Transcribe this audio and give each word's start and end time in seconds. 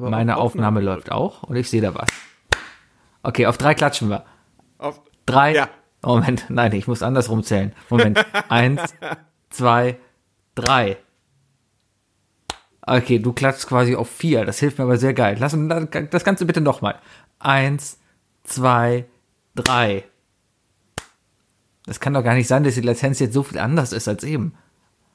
aber 0.00 0.10
Meine 0.10 0.36
Aufnahme, 0.36 0.78
Aufnahme 0.78 0.80
läuft 0.80 1.12
auch 1.12 1.42
und 1.42 1.56
ich 1.56 1.68
sehe 1.68 1.82
da 1.82 1.94
was. 1.94 2.08
Okay, 3.22 3.46
auf 3.46 3.58
drei 3.58 3.74
klatschen 3.74 4.08
wir. 4.08 4.24
Auf, 4.78 5.00
Drei. 5.26 5.54
Ja. 5.54 5.68
Moment, 6.02 6.46
nein, 6.48 6.72
ich 6.72 6.88
muss 6.88 7.02
andersrum 7.02 7.42
zählen. 7.42 7.74
Moment. 7.90 8.24
Eins, 8.48 8.94
zwei, 9.50 9.98
drei. 10.54 10.96
Okay, 12.80 13.18
du 13.18 13.32
klatschst 13.32 13.66
quasi 13.66 13.94
auf 13.94 14.10
vier. 14.10 14.44
Das 14.46 14.58
hilft 14.58 14.78
mir 14.78 14.84
aber 14.84 14.96
sehr 14.96 15.12
geil. 15.12 15.36
Lass 15.38 15.52
uns 15.52 15.88
das 16.10 16.24
Ganze 16.24 16.46
bitte 16.46 16.62
nochmal. 16.62 16.98
Eins, 17.38 17.98
zwei, 18.44 19.04
drei. 19.54 20.04
Das 21.84 22.00
kann 22.00 22.14
doch 22.14 22.24
gar 22.24 22.34
nicht 22.34 22.48
sein, 22.48 22.64
dass 22.64 22.74
die 22.74 22.80
Latenz 22.80 23.18
jetzt 23.18 23.34
so 23.34 23.42
viel 23.42 23.58
anders 23.58 23.92
ist 23.92 24.08
als 24.08 24.24
eben. 24.24 24.54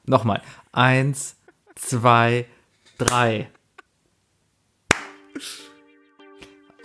Nochmal. 0.04 0.42
Eins, 0.72 1.36
zwei, 1.74 2.46
drei. 2.98 3.48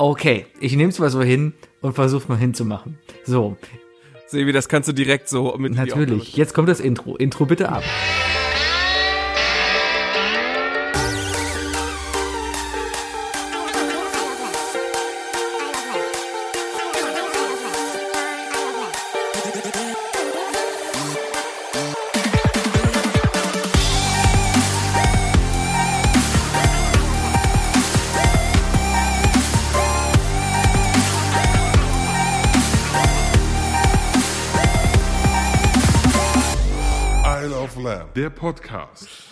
Okay, 0.03 0.47
ich 0.59 0.75
nehme 0.75 0.89
es 0.89 0.97
mal 0.97 1.11
so 1.11 1.21
hin 1.21 1.53
und 1.81 1.93
versuche 1.93 2.27
mal 2.27 2.35
hinzumachen. 2.35 2.97
So, 3.23 3.55
Sebi, 4.25 4.51
das 4.51 4.67
kannst 4.67 4.89
du 4.89 4.93
direkt 4.93 5.29
so 5.29 5.55
mit 5.59 5.75
natürlich. 5.75 6.35
Jetzt 6.35 6.55
kommt 6.55 6.69
das 6.69 6.79
Intro. 6.79 7.17
Intro 7.17 7.45
bitte 7.45 7.69
ab. 7.69 7.83
Podcast. 38.91 39.31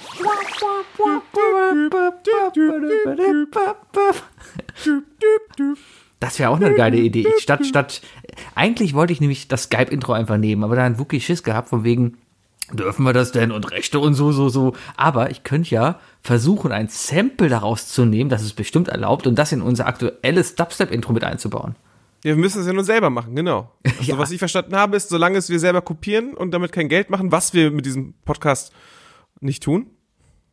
Das 6.20 6.38
wäre 6.40 6.50
auch 6.50 6.58
eine 6.58 6.74
geile 6.76 6.98
Idee. 6.98 7.26
Ich, 7.38 7.44
statt, 7.44 7.66
statt, 7.66 8.02
eigentlich 8.56 8.94
wollte 8.94 9.14
ich 9.14 9.22
nämlich 9.22 9.48
das 9.48 9.64
Skype-Intro 9.64 10.14
einfach 10.14 10.38
nehmen, 10.38 10.64
aber 10.64 10.76
da 10.76 10.84
hat 10.84 11.00
Wookie 11.00 11.22
Schiss 11.22 11.44
gehabt, 11.44 11.70
von 11.70 11.84
wegen, 11.84 12.18
dürfen 12.74 13.04
wir 13.04 13.14
das 13.14 13.32
denn 13.32 13.52
und 13.52 13.72
Rechte 13.72 14.00
und 14.00 14.16
so, 14.16 14.32
so, 14.32 14.50
so. 14.50 14.74
Aber 14.98 15.32
ich 15.32 15.44
könnte 15.44 15.70
ja 15.70 16.00
versuchen, 16.22 16.72
ein 16.74 16.90
Sample 16.90 17.48
daraus 17.48 17.88
zu 17.88 18.04
nehmen, 18.06 18.30
das 18.30 18.44
ist 18.44 18.54
bestimmt 18.54 18.90
erlaubt, 18.90 19.28
und 19.28 19.36
das 19.36 19.52
in 19.54 19.62
unser 19.62 19.88
aktuelles 19.88 20.56
Dubstep-Intro 20.56 21.14
mit 21.14 21.24
einzubauen. 21.24 21.76
Ja, 22.26 22.36
wir 22.36 22.42
müssen 22.42 22.60
es 22.60 22.68
ja 22.68 22.74
nur 22.74 22.84
selber 22.84 23.10
machen, 23.10 23.34
genau. 23.34 23.72
Also, 23.86 24.12
Ja. 24.12 24.18
was 24.18 24.32
ich 24.32 24.40
verstanden 24.40 24.76
habe, 24.76 24.98
ist, 24.98 25.08
solange 25.08 25.38
es 25.38 25.50
wir 25.50 25.60
selber 25.60 25.82
kopieren 25.82 26.34
und 26.34 26.52
damit 26.52 26.74
kein 26.74 26.90
Geld 26.90 27.10
machen, 27.10 27.32
was 27.32 27.54
wir 27.54 27.72
mit 27.72 27.86
diesem 27.86 28.14
Podcast 28.26 28.74
nicht 29.40 29.64
tun. 29.64 29.88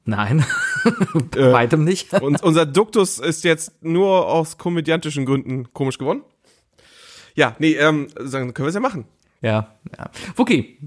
Nein, 0.04 0.44
bei 1.32 1.52
weitem 1.52 1.84
nicht. 1.84 2.12
Und 2.22 2.42
unser 2.42 2.64
Duktus 2.64 3.18
ist 3.18 3.44
jetzt 3.44 3.82
nur 3.82 4.28
aus 4.28 4.56
komödiantischen 4.56 5.26
Gründen 5.26 5.72
komisch 5.72 5.98
geworden. 5.98 6.22
Ja, 7.34 7.56
nee, 7.58 7.72
ähm, 7.72 8.08
dann 8.16 8.54
können 8.54 8.66
wir 8.66 8.68
es 8.68 8.74
ja 8.74 8.80
machen. 8.80 9.04
Ja, 9.42 9.74
ja. 9.98 10.10
Wookie, 10.36 10.78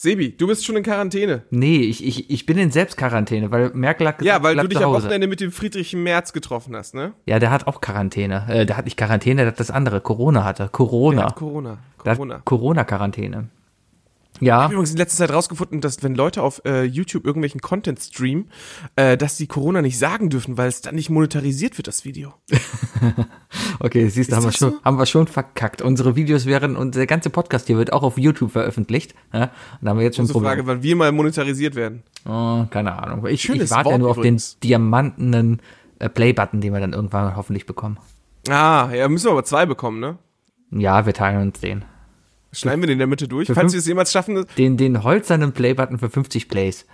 Sebi, 0.00 0.36
du 0.36 0.46
bist 0.46 0.64
schon 0.64 0.76
in 0.76 0.84
Quarantäne. 0.84 1.42
nee, 1.50 1.78
ich, 1.80 2.06
ich, 2.06 2.30
ich 2.30 2.46
bin 2.46 2.56
in 2.56 2.70
Selbstquarantäne, 2.70 3.50
weil 3.50 3.70
Merkel 3.74 4.06
hat 4.06 4.18
gesagt, 4.18 4.36
Ja, 4.36 4.42
weil 4.44 4.54
du 4.54 4.68
dich 4.68 4.78
am. 4.78 4.92
Wochenende 4.92 5.26
mit 5.26 5.40
dem 5.40 5.50
Friedrich 5.50 5.92
Merz 5.94 6.32
getroffen 6.32 6.76
hast, 6.76 6.94
ne? 6.94 7.14
Ja, 7.26 7.40
der 7.40 7.50
hat 7.50 7.66
auch 7.66 7.80
Quarantäne. 7.80 8.46
Äh, 8.48 8.64
der 8.66 8.76
hat 8.76 8.84
nicht 8.84 8.96
Quarantäne, 8.96 9.42
der 9.42 9.48
hat 9.48 9.58
das 9.58 9.72
andere. 9.72 10.00
Corona 10.00 10.44
hatte. 10.44 10.68
Corona. 10.70 11.22
Der 11.22 11.26
hat 11.26 11.34
Corona. 11.36 11.78
Corona. 11.98 12.42
Corona-Quarantäne. 12.44 13.48
Ich 14.40 14.46
Ja, 14.46 14.62
habe 14.62 14.74
übrigens 14.74 14.92
in 14.92 14.96
letzter 14.96 15.18
Zeit 15.18 15.34
rausgefunden, 15.34 15.80
dass 15.80 16.02
wenn 16.02 16.14
Leute 16.14 16.42
auf 16.42 16.62
äh, 16.64 16.84
YouTube 16.84 17.24
irgendwelchen 17.24 17.60
Content 17.60 18.00
streamen, 18.00 18.50
äh, 18.96 19.16
dass 19.16 19.36
die 19.36 19.46
Corona 19.46 19.82
nicht 19.82 19.98
sagen 19.98 20.30
dürfen, 20.30 20.56
weil 20.56 20.68
es 20.68 20.80
dann 20.80 20.94
nicht 20.94 21.10
monetarisiert 21.10 21.78
wird, 21.78 21.88
das 21.88 22.04
Video. 22.04 22.34
okay, 23.80 24.08
siehst 24.08 24.32
du, 24.32 24.36
haben 24.36 24.44
wir, 24.44 24.52
schon, 24.52 24.72
so? 24.72 24.78
haben 24.84 24.98
wir 24.98 25.06
schon 25.06 25.26
verkackt. 25.26 25.82
Unsere 25.82 26.16
Videos 26.16 26.46
wären 26.46 26.76
und 26.76 26.94
der 26.94 27.06
ganze 27.06 27.30
Podcast 27.30 27.66
hier 27.66 27.76
wird 27.76 27.92
auch 27.92 28.02
auf 28.02 28.18
YouTube 28.18 28.52
veröffentlicht. 28.52 29.14
Ja? 29.32 29.44
Und 29.44 29.50
da 29.82 29.90
haben 29.90 29.98
wir 29.98 30.04
jetzt 30.04 30.16
schon 30.16 30.28
Problem. 30.28 30.50
Frage, 30.50 30.66
wann 30.66 30.82
wir 30.82 30.96
mal 30.96 31.12
monetarisiert 31.12 31.74
werden. 31.74 32.02
Oh, 32.26 32.64
keine 32.70 33.02
Ahnung. 33.02 33.26
Ich, 33.26 33.48
ich 33.48 33.70
warte 33.70 33.90
ja 33.90 33.98
nur 33.98 34.10
auf 34.10 34.18
übrigens. 34.18 34.58
den 34.58 34.68
diamantenen 34.68 35.62
äh, 35.98 36.08
Play-Button, 36.08 36.60
den 36.60 36.72
wir 36.72 36.80
dann 36.80 36.92
irgendwann 36.92 37.36
hoffentlich 37.36 37.66
bekommen. 37.66 37.98
Ah, 38.48 38.90
ja, 38.94 39.08
müssen 39.08 39.26
wir 39.26 39.32
aber 39.32 39.44
zwei 39.44 39.66
bekommen, 39.66 40.00
ne? 40.00 40.18
Ja, 40.70 41.06
wir 41.06 41.14
teilen 41.14 41.42
uns 41.42 41.60
den. 41.60 41.84
Schneiden 42.52 42.80
wir 42.82 42.86
den 42.86 42.94
in 42.94 42.98
der 42.98 43.06
Mitte 43.06 43.28
durch. 43.28 43.46
Für 43.46 43.54
Falls 43.54 43.72
wir 43.72 43.78
es 43.78 43.86
jemals 43.86 44.10
schaffen, 44.12 44.44
Den, 44.56 44.76
den 44.76 45.02
holzernen 45.02 45.52
Play-Button 45.52 45.98
für 45.98 46.08
50 46.10 46.48
Plays. 46.48 46.86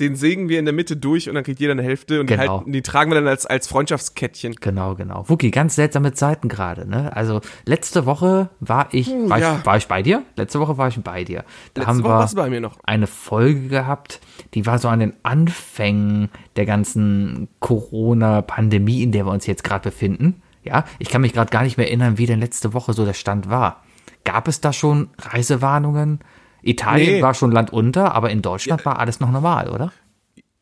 den 0.00 0.16
sägen 0.16 0.48
wir 0.48 0.58
in 0.58 0.64
der 0.64 0.74
Mitte 0.74 0.96
durch 0.96 1.28
und 1.28 1.34
dann 1.36 1.44
kriegt 1.44 1.60
jeder 1.60 1.72
eine 1.72 1.82
Hälfte 1.82 2.20
und 2.20 2.28
die, 2.30 2.34
Genau. 2.36 2.58
halten, 2.58 2.72
die 2.72 2.82
tragen 2.82 3.10
wir 3.10 3.16
dann 3.16 3.28
als, 3.28 3.46
als 3.46 3.68
Freundschaftskettchen. 3.68 4.54
Genau, 4.60 4.94
genau. 4.96 5.24
Wookie, 5.28 5.50
ganz 5.52 5.74
seltsame 5.76 6.12
Zeiten 6.12 6.48
gerade, 6.48 6.88
ne? 6.88 7.14
Also 7.14 7.40
letzte 7.66 8.04
Woche 8.06 8.48
war 8.58 8.88
ich, 8.92 9.08
war, 9.10 9.38
ja. 9.38 9.58
ich, 9.60 9.66
war 9.66 9.76
ich 9.76 9.86
bei 9.86 10.02
dir? 10.02 10.22
Letzte 10.36 10.58
Woche 10.60 10.76
war 10.78 10.88
ich 10.88 10.98
bei 11.00 11.22
dir. 11.24 11.44
Da 11.74 11.82
Letzte 11.82 11.86
haben 11.86 12.02
Woche 12.04 12.34
wir 12.36 12.42
bei 12.42 12.50
mir 12.50 12.60
noch. 12.60 12.78
eine 12.84 13.06
Folge 13.06 13.68
gehabt, 13.68 14.20
die 14.54 14.66
war 14.66 14.78
so 14.78 14.88
an 14.88 14.98
den 15.00 15.12
Anfängen 15.24 16.30
der 16.56 16.66
ganzen 16.66 17.48
Corona-Pandemie, 17.60 19.02
in 19.02 19.12
der 19.12 19.26
wir 19.26 19.32
uns 19.32 19.46
jetzt 19.46 19.64
gerade 19.64 19.82
befinden. 19.90 20.42
Ja, 20.64 20.84
ich 20.98 21.08
kann 21.10 21.20
mich 21.22 21.32
gerade 21.32 21.50
gar 21.50 21.62
nicht 21.64 21.76
mehr 21.76 21.88
erinnern, 21.88 22.18
wie 22.18 22.26
denn 22.26 22.40
letzte 22.40 22.72
Woche 22.72 22.92
so 22.92 23.04
der 23.04 23.14
Stand 23.14 23.50
war. 23.50 23.82
Gab 24.24 24.48
es 24.48 24.60
da 24.60 24.72
schon 24.72 25.10
Reisewarnungen? 25.18 26.20
Italien 26.62 27.16
Nee. 27.16 27.22
war 27.22 27.34
schon 27.34 27.50
Land 27.50 27.72
unter, 27.72 28.14
aber 28.14 28.30
in 28.30 28.40
Deutschland 28.42 28.84
war 28.86 28.98
alles 28.98 29.20
noch 29.20 29.30
normal, 29.30 29.70
oder? 29.70 29.92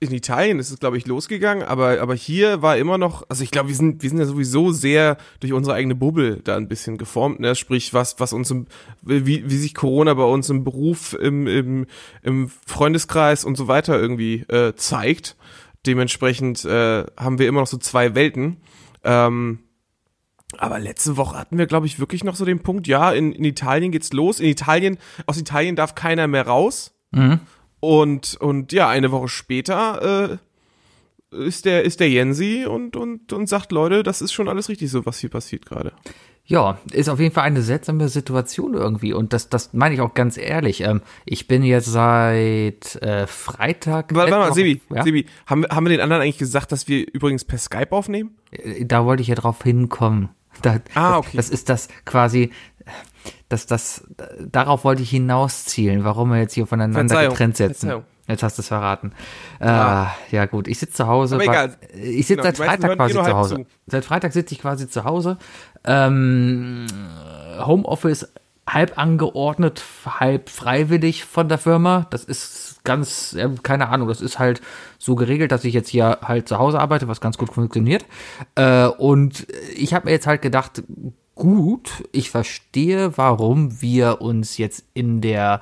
In 0.03 0.13
Italien 0.15 0.59
ist 0.59 0.71
es, 0.71 0.79
glaube 0.81 0.97
ich, 0.97 1.07
losgegangen, 1.07 1.63
aber, 1.63 2.01
aber 2.01 2.15
hier 2.15 2.63
war 2.63 2.79
immer 2.79 2.97
noch, 2.97 3.23
also 3.29 3.45
ich 3.45 3.51
glaube, 3.51 3.69
wir 3.69 3.77
sind, 3.77 4.03
wir 4.03 4.09
sind 4.09 4.19
ja 4.19 4.25
sowieso 4.25 4.73
sehr 4.73 5.19
durch 5.41 5.53
unsere 5.53 5.77
eigene 5.77 5.95
Bubble 5.95 6.39
da 6.43 6.57
ein 6.57 6.69
bisschen 6.69 6.97
geformt, 6.97 7.39
ne? 7.39 7.55
Sprich, 7.55 7.93
was, 7.93 8.19
was 8.19 8.33
uns 8.33 8.51
im, 8.51 8.67
wie, 9.03 9.51
wie 9.51 9.57
sich 9.59 9.75
Corona 9.75 10.15
bei 10.15 10.25
uns 10.25 10.49
im 10.49 10.65
Beruf, 10.65 11.13
im, 11.13 11.47
im, 11.47 11.87
im 12.23 12.51
Freundeskreis 12.67 13.45
und 13.45 13.57
so 13.57 13.69
weiter 13.69 14.01
irgendwie 14.01 14.37
äh, 14.49 14.75
zeigt. 14.75 15.37
Dementsprechend 15.85 16.65
äh, 16.65 17.05
haben 17.19 17.39
wir 17.39 17.47
immer 17.47 17.61
noch 17.61 17.67
so 17.67 17.77
zwei 17.77 18.15
Welten. 18.15 18.57
Ähm, 19.05 19.59
aber 20.59 20.79
letzte 20.79 21.17
Woche 21.17 21.39
hatten 21.39 21.59
wir, 21.59 21.67
glaube 21.67 21.87
ich, 21.87 21.99
wirklich 22.01 22.25
noch 22.25 22.35
so 22.35 22.45
den 22.45 22.61
Punkt, 22.61 22.87
ja, 22.87 23.13
in, 23.13 23.33
in 23.33 23.45
Italien 23.45 23.93
geht's 23.93 24.13
los. 24.13 24.41
In 24.41 24.49
Italien, 24.49 24.99
aus 25.27 25.39
Italien 25.39 25.77
darf 25.77 25.95
keiner 25.95 26.27
mehr 26.27 26.47
raus. 26.47 26.93
Und, 27.81 28.37
und 28.41 28.73
ja, 28.73 28.89
eine 28.89 29.11
Woche 29.11 29.29
später 29.29 30.39
äh, 31.33 31.37
ist 31.47 31.65
der, 31.65 31.85
ist 31.85 32.01
der 32.01 32.11
Jensi 32.11 32.67
und, 32.69 32.97
und, 32.97 33.33
und 33.33 33.49
sagt, 33.49 33.73
Leute, 33.73 34.03
das 34.03 34.21
ist 34.21 34.33
schon 34.33 34.49
alles 34.49 34.69
richtig 34.69 34.91
so, 34.91 35.07
was 35.07 35.19
hier 35.19 35.31
passiert 35.31 35.67
gerade. 35.67 35.93
Ja, 36.45 36.79
ist 36.93 37.09
auf 37.09 37.21
jeden 37.21 37.33
Fall 37.33 37.45
eine 37.45 37.63
seltsame 37.63 38.09
Situation 38.09 38.75
irgendwie. 38.75 39.13
Und 39.13 39.33
das, 39.33 39.49
das 39.51 39.73
meine 39.73 39.95
ich 39.95 40.01
auch 40.01 40.15
ganz 40.15 40.37
ehrlich. 40.37 40.81
Ähm, 40.81 41.01
ich 41.25 41.47
bin 41.47 41.63
jetzt 41.63 41.87
seit 41.87 42.97
äh, 43.03 43.29
Freitag. 43.29 44.13
Warte, 44.15 44.33
warte 44.33 44.49
mal, 44.49 44.55
Sebi, 44.55 44.81
Woche- 44.89 44.97
ja? 44.99 45.05
Sebi, 45.05 45.27
haben, 45.47 45.63
wir- 45.63 45.69
haben 45.69 45.85
wir 45.87 45.91
den 45.91 46.01
anderen 46.01 46.23
eigentlich 46.23 46.39
gesagt, 46.39 46.73
dass 46.73 46.89
wir 46.89 47.07
übrigens 47.13 47.45
per 47.45 47.59
Skype 47.59 47.93
aufnehmen? 47.93 48.37
Äh, 48.51 48.85
Da 48.85 49.05
wollte 49.05 49.23
ich 49.23 49.29
ja 49.29 49.37
drauf 49.37 49.63
hinkommen. 49.63 50.31
Da, 50.63 50.77
Ah, 50.95 51.11
das- 51.11 51.17
okay. 51.19 51.37
Das 51.37 51.51
ist 51.51 51.69
das 51.69 51.89
quasi, 52.05 52.51
das, 53.49 53.67
das, 53.67 54.05
darauf 54.39 54.85
wollte 54.85 55.03
ich 55.03 55.11
hinauszielen, 55.11 56.05
warum 56.05 56.31
wir 56.31 56.39
jetzt 56.39 56.55
hier 56.55 56.67
voneinander 56.67 57.01
Verzeihung, 57.09 57.31
getrennt 57.33 57.57
sitzen. 57.57 57.87
Verzeihung. 57.89 58.05
Jetzt 58.29 58.43
hast 58.45 58.59
du 58.59 58.63
es 58.63 58.69
verraten. 58.69 59.13
Ah, 59.59 60.13
ja 60.31 60.47
gut, 60.47 60.69
ich 60.69 60.79
sitze 60.79 60.93
zu 60.99 61.07
Hause. 61.09 61.35
Aber 61.35 61.45
egal. 61.45 61.77
Ich 61.93 62.29
sitze 62.29 62.37
Genau, 62.43 62.43
seit 62.45 62.57
Freitag 62.59 62.95
quasi 62.97 63.13
eh 63.13 63.17
nur 63.17 63.25
zu 63.25 63.37
Hause. 63.37 63.55
zu. 63.57 63.67
Seit 63.89 64.05
Freitag 64.05 64.33
sitze 64.33 64.55
ich 64.55 64.61
quasi 64.61 64.89
zu 64.89 65.03
Hause. 65.05 65.37
Ähm, 65.85 66.87
Homeoffice 67.59 68.29
halb 68.69 68.97
angeordnet, 68.99 69.83
halb 70.07 70.49
freiwillig 70.49 71.25
von 71.25 71.49
der 71.49 71.59
Firma. 71.59 72.07
Das 72.11 72.23
ist 72.23 72.70
ganz, 72.85 73.35
ja, 73.37 73.49
keine 73.63 73.89
Ahnung, 73.89 74.09
das 74.09 74.21
ist 74.21 74.39
halt 74.39 74.61
so 74.99 75.15
geregelt, 75.15 75.53
dass 75.53 75.65
ich 75.65 75.75
jetzt 75.75 75.89
hier 75.89 76.19
halt 76.23 76.49
zu 76.49 76.59
Hause 76.59 76.81
arbeite, 76.81 77.09
was 77.09 77.21
ganz 77.21 77.39
gut 77.39 77.53
funktioniert. 77.53 78.05
Äh, 78.55 78.87
und 78.87 79.47
ich 79.75 79.95
habe 79.95 80.07
mir 80.07 80.13
jetzt 80.13 80.27
halt 80.27 80.43
gedacht, 80.43 80.83
gut, 81.35 82.05
ich 82.13 82.31
verstehe, 82.31 83.17
warum 83.17 83.81
wir 83.81 84.21
uns 84.21 84.59
jetzt 84.59 84.85
in 84.95 85.21
der 85.21 85.61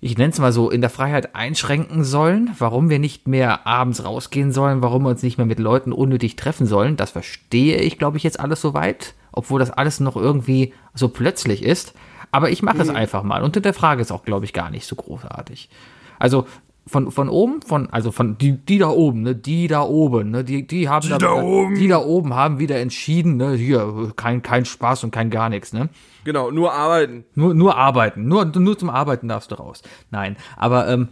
ich 0.00 0.18
nenne 0.18 0.30
es 0.30 0.38
mal 0.38 0.52
so, 0.52 0.70
in 0.70 0.82
der 0.82 0.90
Freiheit 0.90 1.34
einschränken 1.34 2.04
sollen, 2.04 2.50
warum 2.58 2.90
wir 2.90 2.98
nicht 2.98 3.26
mehr 3.26 3.66
abends 3.66 4.04
rausgehen 4.04 4.52
sollen, 4.52 4.82
warum 4.82 5.02
wir 5.04 5.08
uns 5.08 5.22
nicht 5.22 5.38
mehr 5.38 5.46
mit 5.46 5.58
Leuten 5.58 5.92
unnötig 5.92 6.36
treffen 6.36 6.66
sollen. 6.66 6.96
Das 6.96 7.10
verstehe 7.10 7.78
ich, 7.78 7.98
glaube 7.98 8.16
ich, 8.16 8.22
jetzt 8.22 8.38
alles 8.38 8.60
soweit, 8.60 9.14
obwohl 9.32 9.58
das 9.58 9.70
alles 9.70 9.98
noch 10.00 10.16
irgendwie 10.16 10.74
so 10.94 11.08
plötzlich 11.08 11.62
ist. 11.62 11.94
Aber 12.30 12.50
ich 12.50 12.62
mache 12.62 12.82
es 12.82 12.88
einfach 12.88 13.22
mal 13.22 13.42
und 13.42 13.54
hinterfrage 13.54 14.02
es 14.02 14.10
auch, 14.10 14.22
glaube 14.22 14.44
ich, 14.44 14.52
gar 14.52 14.70
nicht 14.70 14.86
so 14.86 14.96
großartig. 14.96 15.70
Also 16.18 16.46
von, 16.86 17.10
von 17.10 17.28
oben, 17.28 17.62
von, 17.62 17.90
also 17.90 18.12
von 18.12 18.38
die, 18.38 18.52
die 18.52 18.78
da 18.78 18.88
oben, 18.88 19.22
ne, 19.22 19.34
die 19.34 19.66
da 19.66 19.82
oben, 19.82 20.30
ne, 20.30 20.44
die, 20.44 20.66
die 20.66 20.88
haben 20.88 21.02
Die 21.02 21.18
da 21.18 21.32
oben. 21.32 21.74
die 21.74 21.88
da 21.88 21.98
oben 21.98 22.34
haben 22.34 22.58
wieder 22.60 22.78
entschieden, 22.78 23.36
ne, 23.36 23.54
hier, 23.54 24.12
kein, 24.14 24.42
kein 24.42 24.64
Spaß 24.64 25.02
und 25.04 25.10
kein 25.10 25.30
gar 25.30 25.48
nichts, 25.48 25.72
ne. 25.72 25.88
Genau, 26.24 26.50
nur 26.50 26.72
arbeiten. 26.72 27.24
Nur, 27.34 27.54
nur 27.54 27.76
arbeiten, 27.76 28.28
nur, 28.28 28.44
nur 28.44 28.78
zum 28.78 28.90
Arbeiten 28.90 29.26
darfst 29.26 29.50
du 29.50 29.56
raus. 29.56 29.82
Nein, 30.10 30.36
aber 30.56 30.88
ähm, 30.88 31.08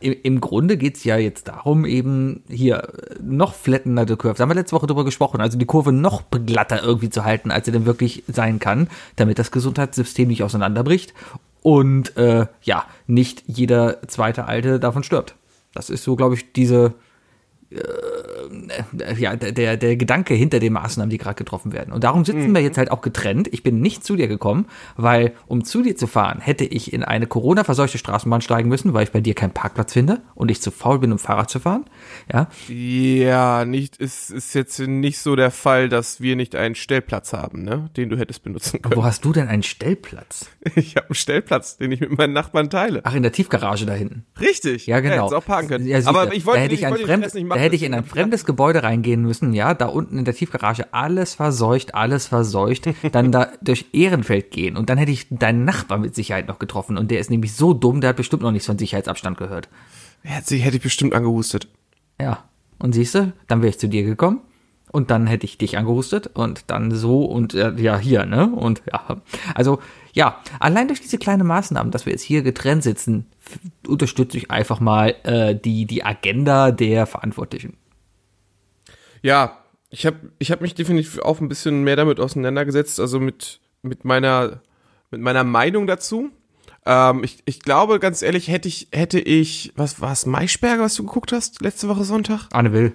im, 0.00 0.14
im 0.22 0.40
Grunde 0.42 0.76
geht's 0.76 1.04
ja 1.04 1.16
jetzt 1.16 1.48
darum, 1.48 1.86
eben 1.86 2.42
hier 2.50 2.76
äh, 2.76 3.14
noch 3.22 3.54
flattender 3.54 4.06
the 4.06 4.16
curve. 4.16 4.34
Da 4.36 4.42
haben 4.42 4.50
wir 4.50 4.54
letzte 4.54 4.76
Woche 4.76 4.86
drüber 4.86 5.04
gesprochen, 5.06 5.40
also 5.40 5.56
die 5.56 5.64
Kurve 5.64 5.92
noch 5.92 6.24
glatter 6.30 6.82
irgendwie 6.82 7.08
zu 7.08 7.24
halten, 7.24 7.50
als 7.50 7.64
sie 7.64 7.72
denn 7.72 7.86
wirklich 7.86 8.24
sein 8.28 8.58
kann, 8.58 8.88
damit 9.16 9.38
das 9.38 9.50
Gesundheitssystem 9.50 10.28
nicht 10.28 10.42
auseinanderbricht 10.42 11.14
und 11.64 12.14
äh, 12.18 12.46
ja, 12.62 12.84
nicht 13.06 13.42
jeder 13.46 14.06
zweite 14.06 14.44
Alte 14.44 14.78
davon 14.78 15.02
stirbt. 15.02 15.34
Das 15.72 15.88
ist 15.88 16.04
so, 16.04 16.14
glaube 16.14 16.34
ich, 16.34 16.52
diese 16.52 16.92
ja, 19.16 19.36
der, 19.36 19.76
der, 19.76 19.96
Gedanke 19.96 20.34
hinter 20.34 20.60
den 20.60 20.72
Maßnahmen, 20.72 21.10
die 21.10 21.18
gerade 21.18 21.36
getroffen 21.36 21.72
werden. 21.72 21.92
Und 21.92 22.04
darum 22.04 22.24
sitzen 22.24 22.54
wir 22.54 22.60
jetzt 22.60 22.78
halt 22.78 22.90
auch 22.90 23.00
getrennt. 23.00 23.48
Ich 23.52 23.62
bin 23.62 23.80
nicht 23.80 24.04
zu 24.04 24.16
dir 24.16 24.28
gekommen, 24.28 24.66
weil 24.96 25.32
um 25.46 25.64
zu 25.64 25.82
dir 25.82 25.96
zu 25.96 26.06
fahren, 26.06 26.40
hätte 26.40 26.64
ich 26.64 26.92
in 26.92 27.02
eine 27.02 27.26
Corona-verseuchte 27.26 27.98
Straßenbahn 27.98 28.40
steigen 28.40 28.68
müssen, 28.68 28.94
weil 28.94 29.04
ich 29.04 29.12
bei 29.12 29.20
dir 29.20 29.34
keinen 29.34 29.52
Parkplatz 29.52 29.92
finde 29.92 30.20
und 30.34 30.50
ich 30.50 30.60
zu 30.60 30.70
faul 30.70 30.98
bin, 30.98 31.12
um 31.12 31.18
Fahrrad 31.18 31.50
zu 31.50 31.60
fahren. 31.60 31.84
Ja, 32.32 32.48
Ja, 32.68 33.64
nicht, 33.64 33.96
ist, 33.96 34.30
ist 34.30 34.54
jetzt 34.54 34.78
nicht 34.78 35.18
so 35.18 35.36
der 35.36 35.50
Fall, 35.50 35.88
dass 35.88 36.20
wir 36.20 36.36
nicht 36.36 36.54
einen 36.54 36.74
Stellplatz 36.74 37.32
haben, 37.32 37.62
ne, 37.62 37.90
den 37.96 38.08
du 38.08 38.18
hättest 38.18 38.42
benutzen 38.42 38.82
können. 38.82 38.96
wo 38.96 39.04
hast 39.04 39.24
du 39.24 39.32
denn 39.32 39.48
einen 39.48 39.62
Stellplatz? 39.62 40.46
Ich 40.76 40.96
habe 40.96 41.08
einen 41.08 41.14
Stellplatz, 41.14 41.76
den 41.76 41.92
ich 41.92 42.00
mit 42.00 42.16
meinen 42.16 42.32
Nachbarn 42.32 42.68
teile. 42.68 43.00
Ach, 43.04 43.14
in 43.14 43.22
der 43.22 43.32
Tiefgarage 43.32 43.86
da 43.86 43.92
hinten. 43.92 44.24
Richtig. 44.40 44.86
Ja, 44.86 45.00
genau. 45.00 45.16
hättest 45.16 45.34
auch 45.34 45.44
parken 45.44 45.68
können. 45.68 45.86
Ja, 45.86 46.00
Aber 46.04 46.34
ich 46.34 46.46
wollte 46.46 46.58
da 46.58 46.64
hätte 46.64 46.74
ich, 46.74 46.82
ich 46.82 46.88
wollte 46.88 47.36
nicht 47.36 47.46
machen, 47.46 47.60
hätte 47.64 47.76
ich 47.76 47.82
in 47.82 47.94
ein 47.94 48.04
fremdes 48.04 48.44
Gebäude 48.44 48.82
reingehen 48.82 49.22
müssen, 49.22 49.52
ja, 49.52 49.74
da 49.74 49.86
unten 49.86 50.18
in 50.18 50.24
der 50.24 50.34
Tiefgarage 50.34 50.92
alles 50.92 51.34
verseucht, 51.34 51.94
alles 51.94 52.26
verseucht, 52.26 52.88
dann 53.12 53.32
da 53.32 53.48
durch 53.62 53.86
Ehrenfeld 53.92 54.50
gehen 54.50 54.76
und 54.76 54.90
dann 54.90 54.98
hätte 54.98 55.12
ich 55.12 55.26
deinen 55.30 55.64
Nachbar 55.64 55.98
mit 55.98 56.14
Sicherheit 56.14 56.48
noch 56.48 56.58
getroffen 56.58 56.96
und 56.96 57.10
der 57.10 57.20
ist 57.20 57.30
nämlich 57.30 57.54
so 57.54 57.74
dumm, 57.74 58.00
der 58.00 58.10
hat 58.10 58.16
bestimmt 58.16 58.42
noch 58.42 58.52
nichts 58.52 58.66
von 58.66 58.78
Sicherheitsabstand 58.78 59.38
gehört. 59.38 59.68
Hätte, 60.22 60.56
hätte 60.56 60.76
ich 60.76 60.82
bestimmt 60.82 61.14
angehustet. 61.14 61.68
Ja, 62.20 62.44
und 62.78 62.92
siehst 62.92 63.14
du, 63.14 63.32
dann 63.46 63.60
wäre 63.62 63.70
ich 63.70 63.78
zu 63.78 63.88
dir 63.88 64.04
gekommen 64.04 64.40
und 64.94 65.10
dann 65.10 65.26
hätte 65.26 65.44
ich 65.44 65.58
dich 65.58 65.76
angehustet 65.76 66.30
und 66.34 66.70
dann 66.70 66.92
so 66.92 67.24
und 67.24 67.52
äh, 67.54 67.72
ja, 67.76 67.98
hier, 67.98 68.26
ne? 68.26 68.48
Und 68.48 68.82
ja, 68.92 69.20
also 69.54 69.80
ja, 70.12 70.40
allein 70.60 70.86
durch 70.86 71.00
diese 71.00 71.18
kleine 71.18 71.42
Maßnahmen, 71.42 71.90
dass 71.90 72.06
wir 72.06 72.12
jetzt 72.12 72.22
hier 72.22 72.42
getrennt 72.42 72.84
sitzen, 72.84 73.26
unterstütze 73.86 74.36
ich 74.38 74.50
einfach 74.50 74.80
mal 74.80 75.14
äh, 75.24 75.54
die, 75.54 75.86
die 75.86 76.04
Agenda 76.04 76.70
der 76.70 77.06
Verantwortlichen. 77.06 77.76
Ja, 79.22 79.58
ich 79.90 80.06
habe 80.06 80.32
ich 80.38 80.50
hab 80.50 80.60
mich 80.60 80.74
definitiv 80.74 81.18
auch 81.20 81.40
ein 81.40 81.48
bisschen 81.48 81.84
mehr 81.84 81.96
damit 81.96 82.20
auseinandergesetzt, 82.20 83.00
also 83.00 83.20
mit, 83.20 83.60
mit, 83.82 84.04
meiner, 84.04 84.60
mit 85.10 85.20
meiner 85.20 85.44
Meinung 85.44 85.86
dazu. 85.86 86.30
Ähm, 86.84 87.24
ich, 87.24 87.42
ich 87.44 87.60
glaube, 87.60 88.00
ganz 88.00 88.22
ehrlich, 88.22 88.48
hätte 88.48 88.68
ich, 88.68 88.88
hätte 88.92 89.20
ich, 89.20 89.72
was 89.76 90.00
war 90.00 90.12
es, 90.12 90.26
Maischberger, 90.26 90.82
was 90.82 90.94
du 90.94 91.04
geguckt 91.04 91.32
hast, 91.32 91.62
letzte 91.62 91.88
Woche 91.88 92.04
Sonntag? 92.04 92.48
Anne 92.52 92.72
Will. 92.72 92.92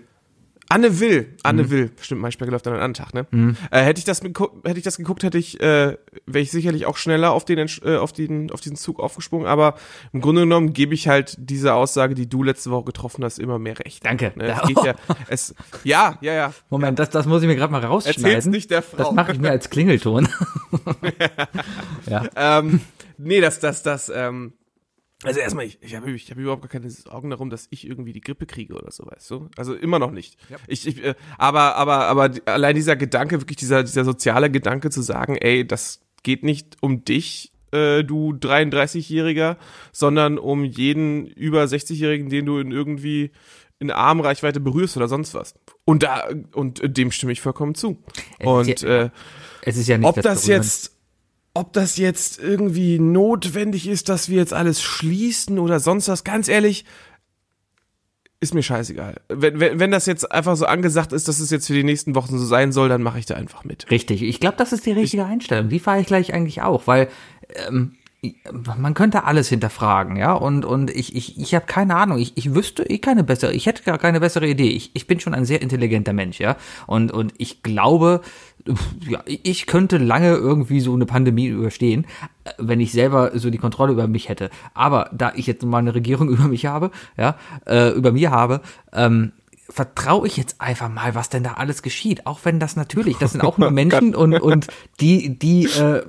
Anne 0.69 0.99
Will, 0.99 1.35
Anne 1.41 1.63
Mhm. 1.63 1.69
Will, 1.71 1.91
stimmt, 1.99 2.21
Maischberger 2.21 2.51
läuft 2.51 2.67
dann 2.67 2.73
einen 2.73 2.83
anderen 2.83 3.11
Tag, 3.11 3.13
ne? 3.31 3.55
Äh, 3.71 3.81
hätte 3.81 3.97
ich 3.97 4.05
das 4.05 4.21
mit, 4.21 4.37
hätte 4.39 4.77
ich 4.77 4.83
das 4.83 4.97
geguckt, 4.97 5.23
hätte 5.23 5.39
ich, 5.39 5.59
äh, 5.59 5.97
wäre 6.27 6.43
ich 6.43 6.51
sicherlich 6.51 6.85
auch 6.85 6.95
schneller 6.95 7.31
auf 7.31 7.43
den, 7.43 7.67
äh, 7.83 7.97
auf 7.97 8.13
den, 8.13 8.51
auf 8.51 8.61
diesen 8.61 8.77
Zug 8.77 8.99
aufgesprungen, 8.99 9.47
aber 9.47 9.75
im 10.13 10.21
Grunde 10.21 10.41
genommen 10.41 10.73
gebe 10.73 10.93
ich 10.93 11.07
halt 11.07 11.35
diese 11.39 11.73
Aussage, 11.73 12.13
die 12.13 12.29
du 12.29 12.43
letzte 12.43 12.69
Woche 12.69 12.85
getroffen 12.85 13.23
hast, 13.23 13.39
immer 13.39 13.57
mehr 13.57 13.79
recht. 13.79 14.05
Danke. 14.05 14.31
Ne? 14.35 14.55
Es 14.61 14.67
geht 14.67 14.83
ja, 14.83 14.93
es, 15.27 15.55
ja, 15.83 16.17
ja, 16.21 16.33
ja. 16.33 16.53
Moment, 16.69 16.99
das, 16.99 17.09
das 17.09 17.25
muss 17.25 17.41
ich 17.41 17.47
mir 17.47 17.55
gerade 17.55 17.71
mal 17.71 17.83
rausschneiden. 17.83 18.23
Erzähl's 18.23 18.45
nicht 18.45 18.69
der 18.69 18.83
Frau. 18.83 18.97
Das 18.97 19.11
mache 19.11 19.31
ich 19.31 19.39
mir 19.39 19.49
als 19.49 19.71
Klingelton. 19.71 20.29
ähm, 22.35 22.81
nee, 23.17 23.41
das, 23.41 23.59
das, 23.59 23.81
das, 23.81 24.11
ähm, 24.13 24.53
also 25.23 25.39
erstmal, 25.39 25.65
ich, 25.65 25.77
ich 25.81 25.95
habe 25.95 26.11
ich 26.11 26.31
hab 26.31 26.37
überhaupt 26.37 26.61
gar 26.61 26.69
keine 26.69 26.89
Sorgen 26.89 27.29
darum, 27.29 27.49
dass 27.49 27.67
ich 27.71 27.85
irgendwie 27.87 28.13
die 28.13 28.21
Grippe 28.21 28.45
kriege 28.45 28.73
oder 28.73 28.91
so, 28.91 29.05
weißt 29.05 29.29
du? 29.31 29.49
Also 29.57 29.73
immer 29.75 29.99
noch 29.99 30.11
nicht. 30.11 30.37
Ich, 30.67 30.87
ich, 30.87 31.03
äh, 31.03 31.15
aber, 31.37 31.75
aber, 31.75 32.05
aber 32.07 32.31
allein 32.45 32.75
dieser 32.75 32.95
Gedanke, 32.95 33.41
wirklich 33.41 33.57
dieser, 33.57 33.83
dieser 33.83 34.05
soziale 34.05 34.49
Gedanke 34.49 34.89
zu 34.89 35.01
sagen, 35.01 35.35
ey, 35.35 35.65
das 35.67 36.01
geht 36.23 36.43
nicht 36.43 36.77
um 36.81 37.03
dich, 37.03 37.51
äh, 37.71 38.03
du 38.03 38.31
33-Jähriger, 38.33 39.57
sondern 39.91 40.37
um 40.37 40.63
jeden 40.63 41.27
über 41.27 41.63
60-Jährigen, 41.63 42.29
den 42.29 42.45
du 42.45 42.59
in 42.59 42.71
irgendwie 42.71 43.31
in 43.79 43.91
Armreichweite 43.91 44.59
berührst 44.59 44.97
oder 44.97 45.07
sonst 45.07 45.33
was. 45.33 45.53
Und 45.85 46.03
da, 46.03 46.27
und 46.53 46.81
dem 46.97 47.11
stimme 47.11 47.31
ich 47.31 47.39
vollkommen 47.41 47.75
zu. 47.75 47.97
ist 48.39 48.45
Und, 48.45 48.81
ja- 48.81 49.03
äh, 49.05 49.09
Es 49.61 49.77
ist 49.77 49.87
ja 49.87 49.97
nicht 49.97 50.07
ob 50.07 50.15
das 50.21 50.41
Berühren. 50.45 50.61
jetzt, 50.61 50.98
ob 51.59 51.73
das 51.73 51.97
jetzt 51.97 52.39
irgendwie 52.39 52.99
notwendig 52.99 53.85
ist, 53.85 54.07
dass 54.07 54.29
wir 54.29 54.37
jetzt 54.37 54.53
alles 54.53 54.81
schließen 54.81 55.59
oder 55.59 55.81
sonst 55.81 56.07
was, 56.07 56.23
ganz 56.23 56.47
ehrlich, 56.47 56.85
ist 58.39 58.53
mir 58.53 58.63
scheißegal. 58.63 59.19
Wenn, 59.27 59.59
wenn, 59.59 59.77
wenn 59.77 59.91
das 59.91 60.05
jetzt 60.05 60.31
einfach 60.31 60.55
so 60.55 60.65
angesagt 60.65 61.11
ist, 61.11 61.27
dass 61.27 61.41
es 61.41 61.49
jetzt 61.49 61.67
für 61.67 61.73
die 61.73 61.83
nächsten 61.83 62.15
Wochen 62.15 62.37
so 62.37 62.45
sein 62.45 62.71
soll, 62.71 62.87
dann 62.87 63.03
mache 63.03 63.19
ich 63.19 63.25
da 63.25 63.35
einfach 63.35 63.65
mit. 63.65 63.91
Richtig, 63.91 64.21
ich 64.21 64.39
glaube, 64.39 64.55
das 64.55 64.71
ist 64.71 64.85
die 64.85 64.93
richtige 64.93 65.25
Einstellung. 65.25 65.67
Die 65.67 65.79
fahre 65.79 65.99
ich 65.99 66.07
gleich 66.07 66.33
eigentlich 66.33 66.61
auch, 66.61 66.87
weil 66.87 67.09
ähm, 67.67 67.97
man 68.53 68.93
könnte 68.93 69.23
alles 69.23 69.47
hinterfragen, 69.47 70.17
ja, 70.17 70.33
und, 70.33 70.65
und 70.65 70.91
ich, 70.91 71.15
ich, 71.15 71.39
ich 71.39 71.55
habe 71.55 71.65
keine 71.65 71.95
Ahnung, 71.95 72.19
ich, 72.19 72.37
ich 72.37 72.53
wüsste 72.53 72.83
eh 72.83 72.97
keine 72.97 73.23
bessere, 73.23 73.53
ich 73.53 73.65
hätte 73.65 73.83
gar 73.83 73.97
keine 73.97 74.19
bessere 74.19 74.47
Idee. 74.47 74.69
Ich, 74.69 74.91
ich 74.93 75.07
bin 75.07 75.19
schon 75.19 75.33
ein 75.33 75.45
sehr 75.45 75.61
intelligenter 75.61 76.11
Mensch, 76.11 76.39
ja, 76.39 76.57
und, 76.85 77.11
und 77.11 77.33
ich 77.37 77.63
glaube, 77.63 78.21
ja, 79.07 79.21
ich 79.25 79.65
könnte 79.65 79.97
lange 79.97 80.33
irgendwie 80.33 80.79
so 80.79 80.93
eine 80.93 81.05
Pandemie 81.05 81.47
überstehen, 81.47 82.05
wenn 82.57 82.79
ich 82.79 82.91
selber 82.91 83.31
so 83.37 83.49
die 83.49 83.57
Kontrolle 83.57 83.93
über 83.93 84.07
mich 84.07 84.29
hätte. 84.29 84.49
Aber 84.73 85.09
da 85.13 85.33
ich 85.35 85.47
jetzt 85.47 85.63
mal 85.63 85.79
eine 85.79 85.95
Regierung 85.95 86.29
über 86.29 86.47
mich 86.47 86.65
habe, 86.65 86.91
ja, 87.17 87.35
äh, 87.65 87.91
über 87.91 88.11
mir 88.11 88.31
habe, 88.31 88.61
ähm, 88.93 89.31
vertraue 89.69 90.25
ich 90.25 90.35
jetzt 90.35 90.59
einfach 90.59 90.89
mal, 90.89 91.13
was 91.13 91.29
denn 91.29 91.43
da 91.43 91.53
alles 91.53 91.83
geschieht. 91.83 92.25
Auch 92.25 92.39
wenn 92.43 92.59
das 92.59 92.75
natürlich, 92.75 93.17
das 93.17 93.33
sind 93.33 93.43
auch 93.43 93.57
nur 93.57 93.71
Menschen 93.71 94.15
und, 94.15 94.33
und 94.39 94.67
die, 94.99 95.37
die, 95.37 95.65
äh, 95.65 96.03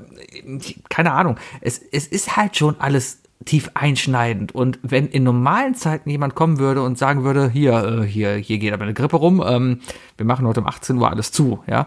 die, 0.45 0.77
keine 0.89 1.13
Ahnung, 1.13 1.37
es, 1.61 1.79
es 1.79 2.07
ist 2.07 2.37
halt 2.37 2.57
schon 2.57 2.81
alles 2.81 3.21
tief 3.45 3.71
einschneidend. 3.75 4.55
Und 4.55 4.79
wenn 4.83 5.09
in 5.09 5.23
normalen 5.23 5.75
Zeiten 5.75 6.11
jemand 6.11 6.35
kommen 6.35 6.59
würde 6.59 6.83
und 6.83 6.99
sagen 6.99 7.25
würde, 7.25 7.51
hier, 7.51 8.03
äh, 8.03 8.07
hier, 8.07 8.35
hier 8.35 8.59
geht 8.59 8.73
aber 8.73 8.85
eine 8.85 8.95
Grippe 8.95 9.17
rum, 9.17 9.43
ähm, 9.47 9.81
wir 10.17 10.27
machen 10.27 10.47
heute 10.47 10.61
um 10.61 10.67
18 10.67 10.97
Uhr 10.99 11.11
alles 11.11 11.33
zu, 11.33 11.61
ja, 11.67 11.87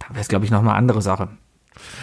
dann 0.00 0.10
wäre 0.10 0.20
es, 0.20 0.28
glaube 0.28 0.44
ich, 0.44 0.50
noch 0.50 0.60
eine 0.60 0.72
andere 0.74 1.00
Sache. 1.02 1.28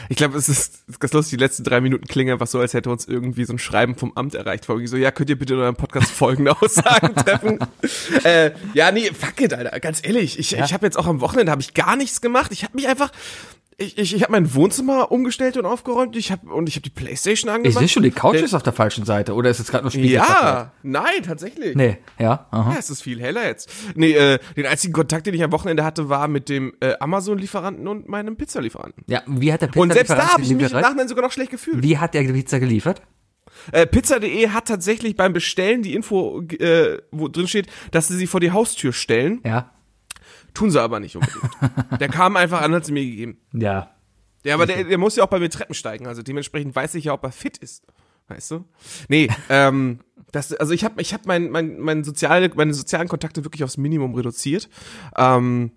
Ich 0.10 0.18
glaube, 0.18 0.38
es 0.38 0.50
ist 0.50 0.86
ganz 1.00 1.14
lustig, 1.14 1.38
die 1.38 1.44
letzten 1.44 1.64
drei 1.64 1.82
Minuten 1.82 2.06
klingen 2.08 2.32
einfach 2.34 2.48
so, 2.48 2.60
als 2.60 2.74
hätte 2.74 2.90
uns 2.90 3.06
irgendwie 3.06 3.44
so 3.44 3.54
ein 3.54 3.60
Schreiben 3.60 3.96
vom 3.96 4.12
Amt 4.16 4.34
erreicht. 4.34 4.66
Vor 4.66 4.76
irgendwie 4.76 4.88
so, 4.88 4.98
ja, 4.98 5.12
könnt 5.12 5.30
ihr 5.30 5.38
bitte 5.38 5.54
in 5.54 5.60
eurem 5.60 5.76
Podcast 5.76 6.10
folgende 6.10 6.60
Aussagen 6.60 7.14
treffen? 7.16 7.60
äh, 8.24 8.52
ja, 8.74 8.92
nee, 8.92 9.12
fuck 9.14 9.40
it, 9.42 9.54
Alter, 9.54 9.80
ganz 9.80 10.00
ehrlich. 10.04 10.40
Ich, 10.40 10.52
Ja. 10.52 10.66
ich 10.66 10.74
habe 10.74 10.86
jetzt 10.86 10.98
auch 10.98 11.06
am 11.06 11.22
Wochenende 11.22 11.52
habe 11.52 11.62
ich 11.62 11.74
gar 11.76 11.96
nichts 11.96 12.22
gemacht. 12.22 12.52
Ich 12.54 12.64
habe 12.64 12.76
mich 12.76 12.88
einfach, 12.88 13.12
ich, 13.80 13.98
ich, 13.98 14.16
ich 14.16 14.24
habe 14.24 14.32
mein 14.32 14.54
Wohnzimmer 14.56 15.12
umgestellt 15.12 15.56
und 15.56 15.66
aufgeräumt. 15.68 16.16
Ich 16.16 16.32
habe 16.32 16.52
und 16.52 16.68
ich 16.68 16.76
habe 16.76 16.82
die 16.84 16.90
Playstation 16.90 17.50
Ich 17.50 17.56
angemacht. 17.56 17.80
sehe 17.80 17.88
schon, 17.88 18.02
die 18.04 18.10
Couch 18.12 18.34
Der- 18.34 18.44
ist 18.44 18.54
auf 18.56 18.64
der 18.64 18.74
falschen 18.74 19.06
Seite. 19.06 19.34
Oder 19.36 19.52
ist 19.52 19.60
es 19.60 19.68
gerade 19.70 19.84
nur 19.84 19.92
Spiegel? 19.92 20.14
Ja, 20.14 20.72
nein, 20.82 21.22
tatsächlich. 21.24 21.76
Nee, 21.76 21.98
ja, 22.18 22.48
aha. 22.50 22.72
Ja, 22.74 22.80
es 22.80 22.90
ist 22.90 23.04
viel 23.04 23.22
heller 23.22 23.46
jetzt. 23.46 23.70
Nee, 23.96 24.14
äh, 24.14 24.40
den 24.56 24.66
einzigen 24.66 24.94
Kontakt, 24.94 25.28
den 25.28 25.36
ich 25.36 25.44
am 25.44 25.52
Wochenende 25.52 25.84
hatte, 25.86 26.10
war 26.10 26.28
mit 26.28 26.50
dem 26.50 26.74
äh, 26.80 26.94
Amazon-Lieferanten 27.00 27.88
und 27.88 28.10
meinem 28.10 28.36
Pizzalieferanten. 28.36 29.04
Ja, 29.08 29.22
wie 29.28 29.54
hat 29.54 29.62
der 29.62 29.76
Und 29.78 29.94
selbst 29.94 30.10
da 30.10 30.34
habe 30.34 30.42
ich 30.42 30.50
mich 30.54 30.72
im? 30.72 30.80
Nachhinein 30.82 31.08
sogar 31.08 31.24
noch 31.24 31.32
schlecht 31.32 31.52
gefühlt. 31.52 31.84
Wie 31.84 31.98
hat 32.00 32.16
der 32.16 32.24
die 32.24 32.34
Pizza 32.34 32.60
geliefert? 32.60 33.02
Äh, 33.72 33.86
Pizza.de 33.86 34.50
hat 34.50 34.68
tatsächlich 34.68 35.16
beim 35.16 35.34
Bestellen 35.34 35.82
die 35.84 35.94
Info, 35.94 36.42
äh, 36.60 36.98
wo 37.12 37.28
drin 37.28 37.48
steht, 37.48 37.68
dass 37.92 38.08
sie 38.08 38.16
sie 38.18 38.28
vor 38.28 38.40
die 38.40 38.52
Haustür 38.52 38.94
stellen. 38.94 39.42
Ja. 39.46 39.72
Tun 40.58 40.72
sie 40.72 40.82
aber 40.82 41.00
nicht 41.00 41.16
unbedingt. 41.16 41.52
der 42.00 42.10
kam 42.10 42.36
einfach 42.36 42.64
an, 42.64 42.74
hat 42.74 42.84
sie 42.84 42.92
mir 42.92 43.06
gegeben. 43.06 43.38
Ja. 43.54 43.92
Ja, 44.44 44.56
aber 44.56 44.66
der, 44.66 44.86
der 44.86 44.98
muss 44.98 45.16
ja 45.16 45.24
auch 45.24 45.30
bei 45.30 45.38
mir 45.38 45.52
Treppen 45.52 45.76
steigen. 45.76 46.08
Also 46.08 46.24
dementsprechend 46.24 46.76
weiß 46.76 46.96
ich 46.96 47.04
ja, 47.04 47.14
ob 47.14 47.24
er 47.24 47.32
fit 47.32 47.60
ist. 47.60 47.86
Weißt 48.28 48.50
du? 48.50 48.66
Nee, 49.08 49.30
ähm, 49.50 50.00
das, 50.32 50.54
also 50.54 50.74
ich 50.74 50.84
habe 50.84 51.00
ich 51.00 51.14
hab 51.14 51.28
mein, 51.28 51.52
mein, 51.52 51.80
mein 51.80 52.04
soziale, 52.04 52.50
meine 52.56 52.74
sozialen 52.74 53.08
Kontakte 53.08 53.44
wirklich 53.44 53.64
aufs 53.64 53.78
Minimum 53.78 54.16
reduziert. 54.16 54.68
Ähm, 55.16 55.74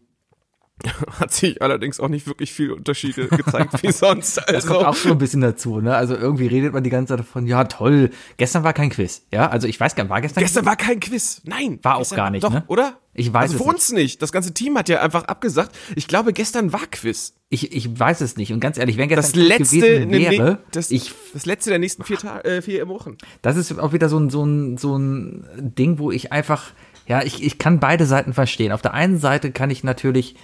hat 1.20 1.32
sich 1.32 1.60
allerdings 1.62 2.00
auch 2.00 2.08
nicht 2.08 2.26
wirklich 2.26 2.52
viel 2.52 2.72
Unterschiede 2.72 3.28
gezeigt 3.28 3.82
wie 3.82 3.92
sonst. 3.92 4.36
Das 4.46 4.54
Also, 4.64 4.68
kommt 4.74 4.86
auch 4.86 4.94
so 4.94 5.10
ein 5.10 5.18
bisschen 5.18 5.40
dazu, 5.40 5.80
ne? 5.80 5.94
Also 5.94 6.14
irgendwie 6.16 6.46
redet 6.46 6.72
man 6.72 6.82
die 6.84 6.90
ganze 6.90 7.10
Zeit 7.12 7.20
davon, 7.20 7.46
ja 7.46 7.64
toll, 7.64 8.10
gestern 8.36 8.64
war 8.64 8.72
kein 8.72 8.90
Quiz, 8.90 9.22
ja? 9.32 9.48
Also 9.48 9.66
ich 9.68 9.78
weiß 9.78 9.94
gar 9.94 10.04
nicht, 10.04 10.10
war 10.10 10.20
gestern 10.20 10.42
gestern 10.42 10.66
war 10.66 10.76
kein 10.76 11.00
Quiz. 11.00 11.42
Nein. 11.44 11.78
War 11.82 11.96
auch 11.96 12.10
gar 12.10 12.30
nicht, 12.30 12.44
Doch, 12.44 12.52
ne? 12.52 12.64
oder? 12.66 12.98
Ich 13.12 13.32
weiß 13.32 13.52
Also 13.52 13.54
für 13.56 13.62
es 13.62 13.66
nicht. 13.66 13.74
uns 13.74 13.92
nicht. 13.92 14.22
Das 14.22 14.32
ganze 14.32 14.54
Team 14.54 14.78
hat 14.78 14.88
ja 14.88 15.00
einfach 15.02 15.24
abgesagt. 15.24 15.76
Ich 15.96 16.06
glaube, 16.08 16.32
gestern 16.32 16.72
war 16.72 16.86
Quiz. 16.90 17.34
Ich, 17.48 17.72
ich 17.74 17.98
weiß 17.98 18.20
es 18.20 18.36
nicht. 18.36 18.52
Und 18.52 18.60
ganz 18.60 18.78
ehrlich, 18.78 18.96
wenn 18.96 19.08
gestern 19.08 19.32
Das 19.32 19.34
letzte, 19.34 19.76
gewesen 19.80 20.08
ne- 20.10 20.18
wäre, 20.18 20.36
ne- 20.52 20.58
das, 20.70 20.90
ich 20.92 21.12
das 21.34 21.44
letzte 21.44 21.70
der 21.70 21.80
nächsten 21.80 22.04
vier, 22.04 22.18
Ta 22.18 22.40
äh, 22.42 22.62
vier 22.62 22.86
Wochen. 22.88 23.16
Das 23.42 23.56
ist 23.56 23.76
auch 23.78 23.92
wieder 23.92 24.08
so 24.08 24.18
ein, 24.18 24.30
so 24.30 24.44
ein, 24.44 24.78
so 24.78 24.96
ein 24.96 25.44
Ding, 25.58 25.98
wo 25.98 26.12
ich 26.12 26.30
einfach, 26.30 26.70
ja, 27.08 27.22
ich, 27.22 27.42
ich 27.42 27.58
kann 27.58 27.80
beide 27.80 28.06
Seiten 28.06 28.32
verstehen. 28.32 28.70
Auf 28.70 28.80
der 28.82 28.94
einen 28.94 29.18
Seite 29.18 29.50
kann 29.50 29.70
ich 29.70 29.82
natürlich 29.82 30.36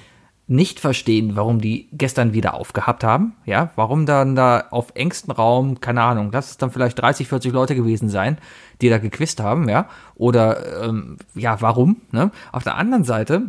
nicht 0.49 0.79
verstehen, 0.79 1.35
warum 1.35 1.61
die 1.61 1.89
gestern 1.93 2.33
wieder 2.33 2.55
aufgehabt 2.55 3.03
haben. 3.03 3.35
Ja, 3.47 3.71
warum 3.75 4.07
dann 4.07 4.37
da 4.37 4.67
auf 4.71 4.93
engstem 4.95 5.33
Raum, 5.33 5.81
keine 5.81 6.03
Ahnung, 6.03 6.31
lass 6.33 6.51
es 6.51 6.57
dann 6.57 6.71
vielleicht 6.71 7.01
30, 7.01 7.27
40 7.27 7.53
Leute 7.53 7.75
gewesen 7.75 8.09
sein, 8.09 8.39
die 8.81 8.89
da 8.89 8.99
gequizt 8.99 9.41
haben, 9.41 9.69
ja. 9.69 9.89
Oder 10.15 10.85
ähm, 10.85 11.17
ja, 11.35 11.61
warum? 11.61 12.01
Ne? 12.13 12.31
Auf 12.53 12.63
der 12.63 12.77
anderen 12.77 13.03
Seite 13.03 13.43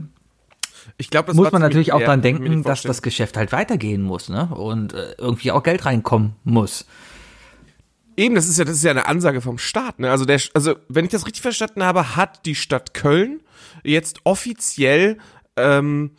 Ich 0.98 1.12
glaube, 1.12 1.28
das 1.28 1.36
muss 1.36 1.52
man 1.52 1.62
natürlich 1.62 1.94
auch 1.94 2.00
mir 2.00 2.18
denken, 2.18 2.64
dass 2.64 2.82
das. 2.82 3.02
Geschäft 3.04 3.38
halt 3.38 3.52
weitergehen 3.52 4.02
muss, 4.02 4.28
ne? 4.28 4.48
Und 4.48 4.94
äh, 4.94 5.14
irgendwie 5.20 5.52
auch 5.52 5.62
Geld 5.62 5.86
reinkommen 5.86 6.36
muss. 6.44 6.86
Eben, 8.18 8.34
das 8.34 8.50
ist 8.50 8.58
ja, 8.58 8.66
das 8.66 8.78
ist 8.78 8.84
ja 8.84 8.90
eine 8.90 9.06
Ansage 9.06 9.42
vom 9.42 9.60
Staat. 9.60 10.00
Ne? 10.00 10.10
Also, 10.10 10.26
der, 10.26 10.42
also, 10.56 10.76
wenn 10.90 11.06
ich 11.06 11.12
das 11.12 11.28
richtig 11.28 11.44
verstanden 11.44 11.84
habe, 11.84 12.16
hat 12.16 12.48
die 12.48 12.56
Stadt 12.56 12.96
Köln 12.96 13.42
jetzt 13.84 14.22
offiziell 14.24 15.20
ähm, 15.56 16.12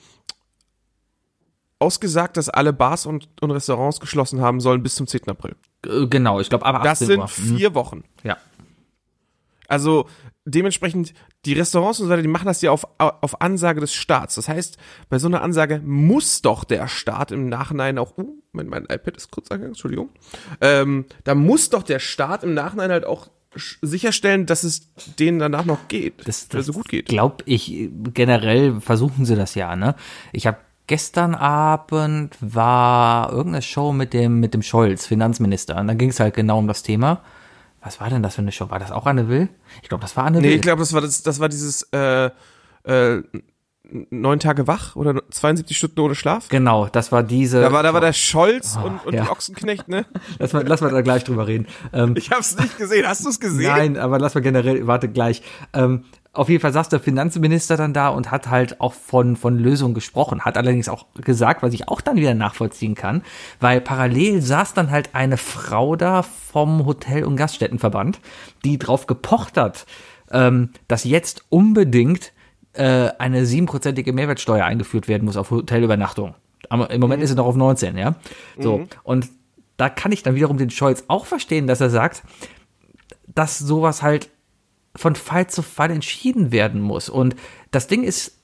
ausgesagt, 1.79 2.37
dass 2.37 2.49
alle 2.49 2.73
Bars 2.73 3.07
und, 3.07 3.29
und 3.41 3.51
Restaurants 3.51 4.01
geschlossen 4.01 4.41
haben 4.41 4.61
sollen 4.61 4.83
bis 4.83 4.97
zum 4.97 5.07
10. 5.07 5.29
April. 5.29 5.55
Äh, 5.87 6.07
Genau, 6.07 6.41
ich 6.41 6.49
glaube, 6.49 6.67
aber 6.67 6.81
Das 6.81 7.03
18 7.03 7.07
sind 7.07 7.19
Uhr. 7.21 7.25
Mhm. 7.25 7.57
vier 7.57 7.75
Wochen. 7.75 8.05
Ja. 8.25 8.37
Also 9.69 10.09
dementsprechend, 10.45 11.13
die 11.45 11.53
Restaurants 11.53 12.01
und 12.01 12.07
so 12.07 12.13
weiter, 12.13 12.23
die 12.23 12.29
machen 12.29 12.47
das 12.47 12.63
ja 12.63 12.71
auf, 12.71 12.87
auf 12.99 13.41
Ansage 13.43 13.81
des 13.81 13.93
Staats. 13.93 14.35
Das 14.35 14.49
heißt, 14.49 14.79
bei 15.11 15.19
so 15.19 15.29
einer 15.29 15.43
Ansage 15.43 15.81
muss 15.85 16.41
doch 16.43 16.65
der 16.65 16.89
Staat 16.89 17.33
im 17.33 17.49
Nachhinein 17.49 17.99
auch, 17.99 18.17
uh, 18.17 18.35
mein, 18.53 18.69
mein 18.69 18.85
iPad 18.85 19.17
ist 19.17 19.31
kurz 19.31 19.51
angegangen, 19.51 19.73
Entschuldigung, 19.73 20.09
ähm, 20.63 21.05
da 21.25 21.35
muss 21.35 21.69
doch 21.69 21.83
der 21.83 21.99
Staat 21.99 22.45
im 22.45 22.55
Nachhinein 22.55 22.91
halt 22.91 23.05
auch 23.05 23.29
sicherstellen, 23.83 24.47
dass 24.47 24.63
es 24.65 24.89
denen 25.19 25.39
danach 25.39 25.65
noch 25.65 25.89
geht, 25.89 26.27
Das, 26.27 26.47
oder 26.49 26.59
das 26.59 26.67
so 26.67 26.73
gut 26.73 26.89
geht. 26.89 27.07
Glaub 27.07 27.43
ich, 27.47 27.89
generell 28.15 28.81
versuchen 28.81 29.25
sie 29.25 29.37
das 29.37 29.55
ja, 29.55 29.75
ne? 29.77 29.95
Ich 30.33 30.47
habe 30.47 30.59
gestern 30.89 31.37
Abend 31.37 32.37
war 32.41 33.31
irgendeine 33.31 33.63
Show 33.63 33.93
mit 33.93 34.13
dem, 34.13 34.41
mit 34.41 34.55
dem 34.55 34.63
Scholz, 34.63 35.07
Finanzminister. 35.07 35.77
Und 35.77 35.87
da 35.87 35.95
ging 35.95 36.11
es 36.11 36.19
halt 36.19 36.35
genau 36.35 36.59
um 36.59 36.67
das 36.67 36.83
Thema. 36.83 37.21
Was 37.81 38.01
war 38.01 38.11
denn 38.11 38.23
das 38.25 38.35
für 38.35 38.43
eine 38.43 38.51
Show? 38.51 38.71
War 38.71 38.81
das 38.81 38.91
auch 38.91 39.07
Anne 39.07 39.29
Will? 39.29 39.49
Ich 39.83 39.89
glaube, 39.89 40.03
das 40.03 40.17
war 40.17 40.25
Anne 40.25 40.41
Nee, 40.41 40.49
Will. 40.49 40.57
ich 40.57 40.63
glaube, 40.63 40.81
das 40.81 40.93
war 40.93 41.01
das, 41.01 41.23
das 41.23 41.39
war 41.39 41.49
dieses 41.49 41.85
äh, 41.93 42.31
äh, 42.83 43.23
neun 44.11 44.41
Tage 44.41 44.67
wach 44.67 44.97
oder 44.97 45.23
72 45.31 45.77
Stunden 45.77 46.01
ohne 46.01 46.15
Schlaf. 46.15 46.49
Genau, 46.49 46.87
das 46.89 47.13
war 47.13 47.23
diese. 47.23 47.61
Da 47.61 47.73
war, 47.73 47.83
da 47.83 47.95
war 47.95 48.01
der 48.01 48.13
Scholz 48.13 48.77
und, 48.77 49.07
und 49.07 49.15
ja. 49.15 49.25
die 49.25 49.31
Ochsenknecht, 49.31 49.89
ne? 49.89 50.07
lass, 50.39 50.53
mal, 50.53 50.67
lass 50.67 50.81
mal 50.81 50.91
da 50.91 51.01
gleich 51.01 51.25
drüber 51.25 51.47
reden. 51.47 51.67
Ähm, 51.93 52.15
Ich 52.17 52.31
hab's 52.31 52.57
nicht 52.59 52.77
gesehen. 52.77 53.07
Hast 53.07 53.25
du 53.25 53.31
es 53.31 53.41
gesehen? 53.41 53.71
Nein, 53.71 53.97
aber 53.97 54.19
lass 54.19 54.35
mal 54.35 54.41
generell, 54.41 54.87
warte 54.87 55.09
gleich. 55.09 55.43
Ähm, 55.73 56.05
auf 56.39 56.49
jeden 56.49 56.61
Fall 56.61 56.73
saß 56.73 56.89
der 56.89 57.01
Finanzminister 57.01 57.77
dann 57.77 57.93
da 57.93 58.09
und 58.09 58.31
hat 58.31 58.49
halt 58.49 58.81
auch 58.81 58.95
von, 58.95 59.37
von 59.37 59.59
Lösungen 59.59 59.95
gesprochen, 59.95 60.43
hat 60.45 60.57
allerdings 60.57 60.89
auch 60.89 61.07
gesagt, 61.15 61.63
was 61.63 61.75
ich 61.75 61.89
auch 61.89 62.01
dann 62.01 62.17
wieder 62.17 62.35
nachvollziehen 62.35 62.95
kann, 62.95 63.23
weil 63.61 63.81
parallel 63.81 64.41
saß 64.41 64.73
dann 64.75 64.91
halt 64.91 65.15
eine 65.15 65.37
Frau 65.37 65.97
da 65.97 66.23
vom 66.23 66.87
Hotel- 66.87 67.25
und 67.25 67.37
Gaststättenverband, 67.37 68.21
die 68.65 68.79
drauf 68.79 69.07
gepocht 69.07 69.57
hat, 69.57 69.87
ähm, 70.31 70.71
dass 70.87 71.05
jetzt 71.05 71.45
unbedingt 71.49 72.33
äh, 72.75 73.11
eine 73.19 73.45
siebenprozentige 73.45 74.13
Mehrwertsteuer 74.13 74.65
eingeführt 74.65 75.09
werden 75.09 75.25
muss 75.25 75.37
auf 75.37 75.51
Hotelübernachtung. 75.51 76.35
Aber 76.69 76.91
im 76.91 77.01
Moment 77.01 77.23
ist 77.23 77.31
sie 77.31 77.37
noch 77.37 77.47
auf 77.47 77.57
19, 77.57 77.97
ja. 77.97 78.15
So. 78.59 78.87
Und 79.03 79.29
da 79.77 79.89
kann 79.89 80.13
ich 80.13 80.23
dann 80.23 80.35
wiederum 80.35 80.59
den 80.59 80.71
Scholz 80.71 81.05
auch 81.09 81.27
verstehen, 81.27 81.67
dass 81.67 81.81
er 81.81 81.91
sagt, 81.91 82.23
dass 83.27 83.59
sowas 83.59 84.03
halt 84.03 84.29
von 84.99 85.15
Fall 85.15 85.47
zu 85.49 85.63
Fall 85.63 85.91
entschieden 85.91 86.53
werden 86.53 86.81
muss. 86.81 87.09
Und 87.09 87.37
das 87.71 87.87
Ding 87.87 88.03
ist, 88.03 88.39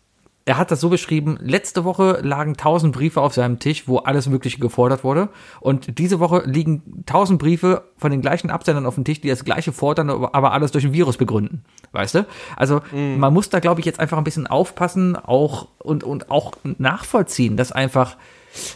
er 0.47 0.59
hat 0.59 0.71
das 0.71 0.81
so 0.81 0.91
beschrieben, 0.91 1.39
letzte 1.41 1.85
Woche 1.85 2.21
lagen 2.23 2.51
1000 2.53 2.95
Briefe 2.95 3.23
auf 3.23 3.33
seinem 3.33 3.59
Tisch, 3.59 3.89
wo 3.89 3.99
alles 3.99 4.29
Mögliche 4.29 4.59
gefordert 4.59 5.03
wurde. 5.03 5.31
Und 5.61 5.99
diese 5.99 6.21
Woche 6.21 6.43
liegen 6.45 6.83
1000 7.07 7.39
Briefe 7.39 7.85
von 7.97 8.11
den 8.11 8.21
gleichen 8.21 8.51
Absendern 8.51 8.85
auf 8.85 8.95
dem 8.95 9.05
Tisch, 9.05 9.23
die 9.23 9.29
das 9.29 9.45
gleiche 9.45 9.73
fordern, 9.73 10.11
aber 10.11 10.53
alles 10.53 10.71
durch 10.71 10.85
ein 10.85 10.93
Virus 10.93 11.17
begründen. 11.17 11.65
Weißt 11.93 12.15
du? 12.15 12.27
Also 12.57 12.83
man 13.19 13.33
muss 13.33 13.49
da, 13.49 13.61
glaube 13.61 13.81
ich, 13.81 13.87
jetzt 13.87 14.01
einfach 14.01 14.19
ein 14.19 14.25
bisschen 14.25 14.47
aufpassen 14.47 15.17
auch 15.17 15.69
und, 15.79 16.05
und 16.05 16.31
auch 16.31 16.53
nachvollziehen, 16.79 17.57
dass 17.57 17.73
einfach 17.73 18.17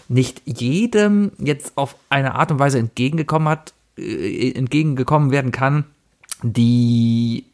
nicht 0.08 0.42
jedem 0.46 1.32
jetzt 1.38 1.72
auf 1.76 1.96
eine 2.08 2.34
Art 2.34 2.50
und 2.50 2.58
Weise 2.58 2.78
entgegengekommen 2.78 3.48
hat, 3.48 3.74
äh, 3.98 4.52
entgegengekommen 4.52 5.30
werden 5.30 5.52
kann, 5.52 5.84
die 6.42 7.44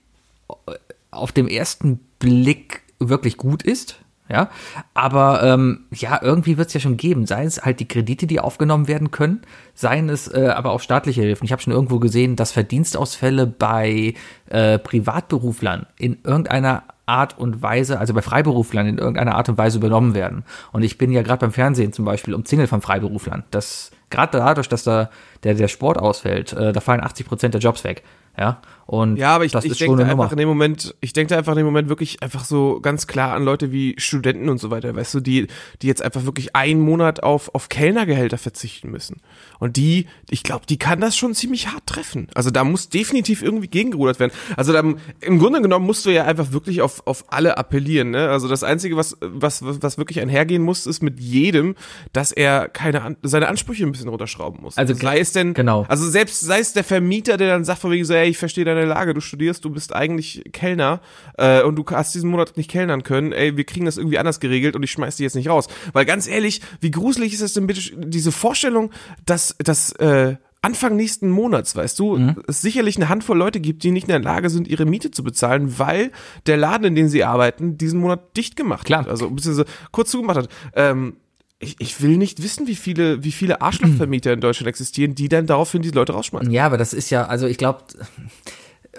auf 1.11 1.33
dem 1.33 1.49
ersten 1.49 2.01
Blick 2.19 2.83
wirklich 2.99 3.37
gut 3.37 3.63
ist. 3.63 3.99
Ja, 4.27 4.49
aber 4.95 5.43
ähm, 5.43 5.85
ja, 5.91 6.19
irgendwie 6.23 6.57
wird 6.57 6.69
es 6.69 6.75
ja 6.75 6.81
schon 6.81 6.97
geben. 6.97 7.27
Seien 7.27 7.47
es 7.47 7.63
halt 7.63 7.79
die 7.79 7.89
Kredite, 7.89 8.27
die 8.27 8.41
aufgenommen 8.41 8.89
werden 8.89 9.11
können, 9.11 9.43
seien 9.75 10.09
es 10.09 10.33
äh, 10.33 10.49
aber 10.49 10.71
auch 10.71 10.81
staatliche 10.81 11.21
Hilfen. 11.21 11.45
Ich 11.45 11.53
habe 11.53 11.61
schon 11.61 11.75
irgendwo 11.75 11.99
gesehen, 11.99 12.35
dass 12.35 12.51
Verdienstausfälle 12.51 13.47
bei 13.47 14.15
äh, 14.49 14.79
Privatberuflern 14.79 15.87
in 15.99 16.17
irgendeiner 16.25 16.85
Art 17.05 17.39
und 17.39 17.61
Weise, 17.61 17.99
also 17.99 18.15
bei 18.15 18.23
Freiberuflern 18.23 18.87
in 18.87 18.97
irgendeiner 18.97 19.35
Art 19.35 19.51
und 19.51 19.59
Weise 19.59 19.77
übernommen 19.77 20.15
werden. 20.15 20.45
Und 20.73 20.83
ich 20.83 20.97
bin 20.97 21.13
ja 21.13 21.21
gerade 21.21 21.41
beim 21.41 21.53
Fernsehen 21.53 21.93
zum 21.93 22.07
Beispiel 22.07 22.33
umzingelt 22.33 22.71
von 22.71 22.81
Freiberuflern. 22.81 23.45
Das 23.51 23.91
gerade 24.09 24.39
dadurch, 24.39 24.69
dass 24.69 24.85
da 24.85 25.11
der, 25.43 25.55
der 25.55 25.69
Sport 25.69 25.99
ausfällt, 25.99 26.55
äh, 26.55 26.73
da 26.73 26.81
fallen 26.81 27.03
80 27.03 27.27
Prozent 27.27 27.55
der 27.55 27.61
Jobs 27.61 27.85
weg. 27.85 28.03
Ja, 28.39 28.63
und 28.87 29.17
Ja, 29.17 29.35
aber 29.35 29.45
ich, 29.45 29.53
das 29.53 29.65
ich 29.65 29.73
ist 29.73 29.79
schon 29.79 29.89
denke 29.97 30.03
eine 30.03 30.11
einfach 30.13 30.25
Nummer. 30.25 30.33
in 30.33 30.39
dem 30.39 30.49
Moment, 30.49 30.95
ich 31.01 31.13
denke 31.13 31.37
einfach 31.37 31.53
in 31.53 31.59
dem 31.59 31.67
Moment 31.67 31.89
wirklich 31.89 32.23
einfach 32.23 32.45
so 32.45 32.81
ganz 32.81 33.07
klar 33.07 33.35
an 33.35 33.45
Leute 33.45 33.73
wie 33.73 33.95
Studenten 33.99 34.49
und 34.49 34.59
so 34.59 34.71
weiter, 34.71 34.95
weißt 34.95 35.15
du, 35.15 35.21
die, 35.21 35.47
die 35.83 35.87
jetzt 35.87 36.03
einfach 36.03 36.25
wirklich 36.25 36.55
einen 36.55 36.81
Monat 36.81 37.23
auf, 37.23 37.55
auf 37.55 37.69
Kellnergehälter 37.69 38.39
verzichten 38.39 38.91
müssen. 38.91 39.17
Und 39.59 39.77
die, 39.77 40.07
ich 40.29 40.43
glaube, 40.43 40.67
die 40.67 40.79
kann 40.79 41.01
das 41.01 41.17
schon 41.17 41.35
ziemlich 41.35 41.69
hart 41.69 41.87
treffen. 41.87 42.29
Also 42.35 42.51
da 42.51 42.65
muss 42.65 42.89
definitiv 42.91 43.43
irgendwie 43.43 43.69
gegengerudert 43.69 44.21
werden. 44.21 44.33
Also 44.57 44.73
da, 44.73 44.81
im 44.81 45.39
Grunde 45.39 45.63
genommen 45.63 45.87
musst 45.87 46.05
du 46.05 46.11
ja 46.11 46.25
einfach 46.25 46.53
wirklich 46.53 46.83
auf, 46.83 47.07
auf 47.07 47.25
alle 47.29 47.57
appellieren, 47.57 48.11
ne? 48.11 48.29
Also 48.29 48.49
das 48.49 48.63
Einzige, 48.63 48.97
was, 48.97 49.17
was, 49.21 49.63
was 49.65 49.97
wirklich 49.97 50.21
einhergehen 50.21 50.63
muss, 50.63 50.87
ist 50.87 51.03
mit 51.03 51.21
jedem, 51.21 51.75
dass 52.13 52.33
er 52.33 52.69
keine, 52.69 53.17
seine 53.23 53.49
Ansprüche 53.49 53.85
ein 53.85 53.93
bisschen 53.93 54.09
runterschrauben 54.09 54.61
muss. 54.63 54.77
Also 54.77 54.95
sei 54.95 55.21
es 55.21 55.33
denn, 55.33 55.55
genau. 55.55 55.87
also 55.89 56.09
selbst 56.09 56.41
sei 56.41 56.59
es 56.59 56.73
der 56.75 56.85
Vermieter, 56.85 57.37
der 57.37 57.49
dann 57.49 57.65
sagt 57.65 57.81
von 57.81 57.91
wegen 57.91 58.05
so, 58.05 58.13
ey, 58.13 58.29
ich 58.29 58.39
verstehe 58.39 58.65
deine 58.65 58.74
Lage, 58.83 59.15
du 59.15 59.21
studierst, 59.21 59.65
du 59.65 59.71
bist 59.71 59.95
eigentlich 59.95 60.43
Kellner 60.53 61.01
äh, 61.39 61.63
und 61.63 61.77
du 61.77 61.85
hast 61.91 62.15
diesen 62.15 62.31
Monat 62.31 62.57
nicht 62.57 62.71
kellnern 62.71 63.05
können, 63.05 63.31
ey, 63.33 63.57
wir 63.57 63.65
kriegen 63.65 63.87
das 63.87 63.97
irgendwie 63.97 64.19
anders 64.19 64.41
geregelt 64.41 64.75
und 64.75 64.83
ich 64.83 64.91
schmeiß 64.91 65.17
dich 65.17 65.25
jetzt 65.25 65.37
nicht 65.37 65.49
raus. 65.49 65.69
Weil 65.93 66.05
ganz 66.05 66.27
ehrlich, 66.27 66.61
wie 66.81 66.91
gruselig 66.91 67.33
ist 67.33 67.41
es 67.41 67.53
denn 67.55 67.67
bitte, 67.69 67.81
diese 67.97 68.33
Vorstellung, 68.33 68.91
dass, 69.25 69.55
dass 69.59 69.93
äh, 69.93 70.37
Anfang 70.63 70.97
nächsten 70.97 71.29
Monats, 71.31 71.77
weißt 71.77 71.99
du, 71.99 72.17
Mhm. 72.17 72.37
es 72.49 72.63
sicherlich 72.63 72.97
eine 72.97 73.11
Handvoll 73.11 73.37
Leute 73.37 73.61
gibt, 73.61 73.83
die 73.85 73.91
nicht 73.91 74.05
in 74.05 74.13
der 74.13 74.21
Lage 74.21 74.49
sind, 74.49 74.67
ihre 74.67 74.87
Miete 74.87 75.11
zu 75.11 75.23
bezahlen, 75.23 75.79
weil 75.79 76.11
der 76.47 76.57
Laden, 76.57 76.85
in 76.87 76.95
dem 76.95 77.09
sie 77.09 77.23
arbeiten, 77.23 77.77
diesen 77.77 78.01
Monat 78.01 78.35
dicht 78.37 78.57
gemacht 78.57 78.87
Klar. 78.87 79.01
hat. 79.01 79.09
Also 79.09 79.29
beziehungsweise 79.31 79.69
kurz 79.93 80.11
zugemacht 80.11 80.39
hat. 80.39 80.49
Ähm, 80.75 81.17
ich, 81.59 81.77
ich 81.81 82.01
will 82.03 82.17
nicht 82.17 82.43
wissen, 82.43 82.67
wie 82.67 82.77
viele, 82.77 83.23
wie 83.25 83.33
viele 83.33 83.61
Arschlochvermieter 83.61 84.33
in 84.33 84.41
Deutschland 84.41 84.69
existieren, 84.69 85.15
die 85.15 85.29
dann 85.29 85.47
daraufhin 85.47 85.83
diese 85.83 85.95
Leute 85.95 86.13
rausschmeißen. 86.13 86.51
Ja, 86.51 86.65
aber 86.67 86.79
das 86.79 86.93
ist 86.95 87.11
ja, 87.11 87.27
also 87.27 87.47
ich 87.47 87.59
glaube, 87.59 87.85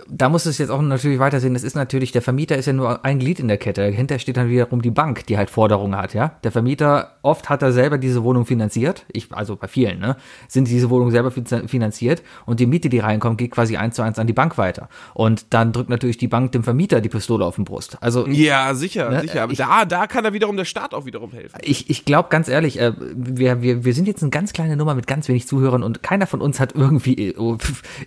da 0.10 0.30
muss 0.30 0.46
es 0.46 0.58
jetzt 0.58 0.70
auch 0.70 0.82
natürlich 0.82 1.20
weitersehen. 1.20 1.54
Das 1.54 1.64
ist 1.64 1.76
natürlich, 1.76 2.12
der 2.12 2.22
Vermieter 2.22 2.56
ist 2.58 2.66
ja 2.66 2.74
nur 2.74 3.04
ein 3.06 3.20
Glied 3.20 3.40
in 3.40 3.48
der 3.48 3.58
Kette. 3.58 3.82
Dahinter 3.82 4.20
steht 4.20 4.38
dann 4.38 4.50
wiederum 4.50 4.82
die 4.82 4.92
Bank, 4.92 5.26
die 5.28 5.38
halt 5.38 5.50
Forderungen 5.50 5.96
hat, 5.98 6.14
ja. 6.14 6.34
Der 6.44 6.52
Vermieter, 6.52 7.18
oft 7.22 7.50
hat 7.50 7.62
er 7.62 7.72
selber 7.72 7.98
diese 7.98 8.24
Wohnung 8.24 8.46
finanziert. 8.46 9.06
Ich, 9.12 9.32
also 9.32 9.56
bei 9.56 9.68
vielen, 9.68 10.00
ne, 10.00 10.18
sind 10.48 10.68
diese 10.68 10.90
Wohnungen 10.90 11.12
selber 11.12 11.32
fin- 11.32 11.46
finanziert 11.68 12.24
und 12.46 12.60
die 12.60 12.66
Miete, 12.66 12.90
die 12.90 13.00
reinkommt, 13.00 13.38
geht 13.38 13.52
quasi 13.52 13.78
eins 13.78 13.96
zu 13.96 14.02
eins 14.02 14.20
an 14.20 14.28
die 14.28 14.34
Bank 14.34 14.58
weiter. 14.58 14.90
Und 15.14 15.54
dann 15.54 15.72
drückt 15.72 15.90
natürlich 15.90 16.18
die 16.18 16.28
Bank 16.28 16.52
dem 16.52 16.64
Vermieter 16.64 17.02
die 17.02 17.10
Pistole 17.10 17.46
auf 17.46 17.56
den 17.56 17.66
Brust. 17.66 17.98
Also 18.02 18.28
Ja, 18.28 18.74
sicher, 18.76 19.10
Ne, 19.10 19.22
sicher. 19.22 19.44
Aber 19.44 19.52
ich- 19.52 19.58
da, 19.58 19.86
da 19.86 20.08
kann 20.08 20.24
da 20.24 20.34
wiederum 20.34 20.58
der 20.58 20.66
Staat 20.66 20.94
auch 20.94 21.06
wiederum 21.06 21.32
helfen. 21.32 21.58
ich, 21.62 21.90
ich 21.90 22.06
glaube 22.06 22.30
ganz 22.30 22.48
ehrlich, 22.48 22.80
äh, 22.80 22.94
wir, 23.16 23.62
wir, 23.62 23.86
wir 23.86 23.94
sind 23.94 24.08
jetzt 24.08 24.22
eine 24.22 24.30
ganz 24.32 24.54
kleine 24.54 24.76
Nummer 24.78 24.96
mit 24.96 25.08
ganz 25.08 25.28
wenig 25.28 25.48
Zuhörern 25.48 25.84
und 25.84 26.04
keiner 26.04 26.28
von 26.28 26.42
uns 26.42 26.60
hat 26.60 26.74
irgendwie, 26.76 27.30
äh, 27.30 27.38
oh, 27.38 27.58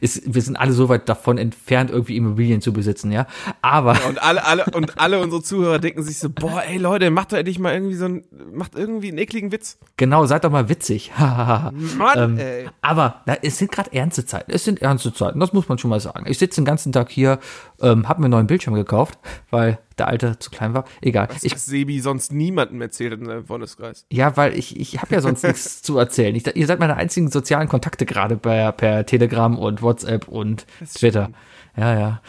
ist, 0.00 0.34
wir 0.34 0.42
sind 0.42 0.56
alle 0.56 0.72
so 0.72 0.88
weit 0.88 1.08
davon 1.08 1.38
entfernt, 1.38 1.77
irgendwie 1.86 2.16
Immobilien 2.16 2.60
zu 2.60 2.72
besitzen, 2.72 3.12
ja. 3.12 3.26
Aber 3.62 3.96
Und 4.08 4.20
alle, 4.20 4.44
alle, 4.44 4.64
und 4.74 4.98
alle 4.98 5.20
unsere 5.20 5.42
Zuhörer 5.42 5.78
denken 5.78 6.02
sich 6.02 6.18
so, 6.18 6.28
boah, 6.28 6.62
ey 6.66 6.78
Leute, 6.78 7.10
macht 7.10 7.32
doch 7.32 7.36
endlich 7.38 7.58
mal 7.60 7.72
irgendwie 7.72 7.94
so 7.94 8.06
einen, 8.06 8.24
macht 8.52 8.74
irgendwie 8.74 9.08
einen 9.08 9.18
ekligen 9.18 9.52
Witz. 9.52 9.78
genau, 9.96 10.26
seid 10.26 10.44
doch 10.44 10.50
mal 10.50 10.68
witzig. 10.68 11.12
Mann, 11.18 11.72
Ähm, 12.16 12.38
ey. 12.38 12.68
Aber 12.82 13.22
na, 13.26 13.36
es 13.42 13.58
sind 13.58 13.70
gerade 13.70 13.92
ernste 13.92 14.26
Zeiten. 14.26 14.50
Es 14.50 14.64
sind 14.64 14.82
ernste 14.82 15.12
Zeiten, 15.14 15.38
das 15.38 15.52
muss 15.52 15.68
man 15.68 15.78
schon 15.78 15.90
mal 15.90 16.00
sagen. 16.00 16.26
Ich 16.28 16.38
sitze 16.38 16.60
den 16.60 16.64
ganzen 16.64 16.92
Tag 16.92 17.10
hier, 17.10 17.38
ähm, 17.80 18.08
habe 18.08 18.20
mir 18.20 18.26
einen 18.26 18.32
neuen 18.32 18.46
Bildschirm 18.48 18.74
gekauft, 18.74 19.18
weil 19.50 19.78
der 19.98 20.08
alte 20.08 20.38
zu 20.38 20.50
klein 20.50 20.74
war. 20.74 20.84
Egal. 21.00 21.28
Was, 21.30 21.42
Ich, 21.44 21.54
Sebi 21.56 22.00
sonst 22.00 22.32
niemandem 22.32 22.80
erzählt 22.80 23.12
in 23.12 23.26
seinem 23.26 23.46
Freundeskreis. 23.46 24.06
ja, 24.10 24.36
weil 24.36 24.56
ich, 24.56 24.78
ich 24.78 25.00
habe 25.00 25.14
ja 25.14 25.20
sonst 25.20 25.42
nichts 25.44 25.82
zu 25.82 25.98
erzählen. 25.98 26.34
Ich, 26.34 26.46
ihr 26.56 26.66
seid 26.66 26.78
meine 26.78 26.96
einzigen 26.96 27.30
sozialen 27.30 27.68
Kontakte 27.68 28.06
gerade 28.06 28.36
per, 28.36 28.72
per 28.72 29.06
Telegram 29.06 29.58
und 29.58 29.82
WhatsApp 29.82 30.28
und 30.28 30.66
Twitter. 30.94 31.30
Ja, 31.76 31.98
ja. 31.98 32.22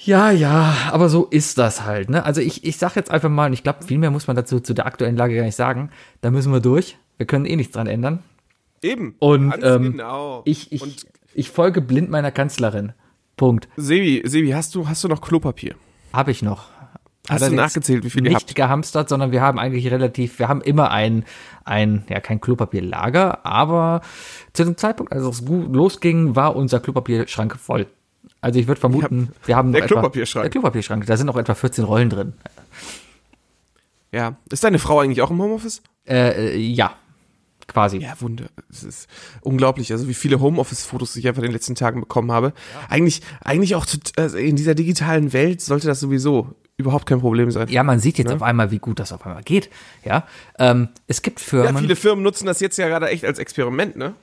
Ja, 0.00 0.30
ja, 0.30 0.74
aber 0.92 1.08
so 1.08 1.24
ist 1.24 1.58
das 1.58 1.84
halt. 1.84 2.08
Ne? 2.08 2.24
Also 2.24 2.40
ich, 2.40 2.64
ich 2.64 2.78
sag 2.78 2.94
jetzt 2.94 3.10
einfach 3.10 3.28
mal, 3.28 3.46
und 3.46 3.52
ich 3.52 3.62
glaube, 3.64 3.84
viel 3.84 3.98
mehr 3.98 4.10
muss 4.10 4.26
man 4.26 4.36
dazu 4.36 4.60
zu 4.60 4.72
der 4.72 4.86
aktuellen 4.86 5.16
Lage 5.16 5.34
gar 5.34 5.44
nicht 5.44 5.56
sagen. 5.56 5.90
Da 6.20 6.30
müssen 6.30 6.52
wir 6.52 6.60
durch. 6.60 6.96
Wir 7.16 7.26
können 7.26 7.46
eh 7.46 7.56
nichts 7.56 7.72
dran 7.72 7.88
ändern. 7.88 8.20
Eben. 8.80 9.16
Und 9.18 9.54
ähm, 9.62 9.92
genau. 9.92 10.42
ich, 10.44 10.70
ich, 10.70 10.82
Und 10.82 11.06
ich 11.34 11.50
folge 11.50 11.80
blind 11.80 12.10
meiner 12.10 12.30
Kanzlerin. 12.30 12.92
Punkt. 13.36 13.68
Sebi, 13.76 14.22
Sebi, 14.24 14.50
hast 14.50 14.74
du, 14.74 14.88
hast 14.88 15.02
du 15.04 15.08
noch 15.08 15.20
Klopapier? 15.20 15.74
Habe 16.12 16.30
ich 16.30 16.42
noch. 16.42 16.70
Hast 17.28 17.40
du 17.42 17.44
Allerdings 17.46 17.60
nachgezählt, 17.74 18.04
wie 18.04 18.10
viel 18.10 18.24
ihr 18.24 18.30
nicht 18.30 18.42
habt? 18.48 18.54
gehamstert, 18.54 19.08
sondern 19.08 19.32
wir 19.32 19.40
haben 19.42 19.58
eigentlich 19.58 19.90
relativ, 19.90 20.38
wir 20.38 20.48
haben 20.48 20.60
immer 20.62 20.90
ein, 20.90 21.24
ein, 21.64 22.04
ja, 22.08 22.20
kein 22.20 22.40
Klopapierlager, 22.40 23.44
aber 23.44 24.00
zu 24.54 24.64
dem 24.64 24.76
Zeitpunkt, 24.76 25.12
als 25.12 25.22
es 25.24 25.44
gut 25.44 25.74
losging, 25.74 26.34
war 26.36 26.56
unser 26.56 26.80
Klopapierschrank 26.80 27.56
voll. 27.58 27.86
Also 28.40 28.58
ich 28.60 28.66
würde 28.68 28.80
vermuten, 28.80 29.32
wir 29.46 29.56
haben 29.56 29.72
Der 29.72 29.82
etwa- 29.82 29.94
Klopapierschrank. 29.94 30.44
Der 30.44 30.50
Klopapierschrank, 30.50 31.04
da 31.06 31.16
sind 31.16 31.26
noch 31.26 31.36
etwa 31.36 31.54
14 31.54 31.84
Rollen 31.84 32.08
drin. 32.10 32.32
Ja. 34.12 34.36
Ist 34.50 34.64
deine 34.64 34.78
Frau 34.78 35.00
eigentlich 35.00 35.20
auch 35.22 35.30
im 35.30 35.40
Homeoffice? 35.42 35.82
Äh, 36.06 36.54
äh, 36.54 36.56
ja, 36.56 36.92
quasi. 37.68 37.98
Ja, 37.98 38.14
Wunder. 38.20 38.46
Es 38.70 38.82
ist 38.82 39.08
unglaublich, 39.42 39.92
also 39.92 40.08
wie 40.08 40.14
viele 40.14 40.40
Homeoffice-Fotos 40.40 41.14
ich 41.16 41.28
einfach 41.28 41.42
in 41.42 41.48
den 41.48 41.52
letzten 41.52 41.74
Tagen 41.76 42.00
bekommen 42.00 42.32
habe. 42.32 42.52
Eigentlich, 42.88 43.22
eigentlich 43.44 43.74
auch 43.76 43.86
also 44.16 44.36
in 44.36 44.56
dieser 44.56 44.74
digitalen 44.74 45.32
Welt 45.32 45.60
sollte 45.60 45.86
das 45.86 46.00
sowieso 46.00 46.54
überhaupt 46.76 47.06
kein 47.06 47.20
Problem 47.20 47.50
sein. 47.50 47.68
Ja, 47.68 47.82
man 47.82 47.98
sieht 47.98 48.18
jetzt 48.18 48.32
auf 48.32 48.42
einmal, 48.42 48.70
wie 48.70 48.78
gut 48.78 48.98
das 49.00 49.12
auf 49.12 49.26
einmal 49.26 49.42
geht. 49.42 49.68
Ja, 50.04 50.26
ähm, 50.58 50.88
es 51.08 51.22
gibt 51.22 51.40
Ja, 51.40 51.46
Firmen. 51.46 51.78
viele 51.78 51.96
Firmen 51.96 52.22
nutzen 52.22 52.46
das 52.46 52.60
jetzt 52.60 52.78
ja 52.78 52.88
gerade 52.88 53.08
echt 53.08 53.24
als 53.24 53.38
Experiment, 53.38 53.96
ne? 53.96 54.14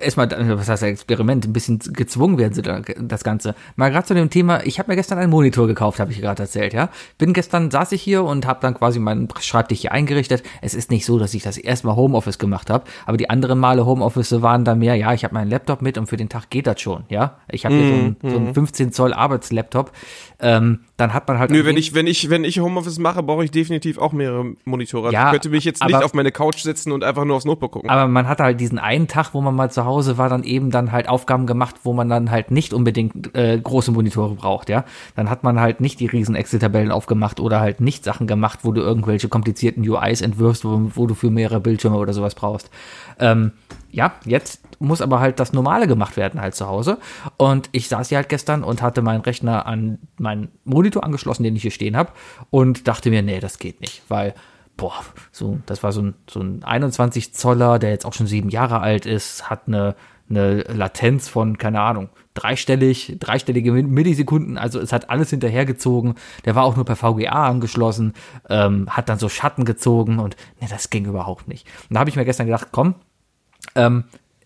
Erstmal, 0.00 0.30
was 0.58 0.68
heißt 0.68 0.82
Experiment, 0.82 1.46
ein 1.46 1.52
bisschen 1.52 1.78
gezwungen 1.78 2.38
werden 2.38 2.54
sie 2.54 2.62
da, 2.62 2.80
das 2.80 3.24
Ganze. 3.24 3.54
Mal 3.76 3.90
gerade 3.90 4.06
zu 4.06 4.14
dem 4.14 4.30
Thema, 4.30 4.64
ich 4.64 4.78
habe 4.78 4.90
mir 4.90 4.96
gestern 4.96 5.18
einen 5.18 5.30
Monitor 5.30 5.66
gekauft, 5.66 6.00
habe 6.00 6.12
ich 6.12 6.20
gerade 6.20 6.42
erzählt, 6.42 6.72
ja. 6.72 6.90
Bin 7.18 7.32
gestern, 7.32 7.70
saß 7.70 7.92
ich 7.92 8.02
hier 8.02 8.24
und 8.24 8.46
habe 8.46 8.60
dann 8.60 8.74
quasi 8.74 8.98
meinen 8.98 9.28
Schreibtisch 9.40 9.80
hier 9.80 9.92
eingerichtet. 9.92 10.42
Es 10.62 10.74
ist 10.74 10.90
nicht 10.90 11.04
so, 11.04 11.18
dass 11.18 11.34
ich 11.34 11.42
das 11.42 11.58
erstmal 11.58 11.96
Homeoffice 11.96 12.38
gemacht 12.38 12.70
habe, 12.70 12.84
aber 13.06 13.16
die 13.16 13.30
anderen 13.30 13.58
Male 13.58 13.86
Homeoffice 13.86 14.42
waren 14.42 14.64
da 14.64 14.74
mehr, 14.74 14.94
ja, 14.94 15.12
ich 15.12 15.24
habe 15.24 15.34
meinen 15.34 15.50
Laptop 15.50 15.82
mit 15.82 15.98
und 15.98 16.06
für 16.06 16.16
den 16.16 16.28
Tag 16.28 16.50
geht 16.50 16.66
das 16.66 16.80
schon, 16.80 17.04
ja. 17.08 17.38
Ich 17.48 17.64
habe 17.64 17.74
hier 17.74 17.88
so 17.88 17.94
einen, 17.94 18.16
so 18.22 18.36
einen 18.36 18.54
15 18.54 18.92
Zoll 18.92 19.12
Arbeitslaptop. 19.12 19.92
Ähm, 20.40 20.80
dann 20.96 21.12
hat 21.12 21.26
man 21.26 21.40
halt 21.40 21.50
Nö, 21.50 21.64
wenn 21.64 21.76
ich, 21.76 21.92
wenn 21.92 22.06
ich, 22.06 22.30
wenn 22.30 22.44
ich 22.44 22.60
Homeoffice 22.60 23.00
mache, 23.00 23.22
brauche 23.22 23.44
ich 23.44 23.50
definitiv 23.50 23.98
auch 23.98 24.12
mehrere 24.12 24.54
Monitore. 24.64 25.10
Ja, 25.12 25.26
ich 25.26 25.32
könnte 25.32 25.48
mich 25.48 25.64
jetzt 25.64 25.82
nicht 25.82 25.92
aber- 25.94 26.04
auf 26.04 26.14
meine 26.14 26.30
Couch 26.30 26.58
setzen 26.60 26.92
und 26.92 27.02
einfach 27.02 27.24
nur 27.24 27.34
aufs 27.34 27.44
Notebook 27.44 27.72
gucken. 27.72 27.90
Aber 27.90 28.06
man 28.06 28.28
hatte 28.28 28.44
halt 28.44 28.60
diesen 28.60 28.78
einen 28.78 29.08
Tag, 29.08 29.34
wo 29.34 29.40
man 29.40 29.56
mal 29.56 29.72
zu 29.72 29.84
Hause 29.84 30.18
war, 30.18 30.28
dann 30.28 30.44
eben 30.44 30.70
dann 30.70 30.92
halt 30.92 31.08
Aufgaben 31.08 31.46
gemacht, 31.46 31.76
wo 31.82 31.92
man 31.94 32.08
dann 32.08 32.30
halt 32.30 32.52
nicht 32.52 32.72
unbedingt 32.72 33.34
äh, 33.34 33.58
große 33.60 33.90
Monitore 33.90 34.36
braucht, 34.36 34.68
ja. 34.68 34.84
Dann 35.16 35.30
hat 35.30 35.42
man 35.42 35.58
halt 35.58 35.80
nicht 35.80 35.98
die 35.98 36.06
riesen 36.06 36.36
Excel-Tabellen 36.36 36.92
aufgemacht 36.92 37.40
oder 37.40 37.58
halt 37.58 37.80
nicht 37.80 38.04
Sachen 38.04 38.28
gemacht, 38.28 38.60
wo 38.62 38.70
du 38.70 38.80
irgendwelche 38.80 39.28
komplizierten 39.28 39.88
UIs 39.88 40.20
entwirfst, 40.20 40.64
wo, 40.64 40.90
wo 40.94 41.06
du 41.08 41.14
für 41.14 41.30
mehrere 41.30 41.58
Bildschirme 41.60 41.96
oder 41.96 42.12
sowas 42.12 42.36
brauchst. 42.36 42.70
Ähm, 43.18 43.52
ja, 43.90 44.14
jetzt 44.24 44.60
muss 44.80 45.00
aber 45.00 45.20
halt 45.20 45.38
das 45.38 45.52
Normale 45.52 45.86
gemacht 45.86 46.16
werden 46.16 46.40
halt 46.40 46.54
zu 46.54 46.66
Hause. 46.66 46.98
Und 47.36 47.68
ich 47.72 47.88
saß 47.88 48.08
hier 48.08 48.18
halt 48.18 48.28
gestern 48.28 48.64
und 48.64 48.82
hatte 48.82 49.02
meinen 49.02 49.20
Rechner 49.20 49.66
an 49.66 49.98
meinen 50.18 50.48
Monitor 50.64 51.04
angeschlossen, 51.04 51.44
den 51.44 51.56
ich 51.56 51.62
hier 51.62 51.70
stehen 51.70 51.96
habe, 51.96 52.12
und 52.50 52.88
dachte 52.88 53.10
mir, 53.10 53.22
nee, 53.22 53.40
das 53.40 53.58
geht 53.58 53.80
nicht, 53.80 54.02
weil 54.08 54.34
boah, 54.76 55.04
so, 55.30 55.58
das 55.66 55.82
war 55.82 55.92
so 55.92 56.02
ein, 56.02 56.14
so 56.28 56.40
ein 56.40 56.64
21 56.64 57.34
Zoller, 57.34 57.78
der 57.78 57.90
jetzt 57.90 58.04
auch 58.04 58.12
schon 58.12 58.26
sieben 58.26 58.48
Jahre 58.48 58.80
alt 58.80 59.06
ist, 59.06 59.48
hat 59.48 59.68
eine, 59.68 59.94
eine 60.28 60.62
Latenz 60.62 61.28
von, 61.28 61.58
keine 61.58 61.80
Ahnung, 61.80 62.08
dreistellig, 62.34 63.16
dreistellige 63.20 63.72
Millisekunden, 63.72 64.58
also 64.58 64.80
es 64.80 64.92
hat 64.92 65.10
alles 65.10 65.30
hinterhergezogen, 65.30 66.14
der 66.44 66.54
war 66.54 66.64
auch 66.64 66.76
nur 66.76 66.84
per 66.84 66.96
VGA 66.96 67.48
angeschlossen, 67.48 68.12
ähm, 68.48 68.88
hat 68.90 69.08
dann 69.08 69.18
so 69.18 69.28
Schatten 69.28 69.64
gezogen 69.64 70.18
und 70.18 70.36
ne, 70.60 70.66
das 70.68 70.90
ging 70.90 71.06
überhaupt 71.06 71.48
nicht. 71.48 71.66
Und 71.88 71.94
da 71.94 72.00
habe 72.00 72.10
ich 72.10 72.16
mir 72.16 72.24
gestern 72.24 72.46
gedacht, 72.46 72.68
komm, 72.72 72.96
ähm, 73.74 74.04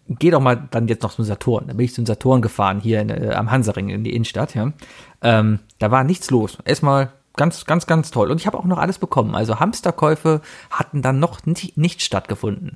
geh 0.09 0.31
doch 0.31 0.41
mal 0.41 0.69
dann 0.71 0.89
jetzt 0.89 1.03
noch 1.03 1.15
zum 1.15 1.25
Saturn. 1.25 1.67
Da 1.67 1.75
bin 1.75 1.85
ich 1.85 1.95
zum 1.95 2.07
Saturn 2.07 2.43
gefahren, 2.43 2.81
hier 2.81 3.01
in, 3.01 3.11
äh, 3.11 3.35
am 3.35 3.51
Hansaring 3.51 3.89
in 3.89 4.05
die 4.05 4.15
Innenstadt, 4.15 4.55
ja. 4.55 4.73
Ähm, 5.23 5.59
da 5.79 5.91
war 5.91 6.05
nichts 6.05 6.31
los. 6.31 6.59
Erstmal 6.65 7.13
ganz, 7.39 7.65
ganz, 7.65 7.87
ganz 7.87 8.11
toll. 8.11 8.31
Und 8.31 8.39
ich 8.39 8.47
habe 8.47 8.59
auch 8.59 8.67
noch 8.67 8.77
alles 8.77 8.99
bekommen. 8.99 9.35
Also 9.35 9.59
Hamsterkäufe 9.59 10.43
hatten 10.71 11.01
dann 11.01 11.19
noch 11.19 11.47
nicht, 11.47 11.79
nicht 11.79 12.03
stattgefunden. 12.03 12.75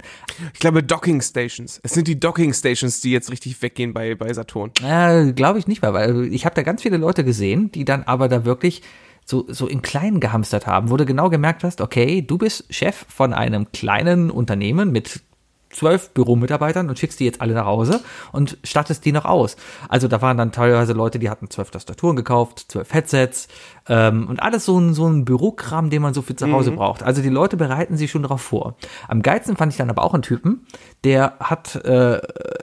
Ich 0.55 0.61
glaube 0.61 0.83
Docking 0.83 1.21
Stations. 1.21 1.81
Es 1.83 1.93
sind 1.93 2.09
die 2.09 2.19
Docking 2.19 2.55
Stations, 2.55 3.03
die 3.03 3.11
jetzt 3.11 3.31
richtig 3.31 3.61
weggehen 3.61 3.93
bei, 3.93 4.15
bei 4.15 4.33
Saturn. 4.33 4.71
Äh, 4.83 5.33
Glaube 5.33 5.59
ich 5.59 5.67
nicht 5.67 5.83
mehr, 5.83 5.93
weil 5.93 6.33
ich 6.33 6.47
habe 6.47 6.55
da 6.55 6.63
ganz 6.63 6.81
viele 6.81 6.97
Leute 6.97 7.25
gesehen, 7.25 7.71
die 7.73 7.85
dann 7.85 8.05
aber 8.05 8.29
da 8.29 8.47
wirklich 8.47 8.83
so, 9.25 9.45
so 9.49 9.67
in 9.67 9.83
kleinen 9.83 10.21
gehamstert 10.21 10.67
haben, 10.67 10.91
wo 10.91 10.97
du 10.97 11.05
genau 11.05 11.29
gemerkt 11.29 11.65
hast, 11.65 11.81
okay, 11.81 12.23
du 12.23 12.39
bist 12.39 12.65
Chef 12.71 13.05
von 13.09 13.33
einem 13.33 13.71
kleinen 13.73 14.31
Unternehmen 14.31 14.91
mit 14.93 15.21
zwölf 15.73 16.11
Büromitarbeitern 16.11 16.89
und 16.89 16.99
schickst 16.99 17.19
die 17.21 17.25
jetzt 17.25 17.41
alle 17.41 17.55
nach 17.55 17.67
Hause 17.67 18.01
und 18.31 18.59
stattest 18.63 19.05
die 19.05 19.13
noch 19.13 19.25
aus. 19.25 19.57
Also 19.89 20.09
da 20.09 20.23
waren 20.23 20.37
dann 20.37 20.53
teilweise 20.53 20.93
Leute, 20.93 21.19
die 21.19 21.31
hatten 21.31 21.51
zwölf 21.51 21.71
Tastaturen 21.71 22.17
gekauft, 22.17 22.67
zwölf 22.69 22.93
Headsets 22.93 23.49
ähm, 23.89 24.29
und 24.29 24.43
alles 24.43 24.65
so 24.65 24.79
ein, 24.79 24.95
so 24.95 25.09
ein 25.09 25.25
Bürokram, 25.25 25.91
den 25.91 26.03
man 26.03 26.15
so 26.15 26.23
für 26.23 26.37
zu 26.37 26.51
Hause 26.53 26.73
braucht. 26.73 27.03
Also 27.03 27.23
die 27.23 27.29
Leute 27.29 27.57
bereiten 27.57 27.97
sich 27.97 28.11
schon 28.11 28.23
darauf 28.23 28.43
vor. 28.43 28.77
Am 29.09 29.23
geilsten 29.23 29.57
fand 29.57 29.73
ich 29.73 29.79
dann 29.79 29.91
aber 29.91 30.05
auch 30.05 30.15
einen 30.15 30.23
Typen, 30.23 30.67
der 31.05 31.35
hat 31.41 31.77
äh, 31.85 32.21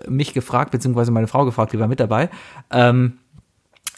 mich 0.07 0.33
gefragt, 0.33 0.71
beziehungsweise 0.71 1.11
meine 1.11 1.27
Frau 1.27 1.45
gefragt, 1.45 1.73
die 1.73 1.79
war 1.79 1.87
mit 1.87 1.99
dabei, 1.99 2.29
ähm, 2.71 3.19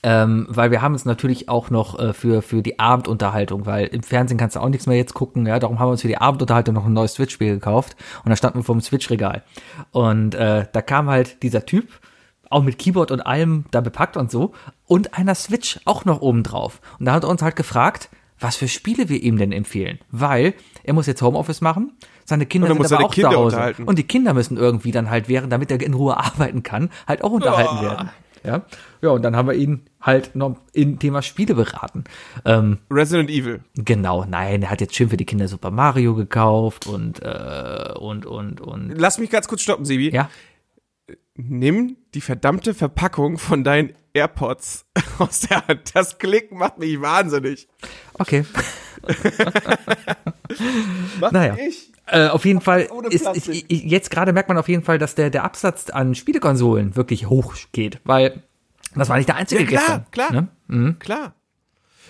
ähm, 0.04 0.48
weil 0.50 0.72
wir 0.72 0.82
haben 0.82 0.94
uns 0.94 1.06
natürlich 1.06 1.48
auch 1.48 1.70
noch 1.70 2.00
äh, 2.00 2.14
für, 2.14 2.42
für 2.42 2.62
die 2.62 2.80
Abendunterhaltung, 2.80 3.66
weil 3.66 3.88
im 3.88 4.04
Fernsehen 4.04 4.38
kannst 4.38 4.56
du 4.56 4.60
auch 4.60 4.70
nichts 4.70 4.88
mehr 4.88 4.98
jetzt 4.98 5.14
gucken, 5.14 5.46
ja, 5.46 5.60
darum 5.60 5.80
haben 5.80 5.88
wir 5.88 5.92
uns 5.92 6.02
für 6.02 6.08
die 6.08 6.18
Abendunterhaltung 6.18 6.74
noch 6.74 6.86
ein 6.86 6.94
neues 6.94 7.14
Switch-Spiel 7.14 7.54
gekauft 7.54 7.96
und 8.24 8.30
da 8.30 8.36
standen 8.36 8.60
wir 8.60 8.64
vor 8.64 8.76
dem 8.76 8.82
Switch-Regal. 8.82 9.44
Und 9.92 10.34
äh, 10.36 10.66
da 10.72 10.82
kam 10.82 11.10
halt 11.10 11.44
dieser 11.44 11.66
Typ, 11.66 11.88
auch 12.50 12.64
mit 12.64 12.80
Keyboard 12.80 13.12
und 13.12 13.22
allem 13.22 13.66
da 13.72 13.82
bepackt 13.82 14.18
und 14.18 14.32
so, 14.32 14.54
und 14.88 15.18
einer 15.18 15.36
Switch 15.36 15.80
auch 15.86 16.04
noch 16.06 16.22
oben 16.22 16.44
drauf. 16.44 16.82
Und 17.00 17.06
da 17.06 17.14
hat 17.14 17.24
er 17.24 17.30
uns 17.30 17.42
halt 17.42 17.56
gefragt, 17.56 18.10
was 18.40 18.56
für 18.56 18.68
Spiele 18.68 19.08
wir 19.08 19.22
ihm 19.22 19.38
denn 19.38 19.52
empfehlen, 19.52 20.00
weil 20.10 20.56
er 20.84 20.94
muss 20.94 21.06
jetzt 21.06 21.22
Homeoffice 21.22 21.62
machen, 21.62 21.94
seine 22.26 22.46
Kinder 22.46 22.70
er 22.70 22.76
sind 22.76 22.94
aber 22.94 23.06
auch 23.06 23.14
Kinder 23.14 23.32
zu 23.32 23.38
Hause. 23.38 23.76
Und 23.86 24.00
die 24.00 24.04
Kinder 24.04 24.34
müssen 24.34 24.58
irgendwie 24.58 24.92
dann 24.92 25.10
halt 25.10 25.30
während, 25.30 25.54
damit 25.54 25.70
er 25.70 25.80
in 25.82 25.94
Ruhe 25.94 26.18
arbeiten 26.18 26.64
kann, 26.64 26.90
halt 27.08 27.24
auch 27.24 27.32
unterhalten 27.32 27.82
werden. 27.82 28.10
Ja, 28.44 28.64
ja, 29.02 29.10
und 29.10 29.22
dann 29.22 29.36
haben 29.36 29.48
wir 29.48 29.54
ihn 29.56 29.84
halt 30.02 30.36
noch 30.36 30.58
im 30.74 30.98
Thema 31.00 31.22
Spiele 31.22 31.54
beraten. 31.56 32.04
Ähm, 32.44 32.80
Resident 32.90 33.30
Evil. 33.30 33.62
genau, 33.76 34.26
nein, 34.26 34.64
er 34.64 34.72
hat 34.72 34.82
jetzt 34.82 34.96
schön 34.96 35.10
für 35.10 35.18
die 35.18 35.26
Kinder 35.26 35.48
Super 35.48 35.70
Mario 35.72 36.16
gekauft 36.16 36.88
und 36.88 37.22
äh, 37.22 37.94
und 38.00 38.26
und 38.26 38.62
und 38.62 38.94
Lass 38.98 39.20
mich 39.20 39.30
ganz 39.30 39.48
kurz 39.48 39.62
stoppen, 39.62 39.86
Sebi. 39.86 40.10
ja. 40.12 40.30
Nimm 41.36 41.96
die 42.14 42.22
verdammte 42.22 42.74
Verpackung 42.74 43.38
von 43.38 43.64
deinen 43.64 43.94
AirPods 44.14 44.86
aus 45.20 45.42
der 45.42 45.66
Hand. 45.68 45.96
Das 45.96 46.18
Klicken 46.18 46.58
macht 46.58 46.78
mich 46.78 47.00
wahnsinnig. 47.02 47.68
Okay. 48.16 48.44
Mach 51.20 51.32
Naja. 51.32 51.56
ich. 51.60 51.91
Äh, 52.12 52.28
auf 52.28 52.44
jeden 52.46 52.62
Fall 52.62 52.82
ist, 53.10 53.14
ist 53.14 53.24
Plastik. 53.24 53.72
i- 53.72 53.88
jetzt 53.88 54.12
gerade 54.12 54.34
merkt 54.34 54.50
man 54.50 54.58
auf 54.58 54.68
jeden 54.68 54.84
Fall, 54.84 54.98
dass 55.00 55.16
der 55.16 55.30
der 55.30 55.44
Absatz 55.44 55.90
an 55.90 56.14
Spielekonsolen 56.14 56.96
wirklich 56.96 57.30
hoch 57.30 57.56
geht, 57.72 58.02
weil 58.04 58.44
das 58.96 59.08
war 59.10 59.16
nicht 59.18 59.30
der 59.30 59.38
einzige 59.38 59.62
Ja, 59.64 59.68
klar, 59.68 59.82
gestern. 59.82 60.06
klar. 60.12 60.32
Ne? 60.34 60.48
Mhm. 60.68 61.00
Klar. 61.00 61.34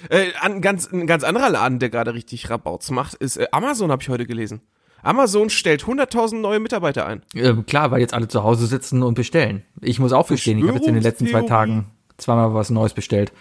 Äh, 0.09 0.31
an, 0.41 0.61
ganz, 0.61 0.91
ein 0.91 1.05
ganz 1.05 1.23
anderer 1.23 1.49
Laden, 1.51 1.77
der 1.77 1.89
gerade 1.91 2.15
richtig 2.15 2.49
Rabauts 2.49 2.89
macht, 2.89 3.13
ist 3.15 3.37
äh, 3.37 3.47
Amazon, 3.51 3.91
habe 3.91 4.01
ich 4.01 4.09
heute 4.09 4.25
gelesen. 4.25 4.61
Amazon 5.03 5.49
stellt 5.51 5.83
100.000 5.83 6.39
neue 6.41 6.59
Mitarbeiter 6.59 7.05
ein. 7.05 7.21
Äh, 7.35 7.53
klar, 7.67 7.91
weil 7.91 8.01
jetzt 8.01 8.13
alle 8.15 8.27
zu 8.27 8.43
Hause 8.43 8.65
sitzen 8.67 9.03
und 9.03 9.13
bestellen. 9.13 9.63
Ich 9.81 9.99
muss 9.99 10.13
auch 10.13 10.27
bestellen. 10.27 10.57
Ich 10.59 10.67
habe 10.67 10.77
jetzt 10.77 10.87
in 10.87 10.95
den 10.95 11.03
letzten 11.03 11.27
zwei. 11.27 11.41
Tagen 11.43 11.91
zweimal 12.17 12.53
was 12.55 12.69
Neues 12.71 12.93
bestellt. 12.93 13.31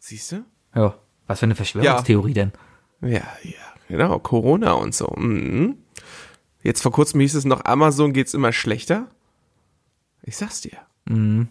Siehst 0.00 0.32
du? 0.32 0.44
Ja. 0.74 0.94
Was 1.28 1.38
für 1.40 1.46
eine 1.46 1.54
Verschwörungstheorie 1.56 2.34
denn? 2.34 2.52
Ja, 3.00 3.08
ja, 3.42 3.52
genau. 3.88 4.18
Corona 4.18 4.72
und 4.72 4.94
so. 4.94 5.12
Mhm. 5.16 5.76
Jetzt 6.62 6.82
vor 6.82 6.92
kurzem 6.92 7.20
hieß 7.20 7.34
es 7.34 7.44
noch, 7.44 7.64
Amazon 7.64 8.12
geht's 8.12 8.34
immer 8.34 8.52
schlechter. 8.52 9.06
Ich 10.22 10.36
sag's 10.36 10.60
dir. 10.60 10.78
Mhm. 11.08 11.48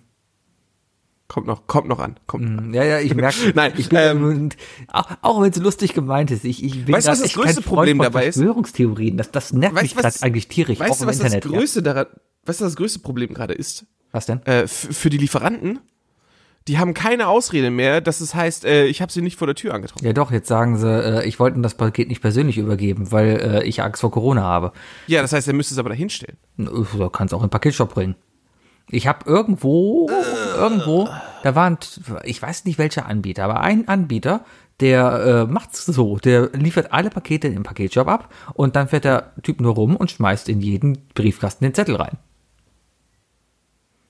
Kommt 1.27 1.47
noch, 1.47 1.65
kommt 1.65 1.87
noch 1.87 1.99
an. 1.99 2.19
Kommt 2.27 2.43
noch 2.51 2.61
an. 2.63 2.73
Ja, 2.73 2.83
ja, 2.83 2.99
ich 2.99 3.15
merke. 3.15 3.51
Nein, 3.55 3.73
ich 3.77 3.89
bin, 3.89 3.97
ähm, 3.99 4.49
auch, 4.89 5.09
auch 5.21 5.41
wenn 5.41 5.49
es 5.49 5.57
lustig 5.57 5.93
gemeint 5.93 6.29
ist, 6.29 6.43
ich, 6.45 6.63
ich 6.63 6.85
bin 6.85 6.93
Weißt 6.93 7.07
du, 7.07 7.11
was 7.11 7.21
das 7.21 7.33
größte 7.33 7.61
Problem 7.63 7.97
dabei 7.97 8.27
ist? 8.27 8.35
Verschwörungstheorien. 8.35 9.17
Das, 9.17 9.31
das 9.31 9.51
nervt 9.51 9.75
Weißt 9.75 9.83
mich 9.83 9.95
was- 9.95 10.01
gerade 10.19 10.25
eigentlich 10.25 10.47
tierisch, 10.49 10.79
Weißt 10.79 11.01
du, 11.01 11.07
was 11.07 11.17
Internet. 11.19 11.45
das 11.45 11.51
größte 11.51 11.81
daran, 11.81 12.05
weißt 12.45 12.59
du, 12.59 12.65
was 12.65 12.71
das 12.73 12.75
größte 12.75 12.99
Problem 12.99 13.33
gerade 13.33 13.53
ist? 13.53 13.81
ja. 13.81 13.87
Was 14.11 14.25
denn? 14.27 14.45
Äh, 14.45 14.67
für 14.67 15.09
die 15.09 15.17
Lieferanten, 15.17 15.79
Die 16.67 16.79
haben 16.79 16.95
keine 16.95 17.27
Ausrede 17.27 17.69
mehr, 17.69 18.01
dass 18.01 18.21
es 18.21 18.33
heißt, 18.33 18.65
äh, 18.65 18.85
ich 18.85 19.01
habe 19.01 19.11
sie 19.11 19.21
nicht 19.21 19.37
vor 19.37 19.45
der 19.45 19.55
Tür 19.55 19.75
angetroffen. 19.75 20.05
Ja 20.05 20.13
doch, 20.13 20.31
jetzt 20.31 20.47
sagen 20.47 20.77
sie, 20.77 20.87
äh, 20.87 21.27
ich 21.27 21.39
wollte 21.39 21.59
das 21.61 21.75
Paket 21.75 22.09
nicht 22.09 22.21
persönlich 22.21 22.57
übergeben, 22.57 23.11
weil 23.11 23.39
äh, 23.39 23.63
ich 23.63 23.83
Angst 23.83 24.01
vor 24.01 24.09
Corona 24.09 24.41
habe. 24.41 24.71
Ja, 25.05 25.21
das 25.21 25.31
heißt, 25.31 25.47
er 25.47 25.53
müsste 25.53 25.75
es 25.75 25.77
aber 25.77 25.89
dahinstellen. 25.89 26.37
Du 26.57 27.09
kannst 27.09 27.33
auch 27.35 27.41
in 27.41 27.47
den 27.47 27.51
Paketshop 27.51 27.93
bringen. 27.93 28.15
Ich 28.89 29.07
habe 29.07 29.29
irgendwo, 29.29 30.09
irgendwo, 30.57 31.09
da 31.43 31.55
war 31.55 31.69
ein, 31.69 31.77
ich 32.23 32.41
weiß 32.41 32.65
nicht 32.65 32.77
welcher 32.77 33.07
Anbieter, 33.07 33.43
aber 33.43 33.61
ein 33.61 33.87
Anbieter, 33.87 34.45
der 34.79 35.47
äh, 35.47 35.51
macht's 35.51 35.85
so, 35.85 36.17
der 36.17 36.49
liefert 36.53 36.91
alle 36.91 37.09
Pakete 37.09 37.47
im 37.47 37.63
Paketshop 37.63 38.07
ab 38.07 38.33
und 38.53 38.75
dann 38.75 38.87
fährt 38.87 39.05
der 39.05 39.33
Typ 39.41 39.61
nur 39.61 39.73
rum 39.73 39.95
und 39.95 40.11
schmeißt 40.11 40.49
in 40.49 40.61
jeden 40.61 40.99
Briefkasten 41.13 41.63
den 41.63 41.73
Zettel 41.73 41.95
rein. 41.95 42.17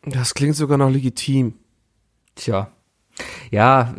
Das 0.06 0.34
klingt 0.34 0.56
sogar 0.56 0.78
noch 0.78 0.90
legitim. 0.90 1.54
Tja. 2.36 2.70
Ja, 3.50 3.96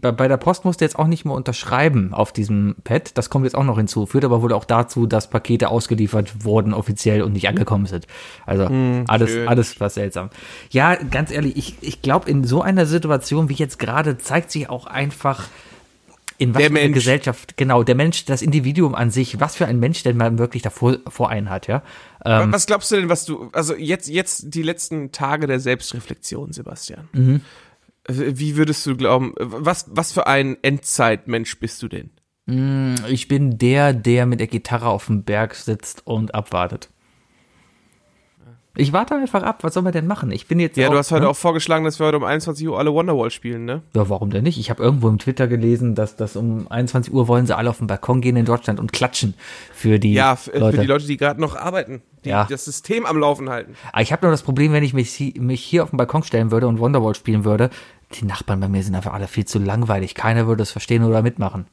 bei 0.00 0.12
bei 0.12 0.28
der 0.28 0.36
Post 0.36 0.64
musst 0.64 0.80
du 0.80 0.84
jetzt 0.84 0.96
auch 0.96 1.08
nicht 1.08 1.24
mehr 1.24 1.34
unterschreiben 1.34 2.14
auf 2.14 2.32
diesem 2.32 2.76
Pad. 2.84 3.18
Das 3.18 3.28
kommt 3.28 3.44
jetzt 3.44 3.54
auch 3.54 3.64
noch 3.64 3.76
hinzu. 3.76 4.06
Führt 4.06 4.24
aber 4.24 4.40
wohl 4.40 4.52
auch 4.52 4.64
dazu, 4.64 5.06
dass 5.06 5.28
Pakete 5.28 5.68
ausgeliefert 5.68 6.44
wurden 6.44 6.72
offiziell 6.72 7.22
und 7.22 7.32
nicht 7.32 7.48
angekommen 7.48 7.86
sind. 7.86 8.06
Also 8.46 8.68
alles, 9.08 9.30
schön. 9.30 9.48
alles 9.48 9.80
was 9.80 9.94
seltsam. 9.94 10.30
Ja, 10.70 10.94
ganz 10.94 11.32
ehrlich, 11.32 11.56
ich, 11.56 11.76
ich 11.80 12.02
glaube, 12.02 12.30
in 12.30 12.44
so 12.44 12.62
einer 12.62 12.86
Situation 12.86 13.48
wie 13.48 13.54
jetzt 13.54 13.80
gerade 13.80 14.18
zeigt 14.18 14.52
sich 14.52 14.68
auch 14.68 14.86
einfach, 14.86 15.48
in 16.38 16.54
was 16.54 16.60
Der 16.60 16.68
für 16.68 16.74
Mensch. 16.74 16.94
Gesellschaft, 16.94 17.56
genau, 17.56 17.82
der 17.82 17.94
Mensch, 17.94 18.24
das 18.24 18.42
Individuum 18.42 18.94
an 18.94 19.10
sich, 19.10 19.40
was 19.40 19.56
für 19.56 19.66
ein 19.66 19.78
Mensch 19.80 20.02
denn 20.02 20.16
man 20.16 20.38
wirklich 20.38 20.62
davor 20.62 20.98
vor 21.08 21.30
einen 21.30 21.50
hat, 21.50 21.66
ja. 21.66 21.82
Ähm, 22.24 22.52
was 22.52 22.66
glaubst 22.66 22.90
du 22.90 22.96
denn, 22.96 23.08
was 23.08 23.24
du, 23.24 23.50
also 23.52 23.74
jetzt, 23.74 24.08
jetzt 24.08 24.54
die 24.54 24.62
letzten 24.62 25.12
Tage 25.12 25.46
der 25.46 25.60
Selbstreflexion, 25.60 26.52
Sebastian. 26.52 27.08
Mhm. 27.12 27.40
Wie 28.08 28.56
würdest 28.56 28.84
du 28.86 28.96
glauben, 28.96 29.34
was, 29.38 29.86
was 29.90 30.12
für 30.12 30.26
ein 30.26 30.56
Endzeitmensch 30.62 31.58
bist 31.60 31.82
du 31.82 31.88
denn? 31.88 32.10
ich 33.08 33.28
bin 33.28 33.58
der, 33.58 33.92
der 33.92 34.26
mit 34.26 34.40
der 34.40 34.48
Gitarre 34.48 34.88
auf 34.88 35.06
dem 35.06 35.22
Berg 35.22 35.54
sitzt 35.54 36.06
und 36.06 36.34
abwartet. 36.34 36.90
Ich 38.74 38.92
warte 38.94 39.14
einfach 39.14 39.42
ab, 39.42 39.58
was 39.64 39.74
soll 39.74 39.82
man 39.82 39.92
denn 39.92 40.06
machen? 40.06 40.30
Ich 40.30 40.46
bin 40.46 40.58
jetzt 40.58 40.78
Ja, 40.78 40.88
auch, 40.88 40.92
du 40.92 40.98
hast 40.98 41.10
heute 41.12 41.24
ne? 41.24 41.28
auch 41.28 41.36
vorgeschlagen, 41.36 41.84
dass 41.84 41.98
wir 42.00 42.06
heute 42.06 42.16
um 42.16 42.24
21 42.24 42.66
Uhr 42.66 42.78
alle 42.78 42.92
Wonderwall 42.92 43.30
spielen, 43.30 43.66
ne? 43.66 43.82
Ja, 43.94 44.08
warum 44.08 44.30
denn 44.30 44.44
nicht? 44.44 44.58
Ich 44.58 44.70
habe 44.70 44.82
irgendwo 44.82 45.08
im 45.10 45.18
Twitter 45.18 45.46
gelesen, 45.46 45.94
dass 45.94 46.16
das 46.16 46.36
um 46.36 46.66
21 46.70 47.12
Uhr 47.12 47.28
wollen 47.28 47.46
sie 47.46 47.54
alle 47.54 47.68
auf 47.68 47.78
den 47.78 47.86
Balkon 47.86 48.22
gehen 48.22 48.34
in 48.36 48.46
Deutschland 48.46 48.80
und 48.80 48.90
klatschen 48.92 49.34
für 49.74 49.98
die 49.98 50.14
Ja, 50.14 50.38
Leute. 50.54 50.76
für 50.76 50.80
die 50.82 50.86
Leute, 50.88 51.06
die 51.06 51.18
gerade 51.18 51.38
noch 51.38 51.54
arbeiten, 51.54 52.00
die 52.24 52.30
Ja. 52.30 52.46
das 52.48 52.64
System 52.64 53.04
am 53.04 53.18
Laufen 53.18 53.50
halten. 53.50 53.74
Aber 53.92 54.00
ich 54.00 54.10
habe 54.10 54.24
nur 54.24 54.30
das 54.30 54.42
Problem, 54.42 54.72
wenn 54.72 54.84
ich 54.84 54.94
mich, 54.94 55.34
mich 55.38 55.62
hier 55.62 55.82
auf 55.82 55.90
den 55.90 55.98
Balkon 55.98 56.22
stellen 56.22 56.50
würde 56.50 56.66
und 56.66 56.80
Wonderwall 56.80 57.14
spielen 57.14 57.44
würde, 57.44 57.68
die 58.14 58.24
Nachbarn 58.24 58.60
bei 58.60 58.68
mir 58.68 58.82
sind 58.82 58.94
einfach 58.94 59.12
alle 59.12 59.28
viel 59.28 59.44
zu 59.44 59.58
langweilig. 59.58 60.14
Keiner 60.14 60.46
würde 60.46 60.62
es 60.62 60.70
verstehen 60.70 61.04
oder 61.04 61.20
mitmachen. 61.20 61.66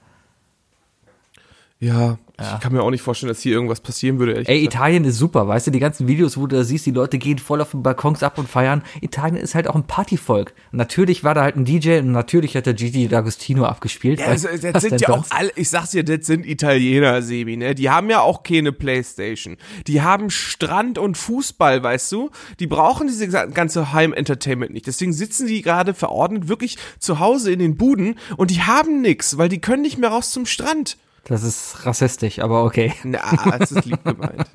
Ja, 1.82 2.18
ich 2.38 2.60
kann 2.60 2.74
mir 2.74 2.84
auch 2.84 2.92
nicht 2.92 3.02
vorstellen, 3.02 3.30
dass 3.30 3.42
hier 3.42 3.54
irgendwas 3.54 3.80
passieren 3.80 4.20
würde. 4.20 4.34
ehrlich 4.34 4.50
Ey. 4.50 4.66
Italien 4.66 5.06
ist 5.06 5.18
super, 5.18 5.48
weißt 5.48 5.68
du, 5.68 5.72
die 5.72 5.80
ganzen 5.80 6.08
Videos, 6.08 6.38
wo 6.38 6.46
du 6.46 6.58
da 6.58 6.64
siehst, 6.64 6.86
die 6.86 6.92
Leute 6.92 7.18
gehen 7.18 7.38
voll 7.38 7.62
auf 7.62 7.72
den 7.72 7.84
Balkons 7.84 8.22
ab 8.22 8.38
und 8.38 8.50
feiern. 8.50 8.84
Italien 9.02 9.38
ist 9.38 9.56
halt 9.56 9.68
auch 9.70 9.76
ein 9.76 9.88
Partyvolk. 9.88 10.54
Und 10.72 10.78
natürlich 10.78 11.24
war 11.24 11.34
da 11.34 11.44
halt 11.44 11.56
ein 11.56 11.64
DJ 11.64 12.00
und 12.00 12.12
natürlich 12.12 12.56
hat 12.56 12.66
der 12.66 12.74
Gigi 12.74 13.08
D'Agostino 13.08 13.64
abgespielt. 13.64 14.20
Ja, 14.20 14.28
also, 14.28 14.50
das 14.72 14.84
sind 14.84 15.00
ja 15.00 15.10
auch 15.10 15.26
alle, 15.30 15.52
ich 15.56 15.70
sag's 15.70 15.92
dir, 15.92 16.04
das 16.04 16.26
sind 16.26 16.46
Italiener, 16.46 17.22
Sebi, 17.22 17.56
ne? 17.56 17.76
Die 17.76 17.90
haben 17.90 18.10
ja 18.10 18.22
auch 18.22 18.44
keine 18.44 18.74
Playstation. 18.74 19.58
Die 19.88 20.02
haben 20.02 20.30
Strand 20.30 20.98
und 20.98 21.18
Fußball, 21.18 21.82
weißt 21.82 22.12
du? 22.12 22.30
Die 22.60 22.68
brauchen 22.68 23.08
diese 23.08 23.28
ganze 23.30 23.94
Heim-Entertainment 23.94 24.74
nicht. 24.74 24.88
Deswegen 24.88 25.14
sitzen 25.14 25.48
die 25.48 25.62
gerade 25.62 25.94
verordnet 25.94 26.50
wirklich 26.50 26.78
zu 27.00 27.20
Hause 27.20 27.52
in 27.54 27.60
den 27.60 27.76
Buden 27.76 28.16
und 28.38 28.52
die 28.52 28.62
haben 28.62 29.02
nix, 29.02 29.38
weil 29.38 29.48
die 29.48 29.60
können 29.60 29.82
nicht 29.82 29.98
mehr 29.98 30.10
raus 30.10 30.32
zum 30.32 30.46
Strand. 30.46 30.98
Das 31.26 31.44
ist 31.44 31.86
rassistisch, 31.86 32.40
aber 32.40 32.64
okay. 32.64 32.94
Na, 33.04 33.58
das 33.58 33.72
ist 33.72 33.86
lieb 33.86 34.04
gemeint. 34.04 34.46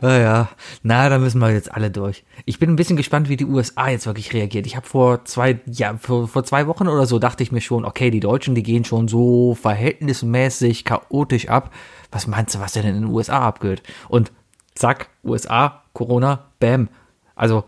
Naja, 0.00 0.48
na, 0.84 1.08
da 1.08 1.18
müssen 1.18 1.40
wir 1.40 1.50
jetzt 1.50 1.72
alle 1.72 1.90
durch. 1.90 2.24
Ich 2.44 2.60
bin 2.60 2.70
ein 2.70 2.76
bisschen 2.76 2.96
gespannt, 2.96 3.28
wie 3.28 3.36
die 3.36 3.44
USA 3.44 3.88
jetzt 3.88 4.06
wirklich 4.06 4.32
reagiert. 4.32 4.64
Ich 4.66 4.76
habe 4.76 4.86
vor 4.86 5.24
zwei, 5.24 5.58
ja, 5.66 5.96
vor, 5.98 6.28
vor 6.28 6.44
zwei 6.44 6.68
Wochen 6.68 6.86
oder 6.86 7.04
so 7.06 7.18
dachte 7.18 7.42
ich 7.42 7.50
mir 7.50 7.60
schon, 7.60 7.84
okay, 7.84 8.10
die 8.10 8.20
Deutschen, 8.20 8.54
die 8.54 8.62
gehen 8.62 8.84
schon 8.84 9.08
so 9.08 9.56
verhältnismäßig 9.56 10.84
chaotisch 10.84 11.48
ab. 11.48 11.72
Was 12.12 12.28
meinst 12.28 12.54
du, 12.54 12.60
was 12.60 12.74
denn 12.74 12.86
in 12.86 12.94
den 12.94 13.06
USA 13.06 13.40
abgeht? 13.40 13.82
Und 14.08 14.30
zack, 14.76 15.08
USA, 15.24 15.82
Corona, 15.94 16.46
bam. 16.60 16.88
Also, 17.34 17.64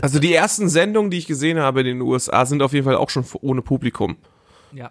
Also 0.00 0.20
die 0.20 0.32
ersten 0.32 0.70
Sendungen, 0.70 1.10
die 1.10 1.18
ich 1.18 1.26
gesehen 1.26 1.58
habe 1.58 1.80
in 1.80 1.86
den 1.86 2.00
USA, 2.00 2.46
sind 2.46 2.62
auf 2.62 2.72
jeden 2.72 2.86
Fall 2.86 2.96
auch 2.96 3.10
schon 3.10 3.24
ohne 3.42 3.60
Publikum. 3.62 4.16
ja. 4.72 4.90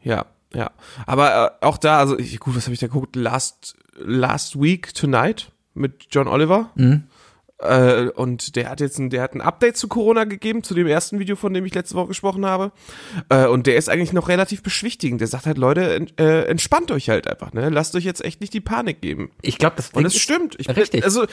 Ja, 0.00 0.26
ja. 0.54 0.70
Aber 1.06 1.56
äh, 1.62 1.64
auch 1.66 1.78
da, 1.78 1.98
also 1.98 2.18
ich, 2.18 2.38
gut, 2.40 2.56
was 2.56 2.64
habe 2.64 2.74
ich 2.74 2.80
da 2.80 2.86
geguckt? 2.86 3.16
Last, 3.16 3.76
Last 3.96 4.60
Week 4.60 4.92
Tonight 4.94 5.52
mit 5.74 6.06
John 6.10 6.26
Oliver. 6.28 6.70
Äh, 7.60 8.08
und 8.10 8.54
der 8.54 8.68
hat 8.70 8.80
jetzt 8.80 8.98
ein, 8.98 9.10
der 9.10 9.20
hat 9.22 9.34
ein 9.34 9.40
Update 9.40 9.76
zu 9.76 9.88
Corona 9.88 10.24
gegeben, 10.24 10.62
zu 10.62 10.74
dem 10.74 10.86
ersten 10.86 11.18
Video, 11.18 11.34
von 11.34 11.52
dem 11.52 11.64
ich 11.64 11.74
letzte 11.74 11.96
Woche 11.96 12.08
gesprochen 12.08 12.46
habe. 12.46 12.70
Äh, 13.30 13.46
und 13.46 13.66
der 13.66 13.76
ist 13.76 13.88
eigentlich 13.88 14.12
noch 14.12 14.28
relativ 14.28 14.62
beschwichtigend. 14.62 15.20
Der 15.20 15.26
sagt 15.28 15.46
halt, 15.46 15.58
Leute, 15.58 15.92
en, 15.94 16.06
äh, 16.18 16.42
entspannt 16.44 16.92
euch 16.92 17.08
halt 17.08 17.26
einfach, 17.26 17.52
ne? 17.52 17.68
Lasst 17.68 17.96
euch 17.96 18.04
jetzt 18.04 18.24
echt 18.24 18.40
nicht 18.40 18.54
die 18.54 18.60
Panik 18.60 19.00
geben. 19.00 19.32
Ich 19.42 19.58
glaube, 19.58 19.74
das 19.76 19.88
Und 19.88 19.96
Ding 19.98 20.06
ist- 20.06 20.20
stimmt. 20.20 20.54
Ich, 20.58 20.68
Richtig. 20.68 21.02
Also, 21.02 21.26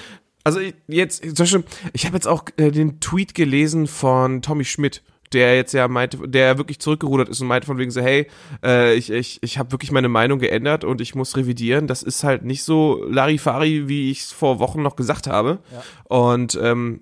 also 0.43 0.59
ich- 0.59 0.73
jetzt, 0.87 1.23
zum 1.23 1.33
Beispiel, 1.35 1.63
ich 1.93 2.07
habe 2.07 2.15
jetzt 2.17 2.27
auch 2.27 2.45
äh, 2.57 2.71
den 2.71 2.99
Tweet 2.99 3.35
gelesen 3.35 3.85
von 3.85 4.41
Tommy 4.41 4.65
Schmidt, 4.65 5.03
der 5.33 5.55
jetzt 5.55 5.73
ja 5.73 5.87
meinte, 5.87 6.27
der 6.27 6.57
wirklich 6.57 6.79
zurückgerudert 6.79 7.29
ist 7.29 7.41
und 7.41 7.47
meinte 7.47 7.67
von 7.67 7.77
wegen 7.77 7.91
so, 7.91 8.01
hey, 8.01 8.27
äh, 8.63 8.95
ich, 8.95 9.09
ich, 9.09 9.41
ich 9.41 9.57
habe 9.57 9.71
wirklich 9.71 9.91
meine 9.91 10.09
Meinung 10.09 10.39
geändert 10.39 10.83
und 10.83 11.01
ich 11.01 11.15
muss 11.15 11.35
revidieren. 11.35 11.87
Das 11.87 12.03
ist 12.03 12.23
halt 12.23 12.43
nicht 12.43 12.63
so 12.63 13.03
Larifari, 13.07 13.87
wie 13.87 14.11
ich 14.11 14.21
es 14.21 14.31
vor 14.31 14.59
Wochen 14.59 14.81
noch 14.81 14.95
gesagt 14.95 15.27
habe. 15.27 15.59
Und 16.05 16.57
ähm, 16.61 17.01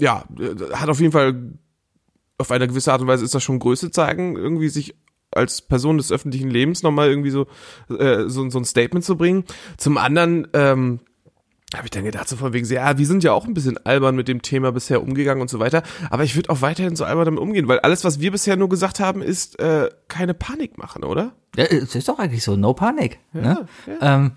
ja, 0.00 0.24
hat 0.72 0.88
auf 0.88 1.00
jeden 1.00 1.12
Fall 1.12 1.52
auf 2.38 2.50
eine 2.50 2.66
gewisse 2.66 2.92
Art 2.92 3.00
und 3.00 3.06
Weise 3.06 3.24
ist 3.24 3.34
das 3.34 3.42
schon 3.42 3.58
Größe 3.58 3.90
zeigen, 3.90 4.36
irgendwie 4.36 4.68
sich 4.68 4.94
als 5.30 5.62
Person 5.62 5.96
des 5.96 6.12
öffentlichen 6.12 6.50
Lebens 6.50 6.82
nochmal 6.82 7.08
irgendwie 7.08 7.30
so, 7.30 7.46
äh, 7.88 8.28
so, 8.28 8.48
so 8.50 8.58
ein 8.58 8.64
Statement 8.64 9.04
zu 9.04 9.16
bringen. 9.16 9.44
Zum 9.78 9.96
anderen, 9.96 10.48
ähm, 10.52 11.00
habe 11.74 11.86
ich 11.86 11.90
dann 11.90 12.04
gedacht, 12.04 12.28
so 12.28 12.36
von 12.36 12.52
wegen, 12.52 12.64
so, 12.64 12.74
ja, 12.74 12.98
wir 12.98 13.06
sind 13.06 13.24
ja 13.24 13.32
auch 13.32 13.46
ein 13.46 13.54
bisschen 13.54 13.78
albern 13.84 14.16
mit 14.16 14.28
dem 14.28 14.42
Thema 14.42 14.72
bisher 14.72 15.02
umgegangen 15.02 15.40
und 15.40 15.48
so 15.48 15.58
weiter, 15.58 15.82
aber 16.10 16.24
ich 16.24 16.36
würde 16.36 16.50
auch 16.50 16.60
weiterhin 16.60 16.96
so 16.96 17.04
albern 17.04 17.26
damit 17.26 17.40
umgehen, 17.40 17.68
weil 17.68 17.80
alles, 17.80 18.04
was 18.04 18.20
wir 18.20 18.30
bisher 18.30 18.56
nur 18.56 18.68
gesagt 18.68 19.00
haben, 19.00 19.22
ist 19.22 19.58
äh, 19.58 19.90
keine 20.08 20.34
Panik 20.34 20.78
machen, 20.78 21.04
oder? 21.04 21.32
Ja, 21.56 21.64
es 21.64 21.94
ist 21.94 22.08
doch 22.08 22.18
eigentlich 22.18 22.42
so, 22.42 22.56
no 22.56 22.74
Panik. 22.74 23.18
ne? 23.32 23.66
Ähm, 24.00 24.32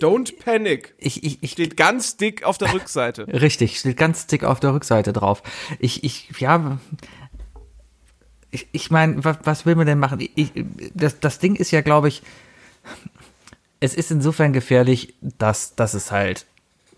Don't 0.00 0.38
panic. 0.42 0.94
ich, 0.98 1.22
ich, 1.22 1.42
ich, 1.42 1.52
Steht 1.52 1.76
ganz 1.76 2.16
dick 2.16 2.44
auf 2.44 2.56
der 2.56 2.72
Rückseite. 2.72 3.26
Richtig, 3.28 3.78
steht 3.78 3.98
ganz 3.98 4.26
dick 4.26 4.44
auf 4.44 4.58
der 4.58 4.72
Rückseite 4.72 5.12
drauf. 5.12 5.42
Ich, 5.78 6.02
ich, 6.02 6.30
ja, 6.38 6.78
ich, 8.50 8.68
ich 8.72 8.90
meine, 8.90 9.22
was, 9.22 9.38
was 9.44 9.66
will 9.66 9.74
man 9.74 9.86
denn 9.86 9.98
machen? 9.98 10.26
Ich, 10.34 10.52
das, 10.94 11.20
das 11.20 11.38
Ding 11.40 11.56
ist 11.56 11.72
ja, 11.72 11.82
glaube 11.82 12.08
ich, 12.08 12.22
es 13.80 13.94
ist 13.94 14.10
insofern 14.10 14.54
gefährlich, 14.54 15.14
dass, 15.20 15.74
dass 15.74 15.92
es 15.92 16.10
halt 16.10 16.46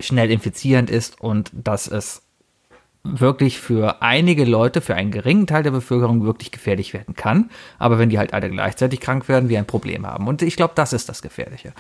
schnell 0.01 0.31
infizierend 0.31 0.91
ist 0.91 1.21
und 1.21 1.51
dass 1.53 1.89
es 1.89 2.23
wirklich 3.05 3.59
für 3.59 4.03
einige 4.03 4.45
Leute, 4.45 4.81
für 4.81 4.95
einen 4.95 5.11
geringen 5.11 5.47
Teil 5.47 5.63
der 5.63 5.71
Bevölkerung 5.71 6.25
wirklich 6.25 6.51
gefährlich 6.51 6.93
werden 6.93 7.15
kann. 7.15 7.51
Aber 7.79 7.99
wenn 7.99 8.11
die 8.11 8.19
halt 8.19 8.35
alle 8.35 8.51
gleichzeitig 8.51 9.01
krank 9.01 9.29
werden, 9.29 9.49
wir 9.49 9.59
ein 9.59 9.67
Problem 9.67 10.07
haben. 10.07 10.27
Und 10.27 10.43
ich 10.43 10.57
glaube, 10.57 10.73
das 10.75 10.93
ist 10.93 11.09
das 11.09 11.23
Gefährliche. 11.23 11.73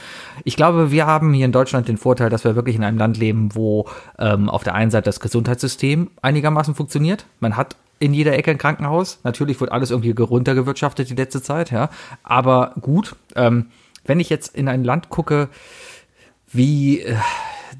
Ich 0.44 0.56
glaube, 0.56 0.90
wir 0.90 1.06
haben 1.06 1.32
hier 1.32 1.44
in 1.44 1.52
Deutschland 1.52 1.88
den 1.88 1.98
Vorteil, 1.98 2.30
dass 2.30 2.44
wir 2.44 2.54
wirklich 2.54 2.76
in 2.76 2.84
einem 2.84 2.98
Land 2.98 3.18
leben, 3.18 3.54
wo 3.54 3.88
ähm, 4.18 4.48
auf 4.48 4.64
der 4.64 4.74
einen 4.74 4.90
Seite 4.90 5.06
das 5.06 5.20
Gesundheitssystem 5.20 6.10
einigermaßen 6.22 6.74
funktioniert. 6.74 7.26
Man 7.40 7.56
hat 7.56 7.76
in 7.98 8.14
jeder 8.14 8.34
Ecke 8.34 8.52
ein 8.52 8.58
Krankenhaus. 8.58 9.18
Natürlich 9.24 9.60
wird 9.60 9.72
alles 9.72 9.90
irgendwie 9.90 10.10
runtergewirtschaftet 10.10 11.10
die 11.10 11.14
letzte 11.14 11.42
Zeit, 11.42 11.70
ja. 11.72 11.90
Aber 12.22 12.74
gut, 12.80 13.16
ähm, 13.34 13.66
wenn 14.04 14.20
ich 14.20 14.30
jetzt 14.30 14.54
in 14.54 14.68
ein 14.68 14.84
Land 14.84 15.10
gucke, 15.10 15.48
wie 16.50 17.00
äh, 17.00 17.16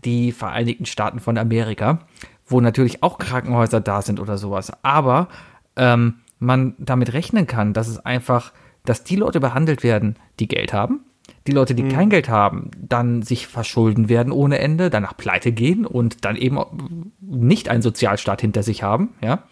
die 0.05 0.33
Vereinigten 0.33 0.87
Staaten 0.87 1.21
von 1.21 1.39
Amerika, 1.39 2.01
wo 2.47 2.61
natürlich 2.61 3.03
auch 3.03 3.19
Krankenhäuser 3.19 3.81
da 3.81 4.03
sind 4.03 4.21
oder 4.21 4.39
sowas, 4.39 4.73
aber 4.83 5.29
ähm, 5.77 6.15
man 6.39 6.75
damit 6.79 7.13
rechnen 7.13 7.47
kann, 7.47 7.73
dass 7.73 7.89
es 7.89 7.99
einfach, 7.99 8.53
dass 8.85 9.05
die 9.05 9.17
Leute 9.17 9.41
behandelt 9.41 9.83
werden, 9.83 10.17
die 10.41 10.49
Geld 10.49 10.73
haben, 10.73 11.01
die 11.47 11.53
Leute, 11.53 11.75
die 11.75 11.89
kein 11.89 12.11
Geld 12.11 12.29
haben, 12.29 12.71
dann 12.79 13.23
sich 13.23 13.47
verschulden 13.47 14.09
werden 14.09 14.33
ohne 14.33 14.59
Ende, 14.59 14.91
danach 14.91 15.17
pleite 15.17 15.53
gehen 15.53 15.87
und 15.87 16.25
dann 16.25 16.37
eben 16.37 17.13
nicht 17.21 17.69
einen 17.69 17.83
Sozialstaat 17.83 18.41
hinter 18.41 18.63
sich 18.63 18.83
haben, 18.83 19.15
ja, 19.23 19.45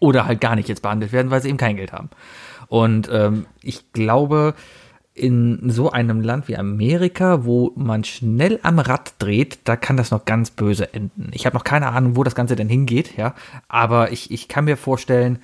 oder 0.00 0.26
halt 0.26 0.40
gar 0.40 0.54
nicht 0.54 0.68
jetzt 0.68 0.82
behandelt 0.82 1.12
werden, 1.12 1.30
weil 1.30 1.40
sie 1.40 1.48
eben 1.48 1.56
kein 1.58 1.76
Geld 1.76 1.92
haben. 1.92 2.10
Und 2.68 3.08
ähm, 3.12 3.46
ich 3.62 3.92
glaube, 3.92 4.54
in 5.14 5.70
so 5.70 5.90
einem 5.90 6.20
Land 6.20 6.48
wie 6.48 6.56
Amerika, 6.56 7.44
wo 7.44 7.72
man 7.76 8.02
schnell 8.02 8.58
am 8.62 8.80
Rad 8.80 9.14
dreht, 9.20 9.60
da 9.64 9.76
kann 9.76 9.96
das 9.96 10.10
noch 10.10 10.24
ganz 10.24 10.50
böse 10.50 10.92
enden. 10.92 11.30
Ich 11.32 11.46
habe 11.46 11.56
noch 11.56 11.62
keine 11.62 11.88
Ahnung, 11.88 12.16
wo 12.16 12.24
das 12.24 12.34
Ganze 12.34 12.56
denn 12.56 12.68
hingeht, 12.68 13.16
ja. 13.16 13.34
Aber 13.68 14.10
ich, 14.10 14.32
ich 14.32 14.48
kann 14.48 14.64
mir 14.64 14.76
vorstellen, 14.76 15.38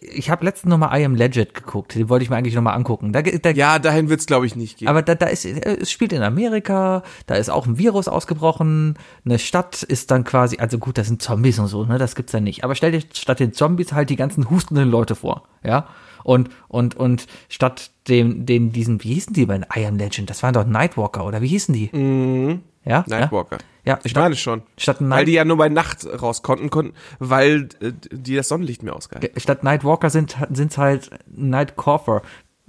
ich 0.00 0.30
habe 0.30 0.44
letztens 0.44 0.70
noch 0.70 0.78
mal 0.78 0.96
I 0.96 1.04
Am 1.04 1.14
Legend 1.14 1.54
geguckt. 1.54 1.94
Den 1.94 2.08
wollte 2.08 2.22
ich 2.22 2.30
mir 2.30 2.36
eigentlich 2.36 2.54
noch 2.54 2.62
mal 2.62 2.74
angucken. 2.74 3.12
Da, 3.12 3.22
da, 3.22 3.50
Ja, 3.50 3.78
dahin 3.78 4.10
wird's 4.10 4.26
glaube 4.26 4.46
ich 4.46 4.54
nicht 4.54 4.78
gehen. 4.78 4.88
aber 4.88 5.02
da, 5.02 5.14
da 5.14 5.26
ist, 5.26 5.44
äh, 5.44 5.78
es 5.80 5.90
spielt 5.90 6.12
in 6.12 6.22
Amerika, 6.22 7.02
da 7.26 7.34
ist 7.34 7.48
auch 7.50 7.66
ein 7.66 7.78
Virus 7.78 8.06
ausgebrochen, 8.06 8.98
eine 9.24 9.38
Stadt 9.38 9.82
ist 9.82 10.10
dann 10.10 10.24
quasi, 10.24 10.58
also 10.58 10.78
gut, 10.78 10.98
das 10.98 11.08
sind 11.08 11.22
Zombies 11.22 11.58
und 11.58 11.68
so, 11.68 11.84
ne, 11.84 11.98
das 11.98 12.14
gibt's 12.14 12.32
ja 12.32 12.40
nicht. 12.40 12.62
Aber 12.62 12.74
stell 12.74 12.92
dir 12.92 13.02
statt 13.12 13.40
den 13.40 13.54
Zombies 13.54 13.92
halt 13.92 14.10
die 14.10 14.16
ganzen 14.16 14.50
hustenden 14.50 14.88
Leute 14.88 15.14
vor, 15.14 15.44
ja. 15.64 15.88
Und, 16.24 16.50
und, 16.68 16.96
und 16.96 17.26
statt 17.48 17.90
dem, 18.08 18.46
den, 18.46 18.72
diesen, 18.72 19.02
wie 19.04 19.14
hießen 19.14 19.32
die 19.32 19.46
bei 19.46 19.60
I 19.76 19.86
Am 19.86 19.96
Legend? 19.96 20.28
Das 20.30 20.42
waren 20.42 20.54
doch 20.54 20.66
Nightwalker, 20.66 21.24
oder 21.26 21.40
wie 21.42 21.48
hießen 21.48 21.74
die? 21.74 22.60
Ja? 22.84 23.04
Nightwalker. 23.06 23.58
Ja, 23.84 23.98
Ich 24.04 24.10
statt- 24.10 24.22
meine 24.22 24.36
schon. 24.36 24.62
statt 24.76 24.96
weil 25.00 25.08
Night- 25.08 25.28
die 25.28 25.32
ja 25.32 25.44
nur 25.44 25.56
bei 25.56 25.68
Nacht 25.68 26.06
raus 26.20 26.42
konnten, 26.42 26.68
konnten 26.70 26.94
weil 27.18 27.68
äh, 27.80 27.92
die 28.12 28.36
das 28.36 28.48
Sonnenlicht 28.48 28.82
mehr 28.82 28.94
ausgehalten. 28.94 29.40
Statt 29.40 29.64
Nightwalker 29.64 30.10
sind 30.10 30.36
sind's 30.50 30.76
halt 30.78 31.10
Nightcoffer, 31.30 32.22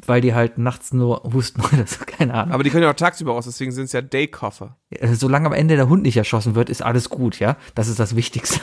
weil 0.05 0.21
die 0.21 0.33
halt 0.33 0.57
nachts 0.57 0.93
nur 0.93 1.21
husten 1.33 1.61
oder 1.73 1.85
so, 1.85 2.03
keine 2.05 2.33
Ahnung. 2.33 2.53
Aber 2.53 2.63
die 2.63 2.69
können 2.69 2.83
ja 2.83 2.89
auch 2.91 2.95
tagsüber 2.95 3.33
raus, 3.33 3.45
deswegen 3.45 3.71
sind 3.71 3.85
es 3.85 3.91
ja 3.91 4.01
Daykoffer. 4.01 4.77
Äh, 4.89 5.13
Solange 5.13 5.47
am 5.47 5.53
Ende 5.53 5.75
der 5.75 5.89
Hund 5.89 6.03
nicht 6.03 6.17
erschossen 6.17 6.55
wird, 6.55 6.69
ist 6.69 6.81
alles 6.81 7.09
gut, 7.09 7.39
ja? 7.39 7.57
Das 7.75 7.87
ist 7.87 7.99
das 7.99 8.15
Wichtigste. 8.15 8.59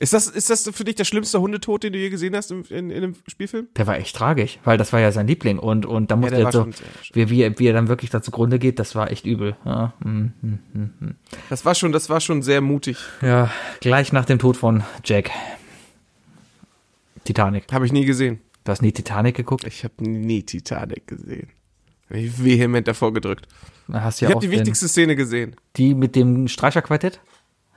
Ist 0.00 0.12
das, 0.12 0.26
ist 0.26 0.50
das 0.50 0.68
für 0.72 0.82
dich 0.84 0.96
der 0.96 1.04
schlimmste 1.04 1.40
Hundetod, 1.40 1.84
den 1.84 1.92
du 1.92 1.98
je 2.00 2.10
gesehen 2.10 2.34
hast 2.34 2.50
im, 2.50 2.64
in, 2.68 2.90
in 2.90 2.96
einem 3.04 3.14
Spielfilm? 3.28 3.68
Der 3.76 3.86
war 3.86 3.96
echt 3.96 4.16
tragisch, 4.16 4.58
weil 4.64 4.76
das 4.76 4.92
war 4.92 4.98
ja 4.98 5.12
sein 5.12 5.28
Liebling 5.28 5.60
und, 5.60 5.86
und 5.86 6.10
da 6.10 6.16
musste 6.16 6.34
der 6.36 6.46
er 6.46 6.52
so, 6.52 6.68
wie, 7.12 7.30
wie, 7.30 7.42
er- 7.42 7.56
wie 7.60 7.66
er 7.68 7.74
dann 7.74 7.86
wirklich 7.86 8.10
da 8.10 8.20
zugrunde 8.20 8.58
geht, 8.58 8.80
das 8.80 8.96
war 8.96 9.12
echt 9.12 9.24
übel. 9.24 9.56
Ja, 9.64 9.94
mm, 10.04 10.32
mm. 10.42 11.14
Das 11.48 11.64
war 11.64 11.76
schon, 11.76 11.92
das 11.92 12.10
war 12.10 12.20
schon 12.20 12.42
sehr 12.42 12.60
mutig. 12.60 12.98
ja 13.22 13.50
gleich 13.80 14.12
nach 14.12 14.24
dem 14.24 14.40
Tod 14.40 14.56
von 14.56 14.82
Jack. 15.04 15.30
Titanic. 17.24 17.72
Habe 17.72 17.86
ich 17.86 17.92
nie 17.92 18.04
gesehen. 18.04 18.40
Du 18.64 18.72
hast 18.72 18.82
nie 18.82 18.92
Titanic 18.92 19.36
geguckt? 19.36 19.64
Ich 19.66 19.84
habe 19.84 19.94
nie 20.00 20.42
Titanic 20.42 21.06
gesehen. 21.06 21.48
Ich 22.10 22.42
vehement 22.42 22.86
davor 22.86 23.12
gedrückt. 23.12 23.46
Hast 23.92 24.20
du 24.20 24.24
Ich 24.26 24.28
ja 24.30 24.34
habe 24.34 24.46
die 24.46 24.50
wichtigste 24.50 24.88
Szene 24.88 25.16
gesehen. 25.16 25.56
die 25.76 25.94
mit 25.94 26.16
dem 26.16 26.48
Streicherquartett? 26.48 27.20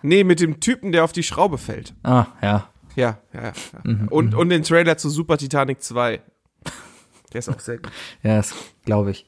Nee, 0.07 0.23
mit 0.23 0.39
dem 0.39 0.59
Typen, 0.59 0.91
der 0.91 1.03
auf 1.03 1.11
die 1.11 1.23
Schraube 1.23 1.57
fällt. 1.57 1.93
Ah, 2.03 2.27
ja. 2.41 2.69
Ja, 2.95 3.19
ja, 3.33 3.43
ja. 3.43 3.53
Mhm, 3.83 4.07
und, 4.07 4.33
und 4.33 4.49
den 4.49 4.63
Trailer 4.63 4.97
zu 4.97 5.09
Super 5.09 5.37
Titanic 5.37 5.83
2. 5.83 6.21
Der 7.33 7.39
ist 7.39 7.49
auch 7.49 7.59
sehr 7.59 7.77
gut. 7.77 7.91
Ja, 8.23 8.37
das 8.37 8.55
glaube 8.85 9.11
ich. 9.11 9.27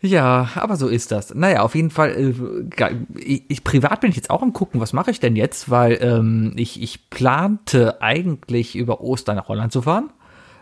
Ja, 0.00 0.50
aber 0.54 0.76
so 0.76 0.88
ist 0.88 1.10
das. 1.12 1.34
Naja, 1.34 1.62
auf 1.62 1.74
jeden 1.74 1.90
Fall, 1.90 2.10
äh, 2.10 2.94
ich, 3.18 3.44
ich 3.48 3.64
privat 3.64 4.00
bin 4.00 4.10
ich 4.10 4.16
jetzt 4.16 4.30
auch 4.30 4.42
am 4.42 4.52
gucken, 4.52 4.80
was 4.80 4.92
mache 4.92 5.10
ich 5.10 5.20
denn 5.20 5.36
jetzt, 5.36 5.70
weil 5.70 5.98
ähm, 6.00 6.52
ich, 6.56 6.80
ich 6.80 7.10
plante 7.10 8.00
eigentlich 8.00 8.76
über 8.76 9.00
Ostern 9.00 9.36
nach 9.36 9.48
Holland 9.48 9.72
zu 9.72 9.82
fahren. 9.82 10.10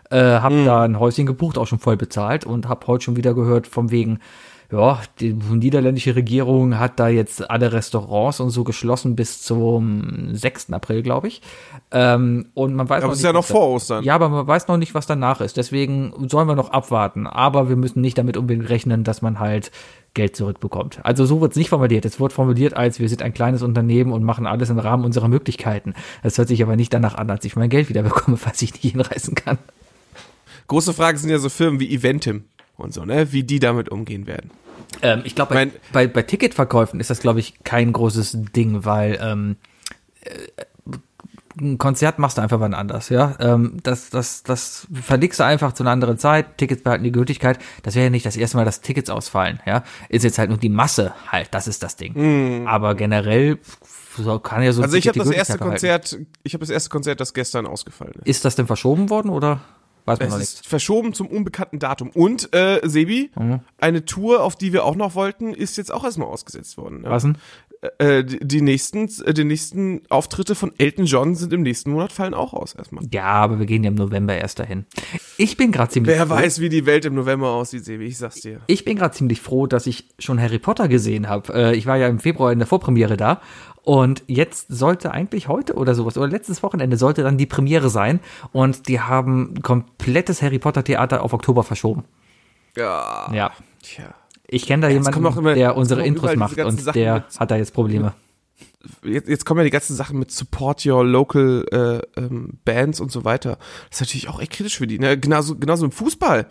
Äh, 0.09 0.39
hab 0.39 0.51
da 0.65 0.83
ein 0.83 0.99
Häuschen 0.99 1.25
gebucht, 1.25 1.57
auch 1.57 1.67
schon 1.67 1.79
voll 1.79 1.97
bezahlt 1.97 2.45
und 2.45 2.67
hab 2.67 2.87
heute 2.87 3.05
schon 3.05 3.15
wieder 3.15 3.33
gehört 3.33 3.67
vom 3.67 3.91
wegen, 3.91 4.19
ja, 4.69 4.99
die 5.21 5.31
niederländische 5.33 6.15
Regierung 6.15 6.77
hat 6.77 6.99
da 6.99 7.07
jetzt 7.07 7.49
alle 7.49 7.71
Restaurants 7.71 8.41
und 8.41 8.49
so 8.49 8.65
geschlossen 8.65 9.15
bis 9.15 9.41
zum 9.41 10.35
6. 10.35 10.73
April, 10.73 11.03
glaube 11.03 11.29
ich. 11.29 11.41
Ähm, 11.91 12.47
und 12.53 12.75
man 12.75 12.89
weiß 12.89 12.97
Aber 12.97 13.07
noch 13.07 13.13
es 13.13 13.19
ist 13.19 13.23
nicht, 13.23 13.29
ja 13.29 13.33
noch 13.33 13.45
vor 13.45 13.69
Ostern. 13.69 14.03
ja, 14.03 14.13
aber 14.13 14.27
man 14.27 14.45
weiß 14.45 14.67
noch 14.67 14.75
nicht, 14.75 14.93
was 14.93 15.07
danach 15.07 15.39
ist. 15.39 15.55
Deswegen 15.55 16.11
sollen 16.27 16.49
wir 16.49 16.55
noch 16.55 16.71
abwarten. 16.71 17.27
Aber 17.27 17.69
wir 17.69 17.77
müssen 17.77 18.01
nicht 18.01 18.17
damit 18.17 18.35
unbedingt 18.35 18.67
rechnen, 18.67 19.05
dass 19.05 19.21
man 19.21 19.39
halt 19.39 19.71
Geld 20.13 20.35
zurückbekommt. 20.35 20.99
Also 21.03 21.25
so 21.25 21.39
wird 21.39 21.51
es 21.51 21.57
nicht 21.57 21.69
formuliert. 21.69 22.03
Es 22.03 22.19
wird 22.19 22.33
formuliert 22.33 22.73
als, 22.73 22.99
wir 22.99 23.07
sind 23.07 23.21
ein 23.21 23.33
kleines 23.33 23.61
Unternehmen 23.61 24.11
und 24.11 24.23
machen 24.23 24.45
alles 24.47 24.69
im 24.69 24.79
Rahmen 24.79 25.05
unserer 25.05 25.29
Möglichkeiten. 25.29 25.93
Das 26.23 26.37
hört 26.37 26.49
sich 26.49 26.61
aber 26.61 26.75
nicht 26.75 26.93
danach 26.93 27.15
an, 27.15 27.29
als 27.29 27.45
ich 27.45 27.55
mein 27.55 27.69
Geld 27.69 27.87
wieder 27.87 28.03
bekomme, 28.03 28.35
falls 28.35 28.61
ich 28.63 28.73
nicht 28.73 28.91
hinreißen 28.91 29.33
kann. 29.33 29.59
Große 30.67 30.93
Frage 30.93 31.17
sind 31.17 31.29
ja 31.29 31.37
so 31.37 31.47
Firmen 31.47 31.79
wie 31.79 31.93
Eventim 31.93 32.43
und 32.77 32.93
so, 32.93 33.05
ne? 33.05 33.31
Wie 33.33 33.43
die 33.43 33.59
damit 33.59 33.89
umgehen 33.89 34.27
werden. 34.27 34.51
Ähm, 35.01 35.21
ich 35.25 35.35
glaube, 35.35 35.53
bei, 35.53 35.65
Mein- 35.65 35.71
bei, 35.91 36.07
bei 36.07 36.21
Ticketverkäufen 36.23 36.99
ist 36.99 37.09
das, 37.09 37.19
glaube 37.19 37.39
ich, 37.39 37.63
kein 37.63 37.91
großes 37.91 38.37
Ding, 38.55 38.85
weil 38.85 39.19
ähm, 39.21 39.57
äh, 40.21 40.29
ein 41.59 41.79
Konzert 41.79 42.19
machst 42.19 42.37
du 42.37 42.43
einfach 42.43 42.59
wann 42.59 42.75
anders, 42.75 43.09
ja. 43.09 43.35
Ähm, 43.39 43.77
das, 43.81 44.11
das, 44.11 44.43
das 44.43 44.85
verlegst 44.93 45.39
du 45.39 45.43
einfach 45.43 45.73
zu 45.73 45.81
einer 45.81 45.89
anderen 45.91 46.19
Zeit, 46.19 46.57
Tickets 46.59 46.83
behalten 46.83 47.03
die 47.03 47.11
Gültigkeit. 47.11 47.57
Das 47.81 47.95
wäre 47.95 48.05
ja 48.05 48.09
nicht 48.11 48.27
das 48.27 48.37
erste 48.37 48.57
Mal, 48.57 48.65
dass 48.65 48.81
Tickets 48.81 49.09
ausfallen, 49.09 49.59
ja. 49.65 49.83
Ist 50.07 50.23
jetzt 50.23 50.37
halt 50.37 50.49
nur 50.49 50.59
die 50.59 50.69
Masse 50.69 51.13
halt, 51.31 51.47
das 51.51 51.67
ist 51.67 51.81
das 51.81 51.95
Ding. 51.95 52.67
Aber 52.67 52.93
generell 52.93 53.57
so, 54.15 54.37
kann 54.39 54.61
ja 54.61 54.71
so 54.71 54.81
ein 54.81 54.85
Also 54.85 54.97
ich 54.97 55.07
habe 55.07 55.17
das 55.17 55.31
erste. 55.31 55.57
Konzert, 55.57 56.17
ich 56.43 56.53
habe 56.53 56.61
das 56.61 56.69
erste 56.69 56.89
Konzert, 56.91 57.19
das 57.19 57.33
gestern 57.33 57.65
ausgefallen 57.65 58.13
ist. 58.19 58.27
Ist 58.27 58.45
das 58.45 58.55
denn 58.55 58.67
verschoben 58.67 59.09
worden 59.09 59.29
oder 59.29 59.61
weiß 60.07 60.19
man 60.19 60.27
Es 60.29 60.33
noch 60.33 60.41
ist 60.41 60.57
nicht? 60.59 60.67
verschoben 60.67 61.13
zum 61.13 61.27
unbekannten 61.27 61.79
Datum. 61.79 62.09
Und, 62.09 62.53
äh, 62.55 62.79
Sebi, 62.83 63.29
Mhm. 63.37 63.59
eine 63.77 64.05
Tour, 64.05 64.43
auf 64.43 64.55
die 64.55 64.73
wir 64.73 64.85
auch 64.85 64.95
noch 64.95 65.15
wollten, 65.15 65.53
ist 65.53 65.77
jetzt 65.77 65.91
auch 65.93 66.03
erstmal 66.03 66.27
ausgesetzt 66.29 66.77
worden. 66.77 67.01
Ne? 67.01 67.09
Was 67.09 67.23
denn? 67.23 67.37
Äh, 67.99 68.23
die, 68.23 68.39
die 68.39 68.61
nächsten, 68.61 69.07
äh, 69.25 69.33
die 69.35 69.43
nächsten 69.43 70.01
Auftritte 70.09 70.55
von 70.55 70.71
Elton 70.79 71.05
John 71.05 71.35
sind 71.35 71.53
im 71.53 71.61
nächsten 71.61 71.91
Monat 71.91 72.11
fallen 72.11 72.33
auch 72.33 72.53
aus 72.53 72.73
erstmal. 72.73 73.03
Ja, 73.11 73.25
aber 73.25 73.59
wir 73.59 73.67
gehen 73.67 73.83
ja 73.83 73.89
im 73.89 73.95
November 73.95 74.35
erst 74.35 74.57
dahin. 74.57 74.85
Ich 75.37 75.57
bin 75.57 75.71
gerade 75.71 75.91
ziemlich 75.91 76.15
Wer 76.15 76.25
froh- 76.25 76.31
weiß, 76.35 76.59
wie 76.59 76.69
die 76.69 76.87
Welt 76.87 77.05
im 77.05 77.13
November 77.13 77.49
aussieht, 77.49 77.85
Sebi, 77.85 78.05
ich 78.05 78.17
sag's 78.17 78.41
dir. 78.41 78.61
Ich 78.65 78.83
bin 78.83 78.97
gerade 78.97 79.13
ziemlich 79.15 79.41
froh, 79.41 79.67
dass 79.67 79.85
ich 79.85 80.09
schon 80.17 80.41
Harry 80.41 80.57
Potter 80.57 80.87
gesehen 80.87 81.29
habe. 81.29 81.53
Äh, 81.53 81.75
ich 81.75 81.85
war 81.85 81.97
ja 81.97 82.07
im 82.07 82.17
Februar 82.19 82.51
in 82.51 82.57
der 82.57 82.67
Vorpremiere 82.67 83.15
da 83.15 83.41
und 83.87 84.21
jetzt 84.27 84.65
sollte 84.67 85.11
eigentlich 85.11 85.47
heute 85.47 85.75
oder 85.75 85.95
sowas 85.95 86.17
oder 86.17 86.27
letztes 86.27 86.61
Wochenende 86.61 86.97
sollte 86.97 87.23
dann 87.23 87.37
die 87.37 87.45
Premiere 87.45 87.89
sein 87.89 88.19
und 88.51 88.89
die 88.89 88.99
haben 88.99 89.61
komplettes 89.61 90.41
Harry 90.41 90.59
Potter 90.59 90.83
Theater 90.83 91.23
auf 91.23 91.31
Oktober 91.31 91.63
verschoben. 91.63 92.03
Ja. 92.75 93.31
Ja. 93.33 93.51
Tja. 93.81 94.13
Ich 94.45 94.65
kenne 94.65 94.81
da 94.81 94.87
kommen 95.09 95.23
jemanden, 95.23 95.39
immer- 95.39 95.53
der 95.53 95.77
unsere 95.77 96.05
Intros 96.05 96.35
macht 96.35 96.57
und 96.59 96.81
Sachen 96.81 96.99
der 96.99 97.23
hat 97.37 97.49
da 97.49 97.55
jetzt 97.55 97.73
Probleme. 97.73 98.13
Jetzt, 99.05 99.29
jetzt 99.29 99.45
kommen 99.45 99.59
ja 99.59 99.63
die 99.63 99.69
ganzen 99.69 99.95
Sachen 99.95 100.19
mit 100.19 100.31
Support 100.31 100.85
Your 100.85 101.05
Local 101.05 101.65
äh, 101.71 102.19
ähm, 102.19 102.59
Bands 102.65 102.99
und 102.99 103.09
so 103.09 103.23
weiter. 103.23 103.57
Das 103.89 104.01
ist 104.01 104.07
natürlich 104.07 104.27
auch 104.27 104.41
echt 104.41 104.51
kritisch 104.51 104.77
für 104.77 104.87
die. 104.87 104.99
Ne? 104.99 105.17
Genauso, 105.17 105.55
genauso 105.55 105.85
im 105.85 105.91
Fußball. 105.93 106.45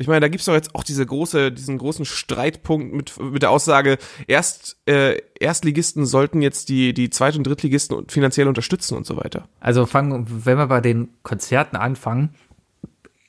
Ich 0.00 0.08
meine, 0.08 0.20
da 0.20 0.28
gibt's 0.28 0.46
doch 0.46 0.54
jetzt 0.54 0.74
auch 0.74 0.82
diese 0.82 1.04
große, 1.04 1.52
diesen 1.52 1.76
großen 1.76 2.06
Streitpunkt 2.06 2.94
mit, 2.94 3.20
mit 3.20 3.42
der 3.42 3.50
Aussage, 3.50 3.98
erst 4.26 4.78
äh, 4.86 5.18
Erstligisten 5.38 6.06
sollten 6.06 6.40
jetzt 6.40 6.70
die, 6.70 6.94
die 6.94 7.10
Zweit- 7.10 7.36
und 7.36 7.46
Drittligisten 7.46 8.08
finanziell 8.08 8.48
unterstützen 8.48 8.96
und 8.96 9.04
so 9.04 9.18
weiter. 9.18 9.46
Also 9.60 9.84
fangen, 9.84 10.26
wenn 10.46 10.56
wir 10.56 10.68
bei 10.68 10.80
den 10.80 11.10
Konzerten 11.22 11.76
anfangen, 11.76 12.34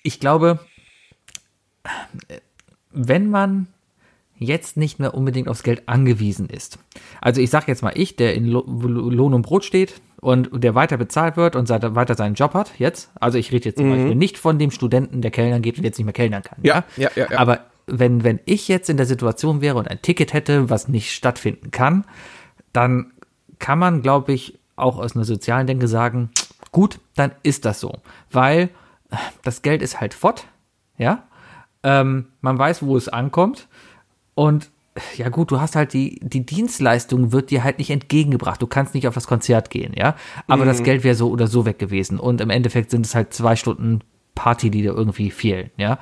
ich 0.02 0.22
glaube, 0.22 0.60
wenn 2.92 3.30
man 3.30 3.68
jetzt 4.38 4.78
nicht 4.78 4.98
mehr 4.98 5.14
unbedingt 5.14 5.50
aufs 5.50 5.64
Geld 5.64 5.90
angewiesen 5.90 6.48
ist. 6.48 6.80
Also 7.20 7.42
ich 7.42 7.50
sage 7.50 7.66
jetzt 7.68 7.84
mal 7.84 7.94
ich, 7.96 8.16
der 8.16 8.34
in 8.34 8.46
Lo 8.48 8.62
Lohn 8.62 9.34
und 9.34 9.42
Brot 9.42 9.66
steht 9.66 10.02
und 10.22 10.50
der 10.54 10.76
weiter 10.76 10.98
bezahlt 10.98 11.36
wird 11.36 11.56
und 11.56 11.68
seit- 11.68 11.96
weiter 11.96 12.16
seinen 12.16 12.36
Job 12.36 12.54
hat 12.54 12.72
jetzt. 12.80 13.12
Also 13.20 13.38
ich 13.38 13.52
rede 13.52 13.66
jetzt 13.66 13.78
zum 13.78 13.90
Beispiel 13.90 14.16
nicht 14.16 14.38
von 14.38 14.58
dem 14.60 14.72
Studenten, 14.72 15.22
der 15.22 15.32
Kellnern 15.32 15.62
geht 15.62 15.78
und 15.78 15.84
jetzt 15.84 15.98
nicht 15.98 16.06
mehr 16.06 16.14
kellnern 16.14 16.44
kann. 16.44 16.60
Ja, 16.62 16.84
ja, 16.96 17.10
ja, 17.16 17.28
ja. 17.30 17.38
Aber 17.40 17.62
wenn, 17.88 18.24
wenn 18.24 18.40
ich 18.46 18.68
jetzt 18.68 18.90
in 18.90 18.98
der 18.98 19.06
Situation 19.08 19.62
wäre 19.62 19.78
und 19.78 19.90
ein 19.90 20.02
Ticket 20.02 20.32
hätte, 20.34 20.70
was 20.70 20.88
nicht 20.88 21.12
stattfinden 21.12 21.72
kann, 21.72 22.06
dann 22.72 23.12
kann 23.60 23.80
man, 23.80 24.02
glaube 24.02 24.32
ich, 24.34 24.58
auch 24.76 24.98
aus 25.00 25.16
einer 25.16 25.26
sozialen 25.26 25.68
Denke 25.68 25.88
sagen, 25.88 26.30
gut, 26.72 27.00
dann 27.16 27.32
ist 27.44 27.66
das 27.66 27.80
so. 27.80 27.98
Weil 28.32 28.70
äh, 29.10 29.18
das 29.44 29.62
Geld 29.64 29.82
ist 29.82 30.00
halt 30.00 30.14
fort, 30.14 30.46
ja. 30.98 31.24
Ähm, 31.84 32.28
man 32.42 32.60
weiß, 32.60 32.84
wo 32.84 32.96
es 32.96 33.10
ankommt. 33.10 33.68
Und 34.36 34.70
ja 35.18 35.30
gut, 35.30 35.52
du 35.52 35.62
hast 35.62 35.76
halt 35.76 35.94
die, 35.94 36.20
die 36.22 36.46
Dienstleistung 36.46 37.32
wird 37.32 37.52
dir 37.52 37.64
halt 37.64 37.80
nicht 37.80 37.90
entgegengebracht. 37.90 38.62
Du 38.62 38.68
kannst 38.68 38.94
nicht 38.94 39.08
auf 39.08 39.14
das 39.14 39.28
Konzert 39.28 39.70
gehen, 39.70 39.94
ja. 39.98 40.16
Aber 40.48 40.66
das 40.66 40.84
Geld 40.84 41.04
wäre 41.04 41.16
so 41.16 41.30
oder 41.30 41.48
so 41.48 41.66
weg 41.66 41.80
gewesen. 41.80 42.20
Und 42.20 42.42
im 42.42 42.50
Endeffekt 42.50 42.92
sind 42.92 43.06
es 43.06 43.16
halt 43.16 43.34
zwei 43.34 43.56
Stunden 43.56 44.02
Party, 44.36 44.70
die 44.70 44.82
dir 44.82 44.94
irgendwie 44.94 45.32
fehlen, 45.32 45.72
ja. 45.78 46.00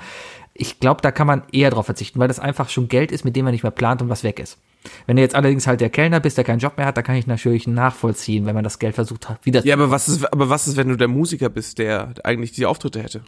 Ich 0.53 0.79
glaube, 0.79 1.01
da 1.01 1.11
kann 1.11 1.27
man 1.27 1.43
eher 1.53 1.69
drauf 1.69 1.85
verzichten, 1.85 2.19
weil 2.19 2.27
das 2.27 2.39
einfach 2.39 2.69
schon 2.69 2.89
Geld 2.89 3.11
ist, 3.11 3.23
mit 3.23 3.35
dem 3.35 3.45
man 3.45 3.53
nicht 3.53 3.63
mehr 3.63 3.71
plant 3.71 4.01
und 4.01 4.09
was 4.09 4.23
weg 4.23 4.39
ist. 4.39 4.57
Wenn 5.05 5.15
du 5.15 5.21
jetzt 5.21 5.35
allerdings 5.35 5.67
halt 5.67 5.81
der 5.81 5.89
Kellner 5.89 6.19
bist, 6.19 6.37
der 6.37 6.43
keinen 6.43 6.59
Job 6.59 6.77
mehr 6.77 6.85
hat, 6.85 6.97
da 6.97 7.01
kann 7.01 7.15
ich 7.15 7.27
natürlich 7.27 7.67
nachvollziehen, 7.67 8.45
wenn 8.45 8.55
man 8.55 8.63
das 8.63 8.79
Geld 8.79 8.95
versucht 8.95 9.29
hat, 9.29 9.45
wieder 9.45 9.65
Ja, 9.65 9.75
aber 9.75 9.91
was 9.91 10.07
ist, 10.07 10.31
aber 10.31 10.49
was 10.49 10.67
ist, 10.67 10.77
wenn 10.77 10.89
du 10.89 10.95
der 10.95 11.07
Musiker 11.07 11.49
bist, 11.49 11.77
der 11.77 12.13
eigentlich 12.23 12.51
die 12.51 12.65
Auftritte 12.65 13.01
hätte? 13.01 13.21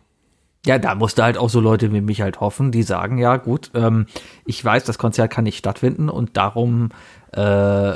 Ja, 0.65 0.77
da 0.77 0.93
musste 0.93 1.23
halt 1.23 1.37
auch 1.37 1.49
so 1.49 1.59
Leute 1.59 1.91
wie 1.91 2.01
mich 2.01 2.21
halt 2.21 2.39
hoffen, 2.39 2.71
die 2.71 2.83
sagen, 2.83 3.17
ja 3.17 3.37
gut, 3.37 3.71
ähm, 3.73 4.05
ich 4.45 4.63
weiß, 4.63 4.83
das 4.83 4.99
Konzert 4.99 5.31
kann 5.31 5.43
nicht 5.43 5.57
stattfinden 5.57 6.07
und 6.07 6.37
darum 6.37 6.89
äh, 7.31 7.93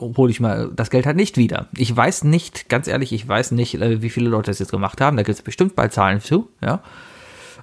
hole 0.00 0.30
ich 0.30 0.40
mal 0.40 0.70
das 0.74 0.90
Geld 0.90 1.06
halt 1.06 1.16
nicht 1.16 1.36
wieder. 1.36 1.68
Ich 1.76 1.94
weiß 1.96 2.24
nicht, 2.24 2.68
ganz 2.68 2.88
ehrlich, 2.88 3.12
ich 3.12 3.26
weiß 3.26 3.52
nicht, 3.52 3.80
äh, 3.80 4.02
wie 4.02 4.10
viele 4.10 4.28
Leute 4.28 4.50
das 4.50 4.58
jetzt 4.58 4.72
gemacht 4.72 5.00
haben. 5.00 5.16
Da 5.16 5.22
gibt 5.22 5.38
es 5.38 5.42
bestimmt 5.42 5.76
bald 5.76 5.92
Zahlen 5.92 6.20
zu, 6.20 6.48
ja. 6.60 6.82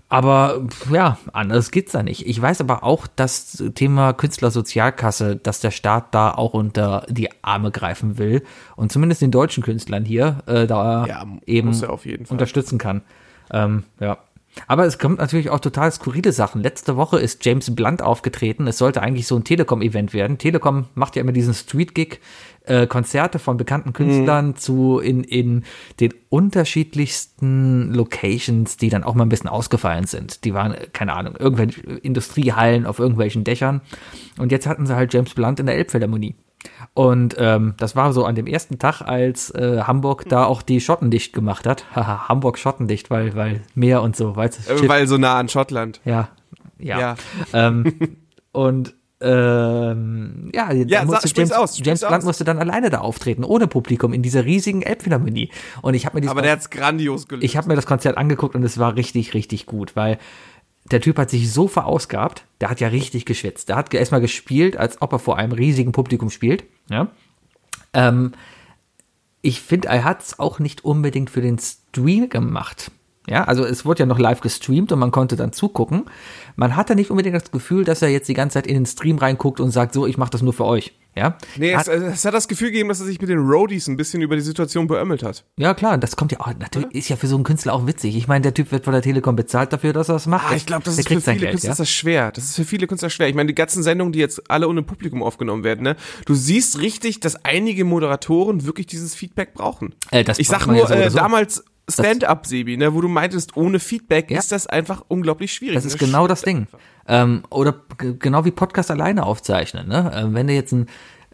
Aber 0.09 0.62
ja, 0.91 1.17
anders 1.31 1.71
geht's 1.71 1.93
da 1.93 2.03
nicht. 2.03 2.27
Ich 2.27 2.39
weiß 2.39 2.62
aber 2.62 2.83
auch, 2.83 3.07
dass 3.07 3.63
Thema 3.73 4.13
Künstlersozialkasse, 4.13 5.38
dass 5.38 5.59
der 5.59 5.71
Staat 5.71 6.13
da 6.13 6.31
auch 6.31 6.53
unter 6.53 7.07
die 7.09 7.29
Arme 7.41 7.71
greifen 7.71 8.19
will 8.19 8.43
und 8.75 8.91
zumindest 8.91 9.23
den 9.23 9.31
deutschen 9.31 9.63
Künstlern 9.63 10.05
hier 10.05 10.43
äh, 10.45 10.67
da 10.67 11.07
Ja, 11.07 11.25
eben 11.47 11.73
er 11.73 12.31
unterstützen 12.31 12.77
kann. 12.77 13.01
Ähm, 13.54 13.84
ja. 14.00 14.18
Aber 14.68 14.86
es 14.86 15.00
kommt 15.00 15.18
natürlich 15.18 15.50
auch 15.50 15.60
total 15.60 15.92
skurrile 15.92 16.32
Sachen. 16.32 16.62
Letzte 16.62 16.96
Woche 16.96 17.20
ist 17.20 17.44
James 17.44 17.74
Blunt 17.74 18.04
aufgetreten. 18.04 18.68
Es 18.68 18.78
sollte 18.78 19.02
eigentlich 19.02 19.26
so 19.26 19.36
ein 19.36 19.44
Telekom-Event 19.44 20.13
werden. 20.13 20.38
Telekom 20.38 20.86
macht 20.94 21.16
ja 21.16 21.24
immer 21.24 21.32
diesen 21.32 21.56
Street-Gig, 21.56 22.20
äh, 22.66 22.86
Konzerte 22.86 23.39
von 23.39 23.58
bekannten 23.58 23.94
Künstlern 23.94 24.50
Mhm. 24.50 24.56
zu 24.56 25.00
in, 25.00 25.24
in 25.24 25.63
den 26.00 26.13
unterschiedlichsten 26.30 27.94
Locations, 27.94 28.78
die 28.78 28.89
dann 28.89 29.04
auch 29.04 29.16
mal 29.16 29.26
ein 29.26 29.30
bisschen 29.30 29.50
ausgefallen 29.50 30.06
sind. 30.06 30.44
Die 30.46 30.54
waren, 30.54 30.74
äh, 30.74 30.88
keine 30.94 31.13
Ahnung, 31.13 31.36
irgendwelche 31.38 31.82
Industriehallen 31.82 32.86
auf 32.86 33.00
irgendwelchen 33.00 33.44
Dächern. 33.44 33.82
Und 34.38 34.52
jetzt 34.52 34.68
hatten 34.68 34.86
sie 34.86 34.96
halt 34.96 35.13
James 35.13 35.34
Blunt 35.34 35.60
in 35.60 35.66
der 35.66 35.76
Elbphilharmonie. 35.76 36.36
Und 36.93 37.36
ähm, 37.39 37.73
das 37.78 37.95
war 37.95 38.13
so 38.13 38.26
an 38.26 38.36
dem 38.36 38.45
ersten 38.47 38.78
Tag, 38.80 39.02
als 39.02 39.49
äh, 39.52 39.82
Hamburg 39.82 40.26
da 40.30 40.45
auch 40.45 40.62
die 40.62 40.80
Schotten 40.80 41.10
dicht 41.12 41.34
gemacht 41.34 41.65
hat. 41.65 41.86
Haha, 41.95 42.28
Hamburg 42.30 42.58
schottendicht, 42.60 43.10
weil, 43.10 43.36
weil 43.36 43.62
Meer 43.76 44.02
und 44.02 44.15
so, 44.15 44.36
weil 44.36 44.49
Äh, 44.49 44.88
Weil 44.88 45.08
so 45.08 45.17
nah 45.17 45.38
an 45.38 45.49
Schottland. 45.49 46.02
ja, 46.06 46.30
ja. 46.78 46.99
Ja. 46.99 47.15
Ähm, 47.54 48.17
und 48.52 48.93
ähm, 49.21 50.52
ja, 50.54 50.71
Ja, 50.73 51.06
musste 51.06 51.30
James, 51.34 51.52
aus, 51.54 51.80
James 51.82 52.02
Blunt 52.02 52.26
musste 52.26 52.43
dann 52.43 52.60
alleine 52.60 52.89
da 52.89 52.99
auftreten, 52.99 53.45
ohne 53.45 53.67
Publikum, 53.67 54.12
in 54.12 54.21
dieser 54.21 54.43
riesigen 54.43 54.82
Elbphilharmonie. 54.82 55.49
Und 55.82 55.93
ich 55.93 56.06
habe 56.06 56.17
mir 56.17 56.21
dieses 56.21 56.32
Aber 56.32 56.41
der 56.41 56.52
hat's 56.52 56.69
grandios 56.69 57.28
gelöst. 57.30 57.45
ich 57.45 57.56
habe 57.56 57.69
mir 57.69 57.76
das 57.76 57.86
Konzert 57.86 58.17
angeguckt 58.17 58.54
und 58.56 58.63
es 58.63 58.78
war 58.78 58.95
richtig, 58.97 59.34
richtig 59.34 59.65
gut, 59.65 59.95
weil 59.95 60.17
der 60.93 61.01
Typ 61.01 61.17
hat 61.17 61.32
sich 61.32 61.51
so 61.51 61.67
verausgabt, 61.67 62.45
der 62.62 62.69
hat 62.69 62.79
ja 62.79 62.88
richtig 62.88 63.25
geschwitzt. 63.25 63.67
Der 63.67 63.75
hat 63.75 63.93
erstmal 63.93 64.21
gespielt, 64.21 64.77
als 64.77 65.01
ob 65.01 65.12
er 65.12 65.19
vor 65.19 65.38
einem 65.38 65.51
riesigen 65.51 65.91
Publikum 65.91 66.29
spielt. 66.29 66.65
Ja. 66.88 67.10
Ähm, 67.93 68.34
ich 69.41 69.60
finde, 69.60 69.88
er 69.88 70.03
hat 70.03 70.21
es 70.21 70.39
auch 70.39 70.60
nicht 70.60 70.86
unbedingt 70.86 71.32
für 71.32 71.41
den 71.41 71.58
Stream 71.58 72.29
gemacht. 72.29 72.91
Ja, 73.29 73.45
also 73.45 73.63
es 73.63 73.86
wurde 73.86 74.01
ja 74.01 74.05
noch 74.05 74.19
live 74.19 74.41
gestreamt 74.41 74.91
und 74.91 74.99
man 74.99 75.12
konnte 75.12 75.36
dann 75.36 75.53
zugucken. 75.53 76.05
Man 76.55 76.75
hatte 76.75 76.95
nicht 76.95 77.09
unbedingt 77.09 77.36
das 77.36 77.51
Gefühl, 77.51 77.86
dass 77.86 78.01
er 78.01 78.09
jetzt 78.09 78.27
die 78.27 78.33
ganze 78.33 78.55
Zeit 78.55 78.67
in 78.67 78.75
den 78.75 78.86
Stream 78.86 79.17
reinguckt 79.17 79.59
und 79.59 79.71
sagt, 79.71 79.93
so, 79.93 80.05
ich 80.05 80.17
mache 80.17 80.31
das 80.31 80.41
nur 80.41 80.53
für 80.53 80.65
euch. 80.65 80.93
Ja, 81.15 81.38
Nee, 81.57 81.71
es, 81.73 81.88
hat, 81.88 81.89
es 81.89 82.25
hat 82.25 82.33
das 82.33 82.47
Gefühl 82.47 82.71
gegeben, 82.71 82.89
dass 82.89 82.99
er 82.99 83.05
sich 83.05 83.21
mit 83.21 83.29
den 83.29 83.38
Roadies 83.38 83.88
ein 83.88 83.97
bisschen 83.97 84.23
über 84.23 84.36
die 84.36 84.41
Situation 84.41 84.88
beömmelt 84.88 85.21
hat. 85.21 85.45
ja 85.57 85.75
klar, 85.75 85.99
das 85.99 86.15
kommt 86.15 86.31
ja 86.31 86.39
auch, 86.39 86.47
natürlich 86.57 86.91
ist 86.95 87.07
ja 87.09 87.17
für 87.17 87.27
so 87.27 87.36
einen 87.36 87.43
Künstler 87.43 87.73
auch 87.73 87.86
witzig. 87.86 88.15
Ich 88.15 88.27
meine, 88.27 88.41
der 88.41 88.55
Typ 88.55 88.71
wird 88.71 88.86
von 88.86 88.93
der 88.93 89.03
Telekom 89.03 89.36
bezahlt 89.36 89.71
dafür, 89.71 89.93
dass 89.93 90.09
er 90.09 90.13
das 90.13 90.25
macht. 90.25 90.51
Ah, 90.51 90.55
ich 90.55 90.65
glaube, 90.65 90.83
das 90.83 90.95
Der 90.95 91.01
ist 91.03 91.07
für 91.07 91.21
viele 91.21 91.38
Geld, 91.38 91.51
Künstler 91.51 91.67
ja? 91.67 91.71
ist 91.73 91.79
das 91.79 91.89
schwer. 91.91 92.31
Das 92.31 92.45
ist 92.45 92.55
für 92.55 92.65
viele 92.65 92.88
Künstler 92.88 93.12
schwer. 93.12 93.29
Ich 93.29 93.36
meine, 93.36 93.45
die 93.47 93.53
ganzen 93.55 93.83
Sendungen, 93.83 94.12
die 94.12 94.19
jetzt 94.19 94.49
alle 94.49 94.67
ohne 94.67 94.81
Publikum 94.81 95.21
aufgenommen 95.21 95.63
werden, 95.63 95.83
ne? 95.83 95.95
Du 96.25 96.33
siehst 96.33 96.79
richtig, 96.81 97.19
dass 97.19 97.45
einige 97.45 97.86
Moderatoren 97.86 98.65
wirklich 98.65 98.88
dieses 98.88 99.13
Feedback 99.13 99.53
brauchen. 99.53 99.93
Äh, 100.09 100.23
das 100.23 100.39
ich 100.39 100.47
sag 100.47 100.65
nur, 100.65 100.77
ja 100.77 100.88
so 100.88 100.93
äh, 100.95 101.09
so. 101.12 101.17
damals 101.19 101.63
Stand-up, 101.89 102.46
Sebi, 102.46 102.78
ne, 102.78 102.93
wo 102.93 103.02
du 103.02 103.08
meintest, 103.10 103.58
ohne 103.58 103.80
Feedback 103.80 104.32
Ja. 104.32 104.39
ist 104.39 104.52
das 104.52 104.67
einfach 104.67 105.04
unglaublich 105.08 105.54
schwierig. 105.54 105.76
Das 105.76 105.86
ist 105.86 106.00
ne? 106.02 106.08
genau 106.08 106.28
das 106.28 106.41
Ding. 106.41 106.67
Ähm, 107.08 107.43
oder 107.50 107.76
genau 107.98 108.46
wie 108.46 108.52
Podcast 108.52 108.89
alleine 108.89 109.26
aufzeichnen. 109.26 109.88
Ne? 109.89 110.12
Ähm, 110.15 110.34
wenn 110.34 110.48
du 110.48 110.54
jetzt 110.54 110.72
einen, 110.72 110.88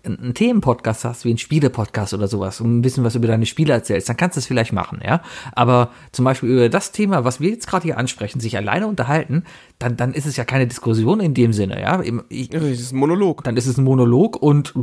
einen 0.04 0.34
Themenpodcast 0.34 1.06
hast, 1.06 1.26
wie 1.26 1.32
ein 1.34 1.38
Spiele-Podcast 1.38 2.14
oder 2.16 2.28
sowas, 2.28 2.62
und 2.62 2.80
ein 2.80 2.82
bisschen 2.82 3.04
was 3.04 3.14
über 3.16 3.28
deine 3.28 3.46
Spiele 3.46 3.74
erzählst, 3.74 4.10
dann 4.10 4.18
kannst 4.18 4.38
du 4.38 4.40
es 4.40 4.48
vielleicht 4.48 4.74
machen, 4.74 5.02
ja. 5.06 5.22
Aber 5.52 5.92
zum 6.14 6.26
Beispiel 6.26 6.50
über 6.50 6.70
das 6.70 6.92
Thema, 6.94 7.26
was 7.26 7.40
wir 7.42 7.50
jetzt 7.52 7.68
gerade 7.68 7.84
hier 7.84 7.98
ansprechen, 7.98 8.40
sich 8.40 8.58
alleine 8.58 8.88
unterhalten, 8.88 9.44
dann, 9.78 9.98
dann 9.98 10.14
ist 10.14 10.26
es 10.26 10.38
ja 10.38 10.46
keine 10.46 10.66
Diskussion 10.66 11.20
in 11.20 11.34
dem 11.36 11.54
Sinne, 11.54 11.80
ja. 11.82 12.02
Ich, 12.30 12.52
Ja, 12.52 12.60
Das 12.60 12.70
ist 12.80 12.94
ein 12.94 12.98
Monolog. 12.98 13.44
dann 13.44 13.56
ist 13.58 13.68
es 13.68 13.78
ein 13.78 13.84
Monolog 13.84 14.42
und 14.42 14.74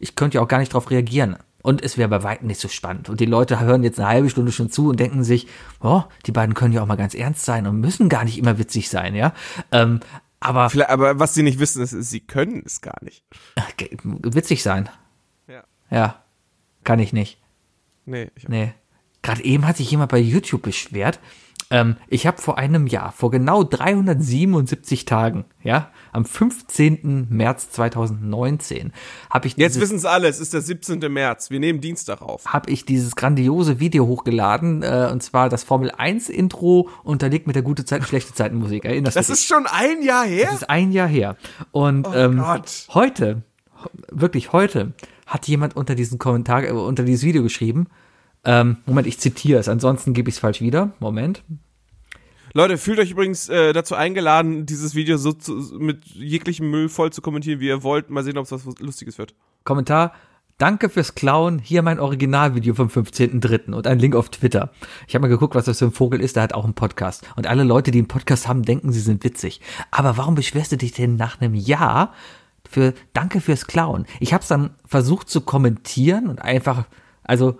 ich 0.00 0.16
könnte 0.16 0.36
ja 0.38 0.42
auch 0.42 0.48
gar 0.48 0.58
nicht 0.58 0.72
darauf 0.72 0.90
reagieren. 0.90 1.36
Und 1.62 1.82
es 1.82 1.96
wäre 1.96 2.08
bei 2.08 2.22
weitem 2.22 2.48
nicht 2.48 2.60
so 2.60 2.68
spannend. 2.68 3.08
Und 3.08 3.20
die 3.20 3.26
Leute 3.26 3.60
hören 3.60 3.84
jetzt 3.84 3.98
eine 3.98 4.08
halbe 4.08 4.30
Stunde 4.30 4.52
schon 4.52 4.70
zu 4.70 4.88
und 4.88 4.98
denken 5.00 5.22
sich, 5.24 5.46
oh, 5.80 6.02
die 6.26 6.32
beiden 6.32 6.54
können 6.54 6.72
ja 6.72 6.82
auch 6.82 6.86
mal 6.86 6.96
ganz 6.96 7.14
ernst 7.14 7.44
sein 7.44 7.66
und 7.66 7.80
müssen 7.80 8.08
gar 8.08 8.24
nicht 8.24 8.38
immer 8.38 8.58
witzig 8.58 8.88
sein, 8.90 9.14
ja. 9.14 9.32
Ähm, 9.70 10.00
aber 10.40 10.70
Vielleicht, 10.70 10.90
aber 10.90 11.20
was 11.20 11.34
sie 11.34 11.44
nicht 11.44 11.60
wissen, 11.60 11.82
ist, 11.82 11.92
sie 11.92 12.20
können 12.20 12.62
es 12.66 12.80
gar 12.80 13.02
nicht. 13.02 13.24
witzig 14.06 14.62
sein, 14.64 14.88
Ja. 15.46 15.62
ja, 15.90 16.22
kann 16.82 16.98
ich 16.98 17.12
nicht. 17.12 17.38
Nee, 18.06 18.30
ich 18.34 18.48
Nee. 18.48 18.74
Gerade 19.22 19.44
eben 19.44 19.66
hat 19.68 19.76
sich 19.76 19.88
jemand 19.88 20.10
bei 20.10 20.18
YouTube 20.18 20.62
beschwert. 20.62 21.20
Ähm, 21.72 21.96
ich 22.06 22.26
habe 22.26 22.40
vor 22.40 22.58
einem 22.58 22.86
Jahr, 22.86 23.12
vor 23.12 23.30
genau 23.30 23.64
377 23.64 25.04
Tagen, 25.06 25.44
ja, 25.62 25.90
am 26.12 26.24
15. 26.24 27.26
März 27.30 27.70
2019, 27.70 28.92
habe 29.30 29.46
ich 29.46 29.56
Jetzt 29.56 29.74
dieses- 29.76 29.82
wissen 29.88 29.96
es 29.96 30.04
alle, 30.04 30.28
es 30.28 30.38
ist 30.38 30.52
der 30.52 30.60
17. 30.60 31.08
März. 31.08 31.50
Wir 31.50 31.60
nehmen 31.60 31.80
Dienstag 31.80 32.20
auf. 32.22 32.46
habe 32.46 32.70
ich 32.70 32.84
dieses 32.84 33.16
grandiose 33.16 33.80
Video 33.80 34.06
hochgeladen, 34.06 34.82
äh, 34.82 35.08
und 35.10 35.22
zwar 35.22 35.48
das 35.48 35.64
Formel 35.64 35.90
1 35.90 36.28
Intro 36.28 36.88
unterlegt 37.04 37.46
mit 37.46 37.56
der 37.56 37.62
gute 37.62 37.84
Zeit, 37.84 38.04
schlechte 38.04 38.34
Zeiten 38.34 38.56
Musik. 38.56 38.84
Erinnerst 38.84 39.16
Das 39.16 39.26
du 39.28 39.32
dich? 39.32 39.40
ist 39.40 39.48
schon 39.48 39.66
ein 39.66 40.02
Jahr 40.02 40.24
her? 40.26 40.46
Das 40.46 40.56
ist 40.62 40.70
ein 40.70 40.92
Jahr 40.92 41.08
her. 41.08 41.36
Und 41.70 42.06
ähm, 42.14 42.38
Oh 42.40 42.44
Gott. 42.52 42.86
heute, 42.94 43.42
wirklich 44.10 44.52
heute, 44.52 44.92
hat 45.26 45.48
jemand 45.48 45.76
unter 45.76 45.94
diesen 45.94 46.18
Kommentar, 46.18 46.64
äh, 46.64 46.70
unter 46.72 47.04
dieses 47.04 47.24
Video 47.24 47.42
geschrieben, 47.42 47.86
ähm, 48.44 48.78
Moment, 48.86 49.06
ich 49.06 49.18
zitiere 49.18 49.60
es, 49.60 49.68
ansonsten 49.68 50.14
gebe 50.14 50.28
ich 50.28 50.36
es 50.36 50.38
falsch 50.40 50.60
wieder. 50.60 50.92
Moment. 50.98 51.42
Leute, 52.54 52.76
fühlt 52.76 52.98
euch 52.98 53.10
übrigens 53.10 53.48
äh, 53.48 53.72
dazu 53.72 53.94
eingeladen, 53.94 54.66
dieses 54.66 54.94
Video 54.94 55.16
so 55.16 55.32
zu, 55.32 55.54
mit 55.78 56.04
jeglichem 56.06 56.70
Müll 56.70 56.90
voll 56.90 57.10
zu 57.10 57.22
kommentieren, 57.22 57.60
wie 57.60 57.68
ihr 57.68 57.82
wollt. 57.82 58.10
Mal 58.10 58.24
sehen, 58.24 58.36
ob 58.36 58.44
es 58.44 58.52
was 58.52 58.78
Lustiges 58.78 59.16
wird. 59.16 59.34
Kommentar. 59.64 60.12
Danke 60.58 60.90
fürs 60.90 61.14
Klauen. 61.14 61.58
Hier 61.58 61.82
mein 61.82 61.98
Originalvideo 61.98 62.74
vom 62.74 62.88
15.03. 62.88 63.72
und 63.72 63.86
ein 63.86 63.98
Link 63.98 64.14
auf 64.14 64.28
Twitter. 64.28 64.70
Ich 65.08 65.14
habe 65.14 65.22
mal 65.22 65.28
geguckt, 65.28 65.54
was 65.54 65.64
das 65.64 65.78
für 65.78 65.86
ein 65.86 65.92
Vogel 65.92 66.20
ist. 66.20 66.36
Der 66.36 66.42
hat 66.42 66.52
auch 66.52 66.64
einen 66.64 66.74
Podcast. 66.74 67.26
Und 67.36 67.46
alle 67.46 67.64
Leute, 67.64 67.90
die 67.90 67.98
einen 67.98 68.06
Podcast 68.06 68.46
haben, 68.46 68.62
denken, 68.62 68.92
sie 68.92 69.00
sind 69.00 69.24
witzig. 69.24 69.60
Aber 69.90 70.18
warum 70.18 70.34
beschwerst 70.34 70.72
du 70.72 70.76
dich 70.76 70.92
denn 70.92 71.16
nach 71.16 71.40
einem 71.40 71.54
Jahr 71.54 72.12
für 72.70 72.92
Danke 73.14 73.40
fürs 73.40 73.66
Klauen? 73.66 74.06
Ich 74.20 74.34
habe 74.34 74.42
es 74.42 74.48
dann 74.48 74.74
versucht 74.84 75.30
zu 75.30 75.40
kommentieren 75.40 76.28
und 76.28 76.42
einfach, 76.42 76.84
also 77.24 77.58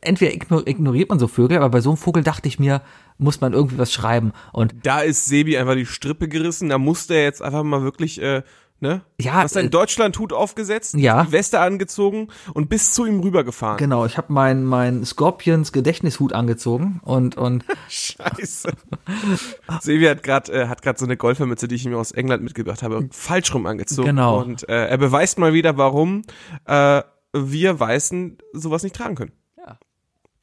entweder 0.00 0.32
igno- 0.32 0.66
ignoriert 0.66 1.08
man 1.10 1.18
so 1.18 1.28
Vögel, 1.28 1.58
aber 1.58 1.70
bei 1.70 1.80
so 1.80 1.90
einem 1.90 1.96
Vogel 1.96 2.22
dachte 2.22 2.48
ich 2.48 2.58
mir, 2.58 2.82
muss 3.18 3.40
man 3.40 3.52
irgendwie 3.52 3.78
was 3.78 3.92
schreiben. 3.92 4.32
Und 4.52 4.74
Da 4.82 5.00
ist 5.00 5.26
Sebi 5.26 5.56
einfach 5.58 5.74
die 5.74 5.86
Strippe 5.86 6.28
gerissen. 6.28 6.68
Da 6.68 6.78
musste 6.78 7.14
er 7.14 7.24
jetzt 7.24 7.42
einfach 7.42 7.62
mal 7.62 7.82
wirklich, 7.82 8.20
äh, 8.20 8.42
ne? 8.80 9.02
Ja, 9.20 9.34
Hast 9.34 9.54
dein 9.54 9.66
äh, 9.66 9.70
Deutschland-Hut 9.70 10.32
aufgesetzt, 10.32 10.94
Ja. 10.96 11.30
Weste 11.30 11.60
angezogen 11.60 12.28
und 12.52 12.68
bis 12.68 12.92
zu 12.94 13.06
ihm 13.06 13.20
rübergefahren. 13.20 13.76
genau, 13.78 14.04
ich 14.06 14.16
habe 14.18 14.32
meinen 14.32 14.64
mein 14.64 15.04
Scorpions 15.04 15.70
Gedächtnishut 15.72 16.32
angezogen 16.32 17.00
und, 17.04 17.36
und 17.36 17.64
Scheiße. 17.88 18.72
Sebi 19.80 20.06
hat 20.06 20.22
gerade 20.22 20.52
äh, 20.52 20.66
hat 20.68 20.82
gerade 20.82 20.98
so 20.98 21.04
eine 21.04 21.16
Golfermütze, 21.16 21.68
die 21.68 21.76
ich 21.76 21.86
ihm 21.86 21.94
aus 21.94 22.12
England 22.12 22.42
mitgebracht 22.42 22.82
habe, 22.82 23.08
falsch 23.12 23.54
rum 23.54 23.66
angezogen. 23.66 24.08
Genau. 24.08 24.40
Und 24.40 24.68
äh, 24.68 24.86
er 24.88 24.98
beweist 24.98 25.38
mal 25.38 25.52
wieder, 25.52 25.76
warum 25.76 26.22
äh, 26.66 27.02
wir 27.34 27.78
Weißen 27.80 28.38
sowas 28.52 28.82
nicht 28.82 28.94
tragen 28.96 29.14
können. 29.14 29.32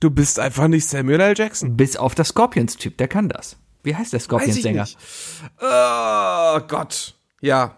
Du 0.01 0.09
bist 0.09 0.39
einfach 0.39 0.67
nicht 0.69 0.87
Samuel 0.87 1.19
L. 1.19 1.33
Jackson. 1.37 1.75
bis 1.75 1.97
auf 1.97 2.15
der 2.15 2.25
Scorpions-Typ, 2.25 2.97
der 2.97 3.07
kann 3.07 3.27
das. 3.29 3.57
Wie 3.83 3.95
heißt 3.95 4.13
der 4.13 4.19
Scorpions-Sänger? 4.19 4.87
Oh 5.61 6.59
Gott. 6.67 7.15
Ja. 7.41 7.75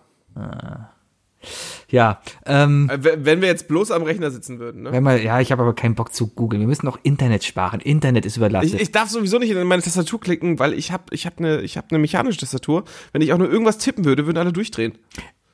Ja, 1.89 2.21
ähm, 2.45 2.89
Äh, 2.89 3.25
Wenn 3.25 3.41
wir 3.41 3.47
jetzt 3.47 3.67
bloß 3.67 3.89
am 3.91 4.03
Rechner 4.03 4.29
sitzen 4.29 4.59
würden, 4.59 4.83
ne? 4.83 4.91
wenn 4.91 5.03
man, 5.03 5.21
ja, 5.21 5.41
ich 5.41 5.51
habe 5.51 5.63
aber 5.63 5.73
keinen 5.73 5.95
Bock 5.95 6.13
zu 6.13 6.27
googeln. 6.27 6.61
Wir 6.61 6.67
müssen 6.67 6.87
auch 6.87 6.99
Internet 7.01 7.43
sparen. 7.43 7.79
Internet 7.79 8.25
ist 8.27 8.37
überlastet. 8.37 8.75
Ich, 8.75 8.81
ich 8.81 8.91
darf 8.91 9.09
sowieso 9.09 9.39
nicht 9.39 9.49
in 9.49 9.67
meine 9.67 9.81
Tastatur 9.81 10.19
klicken, 10.21 10.59
weil 10.59 10.73
ich 10.73 10.91
habe 10.91 11.03
ich 11.11 11.25
hab 11.25 11.39
eine 11.39 11.61
ich 11.61 11.77
hab 11.77 11.91
ne 11.91 11.97
mechanische 11.97 12.39
Tastatur. 12.39 12.83
Wenn 13.11 13.21
ich 13.23 13.33
auch 13.33 13.39
nur 13.39 13.49
irgendwas 13.51 13.79
tippen 13.79 14.05
würde, 14.05 14.25
würden 14.27 14.37
alle 14.37 14.53
durchdrehen. 14.53 14.93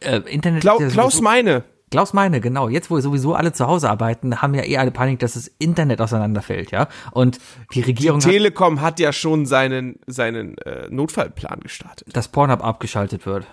äh, 0.01 0.17
Internet 0.29 0.61
Klau, 0.61 0.77
Klaus 0.89 1.21
meine. 1.21 1.63
Klaus 1.89 2.13
meine, 2.13 2.41
genau. 2.41 2.67
Jetzt, 2.67 2.91
wo 2.91 2.99
sowieso 2.99 3.33
alle 3.33 3.53
zu 3.53 3.65
Hause 3.65 3.89
arbeiten, 3.89 4.41
haben 4.41 4.53
ja 4.53 4.63
eh 4.63 4.77
alle 4.77 4.91
Panik, 4.91 5.19
dass 5.19 5.33
das 5.35 5.47
Internet 5.47 6.01
auseinanderfällt, 6.01 6.71
ja. 6.71 6.89
Und 7.11 7.39
die 7.73 7.81
Regierung 7.81 8.19
hat, 8.19 8.29
Telekom 8.29 8.81
hat 8.81 8.99
ja 8.99 9.13
schon 9.13 9.45
seinen, 9.45 9.99
seinen 10.05 10.57
äh, 10.59 10.89
Notfallplan 10.89 11.61
gestartet. 11.61 12.07
dass 12.15 12.27
Pornhub 12.27 12.63
abgeschaltet 12.63 13.25
wird. 13.25 13.47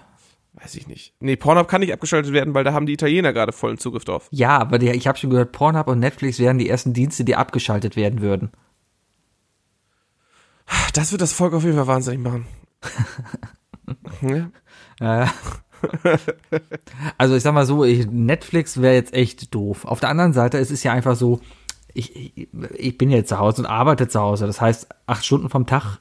Weiß 0.54 0.74
ich 0.74 0.88
nicht. 0.88 1.14
Nee, 1.20 1.36
Pornhub 1.36 1.68
kann 1.68 1.80
nicht 1.80 1.92
abgeschaltet 1.92 2.32
werden, 2.32 2.54
weil 2.54 2.64
da 2.64 2.72
haben 2.72 2.86
die 2.86 2.92
Italiener 2.94 3.32
gerade 3.32 3.52
vollen 3.52 3.78
Zugriff 3.78 4.04
drauf. 4.04 4.28
Ja, 4.30 4.58
aber 4.58 4.78
der, 4.78 4.94
ich 4.94 5.06
habe 5.06 5.18
schon 5.18 5.30
gehört, 5.30 5.52
Pornhub 5.52 5.86
und 5.86 6.00
Netflix 6.00 6.38
wären 6.38 6.58
die 6.58 6.68
ersten 6.68 6.92
Dienste, 6.92 7.24
die 7.24 7.36
abgeschaltet 7.36 7.94
werden 7.96 8.20
würden. 8.20 8.50
Das 10.92 11.12
wird 11.12 11.20
das 11.20 11.32
Volk 11.32 11.54
auf 11.54 11.64
jeden 11.64 11.76
Fall 11.76 11.86
wahnsinnig 11.86 12.20
machen. 12.20 12.46
ja? 15.00 15.32
Also 17.18 17.34
ich 17.36 17.42
sag 17.42 17.54
mal 17.54 17.66
so, 17.66 17.84
ich, 17.84 18.06
Netflix 18.06 18.80
wäre 18.80 18.94
jetzt 18.94 19.14
echt 19.14 19.54
doof. 19.54 19.84
Auf 19.84 20.00
der 20.00 20.08
anderen 20.08 20.32
Seite, 20.32 20.58
es 20.58 20.70
ist 20.70 20.82
ja 20.84 20.92
einfach 20.92 21.16
so, 21.16 21.40
ich, 21.92 22.34
ich, 22.36 22.48
ich 22.76 22.98
bin 22.98 23.10
jetzt 23.10 23.28
zu 23.28 23.38
Hause 23.38 23.62
und 23.62 23.66
arbeite 23.66 24.08
zu 24.08 24.20
Hause. 24.20 24.46
Das 24.46 24.60
heißt, 24.60 24.88
acht 25.06 25.24
Stunden 25.24 25.48
vom 25.48 25.66
Tag 25.66 25.98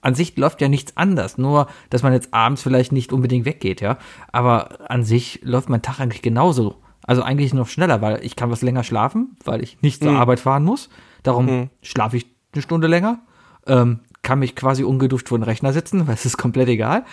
an 0.00 0.14
sich 0.14 0.36
läuft 0.36 0.60
ja 0.60 0.68
nichts 0.68 0.96
anders, 0.96 1.36
nur 1.36 1.66
dass 1.90 2.02
man 2.02 2.12
jetzt 2.12 2.32
abends 2.32 2.62
vielleicht 2.62 2.92
nicht 2.92 3.12
unbedingt 3.12 3.44
weggeht, 3.44 3.80
ja. 3.80 3.98
Aber 4.30 4.90
an 4.90 5.04
sich 5.04 5.40
läuft 5.42 5.68
mein 5.68 5.82
Tag 5.82 6.00
eigentlich 6.00 6.22
genauso. 6.22 6.76
Also 7.02 7.22
eigentlich 7.22 7.54
noch 7.54 7.68
schneller, 7.68 8.02
weil 8.02 8.24
ich 8.24 8.36
kann 8.36 8.50
was 8.50 8.62
länger 8.62 8.84
schlafen, 8.84 9.36
weil 9.44 9.62
ich 9.62 9.80
nicht 9.80 10.02
zur 10.02 10.12
Arbeit 10.12 10.40
fahren 10.40 10.64
muss. 10.64 10.88
Darum 11.22 11.70
schlafe 11.82 12.16
ich 12.16 12.26
eine 12.52 12.62
Stunde 12.62 12.88
länger. 12.88 13.20
Ähm, 13.66 14.00
kann 14.22 14.40
mich 14.40 14.56
quasi 14.56 14.82
ungeduscht 14.82 15.28
vor 15.28 15.38
den 15.38 15.44
Rechner 15.44 15.72
sitzen, 15.72 16.06
weil 16.06 16.14
es 16.14 16.26
ist 16.26 16.36
komplett 16.36 16.68
egal. 16.68 17.04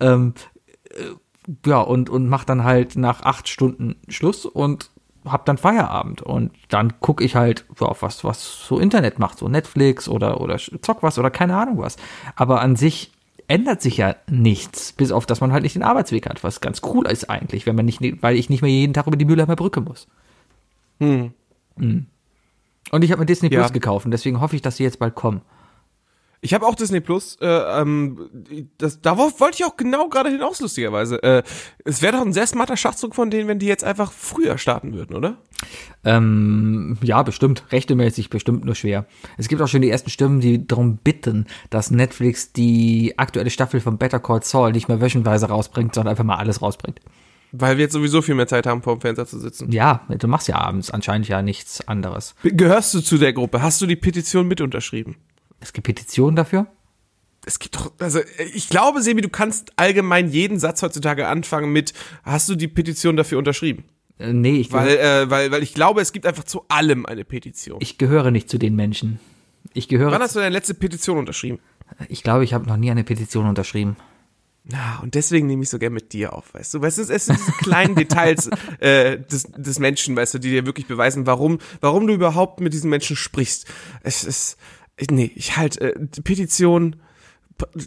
Ähm, 0.00 0.34
äh, 0.90 1.14
ja, 1.64 1.80
und, 1.80 2.10
und 2.10 2.28
mach 2.28 2.44
dann 2.44 2.64
halt 2.64 2.96
nach 2.96 3.22
acht 3.22 3.48
Stunden 3.48 3.96
Schluss 4.08 4.44
und 4.44 4.90
hab 5.24 5.46
dann 5.46 5.58
Feierabend. 5.58 6.22
Und 6.22 6.52
dann 6.68 7.00
gucke 7.00 7.24
ich 7.24 7.36
halt 7.36 7.64
auf 7.80 8.02
was, 8.02 8.24
was 8.24 8.66
so 8.66 8.78
Internet 8.78 9.18
macht, 9.18 9.38
so 9.38 9.48
Netflix 9.48 10.08
oder, 10.08 10.40
oder 10.40 10.58
zock 10.58 11.02
was 11.02 11.18
oder 11.18 11.30
keine 11.30 11.56
Ahnung 11.56 11.78
was. 11.78 11.96
Aber 12.36 12.60
an 12.60 12.76
sich 12.76 13.12
ändert 13.48 13.80
sich 13.80 13.96
ja 13.96 14.14
nichts, 14.28 14.92
bis 14.92 15.10
auf, 15.10 15.24
dass 15.24 15.40
man 15.40 15.52
halt 15.52 15.62
nicht 15.62 15.74
den 15.74 15.82
Arbeitsweg 15.82 16.28
hat, 16.28 16.44
was 16.44 16.60
ganz 16.60 16.82
cool 16.84 17.06
ist 17.06 17.30
eigentlich, 17.30 17.64
wenn 17.66 17.76
man 17.76 17.86
nicht, 17.86 18.00
weil 18.22 18.36
ich 18.36 18.50
nicht 18.50 18.60
mehr 18.60 18.70
jeden 18.70 18.92
Tag 18.92 19.06
über 19.06 19.16
die 19.16 19.24
Mülheimer 19.24 19.56
Brücke 19.56 19.80
muss. 19.80 20.06
Hm. 21.00 21.32
Und 22.90 23.04
ich 23.04 23.10
habe 23.10 23.20
mir 23.20 23.26
Disney 23.26 23.50
Ja. 23.50 23.60
Plus 23.60 23.72
gekauft 23.72 24.04
und 24.04 24.10
deswegen 24.10 24.40
hoffe 24.40 24.54
ich, 24.54 24.62
dass 24.62 24.76
sie 24.76 24.84
jetzt 24.84 24.98
bald 24.98 25.14
kommen. 25.14 25.40
Ich 26.40 26.54
habe 26.54 26.66
auch 26.66 26.74
Disney 26.74 27.00
Plus. 27.00 27.36
Äh, 27.40 27.46
ähm, 27.46 28.30
das, 28.78 29.00
darauf 29.00 29.40
wollte 29.40 29.56
ich 29.58 29.64
auch 29.64 29.76
genau 29.76 30.08
gerade 30.08 30.30
hinaus, 30.30 30.60
lustigerweise. 30.60 31.22
Äh, 31.22 31.42
es 31.84 32.00
wäre 32.00 32.16
doch 32.16 32.24
ein 32.24 32.32
sehr 32.32 32.46
smarter 32.46 32.76
Schachzug 32.76 33.14
von 33.14 33.30
denen, 33.30 33.48
wenn 33.48 33.58
die 33.58 33.66
jetzt 33.66 33.84
einfach 33.84 34.12
früher 34.12 34.56
starten 34.56 34.92
würden, 34.94 35.16
oder? 35.16 35.38
Ähm, 36.04 36.96
ja, 37.02 37.22
bestimmt. 37.22 37.64
Rechtemäßig 37.72 38.30
bestimmt 38.30 38.64
nur 38.64 38.76
schwer. 38.76 39.06
Es 39.36 39.48
gibt 39.48 39.60
auch 39.60 39.68
schon 39.68 39.82
die 39.82 39.90
ersten 39.90 40.10
Stimmen, 40.10 40.40
die 40.40 40.66
darum 40.66 40.98
bitten, 40.98 41.46
dass 41.70 41.90
Netflix 41.90 42.52
die 42.52 43.14
aktuelle 43.16 43.50
Staffel 43.50 43.80
von 43.80 43.98
Better 43.98 44.20
Call 44.20 44.42
Saul 44.44 44.72
nicht 44.72 44.88
mehr 44.88 45.00
wöchenweise 45.00 45.48
rausbringt, 45.48 45.94
sondern 45.94 46.12
einfach 46.12 46.24
mal 46.24 46.36
alles 46.36 46.62
rausbringt. 46.62 47.00
Weil 47.50 47.78
wir 47.78 47.84
jetzt 47.84 47.94
sowieso 47.94 48.22
viel 48.22 48.34
mehr 48.34 48.46
Zeit 48.46 48.66
haben, 48.66 48.82
vor 48.82 48.96
dem 48.96 49.00
Fernseher 49.00 49.26
zu 49.26 49.38
sitzen. 49.38 49.72
Ja, 49.72 50.02
du 50.08 50.28
machst 50.28 50.48
ja 50.48 50.56
abends 50.56 50.90
anscheinend 50.90 51.28
ja 51.28 51.42
nichts 51.42 51.86
anderes. 51.88 52.34
Gehörst 52.42 52.92
du 52.94 53.00
zu 53.00 53.16
der 53.18 53.32
Gruppe? 53.32 53.62
Hast 53.62 53.80
du 53.80 53.86
die 53.86 53.96
Petition 53.96 54.46
mit 54.46 54.60
unterschrieben? 54.60 55.16
Es 55.60 55.72
gibt 55.72 55.86
Petitionen 55.86 56.36
dafür. 56.36 56.66
Es 57.44 57.58
gibt 57.58 57.76
doch, 57.76 57.92
also 57.98 58.20
ich 58.54 58.68
glaube, 58.68 59.00
Sebi, 59.00 59.22
du 59.22 59.28
kannst 59.28 59.72
allgemein 59.76 60.30
jeden 60.30 60.58
Satz 60.58 60.82
heutzutage 60.82 61.28
anfangen 61.28 61.72
mit, 61.72 61.94
hast 62.22 62.48
du 62.48 62.56
die 62.56 62.68
Petition 62.68 63.16
dafür 63.16 63.38
unterschrieben? 63.38 63.84
Äh, 64.18 64.32
nee, 64.32 64.56
ich, 64.56 64.72
Weil, 64.72 64.96
äh, 64.98 65.30
weil, 65.30 65.50
weil 65.50 65.62
ich 65.62 65.74
glaube, 65.74 66.00
es 66.00 66.12
gibt 66.12 66.26
einfach 66.26 66.44
zu 66.44 66.64
allem 66.68 67.06
eine 67.06 67.24
Petition. 67.24 67.78
ich 67.80 67.98
gehöre 67.98 68.30
nicht 68.30 68.50
zu 68.50 68.58
den 68.58 68.74
Menschen. 68.76 69.20
Ich 69.72 69.88
gehöre. 69.88 70.10
Wann 70.10 70.22
hast 70.22 70.34
du 70.34 70.40
deine 70.40 70.52
letzte 70.52 70.74
Petition 70.74 71.18
unterschrieben? 71.18 71.58
ich 72.08 72.22
glaube, 72.22 72.44
ich 72.44 72.52
habe 72.52 72.66
noch 72.66 72.76
nie 72.76 72.90
eine 72.90 73.04
Petition 73.04 73.46
unterschrieben. 73.46 73.96
Na, 74.70 74.98
und 75.02 75.14
deswegen 75.14 75.46
nehme 75.46 75.62
ich 75.62 75.70
so 75.70 75.78
gern 75.78 75.94
mit 75.94 76.12
dir 76.12 76.34
auf, 76.34 76.52
weißt 76.52 76.74
du? 76.74 76.82
Weißt 76.82 76.98
du, 76.98 77.02
es 77.02 77.24
sind 77.24 77.38
diese 77.38 77.52
kleinen 77.52 77.94
Details 77.94 78.50
äh, 78.80 79.18
des, 79.18 79.44
des 79.44 79.78
Menschen, 79.78 80.14
weißt 80.14 80.34
du, 80.34 80.38
die 80.38 80.50
dir 80.50 80.66
wirklich 80.66 80.86
beweisen, 80.86 81.26
warum, 81.26 81.58
warum 81.80 82.06
du 82.06 82.12
überhaupt 82.12 82.60
mit 82.60 82.74
diesen 82.74 82.90
Menschen 82.90 83.16
sprichst. 83.16 83.66
Es 84.02 84.24
ist, 84.24 84.58
nee, 85.10 85.30
ich 85.34 85.56
halt, 85.56 85.80
äh, 85.80 85.94
Petition, 86.24 86.96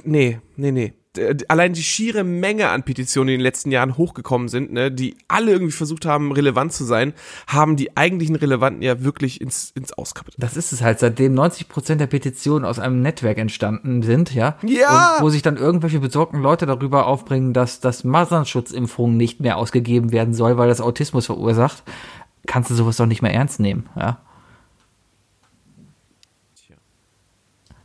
nee, 0.03 0.39
nee, 0.55 0.71
nee. 0.71 0.93
D- 1.13 1.35
Allein 1.49 1.73
die 1.73 1.83
schiere 1.83 2.23
Menge 2.23 2.69
an 2.69 2.83
Petitionen, 2.83 3.27
die 3.27 3.33
in 3.33 3.39
den 3.39 3.43
letzten 3.43 3.69
Jahren 3.69 3.97
hochgekommen 3.97 4.47
sind, 4.47 4.71
ne, 4.71 4.89
die 4.89 5.17
alle 5.27 5.51
irgendwie 5.51 5.73
versucht 5.73 6.05
haben, 6.05 6.31
relevant 6.31 6.71
zu 6.71 6.85
sein, 6.85 7.11
haben 7.47 7.75
die 7.75 7.97
eigentlichen 7.97 8.37
Relevanten 8.37 8.81
ja 8.81 9.03
wirklich 9.03 9.41
ins, 9.41 9.71
ins 9.71 9.91
Auskapitel. 9.91 10.37
Das 10.39 10.55
ist 10.55 10.71
es 10.71 10.81
halt, 10.81 10.99
seitdem 10.99 11.33
90% 11.35 11.95
der 11.95 12.07
Petitionen 12.07 12.63
aus 12.63 12.79
einem 12.79 13.01
Netzwerk 13.01 13.39
entstanden 13.39 14.03
sind, 14.03 14.33
ja. 14.33 14.55
Ja! 14.65 15.17
Und 15.17 15.23
wo 15.25 15.29
sich 15.29 15.41
dann 15.41 15.57
irgendwelche 15.57 15.99
besorgten 15.99 16.41
Leute 16.41 16.65
darüber 16.65 17.07
aufbringen, 17.07 17.51
dass 17.51 17.81
das 17.81 18.05
Masernschutzimpfung 18.05 19.17
nicht 19.17 19.41
mehr 19.41 19.57
ausgegeben 19.57 20.13
werden 20.13 20.33
soll, 20.33 20.57
weil 20.57 20.69
das 20.69 20.79
Autismus 20.79 21.25
verursacht, 21.25 21.83
kannst 22.47 22.69
du 22.69 22.73
sowas 22.73 22.95
doch 22.95 23.05
nicht 23.05 23.21
mehr 23.21 23.33
ernst 23.33 23.59
nehmen, 23.59 23.89
ja. 23.97 24.21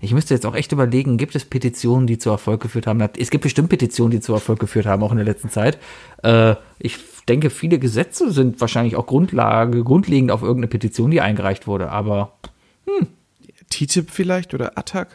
Ich 0.01 0.12
müsste 0.12 0.34
jetzt 0.34 0.47
auch 0.47 0.55
echt 0.55 0.72
überlegen, 0.72 1.16
gibt 1.16 1.34
es 1.34 1.44
Petitionen, 1.44 2.07
die 2.07 2.18
zu 2.18 2.30
Erfolg 2.30 2.61
geführt 2.61 2.86
haben? 2.86 3.01
Es 3.18 3.30
gibt 3.30 3.42
bestimmt 3.42 3.68
Petitionen, 3.68 4.11
die 4.11 4.20
zu 4.20 4.32
Erfolg 4.32 4.59
geführt 4.59 4.86
haben, 4.86 5.03
auch 5.03 5.11
in 5.11 5.16
der 5.16 5.26
letzten 5.26 5.51
Zeit. 5.51 5.78
Äh, 6.22 6.57
ich 6.78 6.99
denke, 7.28 7.51
viele 7.51 7.78
Gesetze 7.78 8.30
sind 8.30 8.61
wahrscheinlich 8.61 8.97
auch 8.97 9.07
Grundlage, 9.07 9.82
grundlegend 9.82 10.30
auf 10.30 10.42
irgendeine 10.42 10.68
Petition, 10.68 11.11
die 11.11 11.20
eingereicht 11.20 11.66
wurde, 11.66 11.90
aber 11.90 12.32
TTIP 13.70 14.11
vielleicht 14.11 14.55
oder 14.55 14.78
Attac? 14.78 15.09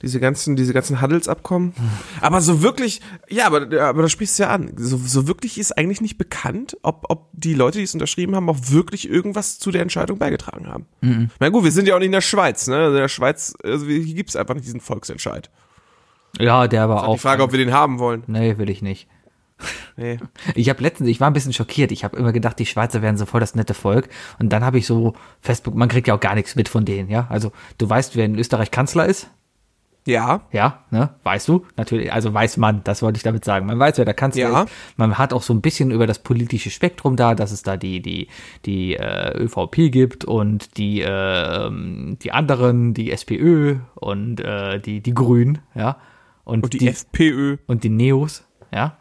Diese 0.00 0.20
ganzen, 0.20 0.54
diese 0.54 0.72
ganzen 0.72 1.00
Handelsabkommen. 1.00 1.72
Aber 2.20 2.40
so 2.40 2.62
wirklich, 2.62 3.00
ja, 3.28 3.46
aber, 3.46 3.62
aber 3.82 4.02
da 4.02 4.08
sprichst 4.08 4.38
du 4.38 4.44
ja 4.44 4.50
an. 4.50 4.72
So, 4.76 4.96
so 4.96 5.26
wirklich 5.26 5.58
ist 5.58 5.76
eigentlich 5.76 6.00
nicht 6.00 6.18
bekannt, 6.18 6.76
ob, 6.82 7.06
ob 7.08 7.30
die 7.32 7.52
Leute, 7.54 7.78
die 7.78 7.84
es 7.84 7.94
unterschrieben 7.94 8.36
haben, 8.36 8.48
auch 8.48 8.58
wirklich 8.70 9.08
irgendwas 9.10 9.58
zu 9.58 9.72
der 9.72 9.82
Entscheidung 9.82 10.18
beigetragen 10.18 10.68
haben. 10.68 10.86
Na 11.40 11.48
gut, 11.48 11.64
wir 11.64 11.72
sind 11.72 11.88
ja 11.88 11.94
auch 11.96 11.98
nicht 11.98 12.06
in 12.06 12.12
der 12.12 12.20
Schweiz, 12.20 12.68
ne? 12.68 12.76
Also 12.76 12.94
in 12.94 13.00
der 13.02 13.08
Schweiz, 13.08 13.54
also 13.64 13.86
hier 13.86 14.14
gibt's 14.14 14.36
einfach 14.36 14.54
nicht 14.54 14.66
diesen 14.66 14.80
Volksentscheid. 14.80 15.50
ja, 16.38 16.68
der 16.68 16.88
war 16.88 17.02
Auch 17.02 17.08
auch. 17.08 17.12
die 17.14 17.18
Frage, 17.20 17.42
ob 17.42 17.50
wir 17.50 17.58
den 17.58 17.72
haben 17.72 17.98
wollen. 17.98 18.22
Nee, 18.28 18.56
will 18.56 18.70
ich 18.70 18.82
nicht. 18.82 19.08
Nee. 19.96 20.18
Ich 20.54 20.68
habe 20.68 20.80
letztens, 20.80 21.08
ich 21.08 21.18
war 21.18 21.28
ein 21.28 21.32
bisschen 21.32 21.52
schockiert. 21.52 21.90
Ich 21.90 22.04
habe 22.04 22.16
immer 22.16 22.30
gedacht, 22.32 22.60
die 22.60 22.66
Schweizer 22.66 23.02
wären 23.02 23.16
so 23.16 23.26
voll 23.26 23.40
das 23.40 23.56
nette 23.56 23.74
Volk. 23.74 24.08
Und 24.38 24.50
dann 24.52 24.62
habe 24.64 24.78
ich 24.78 24.86
so 24.86 25.14
Facebook, 25.40 25.74
man 25.74 25.88
kriegt 25.88 26.06
ja 26.06 26.14
auch 26.14 26.20
gar 26.20 26.36
nichts 26.36 26.54
mit 26.54 26.68
von 26.68 26.84
denen, 26.84 27.10
ja. 27.10 27.26
Also 27.30 27.50
du 27.78 27.90
weißt, 27.90 28.14
wer 28.14 28.24
in 28.26 28.38
Österreich 28.38 28.70
Kanzler 28.70 29.06
ist? 29.06 29.28
Ja. 30.06 30.42
Ja, 30.52 30.84
ne? 30.90 31.10
Weißt 31.22 31.48
du? 31.48 31.66
Natürlich, 31.76 32.12
also 32.12 32.32
weiß 32.32 32.56
man, 32.56 32.82
das 32.84 33.02
wollte 33.02 33.18
ich 33.18 33.22
damit 33.22 33.44
sagen. 33.44 33.66
Man 33.66 33.78
weiß, 33.78 33.98
wer 33.98 34.04
der 34.06 34.14
Kanzler 34.14 34.42
Ja. 34.50 34.62
ist. 34.62 34.72
Man 34.96 35.18
hat 35.18 35.32
auch 35.34 35.42
so 35.42 35.52
ein 35.52 35.60
bisschen 35.60 35.90
über 35.90 36.06
das 36.06 36.20
politische 36.20 36.70
Spektrum 36.70 37.16
da, 37.16 37.34
dass 37.34 37.52
es 37.52 37.62
da 37.62 37.76
die, 37.76 38.00
die, 38.00 38.28
die 38.64 38.94
äh, 38.94 39.36
ÖVP 39.36 39.90
gibt 39.92 40.24
und 40.24 40.78
die, 40.78 41.02
äh, 41.02 41.70
die 41.70 42.32
anderen, 42.32 42.94
die 42.94 43.12
SPÖ 43.12 43.76
und 43.96 44.40
äh, 44.40 44.80
die, 44.80 45.00
die 45.02 45.12
Grünen, 45.14 45.58
ja. 45.74 45.98
Und 46.44 46.72
die, 46.72 46.88
FPÖ. 46.88 47.58
und 47.66 47.84
die 47.84 47.90
Neos, 47.90 48.48
ja. 48.72 48.96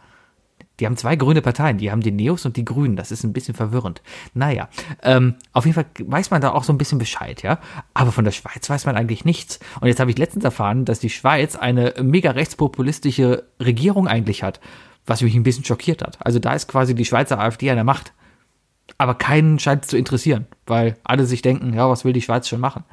Die 0.80 0.86
haben 0.86 0.98
zwei 0.98 1.16
grüne 1.16 1.42
Parteien, 1.42 1.78
die 1.78 1.92
haben 1.92 2.02
die 2.02 2.12
Neos 2.12 2.46
und 2.46 2.56
die 2.56 2.66
Grünen. 2.66 2.96
Das 2.96 3.12
ist 3.12 3.24
ein 3.24 3.34
bisschen 3.34 3.56
verwirrend. 3.56 4.02
Naja, 4.34 4.70
ähm, 5.02 5.36
auf 5.54 5.66
jeden 5.66 5.76
Fall 5.76 5.86
weiß 6.00 6.30
man 6.30 6.42
da 6.42 6.52
auch 6.52 6.64
so 6.64 6.72
ein 6.72 6.78
bisschen 6.78 7.00
Bescheid, 7.00 7.42
ja. 7.42 7.60
Aber 7.94 8.12
von 8.12 8.26
der 8.26 8.32
Schweiz 8.32 8.70
weiß 8.70 8.86
man 8.86 8.96
eigentlich 8.96 9.26
nichts. 9.26 9.60
Und 9.82 9.88
jetzt 9.88 10.00
habe 10.00 10.12
ich 10.12 10.18
letztens 10.18 10.44
erfahren, 10.46 10.86
dass 10.86 11.00
die 11.00 11.10
Schweiz 11.10 11.56
eine 11.56 11.96
mega 12.02 12.32
rechtspopulistische 12.32 13.48
Regierung 13.60 14.08
eigentlich 14.08 14.44
hat, 14.44 14.60
was 15.06 15.22
mich 15.22 15.34
ein 15.36 15.44
bisschen 15.44 15.66
schockiert 15.66 16.04
hat. 16.04 16.20
Also 16.24 16.38
da 16.40 16.54
ist 16.54 16.68
quasi 16.68 16.94
die 16.94 17.06
Schweizer 17.06 17.40
AfD 17.40 17.70
an 17.70 17.78
der 17.78 17.84
Macht. 17.84 18.14
Aber 18.98 19.16
keinen 19.16 19.60
scheint 19.60 19.84
es 19.84 19.90
zu 19.90 19.98
interessieren, 19.98 20.48
weil 20.66 20.98
alle 21.04 21.26
sich 21.26 21.42
denken, 21.42 21.74
ja, 21.74 21.90
was 21.90 22.06
will 22.06 22.14
die 22.14 22.22
Schweiz 22.22 22.48
schon 22.48 22.60
machen? 22.60 22.84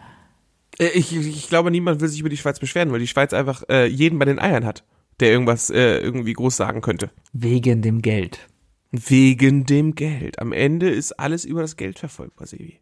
Äh, 0.79 0.89
Ich, 0.89 1.15
ich 1.15 1.49
glaube, 1.49 1.71
niemand 1.71 2.01
will 2.01 2.09
sich 2.09 2.21
über 2.21 2.29
die 2.29 2.37
Schweiz 2.37 2.59
beschweren, 2.59 2.93
weil 2.93 2.99
die 2.99 3.07
Schweiz 3.07 3.33
einfach 3.33 3.63
äh, 3.69 3.87
jeden 3.87 4.19
bei 4.19 4.25
den 4.25 4.39
Eiern 4.39 4.65
hat, 4.65 4.85
der 5.21 5.31
irgendwas 5.31 5.71
äh, 5.71 5.99
irgendwie 5.99 6.33
groß 6.33 6.57
sagen 6.57 6.81
könnte. 6.81 7.11
Wegen 7.33 7.83
dem 7.83 8.03
Geld. 8.03 8.49
Wegen 8.91 9.65
dem 9.65 9.95
Geld. 9.95 10.39
Am 10.39 10.53
Ende 10.53 10.91
ist 10.91 11.13
alles 11.13 11.45
über 11.45 11.63
das 11.63 11.77
Geld 11.77 11.99
verfolgbar, 11.99 12.47
Sevi. 12.47 12.81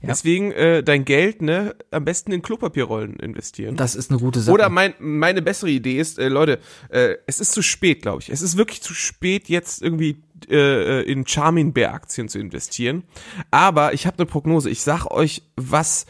Ja. 0.00 0.08
Deswegen 0.08 0.52
äh, 0.52 0.82
dein 0.82 1.04
Geld, 1.04 1.42
ne, 1.42 1.76
am 1.90 2.04
besten 2.04 2.32
in 2.32 2.42
Klopapierrollen 2.42 3.16
investieren. 3.16 3.76
Das 3.76 3.94
ist 3.94 4.10
eine 4.10 4.18
gute 4.18 4.40
Sache. 4.40 4.52
Oder 4.52 4.68
mein, 4.68 4.94
meine 4.98 5.42
bessere 5.42 5.70
Idee 5.70 5.98
ist, 5.98 6.18
äh, 6.18 6.28
Leute, 6.28 6.58
äh, 6.88 7.16
es 7.26 7.40
ist 7.40 7.52
zu 7.52 7.62
spät, 7.62 8.02
glaube 8.02 8.22
ich. 8.22 8.30
Es 8.30 8.42
ist 8.42 8.56
wirklich 8.56 8.82
zu 8.82 8.94
spät, 8.94 9.48
jetzt 9.48 9.82
irgendwie 9.82 10.22
äh, 10.50 11.02
in 11.02 11.26
Charmin 11.26 11.72
Bear 11.72 11.94
Aktien 11.94 12.28
zu 12.28 12.38
investieren. 12.38 13.04
Aber 13.50 13.92
ich 13.92 14.06
habe 14.06 14.18
eine 14.18 14.26
Prognose. 14.26 14.70
Ich 14.70 14.82
sag 14.82 15.06
euch, 15.06 15.42
was 15.56 16.06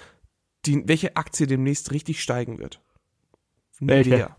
die, 0.65 0.87
welche 0.87 1.17
Aktie 1.17 1.47
demnächst 1.47 1.93
richtig 1.93 2.23
steigen 2.23 2.59
wird. 2.59 2.81
Welche? 3.81 4.11
Nivea. 4.11 4.37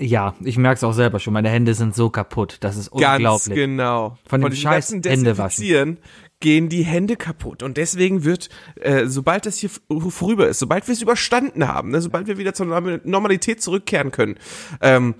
Ja, 0.00 0.34
ich 0.42 0.56
merke 0.58 0.76
es 0.76 0.84
auch 0.84 0.92
selber 0.92 1.18
schon. 1.18 1.32
Meine 1.32 1.48
Hände 1.50 1.74
sind 1.74 1.94
so 1.94 2.10
kaputt. 2.10 2.58
Das 2.60 2.76
ist 2.76 2.90
Ganz 2.92 3.16
unglaublich. 3.16 3.54
genau. 3.54 4.16
Von 4.28 4.40
dem 4.40 4.50
diesem 4.50 4.62
scheiß. 4.62 4.94
Desinfizieren 5.00 5.98
gehen 6.40 6.68
die 6.68 6.82
Hände 6.84 7.16
kaputt. 7.16 7.62
Und 7.62 7.76
deswegen 7.76 8.22
wird, 8.24 8.48
äh, 8.76 9.06
sobald 9.06 9.44
das 9.46 9.56
hier 9.58 9.70
vorüber 10.08 10.48
ist, 10.48 10.60
sobald 10.60 10.86
wir 10.86 10.92
es 10.92 11.02
überstanden 11.02 11.66
haben, 11.66 11.90
ne, 11.90 12.00
sobald 12.00 12.28
wir 12.28 12.38
wieder 12.38 12.54
zur 12.54 12.66
Norm- 12.66 13.00
Normalität 13.04 13.60
zurückkehren 13.60 14.12
können, 14.12 14.36
ähm, 14.80 15.16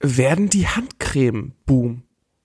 werden 0.00 0.48
die 0.48 0.66
Handcreme 0.66 1.52
boom. 1.66 2.02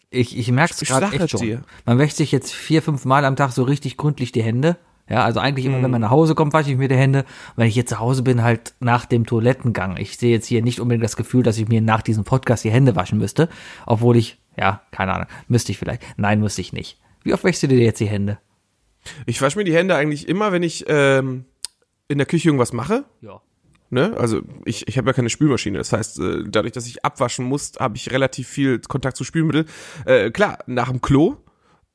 Ich, 0.10 0.38
ich 0.38 0.52
merke 0.52 0.74
es 0.74 0.82
Ich 0.82 0.90
gerade 0.90 1.16
echt 1.16 1.32
schon. 1.32 1.42
dir. 1.42 1.62
Man 1.86 1.98
wäscht 1.98 2.18
sich 2.18 2.32
jetzt 2.32 2.54
vier, 2.54 2.82
fünf 2.82 3.06
Mal 3.06 3.24
am 3.26 3.36
Tag 3.36 3.52
so 3.52 3.64
richtig 3.64 3.98
gründlich 3.98 4.32
die 4.32 4.44
Hände. 4.44 4.78
Ja, 5.08 5.24
also 5.24 5.40
eigentlich 5.40 5.66
Mhm. 5.68 5.74
immer, 5.74 5.84
wenn 5.84 5.92
man 5.92 6.02
nach 6.02 6.10
Hause 6.10 6.34
kommt, 6.36 6.54
wasche 6.54 6.72
ich 6.72 6.78
mir 6.78 6.88
die 6.88 6.96
Hände. 6.96 7.26
Wenn 7.56 7.68
ich 7.68 7.76
jetzt 7.76 7.90
zu 7.90 8.00
Hause 8.00 8.24
bin, 8.24 8.42
halt 8.44 8.74
nach 8.80 9.06
dem 9.06 9.26
Toilettengang. 9.26 9.98
Ich 9.98 10.18
sehe 10.18 10.32
jetzt 10.32 10.48
hier 10.48 10.62
nicht 10.64 10.80
unbedingt 10.80 11.04
das 11.04 11.16
Gefühl, 11.16 11.44
dass 11.44 11.58
ich 11.58 11.68
mir 11.68 11.82
nach 11.82 12.02
diesem 12.02 12.24
Podcast 12.24 12.64
die 12.64 12.72
Hände 12.72 12.96
waschen 12.96 13.20
müsste. 13.20 13.48
Obwohl 13.86 14.18
ich, 14.18 14.40
ja, 14.58 14.82
keine 14.92 15.14
Ahnung, 15.14 15.28
müsste 15.48 15.72
ich 15.72 15.78
vielleicht. 15.78 16.02
Nein, 16.18 16.40
müsste 16.40 16.62
ich 16.62 16.74
nicht. 16.74 17.00
Wie 17.24 17.34
oft 17.34 17.44
wäschst 17.44 17.64
du 17.64 17.68
dir 17.68 17.78
jetzt 17.80 18.00
die 18.00 18.08
Hände? 18.08 18.40
Ich 19.28 19.42
wasche 19.42 19.58
mir 19.60 19.64
die 19.64 19.76
Hände 19.76 19.96
eigentlich 19.96 20.28
immer, 20.28 20.52
wenn 20.52 20.64
ich 20.64 20.86
ähm, 20.88 21.46
in 22.08 22.18
der 22.18 22.26
Küche 22.26 22.48
irgendwas 22.50 22.74
mache. 22.74 23.06
Ja. 23.22 23.42
Ne? 23.92 24.16
Also 24.18 24.42
ich, 24.66 24.88
ich 24.88 24.98
habe 24.98 25.08
ja 25.10 25.14
keine 25.14 25.30
Spülmaschine. 25.30 25.78
Das 25.78 25.94
heißt, 25.94 26.20
äh, 26.20 26.44
dadurch, 26.48 26.74
dass 26.74 26.88
ich 26.88 27.06
abwaschen 27.06 27.46
muss, 27.46 27.74
habe 27.80 27.96
ich 27.98 28.12
relativ 28.12 28.48
viel 28.48 28.80
Kontakt 28.80 29.16
zu 29.18 29.24
Spülmittel. 29.24 29.66
Äh, 30.06 30.32
klar, 30.32 30.58
nach 30.66 30.90
dem 30.90 31.02
Klo 31.02 31.38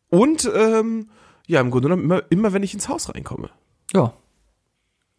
und 0.08 0.48
ähm, 0.54 1.08
ja, 1.50 1.60
im 1.60 1.70
Grunde 1.70 1.88
genommen 1.88 2.04
immer, 2.04 2.22
immer, 2.30 2.52
wenn 2.52 2.62
ich 2.62 2.74
ins 2.74 2.88
Haus 2.88 3.12
reinkomme. 3.14 3.50
Ja. 3.94 4.14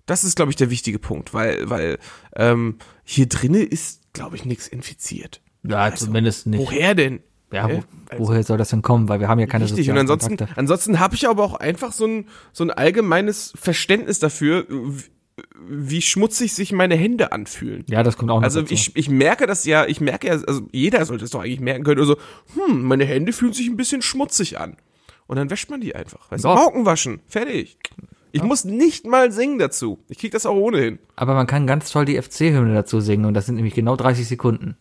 Das 0.06 0.24
ist, 0.24 0.36
glaube 0.36 0.52
ich, 0.52 0.56
der 0.56 0.70
wichtige 0.70 1.00
Punkt, 1.00 1.34
weil, 1.34 1.70
weil 1.70 2.00
ähm, 2.36 2.78
hier 3.04 3.28
drinnen 3.28 3.66
ist, 3.68 4.02
glaube 4.14 4.36
ich, 4.36 4.46
nichts 4.46 4.68
infiziert. 4.68 5.42
Ja, 5.64 5.78
Also, 5.78 6.06
zumindest 6.08 6.48
nicht. 6.48 6.60
Woher 6.60 6.96
denn? 6.96 7.20
Ja, 7.54 7.70
wo, 7.70 7.84
woher 8.18 8.44
soll 8.44 8.58
das 8.58 8.70
denn 8.70 8.82
kommen? 8.82 9.10
Weil 9.10 9.20
wir 9.20 9.28
haben 9.28 9.40
ja 9.40 9.46
keine 9.46 9.66
Richtig, 9.66 9.90
und 9.90 9.98
ansonsten, 9.98 10.30
Kontakte. 10.38 10.58
ansonsten 10.58 11.00
habe 11.00 11.16
ich 11.16 11.28
aber 11.28 11.44
auch 11.44 11.56
einfach 11.56 11.92
so 11.92 12.06
ein, 12.06 12.28
so 12.54 12.64
ein 12.64 12.72
allgemeines 12.72 13.54
Verständnis 13.56 14.20
dafür, 14.20 14.66
wie, 14.70 15.04
wie 15.68 16.02
schmutzig 16.02 16.54
sich 16.54 16.72
meine 16.72 16.96
Hände 16.96 17.32
anfühlen. 17.34 17.84
Ja, 17.90 18.04
das 18.04 18.16
kommt 18.18 18.32
auch 18.32 18.38
noch 18.38 18.44
Also 18.44 18.62
dazu. 18.62 18.74
ich, 18.74 18.96
ich 18.96 19.10
merke 19.10 19.48
das 19.48 19.66
ja, 19.66 19.86
ich 19.86 20.00
merke 20.00 20.28
ja, 20.28 20.34
also 20.34 20.62
jeder 20.72 21.06
sollte 21.06 21.26
es 21.26 21.32
doch 21.32 21.42
eigentlich 21.42 21.60
merken 21.60 21.84
können, 21.84 22.00
also, 22.00 22.16
hm, 22.56 22.84
meine 22.84 23.04
Hände 23.06 23.34
fühlen 23.34 23.54
sich 23.54 23.68
ein 23.68 23.78
bisschen 23.78 24.02
schmutzig 24.02 24.58
an. 24.60 24.78
Und 25.32 25.38
dann 25.38 25.50
wäscht 25.50 25.70
man 25.70 25.80
die 25.80 25.96
einfach. 25.96 26.30
Weißt 26.30 26.44
du, 26.44 26.50
Ja. 26.50 26.56
Pauken 26.56 26.86
waschen, 26.86 27.22
fertig. 27.26 27.78
Ich 28.34 28.44
muss 28.44 28.66
nicht 28.66 29.08
mal 29.08 29.32
singen 29.32 29.60
dazu. 29.60 29.98
Ich 30.10 30.18
krieg 30.18 30.32
das 30.34 30.46
auch 30.46 30.56
ohnehin. 30.58 31.00
Aber 31.16 31.34
man 31.36 31.48
kann 31.48 31.66
ganz 31.68 31.90
toll 31.90 32.04
die 32.04 32.22
FC-Hymne 32.22 32.74
dazu 32.74 33.00
singen 33.00 33.24
und 33.24 33.34
das 33.34 33.46
sind 33.46 33.56
nämlich 33.56 33.74
genau 33.74 33.96
30 33.96 34.28
Sekunden. 34.28 34.76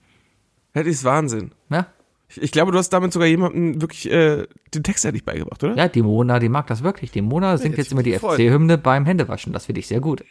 Das 0.72 0.86
ist 0.86 1.05
Wahnsinn. 1.05 1.53
Ja? 1.68 1.86
Ich, 2.28 2.42
ich 2.42 2.51
glaube, 2.51 2.72
du 2.72 2.78
hast 2.78 2.90
damit 2.90 3.12
sogar 3.12 3.28
jemandem 3.28 3.80
wirklich 3.80 4.11
äh, 4.11 4.48
den 4.74 4.82
Text 4.82 5.05
ja 5.05 5.12
nicht 5.12 5.24
beigebracht, 5.24 5.62
oder? 5.62 5.76
Ja, 5.76 5.86
die 5.86 6.03
Mona, 6.03 6.40
die 6.40 6.48
mag 6.48 6.66
das 6.66 6.82
wirklich. 6.82 7.12
Die 7.12 7.22
Mona 7.22 7.57
singt 7.59 7.74
hätte 7.74 7.82
jetzt 7.82 7.86
ich 7.88 7.92
immer 7.92 8.03
die. 8.03 8.18
FC-Hymne 8.18 8.76
beim 8.76 9.07
Händewaschen. 9.07 9.53
Das 9.53 9.66
finde 9.66 9.78
ich 9.78 9.86
sehr 9.86 10.01
gut. 10.01 10.24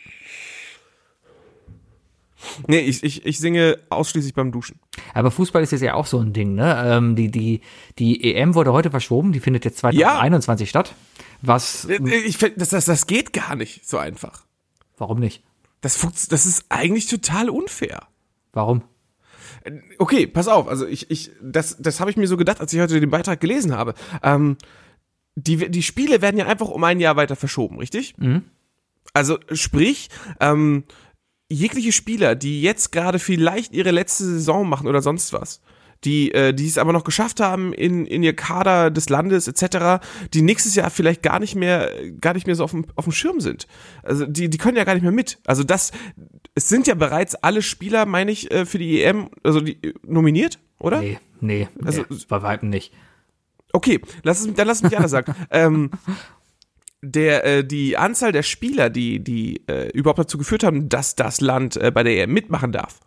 Nee, 2.68 2.80
ich, 2.80 3.04
ich, 3.04 3.26
ich 3.26 3.40
singe 3.40 3.78
ausschließlich 3.90 4.34
beim 4.34 4.52
Duschen. 4.52 4.80
Aber 5.14 5.32
Fußball 5.32 5.62
ist 5.62 5.72
jetzt 5.72 5.82
ja 5.82 5.94
auch 5.94 6.06
so 6.06 6.20
ein 6.20 6.34
Ding, 6.34 6.56
ne? 6.56 6.82
Ähm, 6.86 7.16
die, 7.16 7.30
die, 7.30 7.62
die 7.98 8.34
EM 8.36 8.56
wurde 8.56 8.72
heute 8.74 8.92
verschoben, 8.92 9.32
die 9.32 9.40
findet 9.40 9.66
jetzt 9.66 9.78
2021 9.80 10.70
statt. 10.70 10.96
Was, 11.42 11.86
Äh, 11.86 11.98
Ich, 12.26 12.38
find, 12.38 12.60
das, 12.62 12.70
das, 12.70 12.86
das 12.86 13.08
geht 13.08 13.34
gar 13.34 13.56
nicht 13.56 13.88
so 13.88 13.98
einfach. 13.98 14.44
warum 14.98 15.20
nicht? 15.20 15.44
Das, 15.82 16.00
das 16.30 16.46
ist 16.46 16.66
eigentlich 16.70 17.08
total 17.08 17.50
unfair. 17.50 18.08
Warum? 18.52 18.84
Okay, 19.98 20.28
pass 20.28 20.48
auf. 20.48 20.68
Also 20.68 20.86
ich, 20.86 21.10
ich, 21.12 21.32
das, 21.42 21.78
das 21.80 22.00
habe 22.00 22.12
ich 22.12 22.18
mir 22.18 22.28
so 22.28 22.38
gedacht, 22.38 22.60
als 22.60 22.74
ich 22.74 22.80
heute 22.80 23.00
den 23.00 23.10
Beitrag 23.10 23.40
gelesen 23.40 23.74
habe. 23.76 23.94
Ähm, 24.24 24.58
die, 25.36 25.70
die 25.70 25.84
Spiele 25.84 26.22
werden 26.22 26.38
ja 26.38 26.48
einfach 26.48 26.68
um 26.70 26.84
ein 26.84 27.00
Jahr 27.00 27.16
weiter 27.16 27.36
verschoben, 27.36 27.78
richtig? 27.78 28.14
Also 29.14 29.40
sprich, 29.54 30.10
ähm, 30.40 30.84
jegliche 31.50 31.92
Spieler, 31.92 32.36
die 32.36 32.62
jetzt 32.62 32.92
gerade 32.92 33.20
vielleicht 33.20 33.74
ihre 33.74 33.92
letzte 33.92 34.24
Saison 34.24 34.68
machen 34.70 34.88
oder 34.88 35.02
sonst 35.02 35.34
was, 35.34 35.62
die, 36.06 36.32
äh, 36.34 36.54
die 36.54 36.68
es 36.68 36.78
aber 36.78 36.94
noch 36.94 37.04
geschafft 37.04 37.40
haben 37.40 37.74
in, 37.74 38.06
in 38.06 38.24
ihr 38.24 38.36
Kader 38.36 38.92
des 38.92 39.10
Landes 39.10 39.48
etc., 39.48 40.02
die 40.34 40.42
nächstes 40.42 40.76
Jahr 40.76 40.90
vielleicht 40.90 41.24
gar 41.24 41.40
nicht 41.40 41.56
mehr, 41.56 41.92
gar 42.22 42.34
nicht 42.34 42.46
mehr 42.48 42.56
so 42.56 42.64
auf 42.64 42.72
dem, 42.72 42.86
auf 42.96 43.06
dem 43.06 43.12
Schirm 43.14 43.42
sind. 43.42 43.68
Also 44.04 44.26
die, 44.26 44.50
die 44.50 44.58
können 44.58 44.78
ja 44.78 44.84
gar 44.86 44.94
nicht 44.94 45.04
mehr 45.04 45.12
mit. 45.12 45.40
Also 45.46 45.64
das, 45.64 45.92
es 46.56 46.70
sind 46.70 46.88
ja 46.88 46.94
bereits 46.96 47.36
alle 47.36 47.62
Spieler, 47.62 48.06
meine 48.06 48.32
ich, 48.32 48.50
äh, 48.52 48.66
für 48.66 48.78
die 48.78 49.02
EM, 49.04 49.30
also 49.44 49.60
die 49.60 49.84
äh, 49.84 49.94
nominiert, 50.04 50.60
oder? 50.78 51.02
Nee, 51.02 51.20
nee, 51.42 51.68
Also- 51.84 52.06
nee 52.10 52.18
bei 52.28 52.42
weitem 52.44 52.70
nicht. 52.70 52.94
Okay, 53.72 54.02
lass 54.24 54.40
es, 54.40 54.52
dann 54.54 54.66
lass 54.68 54.78
es 54.78 54.84
mich 54.84 54.96
anders 54.96 55.12
sagen. 55.12 55.36
ähm, 55.52 55.92
der, 57.02 57.46
äh, 57.46 57.64
die 57.66 57.98
Anzahl 57.98 58.32
der 58.32 58.44
Spieler, 58.44 58.90
die, 58.90 59.24
die 59.24 59.62
äh, 59.68 59.90
überhaupt 59.92 60.20
dazu 60.20 60.38
geführt 60.38 60.64
haben, 60.64 60.90
dass 60.90 61.16
das 61.16 61.40
Land 61.42 61.78
äh, 61.78 61.92
bei 61.92 62.04
der 62.04 62.18
EM 62.24 62.32
mitmachen 62.34 62.72
darf, 62.72 63.00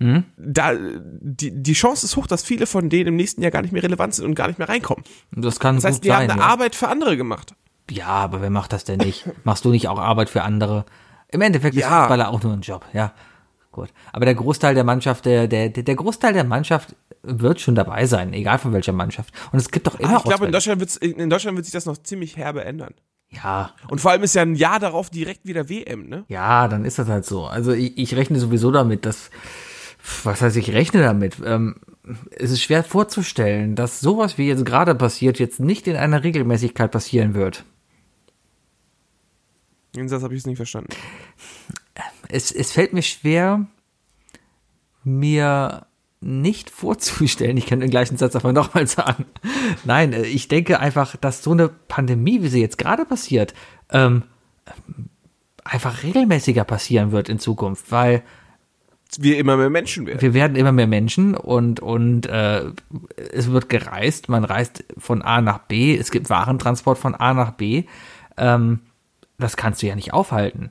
Mhm. 0.00 0.26
da, 0.36 0.74
die, 0.76 1.60
die 1.60 1.72
Chance 1.72 2.06
ist 2.06 2.14
hoch, 2.16 2.28
dass 2.28 2.44
viele 2.44 2.66
von 2.66 2.88
denen 2.88 3.08
im 3.08 3.16
nächsten 3.16 3.42
Jahr 3.42 3.50
gar 3.50 3.62
nicht 3.62 3.72
mehr 3.72 3.82
relevant 3.82 4.14
sind 4.14 4.26
und 4.26 4.36
gar 4.36 4.46
nicht 4.46 4.60
mehr 4.60 4.68
reinkommen. 4.68 5.02
Das 5.32 5.58
kann 5.58 5.74
Das 5.74 5.84
heißt, 5.86 6.04
die 6.04 6.12
haben 6.12 6.28
sein. 6.28 6.30
eine 6.30 6.40
ja. 6.40 6.46
Arbeit 6.46 6.76
für 6.76 6.86
andere 6.86 7.16
gemacht. 7.16 7.54
ja, 7.90 8.06
aber 8.06 8.40
wer 8.40 8.50
macht 8.50 8.72
das 8.72 8.84
denn 8.84 8.98
nicht? 9.00 9.28
Machst 9.42 9.64
du 9.64 9.70
nicht 9.70 9.88
auch 9.88 9.98
Arbeit 9.98 10.30
für 10.30 10.42
andere? 10.42 10.84
Im 11.32 11.40
Endeffekt 11.40 11.74
ist 11.74 11.80
Ja. 11.82 12.02
Fußballer 12.02 12.28
auch 12.28 12.40
nur 12.44 12.52
ein 12.52 12.60
Job, 12.60 12.84
ja. 12.92 13.12
Gut. 13.70 13.90
Aber 14.12 14.24
der 14.24 14.34
Großteil 14.34 14.74
der 14.74 14.84
Mannschaft, 14.84 15.24
der, 15.26 15.46
der, 15.46 15.68
der 15.68 15.94
Großteil 15.94 16.32
der 16.32 16.44
Mannschaft 16.44 16.96
wird 17.22 17.60
schon 17.60 17.74
dabei 17.74 18.06
sein, 18.06 18.32
egal 18.32 18.58
von 18.58 18.72
welcher 18.72 18.92
Mannschaft. 18.92 19.32
Und 19.52 19.58
es 19.58 19.70
gibt 19.70 19.86
doch 19.86 19.98
immer 19.98 20.14
Ah, 20.14 20.16
ich 20.18 20.24
glaube, 20.24 20.46
in. 20.46 20.52
Deutschland, 20.52 20.80
wird's, 20.80 20.96
in 20.96 21.28
Deutschland 21.30 21.56
wird 21.56 21.66
sich 21.66 21.72
das 21.72 21.86
noch 21.86 21.98
ziemlich 21.98 22.36
herbe 22.36 22.64
ändern. 22.64 22.94
Ja, 23.30 23.74
Und 23.90 24.00
vor 24.00 24.10
allem 24.10 24.22
ist 24.22 24.34
ja 24.34 24.42
ein 24.42 24.54
Jahr 24.54 24.80
darauf 24.80 25.10
direkt 25.10 25.44
wieder 25.44 25.68
WM, 25.68 26.08
ne? 26.08 26.24
Ja, 26.28 26.66
dann 26.66 26.86
ist 26.86 26.98
das 26.98 27.08
halt 27.08 27.26
so. 27.26 27.44
Also 27.44 27.72
ich, 27.72 27.98
ich 27.98 28.16
rechne 28.16 28.40
sowieso 28.40 28.70
damit, 28.70 29.04
dass, 29.04 29.30
was 30.24 30.40
heißt, 30.40 30.56
ich 30.56 30.72
rechne 30.72 31.02
damit. 31.02 31.36
Ähm, 31.44 31.76
es 32.30 32.50
ist 32.50 32.62
schwer 32.62 32.82
vorzustellen, 32.82 33.74
dass 33.74 34.00
sowas 34.00 34.38
wie 34.38 34.48
jetzt 34.48 34.64
gerade 34.64 34.94
passiert, 34.94 35.38
jetzt 35.38 35.60
nicht 35.60 35.86
in 35.88 35.96
einer 35.96 36.24
Regelmäßigkeit 36.24 36.90
passieren 36.90 37.34
wird. 37.34 37.64
Den 39.94 40.08
Satz 40.08 40.22
habe 40.22 40.32
ich 40.34 40.38
jetzt 40.38 40.46
nicht 40.46 40.56
verstanden. 40.56 40.90
Es, 42.28 42.52
es 42.52 42.72
fällt 42.72 42.92
mir 42.92 43.02
schwer, 43.02 43.66
mir 45.04 45.86
nicht 46.20 46.70
vorzustellen, 46.70 47.56
ich 47.56 47.66
kann 47.66 47.80
den 47.80 47.90
gleichen 47.90 48.16
Satz 48.16 48.34
aber 48.34 48.52
nochmal 48.52 48.86
sagen. 48.86 49.26
Nein, 49.84 50.12
äh, 50.12 50.22
ich 50.22 50.48
denke 50.48 50.80
einfach, 50.80 51.16
dass 51.16 51.42
so 51.42 51.52
eine 51.52 51.68
Pandemie, 51.68 52.42
wie 52.42 52.48
sie 52.48 52.60
jetzt 52.60 52.78
gerade 52.78 53.04
passiert, 53.04 53.54
ähm, 53.90 54.24
einfach 55.64 56.02
regelmäßiger 56.02 56.64
passieren 56.64 57.12
wird 57.12 57.28
in 57.28 57.38
Zukunft, 57.38 57.92
weil 57.92 58.22
Wir 59.18 59.38
immer 59.38 59.56
mehr 59.56 59.70
Menschen 59.70 60.06
werden. 60.06 60.20
wir 60.20 60.34
werden 60.34 60.56
immer 60.56 60.72
mehr 60.72 60.86
Menschen 60.86 61.34
und, 61.34 61.80
und 61.80 62.26
äh, 62.26 62.64
es 63.32 63.50
wird 63.50 63.68
gereist, 63.68 64.28
man 64.28 64.44
reist 64.44 64.84
von 64.96 65.22
A 65.22 65.40
nach 65.40 65.58
B, 65.58 65.96
es 65.96 66.10
gibt 66.10 66.30
Warentransport 66.30 66.98
von 66.98 67.14
A 67.14 67.32
nach 67.32 67.52
B. 67.52 67.84
Ähm, 68.36 68.80
das 69.38 69.56
kannst 69.56 69.82
du 69.82 69.86
ja 69.86 69.94
nicht 69.94 70.12
aufhalten, 70.12 70.70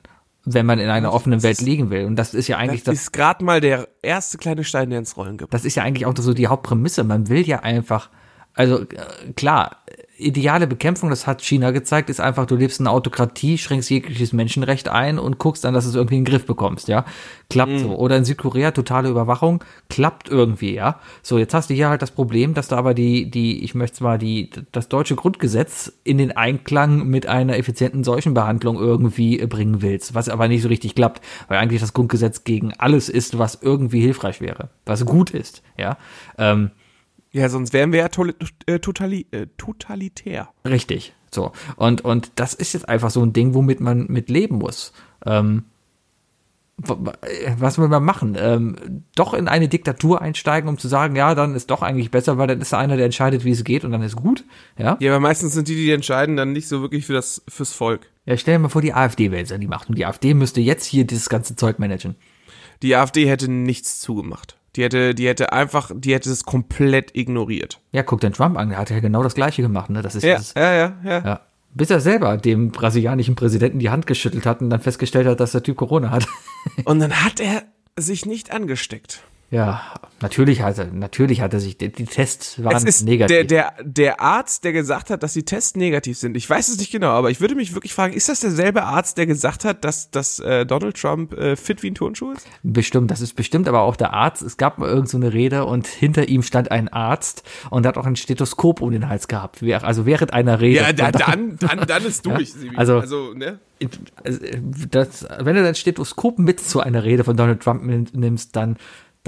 wenn 0.54 0.66
man 0.66 0.78
in 0.78 0.88
einer 0.88 1.12
offenen 1.12 1.42
Welt 1.42 1.60
liegen 1.60 1.90
will. 1.90 2.04
Und 2.06 2.16
das 2.16 2.34
ist 2.34 2.48
ja 2.48 2.56
eigentlich 2.56 2.82
Das 2.84 2.94
das, 2.94 3.02
ist 3.04 3.12
gerade 3.12 3.44
mal 3.44 3.60
der 3.60 3.88
erste 4.02 4.38
kleine 4.38 4.64
Stein, 4.64 4.90
der 4.90 4.98
ins 4.98 5.16
Rollen 5.16 5.36
gibt. 5.38 5.52
das 5.52 5.64
ist 5.64 5.74
ja 5.74 5.82
eigentlich 5.82 6.06
auch 6.06 6.14
so 6.16 6.34
die 6.34 6.46
Hauptprämisse. 6.46 7.04
Man 7.04 7.28
will 7.28 7.46
ja 7.46 7.60
einfach, 7.60 8.10
also 8.58 8.80
äh, 8.80 9.32
klar, 9.36 9.76
ideale 10.16 10.66
Bekämpfung, 10.66 11.10
das 11.10 11.28
hat 11.28 11.42
China 11.42 11.70
gezeigt, 11.70 12.10
ist 12.10 12.20
einfach, 12.20 12.44
du 12.44 12.56
lebst 12.56 12.80
in 12.80 12.88
einer 12.88 12.94
Autokratie, 12.94 13.56
schränkst 13.56 13.88
jegliches 13.88 14.32
Menschenrecht 14.32 14.88
ein 14.88 15.20
und 15.20 15.38
guckst 15.38 15.62
dann, 15.62 15.74
dass 15.74 15.84
du 15.84 15.90
es 15.90 15.94
irgendwie 15.94 16.16
in 16.16 16.24
den 16.24 16.30
Griff 16.32 16.44
bekommst, 16.44 16.88
ja. 16.88 17.04
Klappt 17.48 17.78
so. 17.78 17.96
Oder 17.96 18.16
in 18.16 18.24
Südkorea 18.24 18.72
totale 18.72 19.10
Überwachung, 19.10 19.62
klappt 19.88 20.28
irgendwie, 20.28 20.74
ja. 20.74 20.98
So, 21.22 21.38
jetzt 21.38 21.54
hast 21.54 21.70
du 21.70 21.74
hier 21.74 21.88
halt 21.88 22.02
das 22.02 22.10
Problem, 22.10 22.52
dass 22.52 22.66
du 22.66 22.74
aber 22.74 22.94
die, 22.94 23.30
die, 23.30 23.62
ich 23.62 23.76
möchte 23.76 24.02
mal 24.02 24.18
die, 24.18 24.50
das 24.72 24.88
deutsche 24.88 25.14
Grundgesetz 25.14 25.92
in 26.02 26.18
den 26.18 26.36
Einklang 26.36 27.06
mit 27.06 27.26
einer 27.26 27.56
effizienten 27.56 28.02
Seuchenbehandlung 28.02 28.76
irgendwie 28.76 29.36
bringen 29.46 29.82
willst, 29.82 30.16
was 30.16 30.28
aber 30.28 30.48
nicht 30.48 30.62
so 30.62 30.68
richtig 30.68 30.96
klappt, 30.96 31.24
weil 31.46 31.58
eigentlich 31.58 31.80
das 31.80 31.92
Grundgesetz 31.92 32.42
gegen 32.42 32.72
alles 32.76 33.08
ist, 33.08 33.38
was 33.38 33.60
irgendwie 33.62 34.00
hilfreich 34.00 34.40
wäre, 34.40 34.70
was 34.84 35.06
gut 35.06 35.30
ist, 35.30 35.62
ja. 35.76 35.96
Ähm, 36.38 36.72
Ja, 37.38 37.48
sonst 37.48 37.72
wären 37.72 37.92
wir 37.92 38.00
ja 38.00 38.06
toli- 38.08 38.34
äh, 38.66 38.78
totali 38.80 39.26
äh, 39.30 39.46
totalitär. 39.56 40.48
Richtig. 40.66 41.14
So. 41.30 41.52
Und, 41.76 42.00
und 42.02 42.32
das 42.36 42.54
ist 42.54 42.72
jetzt 42.72 42.88
einfach 42.88 43.10
so 43.10 43.22
ein 43.22 43.32
Ding, 43.32 43.54
womit 43.54 43.80
man 43.80 44.06
mit 44.08 44.28
leben 44.30 44.56
muss. 44.56 44.92
Ähm, 45.26 45.64
w- 46.78 47.12
was 47.58 47.78
will 47.78 47.88
man 47.88 48.02
machen? 48.04 48.36
Ähm, 48.38 49.04
doch 49.14 49.34
in 49.34 49.46
eine 49.46 49.68
Diktatur 49.68 50.20
einsteigen, 50.22 50.68
um 50.68 50.78
zu 50.78 50.88
sagen, 50.88 51.16
ja, 51.16 51.34
dann 51.34 51.54
ist 51.54 51.70
doch 51.70 51.82
eigentlich 51.82 52.10
besser, 52.10 52.38
weil 52.38 52.46
dann 52.46 52.60
ist 52.60 52.72
da 52.72 52.78
einer, 52.78 52.96
der 52.96 53.04
entscheidet, 53.06 53.44
wie 53.44 53.50
es 53.50 53.62
geht 53.64 53.84
und 53.84 53.92
dann 53.92 54.02
ist 54.02 54.16
gut. 54.16 54.44
Ja. 54.78 54.96
Ja, 55.00 55.12
aber 55.12 55.20
meistens 55.20 55.52
sind 55.54 55.68
die, 55.68 55.74
die 55.74 55.90
entscheiden, 55.90 56.36
dann 56.36 56.52
nicht 56.52 56.68
so 56.68 56.80
wirklich 56.80 57.06
für 57.06 57.12
das, 57.12 57.42
fürs 57.48 57.72
Volk. 57.72 58.08
Ja, 58.26 58.36
stell 58.36 58.54
dir 58.54 58.58
mal 58.60 58.68
vor, 58.68 58.82
die 58.82 58.94
AfD 58.94 59.30
wäre 59.30 59.40
jetzt 59.40 59.52
an 59.52 59.60
die 59.60 59.68
Macht 59.68 59.88
und 59.88 59.96
die 59.98 60.06
AfD 60.06 60.34
müsste 60.34 60.60
jetzt 60.60 60.84
hier 60.86 61.04
dieses 61.06 61.28
ganze 61.28 61.56
Zeug 61.56 61.78
managen. 61.78 62.16
Die 62.82 62.94
AfD 62.96 63.26
hätte 63.28 63.50
nichts 63.50 64.00
zugemacht. 64.00 64.56
Die 64.76 64.82
hätte, 64.82 65.14
die 65.14 65.26
hätte 65.26 65.52
einfach, 65.52 65.90
die 65.94 66.14
hätte 66.14 66.30
es 66.30 66.44
komplett 66.44 67.16
ignoriert. 67.16 67.80
Ja, 67.92 68.02
guck 68.02 68.20
den 68.20 68.32
Trump 68.32 68.56
an, 68.58 68.68
der 68.68 68.78
hat 68.78 68.90
ja 68.90 69.00
genau 69.00 69.22
das 69.22 69.34
Gleiche 69.34 69.62
gemacht, 69.62 69.90
ne? 69.90 70.02
Das 70.02 70.14
ist 70.14 70.22
Ja, 70.22 70.36
dieses, 70.36 70.54
ja, 70.54 70.74
ja, 70.74 70.96
ja. 71.04 71.24
ja. 71.24 71.40
Bis 71.74 71.90
er 71.90 72.00
selber 72.00 72.36
dem 72.36 72.70
brasilianischen 72.70 73.34
Präsidenten 73.34 73.78
die 73.78 73.90
Hand 73.90 74.06
geschüttelt 74.06 74.46
hat 74.46 74.60
und 74.60 74.70
dann 74.70 74.80
festgestellt 74.80 75.26
hat, 75.26 75.40
dass 75.40 75.52
der 75.52 75.62
Typ 75.62 75.76
Corona 75.76 76.10
hat. 76.10 76.26
Und 76.84 76.98
dann 76.98 77.12
hat 77.24 77.40
er 77.40 77.62
sich 77.96 78.24
nicht 78.26 78.52
angesteckt. 78.52 79.22
Ja, 79.50 79.80
natürlich 80.20 80.60
hat 80.60 80.76
er, 80.76 80.84
natürlich 80.92 81.40
hat 81.40 81.54
er 81.54 81.60
sich, 81.60 81.78
die, 81.78 81.88
Tests 81.90 82.62
waren 82.62 82.76
Es 82.76 82.84
ist 82.84 83.02
negativ. 83.04 83.46
der, 83.46 83.72
der, 83.78 83.82
der 83.82 84.20
Arzt, 84.20 84.62
der 84.64 84.74
gesagt 84.74 85.08
hat, 85.08 85.22
dass 85.22 85.32
die 85.32 85.42
Tests 85.44 85.74
negativ 85.74 86.18
sind. 86.18 86.36
Ich 86.36 86.48
weiß 86.50 86.68
es 86.68 86.76
nicht 86.78 86.92
genau, 86.92 87.08
aber 87.12 87.30
ich 87.30 87.40
würde 87.40 87.54
mich 87.54 87.72
wirklich 87.74 87.94
fragen, 87.94 88.12
ist 88.12 88.28
das 88.28 88.40
derselbe 88.40 88.82
Arzt, 88.82 89.16
der 89.16 89.24
gesagt 89.24 89.64
hat, 89.64 89.86
dass, 89.86 90.10
dass 90.10 90.38
äh, 90.40 90.66
Donald 90.66 91.00
Trump 91.00 91.32
äh, 91.32 91.56
fit 91.56 91.82
wie 91.82 91.90
ein 91.90 91.94
Turnschuh 91.94 92.32
ist? 92.32 92.46
Bestimmt, 92.62 93.10
das 93.10 93.22
ist 93.22 93.36
bestimmt 93.36 93.68
aber 93.68 93.80
auch 93.80 93.96
der 93.96 94.12
Arzt. 94.12 94.42
Es 94.42 94.58
gab 94.58 94.76
mal 94.76 94.88
irgend 94.90 95.08
so 95.08 95.16
eine 95.16 95.32
Rede 95.32 95.64
und 95.64 95.86
hinter 95.86 96.28
ihm 96.28 96.42
stand 96.42 96.70
ein 96.70 96.88
Arzt 96.88 97.42
und 97.70 97.86
hat 97.86 97.96
auch 97.96 98.04
ein 98.04 98.16
Stethoskop 98.16 98.82
um 98.82 98.90
den 98.90 99.08
Hals 99.08 99.28
gehabt. 99.28 99.62
Also 99.62 100.04
während 100.04 100.34
einer 100.34 100.60
Rede. 100.60 100.80
Ja, 100.80 100.92
da, 100.92 101.10
dann, 101.12 101.56
dann, 101.58 101.86
dann 101.86 102.04
ist 102.04 102.26
durch. 102.26 102.52
Sebi. 102.52 102.76
also- 102.76 102.98
also 102.98 103.32
ne? 103.32 103.60
Also, 104.24 104.40
das, 104.90 105.24
wenn 105.38 105.54
du 105.54 105.62
dein 105.62 105.76
Stethoskop 105.76 106.40
mit 106.40 106.58
zu 106.58 106.80
einer 106.80 107.04
Rede 107.04 107.22
von 107.22 107.36
Donald 107.36 107.62
Trump 107.62 107.84
nimm- 107.84 108.08
nimmst, 108.12 108.56
dann, 108.56 108.76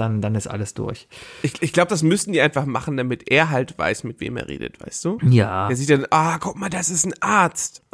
dann, 0.01 0.21
dann 0.21 0.35
ist 0.35 0.47
alles 0.47 0.73
durch. 0.73 1.07
Ich, 1.43 1.61
ich 1.61 1.71
glaube, 1.71 1.89
das 1.89 2.03
müssten 2.03 2.33
die 2.33 2.41
einfach 2.41 2.65
machen, 2.65 2.97
damit 2.97 3.29
er 3.29 3.49
halt 3.49 3.77
weiß, 3.77 4.03
mit 4.03 4.19
wem 4.19 4.35
er 4.35 4.47
redet, 4.47 4.81
weißt 4.81 5.05
du? 5.05 5.19
Ja. 5.23 5.67
Der 5.67 5.77
sieht 5.77 5.89
dann, 5.89 6.05
ah, 6.09 6.37
guck 6.39 6.57
mal, 6.57 6.69
das 6.69 6.89
ist 6.89 7.05
ein 7.05 7.13
Arzt. 7.21 7.83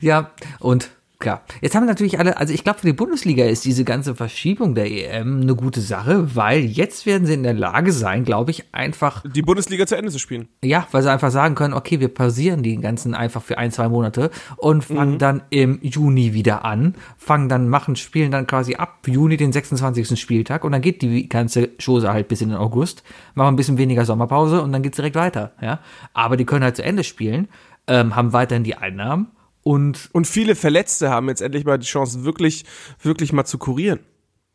Ja, 0.00 0.30
und 0.60 0.90
klar. 1.24 1.42
Jetzt 1.60 1.74
haben 1.74 1.86
natürlich 1.86 2.18
alle, 2.20 2.36
also 2.36 2.54
ich 2.54 2.62
glaube, 2.62 2.78
für 2.78 2.86
die 2.86 2.92
Bundesliga 2.92 3.44
ist 3.44 3.64
diese 3.64 3.84
ganze 3.84 4.14
Verschiebung 4.14 4.74
der 4.74 4.90
EM 4.90 5.40
eine 5.40 5.56
gute 5.56 5.80
Sache, 5.80 6.36
weil 6.36 6.60
jetzt 6.60 7.06
werden 7.06 7.26
sie 7.26 7.34
in 7.34 7.42
der 7.42 7.54
Lage 7.54 7.90
sein, 7.92 8.24
glaube 8.24 8.52
ich, 8.52 8.72
einfach 8.72 9.24
Die 9.26 9.42
Bundesliga 9.42 9.86
zu 9.86 9.96
Ende 9.96 10.12
zu 10.12 10.18
spielen. 10.18 10.48
Ja, 10.62 10.86
weil 10.92 11.02
sie 11.02 11.10
einfach 11.10 11.30
sagen 11.30 11.56
können, 11.56 11.74
okay, 11.74 11.98
wir 11.98 12.08
pausieren 12.08 12.62
die 12.62 12.76
ganzen 12.76 13.14
einfach 13.14 13.42
für 13.42 13.58
ein, 13.58 13.72
zwei 13.72 13.88
Monate 13.88 14.30
und 14.56 14.84
fangen 14.84 15.18
dann 15.18 15.42
im 15.50 15.78
Juni 15.82 16.34
wieder 16.34 16.64
an, 16.64 16.94
fangen 17.16 17.48
dann, 17.48 17.68
machen, 17.68 17.96
spielen 17.96 18.30
dann 18.30 18.46
quasi 18.46 18.74
ab 18.76 19.08
Juni 19.08 19.36
den 19.36 19.50
26. 19.50 20.20
Spieltag 20.20 20.62
und 20.62 20.72
dann 20.72 20.82
geht 20.82 21.02
die 21.02 21.28
ganze 21.28 21.70
Chose 21.82 22.12
halt 22.12 22.28
bis 22.28 22.42
in 22.42 22.50
den 22.50 22.58
August, 22.58 23.02
machen 23.34 23.54
ein 23.54 23.56
bisschen 23.56 23.78
weniger 23.78 24.04
Sommerpause 24.04 24.62
und 24.62 24.72
dann 24.72 24.82
geht's 24.82 24.96
direkt 24.96 25.16
weiter, 25.16 25.52
ja. 25.60 25.80
Aber 26.12 26.36
die 26.36 26.44
können 26.44 26.64
halt 26.64 26.76
zu 26.76 26.84
Ende 26.84 27.02
spielen, 27.02 27.48
ähm, 27.86 28.14
haben 28.14 28.32
weiterhin 28.32 28.64
die 28.64 28.76
Einnahmen 28.76 29.28
und 29.64 30.10
Und 30.12 30.26
viele 30.26 30.54
Verletzte 30.54 31.10
haben 31.10 31.28
jetzt 31.28 31.40
endlich 31.40 31.64
mal 31.64 31.78
die 31.78 31.86
Chance, 31.86 32.24
wirklich, 32.24 32.64
wirklich 33.02 33.32
mal 33.32 33.44
zu 33.44 33.58
kurieren. 33.58 34.00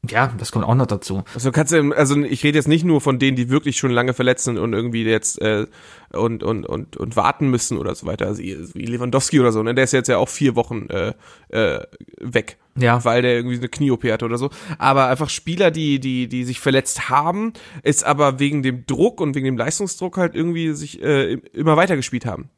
ja, 0.07 0.32
das 0.38 0.51
kommt 0.53 0.64
auch 0.66 0.76
noch 0.76 0.86
dazu. 0.86 1.24
Also 1.34 1.51
kannst 1.51 1.74
du, 1.74 1.91
also 1.91 2.16
ich 2.22 2.43
rede 2.43 2.57
jetzt 2.57 2.70
nicht 2.70 2.86
nur 2.86 3.01
von 3.01 3.20
denen, 3.20 3.36
die 3.36 3.49
wirklich 3.49 3.78
schon 3.78 3.91
lange 3.91 4.14
verletzt 4.14 4.45
sind 4.45 4.57
und 4.57 4.72
irgendwie 4.72 5.03
jetzt 5.03 5.41
äh, 5.41 5.66
und, 6.14 6.41
und, 6.43 6.66
und, 6.66 6.95
und 6.95 7.16
warten 7.18 7.49
müssen 7.49 7.78
oder 7.78 7.93
so 7.95 8.05
weiter. 8.05 8.28
Also 8.28 8.41
wie 8.41 8.86
Lewandowski 8.86 9.39
oder 9.39 9.51
so, 9.51 9.62
ne? 9.62 9.76
Der 9.76 9.84
ist 9.84 9.91
jetzt 9.91 10.07
ja 10.07 10.18
auch 10.18 10.30
vier 10.30 10.55
Wochen 10.55 10.88
äh, 10.89 11.14
äh, 11.49 11.84
weg. 12.20 12.57
Ja. 12.78 13.03
Weil 13.03 13.24
der 13.24 13.36
irgendwie 13.36 13.57
eine 13.57 13.68
Knie-OP 13.68 14.05
hatte 14.05 14.26
oder 14.26 14.38
so. 14.38 14.51
Aber 14.78 15.07
einfach 15.07 15.30
Spieler, 15.30 15.70
die, 15.70 15.99
die, 15.99 16.30
die 16.30 16.45
sich 16.45 16.60
verletzt 16.60 17.10
haben, 17.10 17.53
ist 17.84 18.05
aber 18.05 18.39
wegen 18.39 18.64
dem 18.64 18.86
Druck 18.86 19.20
und 19.20 19.36
wegen 19.36 19.45
dem 19.45 19.57
Leistungsdruck 19.57 20.18
halt 20.18 20.34
irgendwie 20.34 20.74
sich 20.74 21.01
äh, 21.01 21.34
immer 21.53 21.76
weiter 21.76 21.95
gespielt 21.97 22.26
haben. 22.26 22.49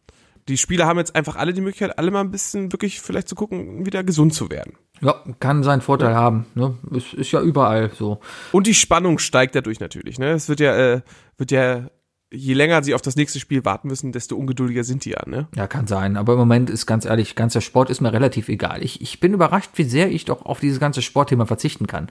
Die 0.47 0.57
Spieler 0.57 0.87
haben 0.87 0.97
jetzt 0.97 1.15
einfach 1.15 1.35
alle 1.35 1.53
die 1.53 1.61
Möglichkeit, 1.61 1.97
alle 1.97 2.11
mal 2.11 2.21
ein 2.21 2.31
bisschen 2.31 2.71
wirklich 2.71 3.01
vielleicht 3.01 3.27
zu 3.27 3.35
gucken, 3.35 3.85
wieder 3.85 4.03
gesund 4.03 4.33
zu 4.33 4.49
werden. 4.49 4.73
Ja, 5.01 5.15
kann 5.39 5.63
seinen 5.63 5.81
Vorteil 5.81 6.15
haben, 6.15 6.45
ne? 6.53 6.77
Ist, 6.91 7.13
ist 7.13 7.31
ja 7.31 7.41
überall 7.41 7.91
so. 7.97 8.19
Und 8.51 8.67
die 8.67 8.75
Spannung 8.75 9.17
steigt 9.17 9.55
dadurch 9.55 9.79
natürlich. 9.79 10.19
Ne? 10.19 10.31
Es 10.31 10.47
wird 10.47 10.59
ja, 10.59 10.75
äh, 10.75 11.01
wird 11.37 11.51
ja, 11.51 11.89
je 12.31 12.53
länger 12.53 12.83
sie 12.83 12.93
auf 12.93 13.01
das 13.01 13.15
nächste 13.15 13.39
Spiel 13.39 13.65
warten 13.65 13.87
müssen, 13.87 14.11
desto 14.11 14.35
ungeduldiger 14.35 14.83
sind 14.83 15.03
die 15.05 15.11
ja. 15.11 15.23
Ne? 15.25 15.47
Ja, 15.55 15.65
kann 15.65 15.87
sein. 15.87 16.17
Aber 16.17 16.33
im 16.33 16.39
Moment 16.39 16.69
ist 16.69 16.85
ganz 16.85 17.05
ehrlich, 17.05 17.35
ganzer 17.35 17.61
Sport 17.61 17.89
ist 17.89 18.01
mir 18.01 18.13
relativ 18.13 18.47
egal. 18.47 18.83
Ich, 18.83 19.01
ich 19.01 19.19
bin 19.19 19.33
überrascht, 19.33 19.71
wie 19.75 19.83
sehr 19.83 20.11
ich 20.11 20.25
doch 20.25 20.45
auf 20.45 20.59
dieses 20.59 20.79
ganze 20.79 21.01
Sportthema 21.01 21.45
verzichten 21.45 21.87
kann. 21.87 22.09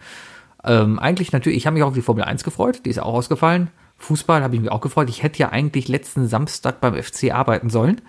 Ähm, 0.65 0.99
eigentlich 0.99 1.33
natürlich, 1.33 1.59
ich 1.59 1.67
habe 1.67 1.75
mich 1.75 1.85
auch 1.85 1.89
auf 1.89 1.95
die 1.95 2.03
Formel 2.03 2.25
1 2.25 2.43
gefreut, 2.45 2.83
die 2.85 2.91
ist 2.91 2.99
auch 2.99 3.15
ausgefallen. 3.15 3.71
Fußball 4.01 4.43
habe 4.43 4.55
ich 4.57 4.61
mich 4.61 4.73
auch 4.73 4.81
gefreut. 4.81 5.09
Ich 5.09 5.23
hätte 5.23 5.39
ja 5.39 5.51
eigentlich 5.51 5.87
letzten 5.89 6.27
Samstag 6.27 6.81
beim 6.81 7.01
FC 7.01 7.33
arbeiten 7.33 7.71
sollen. 7.71 8.01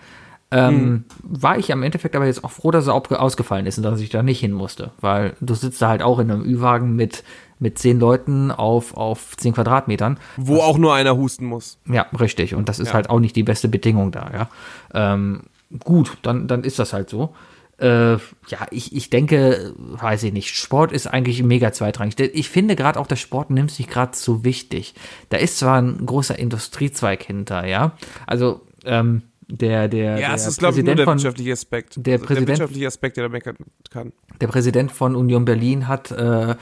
Ähm, 0.53 1.05
War 1.21 1.57
ich 1.57 1.71
am 1.71 1.81
Endeffekt 1.83 2.15
aber 2.15 2.25
jetzt 2.25 2.43
auch 2.43 2.51
froh, 2.51 2.71
dass 2.71 2.87
er 2.87 2.93
ausgefallen 2.93 3.65
ist 3.65 3.77
und 3.77 3.83
dass 3.83 4.01
ich 4.01 4.09
da 4.09 4.21
nicht 4.21 4.39
hin 4.39 4.51
musste. 4.51 4.91
Weil 4.99 5.33
du 5.39 5.53
sitzt 5.53 5.81
da 5.81 5.87
halt 5.89 6.01
auch 6.01 6.19
in 6.19 6.29
einem 6.29 6.43
Ü-Wagen 6.43 6.95
mit, 6.95 7.23
mit 7.59 7.77
zehn 7.77 7.99
Leuten 7.99 8.51
auf, 8.51 8.97
auf 8.97 9.37
zehn 9.37 9.53
Quadratmetern. 9.53 10.17
Wo 10.35 10.57
auch 10.57 10.77
nur 10.77 10.93
einer 10.93 11.15
husten 11.15 11.45
muss. 11.45 11.77
Ja, 11.85 12.07
richtig. 12.19 12.55
Und 12.55 12.67
das 12.67 12.79
ist 12.79 12.93
halt 12.93 13.09
auch 13.09 13.19
nicht 13.19 13.35
die 13.35 13.43
beste 13.43 13.69
Bedingung 13.69 14.11
da, 14.11 14.29
ja. 14.33 14.49
Ähm, 14.93 15.43
gut, 15.83 16.17
dann, 16.21 16.47
dann 16.47 16.63
ist 16.63 16.79
das 16.79 16.91
halt 16.91 17.09
so. 17.09 17.33
Äh, 17.81 18.13
ja, 18.13 18.67
ich, 18.69 18.95
ich 18.95 19.09
denke, 19.09 19.73
weiß 19.77 20.23
ich 20.23 20.33
nicht, 20.33 20.55
Sport 20.55 20.91
ist 20.91 21.07
eigentlich 21.07 21.41
mega 21.41 21.71
zweitrangig. 21.71 22.19
Ich 22.19 22.49
finde 22.49 22.75
gerade 22.75 22.99
auch, 22.99 23.07
der 23.07 23.15
Sport 23.15 23.49
nimmt 23.49 23.71
sich 23.71 23.87
gerade 23.87 24.15
so 24.15 24.43
wichtig. 24.45 24.93
Da 25.29 25.37
ist 25.37 25.57
zwar 25.57 25.81
ein 25.81 26.05
großer 26.05 26.37
Industriezweig 26.37 27.23
hinter, 27.23 27.65
ja. 27.65 27.97
Also, 28.27 28.61
ähm, 28.85 29.23
der, 29.47 29.87
der, 29.89 30.11
Ja, 30.19 30.27
der 30.27 30.33
es 30.35 30.47
ist, 30.47 30.59
glaube 30.59 30.79
ich, 30.79 30.85
nur 30.85 30.95
der 30.95 31.05
von, 31.05 31.17
wirtschaftliche 31.17 31.51
Aspekt. 31.53 31.95
der 31.97 32.13
Also 32.13 32.25
Präsident- 32.25 32.47
wirtschaftliche 32.49 32.87
Aspekt, 32.87 33.17
der 33.17 33.23
da 33.25 33.29
meckern 33.29 33.57
kann. 33.89 34.13
der 34.39 34.47
Präsident 34.47 34.91
von 34.91 35.15
Union 35.15 35.43
Berlin 35.43 35.87
hat, 35.89 36.11
äh, 36.11 36.55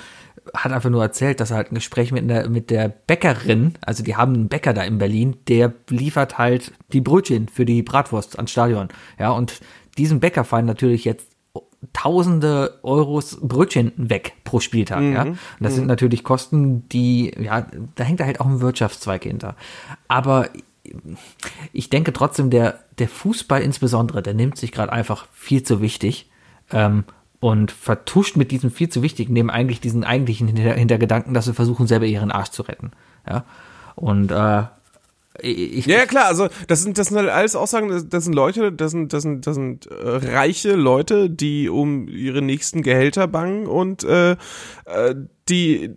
hat 0.56 0.72
einfach 0.72 0.90
nur 0.90 1.04
erzählt, 1.04 1.40
dass 1.40 1.52
er 1.52 1.58
halt 1.58 1.72
ein 1.72 1.76
Gespräch 1.76 2.12
mit 2.12 2.28
der, 2.30 2.50
mit 2.50 2.72
der 2.72 2.88
Bäckerin, 2.90 3.74
also 3.82 4.04
die 4.04 4.16
haben 4.16 4.34
einen 4.34 4.48
Bäcker 4.48 4.74
da 4.74 4.82
in 4.84 4.98
Berlin, 4.98 5.36
der 5.48 5.72
liefert 5.90 6.38
halt 6.40 6.72
die 6.94 7.02
Brötchen 7.02 7.48
für 7.50 7.66
die 7.66 7.84
Bratwurst 7.84 8.38
ans 8.38 8.50
Stadion. 8.52 8.88
Ja, 9.20 9.32
und 9.32 9.60
diesem 10.00 10.20
Bäcker 10.20 10.44
fallen 10.44 10.66
natürlich 10.66 11.06
jetzt 11.06 11.28
tausende 11.94 12.80
Euros 12.84 13.38
Brötchen 13.42 13.94
weg 13.96 14.34
pro 14.44 14.60
Spieltag, 14.60 15.04
ja. 15.04 15.24
Und 15.24 15.38
das 15.60 15.76
sind 15.76 15.88
natürlich 15.88 16.24
Kosten, 16.24 16.88
die, 16.90 17.34
ja, 17.40 17.68
da 17.96 18.04
hängt 18.04 18.22
halt 18.22 18.40
auch 18.42 18.48
ein 18.48 18.62
Wirtschaftszweig 18.62 19.24
hinter. 19.24 19.56
Aber 20.08 20.50
ich 21.72 21.90
denke 21.90 22.14
trotzdem, 22.14 22.50
der, 22.50 22.80
der 22.98 23.08
Fußball 23.08 23.62
insbesondere, 23.62 24.22
der 24.22 24.34
nimmt 24.34 24.58
sich 24.58 24.72
gerade 24.72 24.92
einfach 24.92 25.28
viel 25.32 25.64
zu 25.64 25.82
wichtig 25.82 26.30
ähm, 26.72 27.04
und 27.40 27.72
vertuscht 27.72 28.36
mit 28.36 28.52
diesem 28.52 28.72
viel 28.72 28.90
zu 28.90 29.02
wichtigen, 29.02 29.34
neben 29.34 29.50
eigentlich 29.50 29.80
diesen 29.80 30.04
eigentlichen 30.04 30.48
Hinter 30.48 30.74
Hintergedanken, 30.74 31.34
dass 31.34 31.46
sie 31.46 31.54
versuchen, 31.54 31.88
selber 31.88 32.06
ihren 32.06 32.32
Arsch 32.32 32.50
zu 32.50 32.64
retten. 32.64 32.92
Ja. 33.28 33.46
Und 33.96 34.32
äh, 34.32 34.64
ich, 35.42 35.86
Ja, 35.86 35.98
ja, 35.98 36.06
klar, 36.06 36.26
also 36.26 36.50
das 36.68 36.84
sind, 36.84 36.98
das 36.98 37.08
sind 37.08 37.18
halt 37.18 37.30
alles 37.30 37.56
Aussagen, 37.56 38.10
das, 38.10 38.24
sind 38.24 38.34
Leute, 38.34 38.72
das 38.72 38.92
sind, 38.92 39.14
das 39.14 39.24
sind, 39.24 39.46
das 39.46 39.56
sind 39.56 39.88
äh, 39.88 39.94
reiche 39.94 40.74
Leute, 40.74 41.30
die 41.30 41.70
um 41.70 42.08
ihre 42.08 42.42
nächsten 42.42 42.82
Gehälter 42.82 43.28
bangen 43.28 43.68
und 43.68 44.04
äh, 44.04 44.32
äh, 44.86 45.16
die 45.48 45.96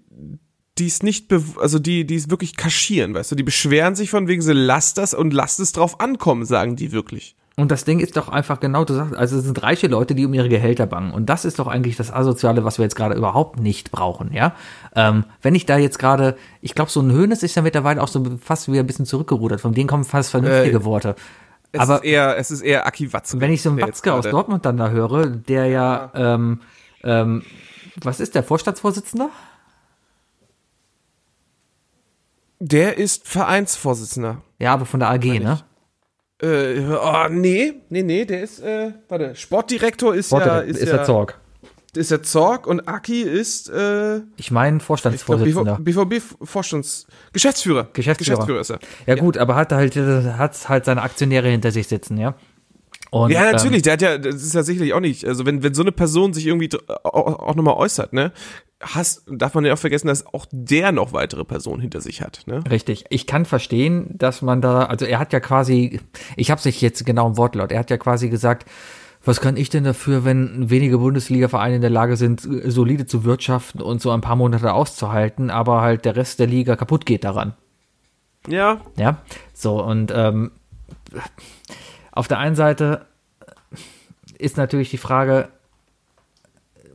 die 0.79 0.87
es 0.87 1.03
nicht, 1.03 1.31
also 1.59 1.79
die, 1.79 2.07
die 2.07 2.15
es 2.15 2.31
wirklich 2.31 2.57
kaschieren, 2.57 3.13
weißt 3.13 3.33
du, 3.33 3.37
die 3.37 3.43
beschweren 3.43 3.95
sich 3.95 4.09
von 4.09 4.27
wegen, 4.27 4.41
sie 4.41 4.55
lasst 4.55 4.97
das 4.97 5.13
und 5.13 5.33
lasst 5.35 5.61
es 5.61 5.73
drauf 5.73 6.01
ankommen, 6.01 6.47
sagen 6.47 6.77
die 6.77 6.93
wirklich. 6.93 7.37
Und 7.57 7.71
das 7.71 7.85
Ding 7.85 8.01
ist 8.01 8.17
doch 8.17 8.29
einfach 8.31 8.61
genau, 8.61 8.85
du 8.85 8.95
sagst, 8.95 9.15
also 9.15 9.37
es 9.37 9.45
sind 9.45 9.63
reiche 9.63 9.87
Leute, 9.87 10.15
die 10.15 10.25
um 10.25 10.33
ihre 10.33 10.49
Gehälter 10.49 10.87
bangen. 10.87 11.13
Und 11.13 11.27
das 11.27 11.45
ist 11.45 11.59
doch 11.59 11.67
eigentlich 11.67 11.97
das 11.97 12.11
Asoziale, 12.11 12.65
was 12.65 12.79
wir 12.79 12.85
jetzt 12.85 12.97
gerade 12.97 13.15
überhaupt 13.15 13.59
nicht 13.61 13.91
brauchen, 13.91 14.33
ja. 14.33 14.55
Ähm, 14.97 15.25
wenn 15.43 15.55
ich 15.55 15.67
da 15.67 15.77
jetzt 15.77 15.99
gerade, 15.99 16.37
ich 16.63 16.75
glaube, 16.75 16.91
so 16.91 17.01
ein 17.01 17.13
Hönes 17.13 17.43
ist 17.43 17.55
ja 17.55 17.61
mittlerweile 17.63 18.03
auch 18.03 18.09
so 18.09 18.25
fast 18.41 18.69
wieder 18.73 18.81
ein 18.83 18.87
bisschen 18.87 19.05
zurückgerudert. 19.05 19.61
Von 19.61 19.75
denen 19.75 19.87
kommen 19.89 20.05
fast 20.05 20.31
vernünftige 20.31 20.79
Äh, 20.79 20.85
Worte. 20.85 21.15
Es 21.73 21.81
Aber 21.81 21.97
ist 21.97 22.05
eher, 22.05 22.37
es 22.39 22.51
ist 22.51 22.61
eher 22.63 22.87
Aki 22.87 23.13
Watzke. 23.13 23.41
wenn 23.41 23.53
ich 23.53 23.63
so 23.63 23.71
einen 23.71 23.81
Watzke 23.81 24.13
aus 24.15 24.29
Dortmund 24.29 24.65
dann 24.65 24.77
da 24.79 24.89
höre, 24.91 25.27
der 25.27 25.67
ja, 25.67 26.11
ähm, 26.15 26.61
ähm, 27.03 27.43
was 28.03 28.21
ist 28.21 28.35
der 28.35 28.43
Vorstandsvorsitzender? 28.43 29.29
Der 32.61 32.97
ist 32.99 33.27
Vereinsvorsitzender. 33.27 34.41
Ja, 34.59 34.73
aber 34.75 34.87
von 34.87 35.01
der 35.01 35.11
AG, 35.11 35.25
ne? 35.41 35.61
Äh, 36.43 36.81
oh, 36.91 37.29
nee, 37.31 37.75
nee, 37.89 38.03
nee, 38.03 38.25
der 38.25 38.43
ist, 38.43 38.61
äh, 38.61 38.93
warte, 39.09 39.35
Sportdirektor 39.37 40.15
ist 40.15 40.33
ja, 40.33 40.39
Sportdirektor 40.39 40.71
ist, 40.71 40.81
ist 40.83 40.89
ja, 40.89 40.97
der 40.97 41.05
Zorg. 41.05 41.41
ist 41.95 42.11
der 42.11 42.23
Zorg 42.25 42.67
und 42.67 42.89
Aki 42.89 43.23
ist, 43.23 43.69
äh, 43.71 44.21
Ich 44.37 44.51
meine 44.51 44.81
Vorstandsvorsitzender. 44.81 45.79
BVB 45.81 46.21
Vorstands, 46.43 47.07
Geschäftsführer. 47.33 47.89
Geschäftsführer. 47.93 48.39
Geschäftsführer 48.39 48.61
ist 48.61 48.71
er. 48.71 48.79
Ja, 49.07 49.15
gut, 49.15 49.39
aber 49.39 49.55
hat 49.55 49.71
halt, 49.73 49.95
hat 49.95 50.69
halt 50.69 50.85
seine 50.85 51.03
Aktionäre 51.03 51.49
hinter 51.49 51.71
sich 51.71 51.87
sitzen, 51.87 52.19
ja. 52.19 52.35
Und, 53.13 53.31
Ja, 53.31 53.45
ähm, 53.45 53.53
natürlich, 53.53 53.83
der 53.83 53.93
hat 53.93 54.03
ja, 54.03 54.17
das 54.19 54.37
ist 54.37 54.55
ja 54.55 54.63
sicherlich 54.63 54.95
auch 54.95 55.01
nicht, 55.01 55.27
also 55.27 55.45
wenn, 55.45 55.63
wenn 55.63 55.75
so 55.75 55.83
eine 55.83 55.93
Person 55.93 56.33
sich 56.33 56.47
irgendwie 56.47 56.71
auch, 57.05 57.39
auch 57.41 57.55
nochmal 57.55 57.75
äußert, 57.75 58.15
ne, 58.15 58.33
hast, 58.83 59.23
darf 59.31 59.55
man 59.55 59.65
ja 59.65 59.73
auch 59.73 59.79
vergessen, 59.79 60.09
dass 60.09 60.27
auch 60.27 60.47
der 60.51 60.93
noch 60.93 61.13
weitere 61.13 61.45
Personen 61.45 61.81
hinter 61.81 62.01
sich 62.01 62.21
hat, 62.21 62.43
ne? 62.47 62.63
Richtig. 62.71 63.05
Ich 63.11 63.27
kann 63.27 63.45
verstehen, 63.45 64.11
dass 64.13 64.43
man 64.43 64.61
da, 64.61 64.85
also 64.85 65.05
er 65.05 65.19
hat 65.19 65.33
ja 65.33 65.41
quasi, 65.41 66.01
ich 66.37 66.51
habe 66.51 66.61
sich 66.61 66.81
jetzt 66.81 67.07
genau 67.07 67.29
im 67.29 67.37
Wortlaut, 67.37 67.73
er 67.73 67.79
hat 67.79 67.91
ja 67.91 67.97
quasi 67.97 68.29
gesagt, 68.29 68.69
was 69.25 69.41
kann 69.41 69.57
ich 69.57 69.71
denn 69.71 69.85
dafür, 69.85 70.25
wenn 70.25 70.69
wenige 70.69 70.99
Bundesliga-Vereine 70.99 71.77
in 71.77 71.81
der 71.81 71.91
Lage 71.91 72.17
sind, 72.17 72.41
solide 72.41 73.07
zu 73.07 73.25
wirtschaften 73.25 73.81
und 73.81 74.03
so 74.03 74.11
ein 74.11 74.21
paar 74.21 74.37
Monate 74.37 74.73
auszuhalten, 74.73 75.51
aber 75.51 75.81
halt 75.81 76.05
der 76.05 76.17
Rest 76.17 76.41
der 76.41 76.49
Liga 76.49 76.75
kaputt 76.75 77.07
geht 77.07 77.23
daran. 77.23 77.55
Ja, 78.49 78.81
Ja, 78.97 79.19
so 79.55 79.83
und 79.83 80.13
ähm, 80.15 80.51
auf 82.11 82.27
der 82.27 82.39
einen 82.39 82.57
Seite 82.57 83.07
ist 84.39 84.57
natürlich 84.57 84.91
die 84.91 84.99
Frage, 84.99 85.49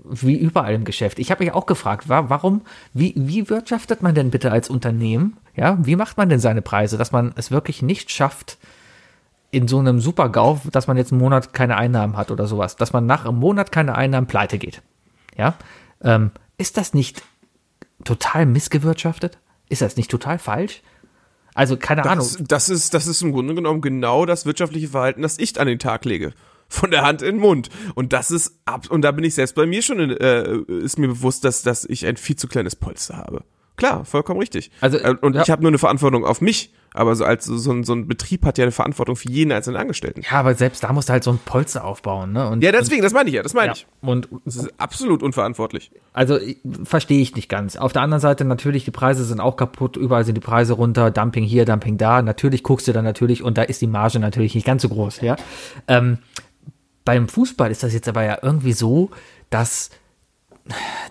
wie 0.10 0.36
überall 0.38 0.74
im 0.74 0.84
Geschäft. 0.86 1.20
Ich 1.20 1.32
habe 1.32 1.44
mich 1.44 1.54
auch 1.54 1.66
gefragt, 1.66 2.10
wa- 2.10 2.30
warum, 2.30 2.62
wie, 2.94 3.14
wie 3.16 3.50
wirtschaftet 3.50 4.02
man 4.02 4.16
denn 4.16 4.32
bitte 4.32 4.52
als 4.52 4.70
Unternehmen? 4.70 5.38
Ja, 5.56 5.78
wie 5.82 5.96
macht 5.96 6.18
man 6.18 6.30
denn 6.30 6.40
seine 6.40 6.62
Preise, 6.62 6.98
dass 6.98 7.12
man 7.12 7.34
es 7.36 7.52
wirklich 7.52 7.82
nicht 7.82 8.12
schafft, 8.12 8.58
in 9.50 9.68
so 9.68 9.80
einem 9.80 10.00
Super-GAU, 10.02 10.60
dass 10.72 10.88
man 10.88 10.98
jetzt 10.98 11.12
einen 11.12 11.22
Monat 11.22 11.54
keine 11.54 11.78
Einnahmen 11.78 12.18
hat 12.18 12.32
oder 12.32 12.48
sowas, 12.48 12.76
dass 12.76 12.92
man 12.94 13.06
nach 13.06 13.26
einem 13.26 13.40
Monat 13.40 13.72
keine 13.72 13.96
Einnahmen 13.96 14.28
pleite 14.28 14.58
geht. 14.58 14.82
Ja, 15.38 15.56
ähm, 16.04 16.32
ist 16.58 16.78
das 16.78 16.94
nicht 16.94 17.24
total 18.04 18.46
missgewirtschaftet? 18.46 19.38
Ist 19.70 19.82
das 19.82 19.96
nicht 19.96 20.12
total 20.12 20.38
falsch? 20.38 20.82
Also 21.54 21.78
keine 21.78 22.04
Ahnung. 22.04 22.18
Das, 22.18 22.38
das, 22.48 22.70
ist, 22.70 22.94
das 22.94 23.08
ist 23.08 23.22
im 23.22 23.32
Grunde 23.32 23.56
genommen 23.56 23.82
genau 23.82 24.26
das 24.26 24.46
wirtschaftliche 24.46 24.90
Verhalten, 24.90 25.22
das 25.24 25.40
ich 25.40 25.60
an 25.60 25.68
den 25.68 25.80
Tag 25.80 26.06
lege. 26.06 26.34
Von 26.70 26.92
der 26.92 27.04
Hand 27.04 27.22
in 27.22 27.36
den 27.36 27.40
Mund. 27.42 27.70
Und 27.96 28.14
das 28.14 28.32
ist 28.32 28.60
ab, 28.66 28.90
und 28.90 29.02
da 29.02 29.12
bin 29.12 29.24
ich 29.24 29.36
selbst 29.36 29.56
bei 29.56 29.66
mir 29.66 29.82
schon, 29.82 30.00
in, 30.00 30.12
äh, 30.12 30.58
ist 30.84 31.00
mir 31.00 31.08
bewusst, 31.08 31.44
dass, 31.46 31.62
dass 31.64 31.86
ich 31.86 32.06
ein 32.06 32.18
viel 32.18 32.36
zu 32.36 32.48
kleines 32.48 32.76
Polster 32.76 33.18
habe. 33.18 33.44
Klar, 33.78 34.06
vollkommen 34.06 34.40
richtig. 34.40 34.72
Also, 34.82 34.98
Äh, 34.98 35.16
und 35.22 35.36
ja. 35.36 35.44
ich 35.44 35.52
habe 35.52 35.62
nur 35.62 35.70
eine 35.70 35.78
Verantwortung 35.78 36.26
auf 36.26 36.42
mich. 36.42 36.74
Aber 36.94 37.16
so 37.16 37.26
als 37.26 37.46
so 37.46 37.72
ein, 37.72 37.84
so 37.84 37.94
ein 37.94 38.08
Betrieb 38.08 38.44
hat 38.44 38.58
ja 38.58 38.64
eine 38.64 38.72
Verantwortung 38.72 39.16
für 39.16 39.30
jeden 39.30 39.52
einzelnen 39.52 39.78
Angestellten. 39.78 40.22
Ja, 40.24 40.40
aber 40.40 40.56
selbst 40.56 40.84
da 40.84 40.92
musst 40.94 41.10
du 41.10 41.14
halt 41.14 41.24
so 41.24 41.30
ein 41.30 41.38
Polster 41.46 41.86
aufbauen, 41.86 42.32
ne? 42.32 42.50
Und, 42.50 42.64
Ja, 42.64 42.72
deswegen, 42.72 43.04
das 43.04 43.14
meine 43.14 43.30
ich 43.30 43.36
ja, 43.36 43.44
das 43.44 43.54
meine 43.54 43.68
ja, 43.68 43.74
ich. 43.74 43.86
und 44.02 44.28
Das 44.46 44.56
ist 44.56 44.74
absolut 44.80 45.22
unverantwortlich. 45.22 45.92
Also 46.14 46.40
verstehe 46.86 47.22
ich 47.22 47.36
nicht 47.36 47.50
ganz. 47.50 47.76
Auf 47.76 47.94
der 47.94 48.02
anderen 48.02 48.22
Seite 48.22 48.46
natürlich, 48.46 48.84
die 48.86 48.90
Preise 48.92 49.26
sind 49.26 49.40
auch 49.40 49.58
kaputt, 49.58 49.96
überall 49.96 50.26
sind 50.26 50.36
die 50.36 50.42
Preise 50.42 50.74
runter, 50.74 51.12
Dumping 51.12 51.44
hier, 51.44 51.66
Dumping 51.66 52.00
da. 52.00 52.24
Natürlich 52.24 52.64
guckst 52.64 52.88
du 52.88 52.94
dann 52.94 53.06
natürlich 53.06 53.44
und 53.44 53.60
da 53.60 53.62
ist 53.64 53.80
die 53.82 53.88
Marge 53.88 54.18
natürlich 54.18 54.56
nicht 54.56 54.66
ganz 54.66 54.82
so 54.82 54.90
groß, 54.90 55.22
ja. 55.22 55.36
Ähm, 55.88 56.18
beim 57.08 57.30
Fußball 57.30 57.72
ist 57.72 57.84
das 57.84 57.94
jetzt 57.94 58.10
aber 58.10 58.26
ja 58.26 58.38
irgendwie 58.42 58.74
so, 58.74 59.12
dass 59.50 59.92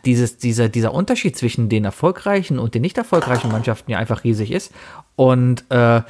dieses, 0.04 0.36
dieser, 0.36 0.68
dieser 0.68 0.92
Unterschied 0.92 1.38
zwischen 1.38 1.70
den 1.70 1.86
erfolgreichen 1.86 2.58
und 2.58 2.74
den 2.74 2.82
nicht 2.82 2.98
erfolgreichen 2.98 3.50
Mannschaften 3.50 3.90
ja 3.90 3.96
einfach 3.96 4.22
riesig 4.22 4.50
ist. 4.50 4.74
Und 5.16 5.62
äh, 5.70 6.02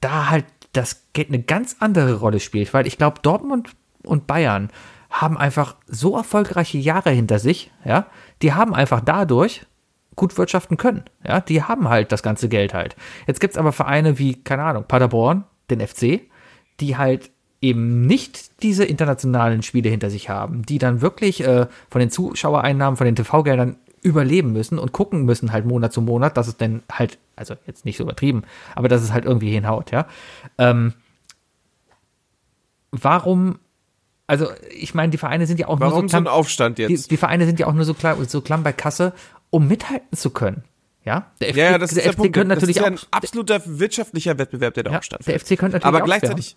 da 0.00 0.30
halt 0.30 0.46
das 0.72 1.02
Geld 1.12 1.28
eine 1.28 1.42
ganz 1.42 1.76
andere 1.80 2.14
Rolle 2.20 2.40
spielt, 2.40 2.72
weil 2.72 2.86
ich 2.86 2.96
glaube, 2.96 3.20
Dortmund 3.20 3.72
und 4.02 4.26
Bayern 4.26 4.70
haben 5.10 5.36
einfach 5.36 5.76
so 5.86 6.16
erfolgreiche 6.16 6.78
Jahre 6.78 7.10
hinter 7.10 7.38
sich, 7.38 7.70
ja, 7.84 8.06
die 8.40 8.54
haben 8.54 8.74
einfach 8.74 9.02
dadurch 9.02 9.66
gut 10.14 10.38
wirtschaften 10.38 10.78
können, 10.78 11.04
ja, 11.22 11.42
die 11.42 11.62
haben 11.62 11.90
halt 11.90 12.12
das 12.12 12.22
ganze 12.22 12.48
Geld 12.48 12.72
halt. 12.72 12.96
Jetzt 13.26 13.40
gibt's 13.40 13.58
aber 13.58 13.72
Vereine 13.72 14.18
wie, 14.18 14.42
keine 14.42 14.62
Ahnung, 14.62 14.84
Paderborn, 14.88 15.44
den 15.68 15.86
FC, 15.86 16.22
die 16.80 16.96
halt 16.96 17.30
eben 17.60 18.06
nicht 18.06 18.62
diese 18.62 18.84
internationalen 18.84 19.62
Spiele 19.62 19.88
hinter 19.88 20.10
sich 20.10 20.28
haben, 20.28 20.64
die 20.64 20.78
dann 20.78 21.00
wirklich 21.00 21.42
äh, 21.42 21.66
von 21.90 22.00
den 22.00 22.10
Zuschauereinnahmen, 22.10 22.96
von 22.96 23.06
den 23.06 23.16
TV-Geldern 23.16 23.76
überleben 24.02 24.52
müssen 24.52 24.78
und 24.78 24.92
gucken 24.92 25.24
müssen 25.24 25.52
halt 25.52 25.64
Monat 25.66 25.92
zu 25.92 26.00
Monat, 26.00 26.36
dass 26.36 26.46
es 26.48 26.56
denn 26.56 26.82
halt, 26.92 27.18
also 27.34 27.54
jetzt 27.66 27.84
nicht 27.84 27.96
so 27.96 28.04
übertrieben, 28.04 28.42
aber 28.74 28.88
dass 28.88 29.02
es 29.02 29.12
halt 29.12 29.24
irgendwie 29.24 29.50
hinhaut, 29.50 29.90
ja. 29.90 30.06
Ähm, 30.58 30.92
warum, 32.92 33.58
also 34.26 34.48
ich 34.76 34.94
meine, 34.94 35.10
die 35.10 35.18
Vereine 35.18 35.46
sind 35.46 35.58
ja 35.58 35.68
auch 35.68 35.78
nur 35.78 35.90
Warum 35.90 36.08
so 36.08 36.12
so 36.12 36.16
ein 36.18 36.24
klamm, 36.24 36.34
Aufstand 36.34 36.78
die, 36.78 36.82
jetzt? 36.82 37.10
die 37.10 37.16
Vereine 37.16 37.46
sind 37.46 37.58
ja 37.58 37.66
auch 37.66 37.72
nur 37.74 37.84
so, 37.84 37.94
klar, 37.94 38.16
so 38.26 38.40
klamm 38.40 38.62
bei 38.62 38.72
Kasse, 38.72 39.12
um 39.50 39.66
mithalten 39.68 40.16
zu 40.16 40.30
können. 40.30 40.64
Ja, 41.04 41.30
der 41.40 41.50
FC, 41.50 41.56
Ja, 41.56 41.78
das 41.78 41.92
ist 41.92 42.04
der 42.04 42.12
FC 42.12 42.16
Punkt. 42.16 42.32
könnte 42.34 42.48
Das 42.48 42.56
natürlich 42.56 42.76
ist 42.76 42.82
ja 42.82 42.88
ein 42.88 42.98
auch, 42.98 43.06
absoluter 43.12 43.62
wirtschaftlicher 43.64 44.38
Wettbewerb, 44.38 44.74
der 44.74 44.82
da 44.84 44.90
ja, 44.92 44.98
auch 44.98 45.02
stattfindet. 45.04 45.40
der 45.48 45.56
FC 45.56 45.58
könnte 45.60 45.76
natürlich 45.76 45.86
aber 45.86 46.02
auch, 46.02 46.06
gleichzeitig, 46.06 46.56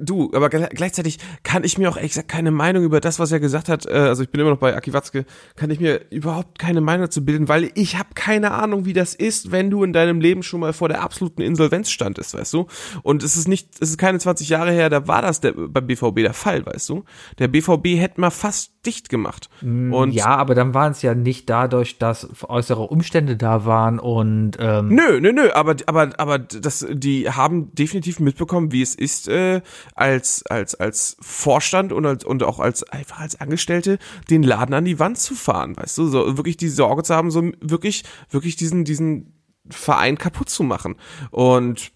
du, 0.00 0.30
aber 0.34 0.48
gle- 0.48 0.68
gleichzeitig 0.74 1.18
kann 1.42 1.64
ich 1.64 1.78
mir 1.78 1.88
auch 1.88 1.96
ehrlich 1.96 2.12
gesagt 2.12 2.28
keine 2.28 2.50
Meinung 2.50 2.84
über 2.84 3.00
das, 3.00 3.18
was 3.18 3.32
er 3.32 3.40
gesagt 3.40 3.68
hat, 3.68 3.86
äh, 3.86 3.90
also 3.92 4.22
ich 4.22 4.30
bin 4.30 4.40
immer 4.40 4.50
noch 4.50 4.58
bei 4.58 4.76
Aki 4.76 4.92
Watzke, 4.92 5.24
kann 5.56 5.70
ich 5.70 5.80
mir 5.80 6.00
überhaupt 6.10 6.58
keine 6.58 6.80
Meinung 6.80 7.06
dazu 7.06 7.24
bilden, 7.24 7.48
weil 7.48 7.70
ich 7.74 7.98
habe 7.98 8.10
keine 8.14 8.52
Ahnung, 8.52 8.84
wie 8.84 8.92
das 8.92 9.14
ist, 9.14 9.50
wenn 9.52 9.70
du 9.70 9.84
in 9.84 9.92
deinem 9.92 10.20
Leben 10.20 10.42
schon 10.42 10.60
mal 10.60 10.72
vor 10.72 10.88
der 10.88 11.02
absoluten 11.02 11.42
Insolvenz 11.42 11.90
standest, 11.90 12.34
weißt 12.34 12.52
du? 12.52 12.66
Und 13.02 13.22
es 13.22 13.36
ist 13.36 13.48
nicht, 13.48 13.68
es 13.80 13.90
ist 13.90 13.98
keine 13.98 14.18
20 14.18 14.48
Jahre 14.48 14.72
her, 14.72 14.90
da 14.90 15.06
war 15.08 15.22
das 15.22 15.40
der, 15.40 15.52
beim 15.52 15.86
BVB 15.86 16.16
der 16.16 16.34
Fall, 16.34 16.64
weißt 16.66 16.88
du? 16.88 17.04
Der 17.38 17.48
BVB 17.48 17.98
hätte 17.98 18.20
mal 18.20 18.30
fast 18.30 18.71
dicht 18.84 19.08
gemacht. 19.08 19.48
Und 19.62 20.10
ja, 20.12 20.26
aber 20.26 20.54
dann 20.54 20.74
waren 20.74 20.92
es 20.92 21.02
ja 21.02 21.14
nicht 21.14 21.48
dadurch, 21.48 21.98
dass 21.98 22.28
äußere 22.48 22.82
Umstände 22.82 23.36
da 23.36 23.64
waren 23.64 23.98
und 23.98 24.56
ähm, 24.58 24.88
Nö, 24.88 25.20
nö, 25.20 25.32
nö, 25.32 25.50
aber 25.52 25.76
aber 25.86 26.10
aber 26.18 26.38
das 26.38 26.86
die 26.90 27.30
haben 27.30 27.72
definitiv 27.74 28.18
mitbekommen, 28.18 28.72
wie 28.72 28.82
es 28.82 28.94
ist 28.94 29.28
äh, 29.28 29.62
als 29.94 30.44
als 30.46 30.74
als 30.74 31.16
Vorstand 31.20 31.92
und 31.92 32.06
als 32.06 32.24
und 32.24 32.42
auch 32.42 32.58
als 32.58 32.82
einfach 32.84 33.20
als 33.20 33.40
Angestellte 33.40 33.98
den 34.30 34.42
Laden 34.42 34.74
an 34.74 34.84
die 34.84 34.98
Wand 34.98 35.18
zu 35.18 35.34
fahren, 35.34 35.76
weißt 35.76 35.98
du, 35.98 36.06
so 36.08 36.36
wirklich 36.36 36.56
die 36.56 36.68
Sorge 36.68 37.04
zu 37.04 37.14
haben, 37.14 37.30
so 37.30 37.42
wirklich 37.60 38.02
wirklich 38.30 38.56
diesen 38.56 38.84
diesen 38.84 39.34
Verein 39.70 40.18
kaputt 40.18 40.50
zu 40.50 40.64
machen 40.64 40.96
und 41.30 41.92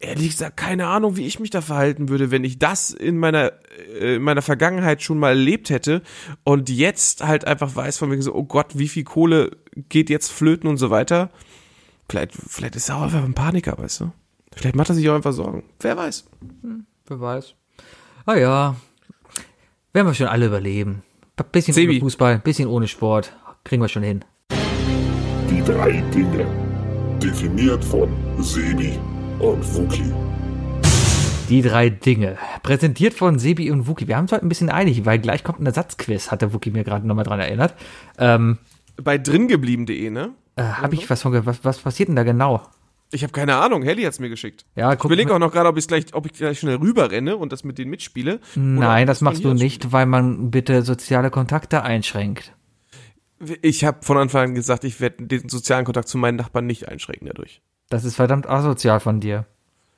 ehrlich 0.00 0.30
gesagt 0.30 0.56
keine 0.56 0.86
Ahnung, 0.86 1.16
wie 1.16 1.26
ich 1.26 1.40
mich 1.40 1.50
da 1.50 1.60
verhalten 1.60 2.08
würde, 2.08 2.30
wenn 2.30 2.44
ich 2.44 2.58
das 2.58 2.90
in 2.90 3.18
meiner 3.18 3.52
äh, 4.00 4.16
in 4.16 4.22
meiner 4.22 4.42
Vergangenheit 4.42 5.02
schon 5.02 5.18
mal 5.18 5.30
erlebt 5.30 5.70
hätte 5.70 6.02
und 6.44 6.68
jetzt 6.70 7.26
halt 7.26 7.46
einfach 7.46 7.74
weiß 7.74 7.98
von 7.98 8.10
wegen 8.10 8.22
so, 8.22 8.34
oh 8.34 8.44
Gott, 8.44 8.78
wie 8.78 8.88
viel 8.88 9.04
Kohle 9.04 9.56
geht 9.88 10.10
jetzt 10.10 10.30
flöten 10.30 10.68
und 10.68 10.76
so 10.76 10.90
weiter. 10.90 11.30
Vielleicht, 12.08 12.32
vielleicht 12.34 12.76
ist 12.76 12.88
er 12.88 12.96
auch 12.96 13.02
einfach 13.02 13.24
ein 13.24 13.34
Paniker, 13.34 13.76
weißt 13.76 14.00
du? 14.00 14.12
Vielleicht 14.52 14.76
macht 14.76 14.88
er 14.88 14.94
sich 14.94 15.08
auch 15.10 15.14
einfach 15.14 15.32
Sorgen. 15.32 15.62
Wer 15.80 15.96
weiß. 15.96 16.24
wer 17.06 17.20
weiß. 17.20 17.54
Ah 18.24 18.36
ja, 18.36 18.76
werden 19.92 20.06
wir 20.06 20.14
schon 20.14 20.26
alle 20.26 20.46
überleben. 20.46 21.02
Ein 21.36 21.44
bisschen 21.52 21.74
Sebi. 21.74 21.92
ohne 21.92 22.00
Fußball, 22.00 22.34
ein 22.34 22.42
bisschen 22.42 22.68
ohne 22.68 22.88
Sport, 22.88 23.32
kriegen 23.64 23.82
wir 23.82 23.88
schon 23.88 24.02
hin. 24.02 24.24
Die 25.50 25.62
drei 25.62 26.02
Dinge. 26.12 26.46
Definiert 27.20 27.84
von 27.84 28.08
Sebi 28.40 28.98
und 29.40 29.74
Wookie. 29.74 30.12
Die 31.48 31.62
drei 31.62 31.88
Dinge. 31.88 32.36
Präsentiert 32.62 33.14
von 33.14 33.38
Sebi 33.38 33.70
und 33.70 33.86
Wookie. 33.86 34.06
Wir 34.06 34.16
haben 34.16 34.24
uns 34.24 34.32
heute 34.32 34.44
ein 34.44 34.48
bisschen 34.48 34.68
einig, 34.68 35.04
weil 35.06 35.18
gleich 35.18 35.44
kommt 35.44 35.60
ein 35.60 35.66
Ersatzquiz, 35.66 36.30
hat 36.30 36.42
der 36.42 36.52
Wookie 36.52 36.70
mir 36.70 36.84
gerade 36.84 37.06
nochmal 37.06 37.24
dran 37.24 37.40
erinnert. 37.40 37.74
Ähm, 38.18 38.58
Bei 38.96 39.16
dringeblieben.de, 39.16 40.10
ne? 40.10 40.34
äh, 40.56 40.62
habe 40.62 40.94
ich 40.94 41.08
was 41.08 41.22
von 41.22 41.46
was, 41.46 41.64
was 41.64 41.78
passiert 41.78 42.08
denn 42.08 42.16
da 42.16 42.24
genau? 42.24 42.62
Ich 43.10 43.22
habe 43.22 43.32
keine 43.32 43.56
Ahnung. 43.56 43.82
Helly 43.82 44.02
hat's 44.02 44.18
mir 44.18 44.28
geschickt. 44.28 44.66
Ja, 44.76 44.92
Ich 44.92 45.02
überlege 45.02 45.34
auch 45.34 45.38
noch 45.38 45.52
gerade, 45.52 45.68
ob 45.70 45.78
ich 45.78 45.88
gleich, 45.88 46.12
ob 46.12 46.26
ich 46.26 46.32
gleich 46.32 46.58
schnell 46.58 46.76
rüberrenne 46.76 47.36
und 47.38 47.52
das 47.52 47.64
mit 47.64 47.78
denen 47.78 47.90
mitspiele. 47.90 48.40
Nein, 48.54 49.06
das 49.06 49.22
machst 49.22 49.44
du 49.44 49.54
nicht, 49.54 49.92
weil 49.92 50.04
man 50.04 50.50
bitte 50.50 50.82
soziale 50.82 51.30
Kontakte 51.30 51.82
einschränkt. 51.82 52.52
Ich 53.62 53.84
habe 53.84 53.98
von 54.02 54.18
Anfang 54.18 54.48
an 54.48 54.54
gesagt, 54.54 54.84
ich 54.84 55.00
werde 55.00 55.24
den 55.24 55.48
sozialen 55.48 55.86
Kontakt 55.86 56.08
zu 56.08 56.18
meinen 56.18 56.36
Nachbarn 56.36 56.66
nicht 56.66 56.88
einschränken 56.88 57.28
dadurch. 57.28 57.62
Das 57.88 58.04
ist 58.04 58.16
verdammt 58.16 58.48
asozial 58.48 59.00
von 59.00 59.20
dir. 59.20 59.46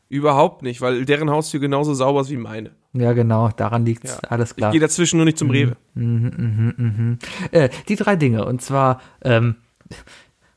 Überhaupt 0.09 0.63
nicht, 0.63 0.81
weil 0.81 1.05
deren 1.05 1.31
Haustür 1.31 1.61
genauso 1.61 1.95
sauber 1.95 2.23
ist 2.23 2.31
wie 2.31 2.37
meine. 2.37 2.71
Ja, 2.93 3.13
genau, 3.13 3.51
daran 3.57 3.85
liegt's. 3.85 4.19
Ja. 4.23 4.29
Alles 4.31 4.51
Ich 4.51 4.57
klar. 4.57 4.73
gehe 4.73 4.81
dazwischen 4.81 5.17
nur 5.19 5.25
nicht 5.25 5.39
zum 5.39 5.51
Rewe. 5.51 5.77
Äh, 7.53 7.69
die 7.89 7.97
drei 7.97 8.17
Dinge. 8.17 8.45
Und 8.45 8.61
zwar 8.63 9.01
ähm, 9.23 9.57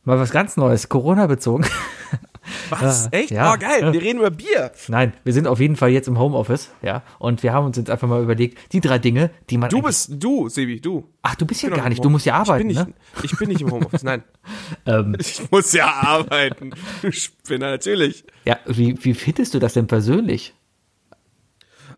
mal 0.04 0.18
was 0.20 0.32
ganz 0.32 0.58
Neues, 0.58 0.90
Corona 0.90 1.28
bezogen. 1.28 1.66
Was? 2.70 3.06
Ja, 3.06 3.20
Echt? 3.20 3.32
ja. 3.32 3.54
Oh, 3.54 3.58
geil. 3.58 3.94
Wir 3.94 4.02
reden 4.02 4.20
über 4.20 4.32
Bier. 4.32 4.72
Nein, 4.88 5.14
wir 5.24 5.34
sind 5.34 5.48
auf 5.48 5.60
jeden 5.60 5.76
Fall 5.76 5.90
jetzt 5.90 6.08
im 6.08 6.20
Homeoffice, 6.20 6.72
ja. 6.82 7.04
Und 7.20 7.44
wir 7.44 7.54
haben 7.54 7.66
uns 7.66 7.78
jetzt 7.78 7.90
einfach 7.90 8.08
mal 8.08 8.22
überlegt, 8.22 8.74
die 8.74 8.82
drei 8.82 9.00
Dinge, 9.00 9.32
die 9.50 9.58
man. 9.58 9.70
Du 9.70 9.82
bist, 9.82 10.12
du, 10.12 10.50
Sebi, 10.50 10.80
du. 10.82 11.08
Ach, 11.22 11.36
du 11.36 11.46
bist 11.46 11.62
ja 11.62 11.70
gar 11.70 11.90
nicht. 11.90 12.04
Du 12.04 12.10
musst 12.10 12.26
ja 12.26 12.36
arbeiten, 12.36 12.70
ich 12.70 12.78
bin 12.78 12.86
ne? 12.88 12.94
nicht, 13.22 13.32
Ich 13.34 13.38
bin 13.40 13.50
nicht 13.50 13.62
im 13.62 13.72
Homeoffice, 13.72 14.04
nein. 14.04 14.24
Ähm, 14.86 15.16
Ich 15.20 15.42
muss 15.52 15.72
ja 15.74 15.88
arbeiten. 15.88 16.72
Du 17.02 17.12
Spinner, 17.12 17.70
natürlich. 17.70 18.26
ja, 18.46 18.58
wie, 18.66 18.98
wie 19.04 19.14
findest 19.14 19.54
du 19.54 19.60
das 19.60 19.74
denn 19.74 19.88
persönlich? 19.88 20.54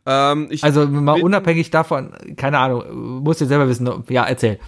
Ähm, 0.06 0.50
Also 0.62 0.86
mal 0.88 1.22
unabhängig 1.22 1.72
davon, 1.72 2.14
keine 2.38 2.60
Ahnung, 2.60 3.24
musst 3.24 3.42
du 3.42 3.46
selber 3.46 3.68
wissen. 3.68 3.90
Ja, 4.10 4.26
erzähl. 4.26 4.60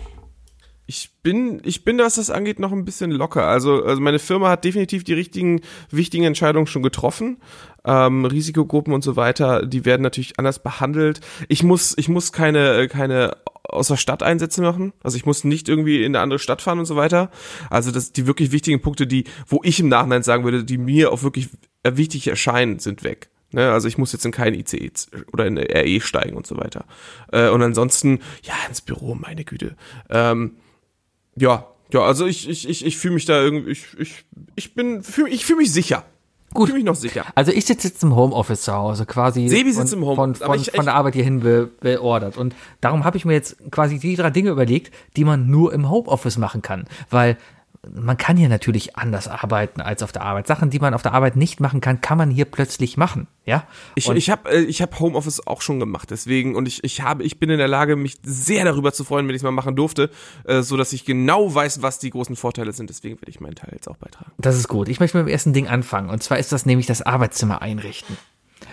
Ich 0.89 1.11
bin, 1.21 1.61
ich 1.65 1.83
bin, 1.83 1.97
was 1.97 2.15
das 2.15 2.29
angeht, 2.29 2.59
noch 2.59 2.71
ein 2.71 2.85
bisschen 2.85 3.11
locker. 3.11 3.45
Also, 3.45 3.83
also 3.83 4.01
meine 4.01 4.19
Firma 4.19 4.49
hat 4.49 4.63
definitiv 4.63 5.03
die 5.03 5.13
richtigen, 5.13 5.59
wichtigen 5.91 6.23
Entscheidungen 6.23 6.65
schon 6.65 6.81
getroffen. 6.81 7.37
Ähm, 7.83 8.23
Risikogruppen 8.23 8.93
und 8.93 9.03
so 9.03 9.17
weiter, 9.17 9.65
die 9.65 9.83
werden 9.83 10.01
natürlich 10.01 10.39
anders 10.39 10.63
behandelt. 10.63 11.19
Ich 11.49 11.61
muss, 11.61 11.93
ich 11.97 12.07
muss 12.07 12.31
keine, 12.31 12.87
keine 12.87 13.35
außer 13.65 13.97
Stadt 13.97 14.23
Einsätze 14.23 14.61
machen. 14.61 14.93
Also 15.03 15.17
ich 15.17 15.25
muss 15.25 15.43
nicht 15.43 15.67
irgendwie 15.67 16.03
in 16.03 16.15
eine 16.15 16.21
andere 16.21 16.39
Stadt 16.39 16.61
fahren 16.61 16.79
und 16.79 16.85
so 16.85 16.95
weiter. 16.95 17.31
Also 17.69 17.91
das, 17.91 18.13
die 18.13 18.25
wirklich 18.25 18.53
wichtigen 18.53 18.81
Punkte, 18.81 19.05
die, 19.07 19.25
wo 19.45 19.59
ich 19.63 19.81
im 19.81 19.89
Nachhinein 19.89 20.23
sagen 20.23 20.45
würde, 20.45 20.63
die 20.63 20.77
mir 20.77 21.11
auch 21.11 21.21
wirklich 21.21 21.49
wichtig 21.83 22.27
erscheinen, 22.27 22.79
sind 22.79 23.03
weg. 23.03 23.29
Ne, 23.51 23.71
also 23.71 23.87
ich 23.87 23.97
muss 23.97 24.11
jetzt 24.11 24.25
in 24.25 24.33
kein 24.33 24.53
ICE 24.53 24.91
oder 25.31 25.47
in 25.47 25.57
eine 25.57 25.69
RE 25.69 26.01
steigen 26.01 26.35
und 26.35 26.45
so 26.45 26.57
weiter. 26.57 26.85
Äh, 27.31 27.49
und 27.49 27.61
ansonsten, 27.61 28.19
ja, 28.43 28.53
ins 28.67 28.81
Büro, 28.81 29.15
meine 29.15 29.45
Güte. 29.45 29.77
Ähm, 30.09 30.57
ja, 31.37 31.67
ja, 31.93 32.01
also 32.01 32.25
ich, 32.25 32.49
ich, 32.49 32.67
ich, 32.67 32.85
ich 32.85 32.97
fühle 32.97 33.13
mich 33.13 33.25
da 33.25 33.41
irgendwie, 33.41 33.71
ich, 33.71 33.85
ich, 33.97 34.25
ich 34.55 34.73
bin, 34.73 35.03
fühl, 35.03 35.31
ich 35.31 35.45
fühle 35.45 35.59
mich 35.59 35.71
sicher. 35.71 36.03
Gut. 36.53 36.67
Fühle 36.67 36.79
mich 36.79 36.85
noch 36.85 36.95
sicher. 36.95 37.25
Also 37.35 37.51
ich 37.51 37.65
sitze 37.65 37.89
jetzt 37.89 38.01
im 38.03 38.15
Homeoffice 38.15 38.61
zu 38.61 38.73
Hause, 38.73 39.05
quasi 39.05 39.47
Sebi 39.47 39.71
sitzt 39.71 39.93
im 39.93 40.05
Homeoffice, 40.05 40.39
von, 40.39 40.55
von, 40.55 40.63
von, 40.63 40.73
von 40.73 40.85
der 40.85 40.95
Arbeit 40.95 41.13
hierhin 41.13 41.41
be, 41.41 41.69
beordert. 41.81 42.37
Und 42.37 42.55
darum 42.81 43.03
habe 43.03 43.17
ich 43.17 43.25
mir 43.25 43.33
jetzt 43.33 43.57
quasi 43.69 43.99
die 43.99 44.15
drei 44.15 44.29
Dinge 44.29 44.49
überlegt, 44.49 44.93
die 45.17 45.23
man 45.23 45.49
nur 45.49 45.73
im 45.73 45.89
Homeoffice 45.89 46.37
machen 46.37 46.61
kann. 46.61 46.85
Weil 47.09 47.37
man 47.93 48.17
kann 48.17 48.37
hier 48.37 48.49
natürlich 48.49 48.95
anders 48.95 49.27
arbeiten 49.27 49.81
als 49.81 50.03
auf 50.03 50.11
der 50.11 50.23
Arbeit. 50.23 50.47
Sachen, 50.47 50.69
die 50.69 50.79
man 50.79 50.93
auf 50.93 51.01
der 51.01 51.13
Arbeit 51.13 51.35
nicht 51.35 51.59
machen 51.59 51.81
kann, 51.81 52.01
kann 52.01 52.17
man 52.17 52.29
hier 52.29 52.45
plötzlich 52.45 52.97
machen. 52.97 53.27
Ja. 53.45 53.65
Ich, 53.95 54.09
ich 54.09 54.29
habe 54.29 54.49
äh, 54.49 54.61
ich 54.61 54.81
hab 54.81 54.99
Homeoffice 54.99 55.45
auch 55.47 55.61
schon 55.61 55.79
gemacht, 55.79 56.11
deswegen 56.11 56.55
und 56.55 56.67
ich 56.67 56.83
ich 56.83 57.01
habe 57.01 57.23
ich 57.23 57.39
bin 57.39 57.49
in 57.49 57.57
der 57.57 57.67
Lage, 57.67 57.95
mich 57.95 58.17
sehr 58.23 58.65
darüber 58.65 58.91
zu 58.93 59.03
freuen, 59.03 59.27
wenn 59.27 59.35
ich 59.35 59.39
es 59.39 59.43
mal 59.43 59.51
machen 59.51 59.75
durfte, 59.75 60.09
äh, 60.45 60.61
so 60.61 60.77
dass 60.77 60.93
ich 60.93 61.05
genau 61.05 61.53
weiß, 61.53 61.81
was 61.81 61.99
die 61.99 62.09
großen 62.09 62.35
Vorteile 62.35 62.73
sind. 62.73 62.89
Deswegen 62.89 63.15
werde 63.21 63.29
ich 63.29 63.39
meinen 63.39 63.55
Teil 63.55 63.71
jetzt 63.73 63.87
auch 63.87 63.97
beitragen. 63.97 64.31
Das 64.37 64.55
ist 64.55 64.67
gut. 64.67 64.89
Ich 64.89 64.99
möchte 64.99 65.17
mit 65.17 65.27
dem 65.27 65.31
ersten 65.31 65.53
Ding 65.53 65.67
anfangen 65.67 66.09
und 66.09 66.21
zwar 66.21 66.39
ist 66.39 66.51
das 66.51 66.65
nämlich 66.65 66.87
das 66.87 67.01
Arbeitszimmer 67.01 67.61
einrichten. 67.61 68.17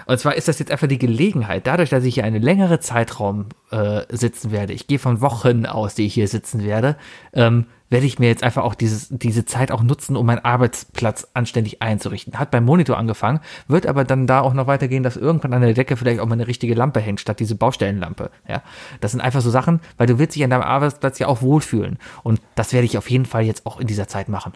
Und 0.06 0.18
zwar 0.18 0.34
ist 0.34 0.48
das 0.48 0.58
jetzt 0.58 0.70
einfach 0.70 0.88
die 0.88 0.98
Gelegenheit, 0.98 1.66
dadurch, 1.66 1.90
dass 1.90 2.04
ich 2.04 2.14
hier 2.14 2.24
einen 2.24 2.42
längeren 2.42 2.80
Zeitraum 2.80 3.46
äh, 3.70 4.02
sitzen 4.10 4.52
werde, 4.52 4.72
ich 4.72 4.86
gehe 4.86 4.98
von 4.98 5.20
Wochen 5.20 5.66
aus, 5.66 5.94
die 5.94 6.06
ich 6.06 6.14
hier 6.14 6.28
sitzen 6.28 6.64
werde, 6.64 6.96
ähm, 7.32 7.66
werde 7.90 8.06
ich 8.06 8.18
mir 8.18 8.26
jetzt 8.26 8.42
einfach 8.42 8.64
auch 8.64 8.74
dieses, 8.74 9.08
diese 9.10 9.44
Zeit 9.44 9.70
auch 9.70 9.82
nutzen, 9.82 10.16
um 10.16 10.26
meinen 10.26 10.44
Arbeitsplatz 10.44 11.28
anständig 11.34 11.80
einzurichten. 11.80 12.38
Hat 12.38 12.50
beim 12.50 12.64
Monitor 12.64 12.98
angefangen, 12.98 13.40
wird 13.68 13.86
aber 13.86 14.04
dann 14.04 14.26
da 14.26 14.40
auch 14.40 14.52
noch 14.52 14.66
weitergehen, 14.66 15.02
dass 15.02 15.16
irgendwann 15.16 15.52
an 15.52 15.62
der 15.62 15.74
Decke 15.74 15.96
vielleicht 15.96 16.20
auch 16.20 16.26
mal 16.26 16.32
eine 16.32 16.48
richtige 16.48 16.74
Lampe 16.74 17.00
hängt, 17.00 17.20
statt 17.20 17.40
diese 17.40 17.54
Baustellenlampe. 17.54 18.30
Ja, 18.48 18.62
das 19.00 19.12
sind 19.12 19.20
einfach 19.20 19.42
so 19.42 19.50
Sachen, 19.50 19.80
weil 19.96 20.06
du 20.06 20.18
willst 20.18 20.34
dich 20.34 20.42
an 20.42 20.50
deinem 20.50 20.62
Arbeitsplatz 20.62 21.18
ja 21.18 21.28
auch 21.28 21.40
wohlfühlen. 21.40 21.98
Und 22.22 22.40
das 22.56 22.72
werde 22.72 22.86
ich 22.86 22.98
auf 22.98 23.08
jeden 23.10 23.26
Fall 23.26 23.44
jetzt 23.44 23.64
auch 23.64 23.78
in 23.78 23.86
dieser 23.86 24.08
Zeit 24.08 24.28
machen. 24.28 24.54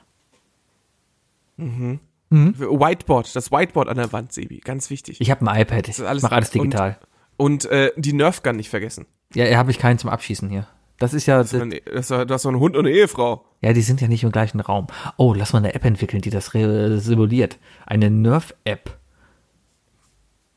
Mhm. 1.56 2.00
Mhm. 2.30 2.58
Whiteboard, 2.58 3.34
das 3.34 3.50
Whiteboard 3.50 3.88
an 3.88 3.96
der 3.96 4.12
Wand, 4.12 4.32
Sebi, 4.32 4.58
ganz 4.58 4.90
wichtig. 4.90 5.20
Ich 5.20 5.30
habe 5.30 5.48
ein 5.48 5.60
iPad, 5.60 5.88
ich 5.88 5.98
mache 5.98 6.32
alles 6.32 6.50
digital. 6.50 6.98
Und, 7.36 7.64
und 7.64 7.72
äh, 7.72 7.92
die 7.96 8.12
Nerfgun 8.12 8.56
nicht 8.56 8.68
vergessen. 8.68 9.06
Ja, 9.34 9.56
habe 9.56 9.70
ich 9.70 9.78
keinen 9.78 9.98
zum 9.98 10.10
Abschießen 10.10 10.48
hier. 10.50 10.66
Das 10.98 11.14
ist 11.14 11.26
ja. 11.26 11.38
Das 11.38 11.52
ist 11.52 11.60
eine, 11.60 11.80
das, 11.80 12.08
du 12.08 12.28
hast 12.28 12.42
so 12.42 12.48
einen 12.48 12.58
Hund 12.58 12.76
und 12.76 12.86
eine 12.86 12.94
Ehefrau. 12.94 13.44
Ja, 13.60 13.72
die 13.72 13.82
sind 13.82 14.00
ja 14.00 14.08
nicht 14.08 14.24
im 14.24 14.32
gleichen 14.32 14.60
Raum. 14.60 14.88
Oh, 15.16 15.32
lass 15.32 15.52
mal 15.52 15.60
eine 15.60 15.74
App 15.74 15.84
entwickeln, 15.84 16.22
die 16.22 16.30
das 16.30 16.46
simuliert. 16.46 17.58
Eine 17.86 18.10
Nerf-App. 18.10 18.98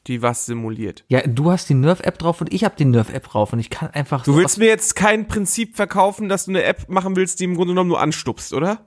Die 0.08 0.24
was 0.24 0.48
simuliert. 0.48 1.06
Ja, 1.10 1.22
du 1.22 1.52
hast 1.52 1.70
die 1.70 1.76
Nerf-App 1.76 2.18
drauf 2.18 2.42
und 2.42 2.52
ich 2.52 2.64
habe 2.64 2.76
die 2.76 2.86
Nerf-App 2.86 3.28
drauf 3.28 3.54
und 3.54 3.60
ich 3.60 3.70
kann 3.70 3.92
einfach 3.92 4.26
so. 4.26 4.32
Du 4.32 4.38
willst 4.40 4.58
mir 4.58 4.66
jetzt 4.66 4.96
kein 4.96 5.28
Prinzip 5.28 5.76
verkaufen, 5.76 6.28
dass 6.28 6.46
du 6.46 6.52
eine 6.52 6.64
App 6.64 6.90
machen 6.90 7.16
willst, 7.16 7.40
die 7.40 7.44
im 7.44 7.56
Grunde 7.56 7.74
genommen 7.74 7.90
nur 7.90 8.02
anstupst, 8.02 8.54
oder? 8.54 8.84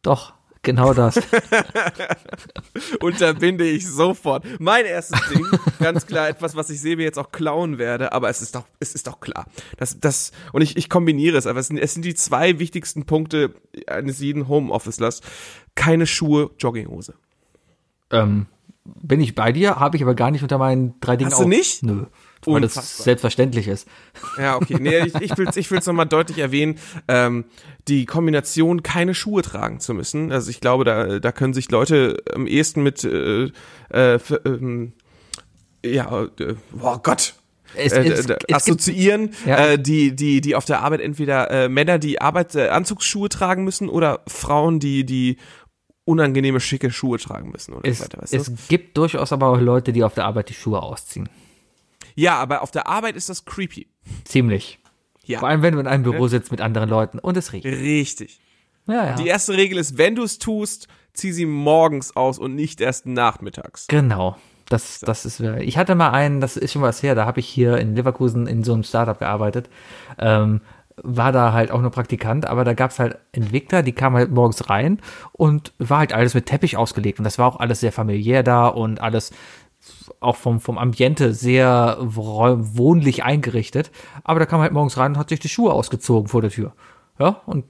Doch. 0.00 0.32
Genau 0.62 0.94
das. 0.94 1.20
Unterbinde 3.00 3.68
ich 3.68 3.88
sofort. 3.88 4.44
Mein 4.60 4.84
erstes 4.84 5.20
Ding, 5.28 5.44
ganz 5.80 6.06
klar 6.06 6.28
etwas, 6.28 6.54
was 6.54 6.70
ich 6.70 6.80
sehe, 6.80 6.96
jetzt 6.98 7.18
auch 7.18 7.32
klauen 7.32 7.78
werde, 7.78 8.12
aber 8.12 8.28
es 8.28 8.40
ist 8.40 8.54
doch, 8.54 8.64
es 8.78 8.94
ist 8.94 9.08
doch 9.08 9.20
klar. 9.20 9.46
Das, 9.76 9.98
das, 9.98 10.30
und 10.52 10.62
ich, 10.62 10.76
ich 10.76 10.88
kombiniere 10.88 11.36
es, 11.36 11.48
aber 11.48 11.58
es 11.58 11.66
sind, 11.66 11.78
es 11.78 11.94
sind 11.94 12.04
die 12.04 12.14
zwei 12.14 12.60
wichtigsten 12.60 13.06
Punkte 13.06 13.54
eines 13.88 14.20
jeden 14.20 14.46
Homeofficelers. 14.46 15.20
Keine 15.74 16.06
Schuhe, 16.06 16.50
Jogginghose. 16.58 17.14
Ähm, 18.12 18.46
bin 18.84 19.20
ich 19.20 19.34
bei 19.34 19.50
dir, 19.50 19.76
habe 19.76 19.96
ich 19.96 20.02
aber 20.02 20.14
gar 20.14 20.30
nicht 20.30 20.42
unter 20.42 20.58
meinen 20.58 20.94
drei 21.00 21.16
Dingen 21.16 21.32
Hast 21.32 21.40
du 21.40 21.48
nicht? 21.48 21.82
Nö 21.82 22.04
weil 22.44 22.60
das 22.62 22.98
selbstverständlich 22.98 23.68
ist. 23.68 23.86
Ja, 24.38 24.56
okay. 24.56 24.76
Nee, 24.80 25.06
ich, 25.06 25.14
ich 25.14 25.36
will 25.38 25.48
es 25.48 25.56
ich 25.56 25.70
will's 25.70 25.86
nochmal 25.86 26.06
deutlich 26.06 26.38
erwähnen, 26.38 26.78
ähm, 27.08 27.44
die 27.88 28.06
Kombination, 28.06 28.82
keine 28.82 29.14
Schuhe 29.14 29.42
tragen 29.42 29.80
zu 29.80 29.94
müssen. 29.94 30.32
Also 30.32 30.50
ich 30.50 30.60
glaube, 30.60 30.84
da, 30.84 31.18
da 31.18 31.32
können 31.32 31.54
sich 31.54 31.70
Leute 31.70 32.16
am 32.34 32.46
ehesten 32.46 32.82
mit 32.82 33.04
äh, 33.04 33.50
äh, 33.90 34.18
ähm, 34.44 34.92
ja, 35.84 36.24
äh, 36.38 36.54
oh 36.80 36.98
Gott, 37.02 37.34
es, 37.74 37.92
äh, 37.92 38.02
es, 38.04 38.26
es 38.26 38.54
assoziieren, 38.54 39.30
gibt, 39.30 39.46
ja. 39.46 39.66
äh, 39.66 39.78
die, 39.78 40.14
die, 40.14 40.40
die 40.40 40.54
auf 40.54 40.64
der 40.64 40.80
Arbeit 40.80 41.00
entweder 41.00 41.50
äh, 41.50 41.68
Männer, 41.68 41.98
die 41.98 42.20
Arbeit, 42.20 42.54
äh, 42.54 42.68
Anzugsschuhe 42.68 43.28
tragen 43.28 43.64
müssen 43.64 43.88
oder 43.88 44.20
Frauen, 44.26 44.78
die, 44.78 45.04
die 45.04 45.38
unangenehme, 46.04 46.60
schicke 46.60 46.90
Schuhe 46.90 47.18
tragen 47.18 47.50
müssen 47.50 47.74
oder 47.74 47.88
es, 47.88 47.98
so 47.98 48.04
weiter. 48.04 48.22
Weißt 48.22 48.32
du? 48.32 48.36
Es 48.36 48.68
gibt 48.68 48.96
durchaus 48.96 49.32
aber 49.32 49.48
auch 49.48 49.60
Leute, 49.60 49.92
die 49.92 50.04
auf 50.04 50.14
der 50.14 50.24
Arbeit 50.24 50.48
die 50.48 50.54
Schuhe 50.54 50.82
ausziehen. 50.82 51.28
Ja, 52.14 52.36
aber 52.36 52.62
auf 52.62 52.70
der 52.70 52.86
Arbeit 52.86 53.16
ist 53.16 53.28
das 53.28 53.44
creepy. 53.44 53.88
Ziemlich. 54.24 54.78
Ja. 55.24 55.38
Vor 55.38 55.48
allem, 55.48 55.62
wenn 55.62 55.74
du 55.74 55.80
in 55.80 55.86
einem 55.86 56.02
Büro 56.02 56.26
sitzt 56.28 56.50
mit 56.50 56.60
anderen 56.60 56.88
Leuten 56.88 57.18
und 57.18 57.36
es 57.36 57.52
riecht. 57.52 57.64
Richtig. 57.64 58.40
Ja, 58.86 59.06
ja. 59.06 59.14
Die 59.14 59.28
erste 59.28 59.56
Regel 59.56 59.78
ist, 59.78 59.98
wenn 59.98 60.16
du 60.16 60.24
es 60.24 60.38
tust, 60.38 60.88
zieh 61.14 61.32
sie 61.32 61.46
morgens 61.46 62.16
aus 62.16 62.38
und 62.38 62.54
nicht 62.54 62.80
erst 62.80 63.06
nachmittags. 63.06 63.86
Genau. 63.86 64.36
Das, 64.68 65.00
das 65.00 65.26
ist, 65.26 65.40
ich 65.40 65.76
hatte 65.76 65.94
mal 65.94 66.10
einen, 66.10 66.40
das 66.40 66.56
ist 66.56 66.72
schon 66.72 66.82
was 66.82 67.02
her, 67.02 67.14
da 67.14 67.26
habe 67.26 67.40
ich 67.40 67.46
hier 67.46 67.76
in 67.76 67.94
Leverkusen 67.94 68.46
in 68.46 68.64
so 68.64 68.72
einem 68.72 68.84
Startup 68.84 69.18
gearbeitet. 69.18 69.68
Ähm, 70.18 70.62
war 70.96 71.32
da 71.32 71.52
halt 71.52 71.70
auch 71.70 71.80
nur 71.80 71.90
Praktikant, 71.90 72.46
aber 72.46 72.64
da 72.64 72.74
gab 72.74 72.90
es 72.90 72.98
halt 72.98 73.18
Entwickler, 73.32 73.82
die 73.82 73.92
kamen 73.92 74.16
halt 74.16 74.30
morgens 74.30 74.68
rein 74.70 75.00
und 75.32 75.72
war 75.78 75.98
halt 75.98 76.12
alles 76.12 76.34
mit 76.34 76.46
Teppich 76.46 76.76
ausgelegt 76.76 77.18
und 77.18 77.24
das 77.24 77.38
war 77.38 77.46
auch 77.46 77.60
alles 77.60 77.80
sehr 77.80 77.92
familiär 77.92 78.42
da 78.42 78.68
und 78.68 79.00
alles 79.00 79.32
auch 80.22 80.36
vom, 80.36 80.60
vom 80.60 80.78
Ambiente 80.78 81.34
sehr 81.34 81.96
wohnlich 82.00 83.24
eingerichtet. 83.24 83.90
Aber 84.24 84.40
da 84.40 84.46
kam 84.46 84.60
halt 84.60 84.72
morgens 84.72 84.96
rein 84.96 85.12
und 85.12 85.18
hat 85.18 85.28
sich 85.28 85.40
die 85.40 85.48
Schuhe 85.48 85.72
ausgezogen 85.72 86.28
vor 86.28 86.40
der 86.40 86.50
Tür. 86.50 86.72
Ja, 87.18 87.40
und 87.46 87.64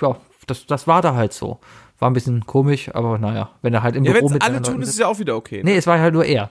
ja, 0.00 0.16
das, 0.46 0.66
das 0.66 0.86
war 0.86 1.02
da 1.02 1.14
halt 1.14 1.32
so. 1.32 1.58
War 1.98 2.10
ein 2.10 2.14
bisschen 2.14 2.46
komisch, 2.46 2.94
aber 2.94 3.18
naja, 3.18 3.50
wenn 3.62 3.74
er 3.74 3.82
halt 3.82 3.96
im 3.96 4.04
ja, 4.04 4.12
Büro 4.12 4.28
mit 4.28 4.42
alle 4.42 4.62
tun, 4.62 4.80
ist 4.82 4.90
es 4.90 4.98
ja 4.98 5.08
auch 5.08 5.18
wieder 5.18 5.36
okay. 5.36 5.58
Ne? 5.58 5.70
Nee, 5.70 5.76
es 5.76 5.86
war 5.86 5.98
halt 5.98 6.14
nur 6.14 6.24
er. 6.24 6.50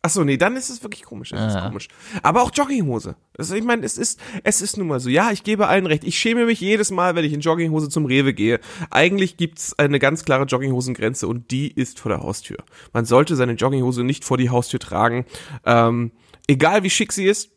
Ach 0.00 0.10
so, 0.10 0.22
nee, 0.22 0.36
dann 0.36 0.56
ist 0.56 0.70
es 0.70 0.82
wirklich 0.82 1.02
komisch. 1.02 1.30
Das 1.30 1.54
ja. 1.54 1.58
ist 1.58 1.66
komisch. 1.66 1.88
Aber 2.22 2.42
auch 2.42 2.52
Jogginghose. 2.54 3.16
Also 3.36 3.54
ich 3.56 3.64
meine, 3.64 3.84
es 3.84 3.98
ist, 3.98 4.20
es 4.44 4.62
ist 4.62 4.76
nun 4.76 4.86
mal 4.86 5.00
so. 5.00 5.10
Ja, 5.10 5.32
ich 5.32 5.42
gebe 5.42 5.66
allen 5.66 5.86
recht. 5.86 6.04
Ich 6.04 6.18
schäme 6.18 6.46
mich 6.46 6.60
jedes 6.60 6.92
Mal, 6.92 7.16
wenn 7.16 7.24
ich 7.24 7.32
in 7.32 7.40
Jogginghose 7.40 7.88
zum 7.88 8.06
Rewe 8.06 8.32
gehe. 8.32 8.60
Eigentlich 8.90 9.36
gibt's 9.36 9.76
eine 9.76 9.98
ganz 9.98 10.24
klare 10.24 10.44
Jogginghosengrenze 10.44 11.26
und 11.26 11.50
die 11.50 11.72
ist 11.72 11.98
vor 11.98 12.10
der 12.10 12.22
Haustür. 12.22 12.58
Man 12.92 13.06
sollte 13.06 13.34
seine 13.34 13.54
Jogginghose 13.54 14.04
nicht 14.04 14.24
vor 14.24 14.38
die 14.38 14.50
Haustür 14.50 14.78
tragen. 14.78 15.26
Ähm, 15.64 16.12
egal 16.46 16.84
wie 16.84 16.90
schick 16.90 17.12
sie 17.12 17.26
ist. 17.26 17.50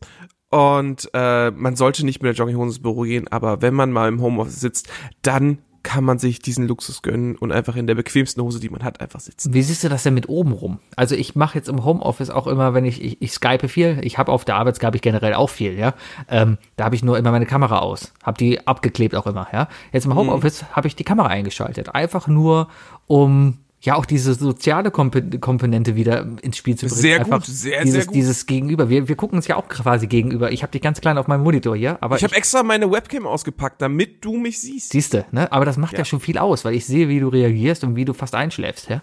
Und 0.49 1.09
äh, 1.13 1.51
man 1.51 1.75
sollte 1.75 2.05
nicht 2.05 2.21
mit 2.21 2.27
der 2.27 2.35
Jogginghose 2.35 2.69
ins 2.69 2.81
Büro 2.81 3.03
gehen, 3.03 3.27
aber 3.29 3.61
wenn 3.61 3.73
man 3.73 3.91
mal 3.91 4.09
im 4.09 4.21
Homeoffice 4.21 4.59
sitzt, 4.59 4.89
dann 5.21 5.59
kann 5.83 6.03
man 6.03 6.19
sich 6.19 6.39
diesen 6.39 6.67
Luxus 6.67 7.01
gönnen 7.01 7.35
und 7.35 7.51
einfach 7.51 7.75
in 7.75 7.87
der 7.87 7.95
bequemsten 7.95 8.41
Hose, 8.41 8.59
die 8.59 8.69
man 8.69 8.83
hat, 8.83 9.01
einfach 9.01 9.19
sitzen. 9.19 9.53
Wie 9.53 9.61
siehst 9.61 9.83
du 9.83 9.89
das 9.89 10.03
denn 10.03 10.13
mit 10.13 10.29
oben 10.29 10.51
rum? 10.51 10.79
Also 10.95 11.15
ich 11.15 11.35
mache 11.35 11.57
jetzt 11.57 11.69
im 11.69 11.83
Homeoffice 11.83 12.29
auch 12.29 12.47
immer, 12.47 12.73
wenn 12.73 12.85
ich, 12.85 13.01
ich, 13.03 13.21
ich 13.21 13.31
skype 13.31 13.67
viel, 13.67 13.99
ich 14.03 14.17
habe 14.17 14.31
auf 14.31 14.45
der 14.45 14.55
Arbeit 14.55 14.75
skype 14.75 14.95
ich 14.95 15.01
generell 15.01 15.33
auch 15.33 15.49
viel, 15.49 15.77
ja. 15.77 15.93
Ähm, 16.27 16.57
da 16.75 16.85
habe 16.85 16.95
ich 16.95 17.03
nur 17.03 17.17
immer 17.17 17.31
meine 17.31 17.45
Kamera 17.45 17.79
aus, 17.79 18.13
habe 18.23 18.37
die 18.37 18.65
abgeklebt 18.67 19.15
auch 19.15 19.27
immer, 19.27 19.47
ja. 19.51 19.67
Jetzt 19.91 20.05
im 20.05 20.11
mhm. 20.11 20.17
Homeoffice 20.17 20.63
mhm. 20.63 20.67
habe 20.75 20.87
ich 20.87 20.95
die 20.95 21.03
Kamera 21.03 21.27
eingeschaltet, 21.27 21.93
einfach 21.95 22.27
nur 22.27 22.67
um 23.07 23.57
ja 23.81 23.95
auch 23.95 24.05
diese 24.05 24.35
soziale 24.35 24.91
Komponente 24.91 25.95
wieder 25.95 26.25
ins 26.41 26.57
Spiel 26.57 26.75
zu 26.75 26.85
bringen. 26.85 27.01
Sehr 27.01 27.19
Einfach 27.19 27.39
gut, 27.39 27.47
sehr, 27.47 27.81
dieses, 27.81 27.95
sehr 27.95 28.05
gut. 28.05 28.15
Dieses 28.15 28.45
Gegenüber. 28.45 28.89
Wir, 28.89 29.07
wir 29.07 29.15
gucken 29.15 29.37
uns 29.37 29.47
ja 29.47 29.55
auch 29.55 29.67
quasi 29.67 30.05
gegenüber. 30.05 30.51
Ich 30.51 30.61
habe 30.61 30.71
dich 30.71 30.81
ganz 30.81 31.01
klein 31.01 31.17
auf 31.17 31.27
meinem 31.27 31.41
Monitor 31.41 31.75
hier, 31.75 31.97
aber 31.99 32.15
ich 32.15 32.23
habe 32.23 32.35
extra 32.35 32.61
meine 32.61 32.91
Webcam 32.91 33.25
ausgepackt, 33.25 33.81
damit 33.81 34.23
du 34.23 34.37
mich 34.37 34.59
siehst. 34.59 34.91
Siehste, 34.91 35.25
ne? 35.31 35.51
Aber 35.51 35.65
das 35.65 35.77
macht 35.77 35.93
ja. 35.93 35.99
ja. 35.99 36.05
schon 36.05 36.19
viel 36.19 36.37
aus, 36.37 36.63
weil 36.63 36.75
ich 36.75 36.85
sehe, 36.85 37.09
wie 37.09 37.19
du 37.19 37.29
reagierst 37.29 37.83
und 37.83 37.95
wie 37.95 38.05
du 38.05 38.13
fast 38.13 38.35
einschläfst, 38.35 38.89
ja. 38.89 39.01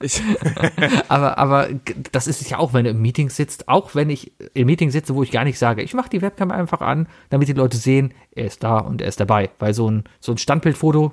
Ich 0.00 0.22
aber 1.08 1.38
aber 1.38 1.68
das 2.12 2.28
ist 2.28 2.40
es 2.40 2.50
ja 2.50 2.58
auch, 2.58 2.74
wenn 2.74 2.84
du 2.84 2.90
im 2.90 3.02
Meeting 3.02 3.28
sitzt, 3.30 3.68
auch 3.68 3.96
wenn 3.96 4.10
ich 4.10 4.32
im 4.54 4.66
Meeting 4.66 4.90
sitze, 4.90 5.16
wo 5.16 5.22
ich 5.24 5.32
gar 5.32 5.44
nicht 5.44 5.58
sage, 5.58 5.82
ich 5.82 5.94
mache 5.94 6.10
die 6.10 6.22
Webcam 6.22 6.52
einfach 6.52 6.80
an, 6.80 7.08
damit 7.30 7.48
die 7.48 7.54
Leute 7.54 7.76
sehen, 7.76 8.14
er 8.30 8.44
ist 8.44 8.62
da 8.62 8.78
und 8.78 9.00
er 9.00 9.08
ist 9.08 9.18
dabei, 9.18 9.50
weil 9.58 9.74
so 9.74 9.90
ein 9.90 10.04
so 10.20 10.32
ein 10.32 10.38
Standbildfoto 10.38 11.12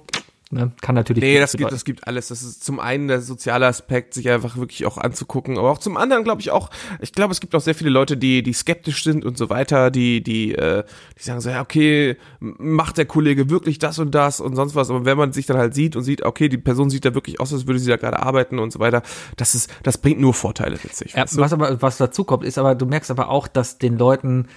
Ne? 0.53 0.71
Kann 0.81 0.95
natürlich. 0.95 1.23
Nee, 1.23 1.39
das 1.39 1.53
gibt, 1.53 1.71
das 1.71 1.85
gibt 1.85 2.07
alles. 2.07 2.27
Das 2.27 2.43
ist 2.43 2.63
zum 2.63 2.79
einen 2.79 3.07
der 3.07 3.21
soziale 3.21 3.65
Aspekt, 3.67 4.13
sich 4.13 4.29
einfach 4.29 4.57
wirklich 4.57 4.85
auch 4.85 4.97
anzugucken, 4.97 5.57
aber 5.57 5.71
auch 5.71 5.79
zum 5.79 5.97
anderen 5.97 6.23
glaube 6.23 6.41
ich 6.41 6.51
auch, 6.51 6.69
ich 7.01 7.11
glaube, 7.11 7.31
es 7.31 7.39
gibt 7.39 7.55
auch 7.55 7.61
sehr 7.61 7.75
viele 7.75 7.89
Leute, 7.89 8.17
die, 8.17 8.43
die 8.43 8.53
skeptisch 8.53 9.03
sind 9.03 9.25
und 9.25 9.37
so 9.37 9.49
weiter, 9.49 9.91
die, 9.91 10.21
die, 10.21 10.53
äh, 10.55 10.83
die 11.17 11.23
sagen 11.23 11.41
so, 11.41 11.49
ja, 11.49 11.61
okay, 11.61 12.17
macht 12.39 12.97
der 12.97 13.05
Kollege 13.05 13.49
wirklich 13.49 13.79
das 13.79 13.99
und 13.99 14.13
das 14.13 14.39
und 14.39 14.55
sonst 14.55 14.75
was. 14.75 14.89
Aber 14.89 15.05
wenn 15.05 15.17
man 15.17 15.33
sich 15.33 15.45
dann 15.45 15.57
halt 15.57 15.73
sieht 15.73 15.95
und 15.95 16.03
sieht, 16.03 16.23
okay, 16.23 16.49
die 16.49 16.57
Person 16.57 16.89
sieht 16.89 17.05
da 17.05 17.13
wirklich 17.13 17.39
aus, 17.39 17.53
als 17.53 17.67
würde 17.67 17.79
sie 17.79 17.89
da 17.89 17.97
gerade 17.97 18.19
arbeiten 18.19 18.59
und 18.59 18.71
so 18.71 18.79
weiter, 18.79 19.01
das 19.37 19.55
ist, 19.55 19.69
das 19.83 19.97
bringt 19.97 20.19
nur 20.19 20.33
Vorteile 20.33 20.77
mit 20.83 20.95
sich. 20.95 21.13
Ja, 21.13 21.25
was 21.31 21.53
aber, 21.53 21.81
was 21.81 21.97
dazu 21.97 22.23
kommt, 22.23 22.43
ist 22.43 22.57
aber, 22.57 22.75
du 22.75 22.85
merkst 22.85 23.11
aber 23.11 23.29
auch, 23.29 23.47
dass 23.47 23.77
den 23.77 23.97
Leuten, 23.97 24.47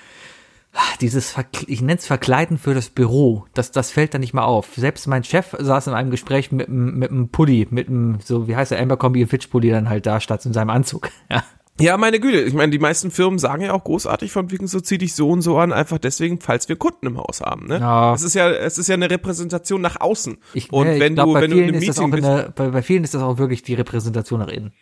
dieses, 1.00 1.34
ich 1.66 1.80
nenne 1.80 1.98
es 1.98 2.06
Verkleiden 2.06 2.58
für 2.58 2.74
das 2.74 2.90
Büro, 2.90 3.46
das, 3.54 3.70
das 3.70 3.90
fällt 3.90 4.14
da 4.14 4.18
nicht 4.18 4.34
mal 4.34 4.44
auf. 4.44 4.74
Selbst 4.76 5.06
mein 5.06 5.24
Chef 5.24 5.54
saß 5.58 5.86
in 5.88 5.94
einem 5.94 6.10
Gespräch 6.10 6.52
mit, 6.52 6.68
mit 6.68 7.10
einem 7.10 7.28
Pulli, 7.28 7.66
mit 7.70 7.88
einem, 7.88 8.18
so 8.22 8.48
wie 8.48 8.56
heißt 8.56 8.70
der, 8.70 8.80
Abercrombie 8.80 9.26
Fitch 9.26 9.48
Pulli 9.48 9.70
dann 9.70 9.88
halt 9.88 10.06
da, 10.06 10.20
statt 10.20 10.44
in 10.46 10.52
seinem 10.52 10.70
Anzug. 10.70 11.10
Ja. 11.30 11.42
Ja, 11.78 11.98
meine 11.98 12.20
Güte. 12.20 12.40
Ich 12.40 12.54
meine, 12.54 12.72
die 12.72 12.78
meisten 12.78 13.10
Firmen 13.10 13.38
sagen 13.38 13.62
ja 13.62 13.72
auch 13.74 13.84
großartig 13.84 14.32
von 14.32 14.50
wegen 14.50 14.66
so 14.66 14.80
zieh 14.80 14.96
dich 14.96 15.14
so 15.14 15.28
und 15.28 15.42
so 15.42 15.58
an, 15.58 15.72
einfach 15.74 15.98
deswegen, 15.98 16.40
falls 16.40 16.68
wir 16.70 16.76
Kunden 16.76 17.06
im 17.06 17.18
Haus 17.18 17.42
haben. 17.42 17.66
Ne? 17.66 17.78
Ja. 17.80 18.14
Es 18.14 18.22
ist 18.22 18.34
ja, 18.34 18.50
es 18.50 18.78
ist 18.78 18.88
ja 18.88 18.94
eine 18.94 19.10
Repräsentation 19.10 19.82
nach 19.82 20.00
außen. 20.00 20.38
Ich, 20.54 20.72
und 20.72 20.88
ich 20.88 21.00
wenn 21.00 21.14
glaub, 21.14 21.26
du, 21.26 21.32
bei 21.34 21.42
wenn 21.42 21.50
du 21.50 21.56
in 21.58 21.64
vielen 21.64 21.74
einem 21.74 21.82
ist 21.82 21.88
das 21.90 21.98
auch 21.98 22.06
Meeting 22.06 22.24
in 22.24 22.36
bist, 22.36 22.46
der, 22.46 22.64
bei, 22.64 22.70
bei 22.70 22.82
vielen 22.82 23.04
ist 23.04 23.12
das 23.12 23.22
auch 23.22 23.36
wirklich 23.36 23.62
die 23.62 23.74
Repräsentation 23.74 24.40
nach 24.40 24.48
innen. 24.48 24.72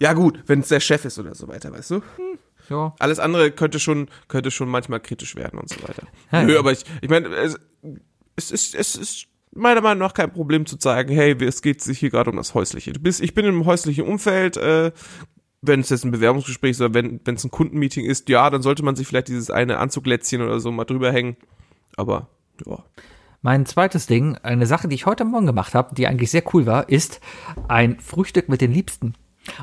ja 0.00 0.14
gut, 0.14 0.42
wenn 0.46 0.60
es 0.60 0.68
der 0.68 0.80
Chef 0.80 1.04
ist 1.04 1.18
oder 1.18 1.34
so 1.34 1.48
weiter, 1.48 1.70
weißt 1.70 1.90
du? 1.90 2.02
Ja. 2.68 2.94
Alles 2.98 3.18
andere 3.18 3.50
könnte 3.50 3.80
schon, 3.80 4.08
könnte 4.28 4.50
schon 4.50 4.68
manchmal 4.68 5.00
kritisch 5.00 5.36
werden 5.36 5.58
und 5.58 5.68
so 5.68 5.82
weiter. 5.82 6.06
Ja, 6.32 6.42
Nö, 6.42 6.54
ja. 6.54 6.58
aber 6.58 6.72
ich, 6.72 6.84
ich 7.00 7.08
meine, 7.08 7.28
es, 7.28 7.58
es 8.36 8.50
ist, 8.50 8.74
es 8.74 8.96
ist 8.96 9.26
meiner 9.52 9.80
Meinung 9.80 10.00
nach 10.00 10.14
kein 10.14 10.32
Problem 10.32 10.66
zu 10.66 10.76
zeigen, 10.76 11.14
hey, 11.14 11.32
es 11.44 11.62
geht 11.62 11.82
sich 11.82 11.98
hier 11.98 12.10
gerade 12.10 12.30
um 12.30 12.36
das 12.36 12.54
Häusliche. 12.54 12.92
Du 12.92 13.00
bist, 13.00 13.20
ich 13.20 13.34
bin 13.34 13.46
im 13.46 13.64
häuslichen 13.64 14.04
Umfeld, 14.04 14.56
äh, 14.56 14.92
wenn 15.62 15.80
es 15.80 15.88
jetzt 15.88 16.04
ein 16.04 16.10
Bewerbungsgespräch 16.10 16.72
ist 16.72 16.80
oder 16.80 16.94
wenn 16.94 17.20
wenn 17.24 17.34
es 17.34 17.44
ein 17.44 17.50
Kundenmeeting 17.50 18.04
ist, 18.04 18.28
ja, 18.28 18.50
dann 18.50 18.62
sollte 18.62 18.84
man 18.84 18.94
sich 18.94 19.06
vielleicht 19.06 19.28
dieses 19.28 19.50
eine 19.50 19.78
Anzuglätzchen 19.78 20.42
oder 20.42 20.60
so 20.60 20.70
mal 20.70 20.84
drüber 20.84 21.12
hängen. 21.12 21.36
Aber 21.96 22.28
ja. 22.64 22.84
Mein 23.42 23.66
zweites 23.66 24.06
Ding, 24.06 24.36
eine 24.38 24.66
Sache, 24.66 24.88
die 24.88 24.94
ich 24.94 25.06
heute 25.06 25.24
Morgen 25.24 25.46
gemacht 25.46 25.74
habe, 25.74 25.94
die 25.94 26.06
eigentlich 26.06 26.30
sehr 26.30 26.42
cool 26.52 26.66
war, 26.66 26.88
ist 26.88 27.20
ein 27.68 28.00
Frühstück 28.00 28.48
mit 28.48 28.60
den 28.60 28.72
Liebsten. 28.72 29.14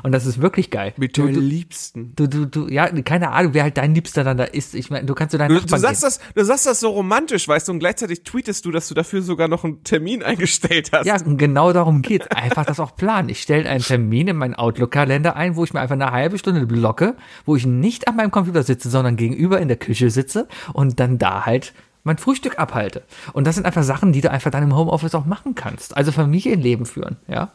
Und 0.02 0.12
das 0.12 0.26
ist 0.26 0.40
wirklich 0.40 0.70
geil. 0.70 0.92
Mit 0.96 1.16
du, 1.16 1.26
du, 1.26 1.40
Liebsten. 1.40 2.12
du, 2.16 2.26
du, 2.26 2.46
du, 2.46 2.68
ja, 2.68 2.88
keine 3.02 3.30
Ahnung, 3.30 3.54
wer 3.54 3.62
halt 3.64 3.76
dein 3.76 3.94
Liebster 3.94 4.24
dann 4.24 4.36
da 4.36 4.44
ist. 4.44 4.74
Ich 4.74 4.90
meine, 4.90 5.06
du 5.06 5.14
kannst 5.14 5.32
zu 5.32 5.38
deinen 5.38 5.48
Du, 5.50 5.54
du 5.56 5.60
Nachbarn 5.62 5.80
sagst 5.80 6.02
gehen. 6.02 6.10
das, 6.34 6.34
du 6.34 6.44
sagst 6.44 6.66
das 6.66 6.80
so 6.80 6.90
romantisch, 6.90 7.46
weißt 7.48 7.68
du, 7.68 7.72
und 7.72 7.78
gleichzeitig 7.78 8.22
tweetest 8.24 8.64
du, 8.64 8.70
dass 8.70 8.88
du 8.88 8.94
dafür 8.94 9.22
sogar 9.22 9.48
noch 9.48 9.64
einen 9.64 9.84
Termin 9.84 10.22
eingestellt 10.24 10.90
hast. 10.92 11.06
Ja, 11.06 11.16
und 11.24 11.38
genau 11.38 11.72
darum 11.72 12.02
geht's. 12.02 12.26
Einfach 12.28 12.64
das 12.66 12.80
auch 12.80 12.96
planen. 12.96 13.28
Ich 13.28 13.42
stelle 13.42 13.68
einen 13.68 13.82
Termin 13.82 14.28
in 14.28 14.36
meinen 14.36 14.54
Outlook-Kalender 14.54 15.36
ein, 15.36 15.56
wo 15.56 15.64
ich 15.64 15.72
mir 15.72 15.80
einfach 15.80 15.94
eine 15.94 16.10
halbe 16.10 16.38
Stunde 16.38 16.66
blocke, 16.66 17.16
wo 17.44 17.56
ich 17.56 17.66
nicht 17.66 18.08
an 18.08 18.16
meinem 18.16 18.30
Computer 18.30 18.62
sitze, 18.62 18.88
sondern 18.90 19.16
gegenüber 19.16 19.60
in 19.60 19.68
der 19.68 19.76
Küche 19.76 20.10
sitze 20.10 20.48
und 20.72 21.00
dann 21.00 21.18
da 21.18 21.44
halt 21.46 21.74
mein 22.04 22.18
Frühstück 22.18 22.58
abhalte. 22.58 23.02
Und 23.32 23.46
das 23.46 23.54
sind 23.54 23.64
einfach 23.66 23.82
Sachen, 23.82 24.12
die 24.12 24.20
du 24.20 24.30
einfach 24.30 24.50
dann 24.50 24.62
im 24.62 24.76
Homeoffice 24.76 25.14
auch 25.14 25.24
machen 25.24 25.54
kannst. 25.54 25.96
Also 25.96 26.12
Familienleben 26.12 26.86
führen, 26.86 27.16
ja. 27.28 27.50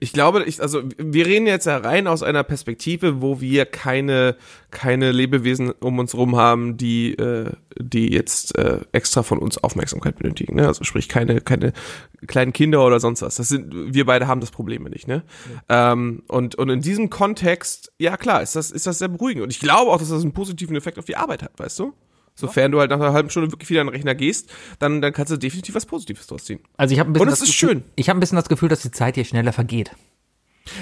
Ich 0.00 0.12
glaube, 0.12 0.44
ich, 0.44 0.60
also 0.60 0.82
wir 0.96 1.26
reden 1.26 1.46
jetzt 1.46 1.66
ja 1.66 1.76
rein 1.76 2.06
aus 2.06 2.22
einer 2.22 2.42
Perspektive, 2.42 3.22
wo 3.22 3.40
wir 3.40 3.66
keine 3.66 4.36
keine 4.70 5.12
Lebewesen 5.12 5.70
um 5.70 5.98
uns 5.98 6.14
rum 6.14 6.36
haben, 6.36 6.76
die 6.76 7.14
äh, 7.14 7.50
die 7.78 8.12
jetzt 8.12 8.56
äh, 8.58 8.80
extra 8.92 9.22
von 9.22 9.38
uns 9.38 9.58
Aufmerksamkeit 9.58 10.16
benötigen. 10.16 10.56
Ne? 10.56 10.66
Also 10.66 10.84
sprich 10.84 11.08
keine 11.08 11.40
keine 11.40 11.72
kleinen 12.26 12.52
Kinder 12.52 12.84
oder 12.84 13.00
sonst 13.00 13.22
was. 13.22 13.36
Das 13.36 13.48
sind 13.48 13.72
wir 13.72 14.06
beide 14.06 14.26
haben 14.26 14.40
das 14.40 14.50
Problem 14.50 14.84
nicht. 14.84 15.08
Ne? 15.08 15.22
Ähm, 15.68 16.22
und 16.28 16.54
und 16.54 16.68
in 16.68 16.80
diesem 16.80 17.10
Kontext, 17.10 17.92
ja 17.98 18.16
klar, 18.16 18.42
ist 18.42 18.56
das 18.56 18.70
ist 18.70 18.86
das 18.86 18.98
sehr 18.98 19.08
beruhigend. 19.08 19.44
Und 19.44 19.50
ich 19.50 19.60
glaube 19.60 19.90
auch, 19.90 19.98
dass 19.98 20.08
das 20.08 20.22
einen 20.22 20.32
positiven 20.32 20.76
Effekt 20.76 20.98
auf 20.98 21.04
die 21.04 21.16
Arbeit 21.16 21.42
hat, 21.42 21.58
weißt 21.58 21.78
du? 21.78 21.94
Sofern 22.34 22.72
du 22.72 22.80
halt 22.80 22.90
nach 22.90 22.98
einer 22.98 23.12
halben 23.12 23.30
Stunde 23.30 23.52
wirklich 23.52 23.68
wieder 23.70 23.82
an 23.82 23.88
den 23.88 23.94
Rechner 23.94 24.14
gehst, 24.14 24.50
dann, 24.78 25.00
dann 25.02 25.12
kannst 25.12 25.32
du 25.32 25.36
definitiv 25.36 25.74
was 25.74 25.86
Positives 25.86 26.26
draus 26.26 26.44
ziehen. 26.44 26.60
Also 26.76 26.94
ich 26.94 26.98
habe 26.98 27.10
ein 27.10 27.12
bisschen 27.12 27.26
Und 27.26 27.32
es 27.32 27.40
das 27.40 27.48
ist 27.48 27.60
Gefühl, 27.60 27.76
schön. 27.76 27.84
Ich 27.94 28.08
habe 28.08 28.18
ein 28.18 28.20
bisschen 28.20 28.36
das 28.36 28.48
Gefühl, 28.48 28.68
dass 28.68 28.80
die 28.80 28.90
Zeit 28.90 29.16
hier 29.16 29.24
schneller 29.24 29.52
vergeht. 29.52 29.92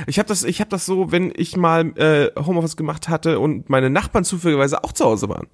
Ich 0.07 0.19
habe 0.19 0.29
das, 0.29 0.45
ich 0.45 0.61
habe 0.61 0.71
das 0.71 0.87
so, 0.87 1.11
wenn 1.11 1.33
ich 1.35 1.57
mal 1.57 1.87
äh, 1.99 2.31
Homeoffice 2.41 2.77
gemacht 2.77 3.09
hatte 3.09 3.41
und 3.41 3.69
meine 3.69 3.91
Nachbarn 3.91 4.25
zufälligerweise 4.25 4.85
auch 4.85 4.93
zu 4.93 5.05
Hause 5.05 5.29
waren, 5.29 5.49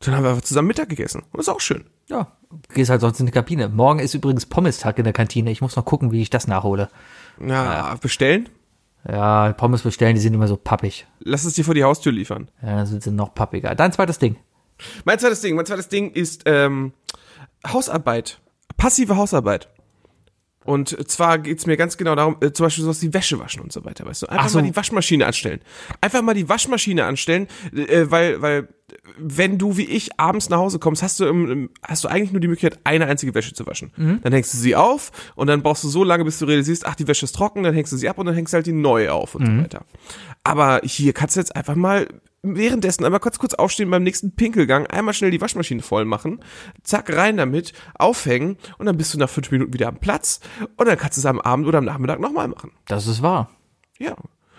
dann 0.00 0.14
haben 0.14 0.22
wir 0.22 0.30
einfach 0.30 0.42
zusammen 0.42 0.68
Mittag 0.68 0.88
gegessen. 0.88 1.22
Und 1.22 1.38
das 1.38 1.48
ist 1.48 1.52
auch 1.52 1.60
schön. 1.60 1.84
Ja, 2.08 2.32
gehst 2.72 2.90
halt 2.90 3.00
sonst 3.00 3.20
in 3.20 3.26
die 3.26 3.32
Kabine. 3.32 3.68
Morgen 3.68 3.98
ist 3.98 4.14
übrigens 4.14 4.46
Pommes-Tag 4.46 4.98
in 4.98 5.04
der 5.04 5.12
Kantine. 5.12 5.50
Ich 5.50 5.60
muss 5.60 5.76
noch 5.76 5.84
gucken, 5.84 6.12
wie 6.12 6.22
ich 6.22 6.30
das 6.30 6.46
nachhole. 6.46 6.88
Ja, 7.44 7.96
bestellen. 8.00 8.48
Ja, 9.08 9.52
Pommes 9.52 9.82
bestellen, 9.82 10.14
die 10.14 10.20
sind 10.20 10.34
immer 10.34 10.48
so 10.48 10.56
pappig. 10.56 11.06
Lass 11.20 11.44
es 11.44 11.54
dir 11.54 11.64
vor 11.64 11.74
die 11.74 11.84
Haustür 11.84 12.12
liefern. 12.12 12.50
Ja, 12.62 12.76
dann 12.76 12.86
sind 12.86 13.02
sie 13.02 13.10
noch 13.10 13.34
pappiger. 13.34 13.74
Dein 13.74 13.92
zweites 13.92 14.18
Ding. 14.18 14.36
Mein 15.04 15.18
zweites 15.18 15.40
Ding, 15.40 15.56
mein 15.56 15.66
zweites 15.66 15.88
Ding 15.88 16.12
ist 16.12 16.42
ähm, 16.46 16.92
Hausarbeit, 17.66 18.40
passive 18.76 19.16
Hausarbeit. 19.16 19.68
Und 20.68 21.08
zwar 21.10 21.38
geht's 21.38 21.64
mir 21.64 21.78
ganz 21.78 21.96
genau 21.96 22.14
darum, 22.14 22.36
äh, 22.40 22.52
zum 22.52 22.66
Beispiel 22.66 22.84
sowas 22.84 23.00
wie 23.00 23.14
Wäsche 23.14 23.38
waschen 23.38 23.62
und 23.62 23.72
so 23.72 23.86
weiter, 23.86 24.04
weißt 24.04 24.20
du? 24.20 24.26
Einfach 24.26 24.44
Ach 24.44 24.48
so. 24.50 24.58
mal 24.58 24.66
die 24.66 24.76
Waschmaschine 24.76 25.24
anstellen. 25.24 25.60
Einfach 26.02 26.20
mal 26.20 26.34
die 26.34 26.46
Waschmaschine 26.46 27.06
anstellen, 27.06 27.48
äh, 27.74 28.04
weil, 28.10 28.42
weil 28.42 28.68
wenn 29.16 29.56
du 29.56 29.78
wie 29.78 29.86
ich 29.86 30.20
abends 30.20 30.50
nach 30.50 30.58
Hause 30.58 30.78
kommst, 30.78 31.02
hast 31.02 31.20
du 31.20 31.24
im, 31.24 31.70
hast 31.82 32.04
du 32.04 32.08
eigentlich 32.08 32.32
nur 32.32 32.40
die 32.40 32.48
Möglichkeit, 32.48 32.80
eine 32.84 33.06
einzige 33.06 33.34
Wäsche 33.34 33.54
zu 33.54 33.66
waschen. 33.66 33.92
Dann 34.22 34.32
hängst 34.32 34.52
du 34.52 34.58
sie 34.58 34.76
auf 34.76 35.10
und 35.36 35.46
dann 35.46 35.62
brauchst 35.62 35.84
du 35.84 35.88
so 35.88 36.04
lange, 36.04 36.24
bis 36.24 36.38
du 36.38 36.44
realisierst, 36.44 36.86
ach, 36.86 36.94
die 36.94 37.08
Wäsche 37.08 37.24
ist 37.24 37.34
trocken, 37.34 37.62
dann 37.62 37.72
hängst 37.72 37.92
du 37.92 37.96
sie 37.96 38.08
ab 38.08 38.18
und 38.18 38.26
dann 38.26 38.34
hängst 38.34 38.52
du 38.52 38.56
halt 38.56 38.66
die 38.66 38.72
neue 38.72 39.12
auf 39.14 39.34
und 39.34 39.46
so 39.46 39.62
weiter. 39.62 39.86
Aber 40.44 40.82
hier 40.84 41.14
kannst 41.14 41.36
du 41.36 41.40
jetzt 41.40 41.56
einfach 41.56 41.76
mal 41.76 42.06
währenddessen 42.56 43.04
einmal 43.04 43.20
kurz 43.20 43.38
kurz 43.38 43.54
aufstehen 43.54 43.90
beim 43.90 44.02
nächsten 44.02 44.34
Pinkelgang, 44.34 44.86
einmal 44.86 45.14
schnell 45.14 45.30
die 45.30 45.40
Waschmaschine 45.40 45.82
voll 45.82 46.04
machen, 46.04 46.40
zack, 46.82 47.14
rein 47.14 47.36
damit, 47.36 47.72
aufhängen 47.94 48.56
und 48.78 48.86
dann 48.86 48.96
bist 48.96 49.14
du 49.14 49.18
nach 49.18 49.28
fünf 49.30 49.50
Minuten 49.50 49.72
wieder 49.72 49.88
am 49.88 49.98
Platz 49.98 50.40
und 50.76 50.86
dann 50.88 50.96
kannst 50.98 51.16
du 51.16 51.20
es 51.20 51.26
am 51.26 51.40
Abend 51.40 51.66
oder 51.66 51.78
am 51.78 51.84
Nachmittag 51.84 52.20
nochmal 52.20 52.48
machen. 52.48 52.72
Das 52.86 53.06
ist 53.06 53.22
wahr. 53.22 53.50
Ja. 53.98 54.16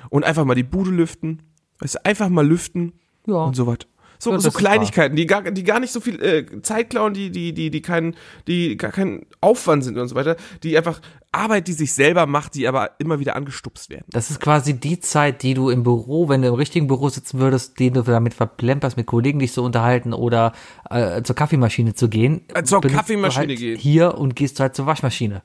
Und 0.10 0.24
einfach 0.26 0.46
mal 0.46 0.56
die 0.56 0.64
Bude 0.64 0.92
lüften, 0.92 1.42
weißt 1.80 1.96
du, 1.96 2.06
einfach 2.06 2.30
mal 2.30 2.46
lüften 2.48 2.94
Ja. 3.26 3.36
und 3.44 3.56
so 3.56 3.68
was. 3.68 3.80
So, 4.22 4.38
so 4.38 4.52
Kleinigkeiten, 4.52 5.16
die 5.16 5.26
gar, 5.26 5.44
die 5.44 5.64
gar 5.64 5.80
nicht 5.80 5.94
so 5.94 6.02
viel 6.02 6.22
äh, 6.22 6.62
Zeit 6.62 6.90
klauen, 6.90 7.14
die, 7.14 7.32
die, 7.32 7.54
die, 7.54 7.72
die 7.72 7.82
keinen, 7.82 8.16
die 8.48 8.76
gar 8.76 8.92
kein 8.92 9.26
Aufwand 9.40 9.86
sind 9.86 9.98
und 9.98 10.10
so 10.10 10.16
weiter, 10.16 10.36
die 10.62 10.78
einfach 10.78 11.00
Arbeit, 11.32 11.68
die 11.68 11.74
sich 11.74 11.94
selber 11.94 12.26
macht, 12.26 12.56
die 12.56 12.68
aber 12.68 12.92
immer 13.00 13.20
wieder 13.20 13.38
angestupst 13.38 13.90
werden. 13.90 14.04
Das 14.10 14.30
ist 14.30 14.42
quasi 14.42 14.78
die 14.78 15.00
Zeit, 15.00 15.42
die 15.42 15.54
du 15.54 15.70
im 15.70 15.84
Büro, 15.84 16.28
wenn 16.28 16.42
du 16.42 16.50
im 16.50 16.56
richtigen 16.56 16.88
Büro 16.88 17.08
sitzen 17.08 17.40
würdest, 17.40 17.80
den 17.80 17.94
du 17.94 18.02
damit 18.02 18.34
verplemperst, 18.34 18.98
mit 18.98 19.06
Kollegen 19.06 19.40
dich 19.40 19.54
zu 19.54 19.64
unterhalten 19.64 20.14
oder 20.14 20.52
äh, 20.90 21.22
zur 21.24 21.36
Kaffeemaschine 21.36 21.94
zu 21.94 22.10
gehen. 22.10 22.42
Äh, 22.54 22.64
zur 22.64 22.82
du 22.82 22.90
Kaffeemaschine 22.90 23.48
halt 23.48 23.60
gehen. 23.60 23.78
Hier 23.78 24.18
und 24.18 24.36
gehst 24.36 24.60
halt 24.60 24.76
zur 24.76 24.86
Waschmaschine. 24.86 25.44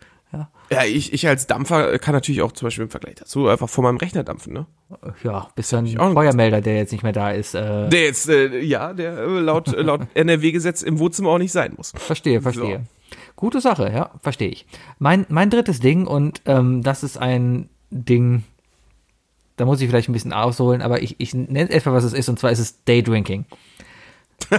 Ja, 0.74 0.84
ich, 0.84 1.12
ich 1.12 1.26
als 1.28 1.46
Dampfer 1.46 1.98
kann 1.98 2.14
natürlich 2.14 2.42
auch 2.42 2.52
zum 2.52 2.66
Beispiel 2.66 2.84
im 2.84 2.90
Vergleich 2.90 3.14
dazu 3.14 3.48
einfach 3.48 3.68
vor 3.68 3.84
meinem 3.84 3.96
Rechner 3.96 4.24
dampfen, 4.24 4.52
ne? 4.52 4.66
ja 5.22 5.48
bist 5.54 5.72
du 5.72 5.76
ein 5.76 5.86
Feuermelder, 5.86 6.60
der 6.60 6.76
jetzt 6.76 6.92
nicht 6.92 7.02
mehr 7.02 7.12
da 7.12 7.30
ist. 7.30 7.54
Äh, 7.54 7.88
Der 7.88 8.02
jetzt, 8.04 8.28
äh, 8.28 8.60
ja, 8.60 8.92
der 8.92 9.18
äh, 9.18 9.40
laut, 9.40 9.68
äh, 9.68 9.82
laut 9.82 10.02
NRW-Gesetz 10.14 10.82
im 10.82 10.98
Wohnzimmer 10.98 11.30
auch 11.30 11.38
nicht 11.38 11.52
sein 11.52 11.74
muss. 11.76 11.92
Verstehe, 11.96 12.40
verstehe. 12.40 12.82
Gute 13.36 13.60
Sache, 13.60 13.90
ja, 13.92 14.10
verstehe 14.20 14.48
ich. 14.48 14.66
Mein, 14.98 15.26
mein 15.28 15.50
drittes 15.50 15.80
Ding, 15.80 16.06
und 16.06 16.42
ähm, 16.46 16.82
das 16.82 17.02
ist 17.02 17.16
ein 17.18 17.68
Ding, 17.90 18.44
da 19.56 19.64
muss 19.64 19.80
ich 19.80 19.88
vielleicht 19.88 20.08
ein 20.08 20.12
bisschen 20.12 20.32
ausholen, 20.32 20.82
aber 20.82 21.02
ich, 21.02 21.16
ich 21.18 21.34
nenne 21.34 21.70
etwa, 21.70 21.92
was 21.92 22.04
es 22.04 22.12
ist, 22.12 22.28
und 22.28 22.38
zwar 22.38 22.50
ist 22.50 22.58
es 22.58 22.84
Daydrinking. 22.84 23.44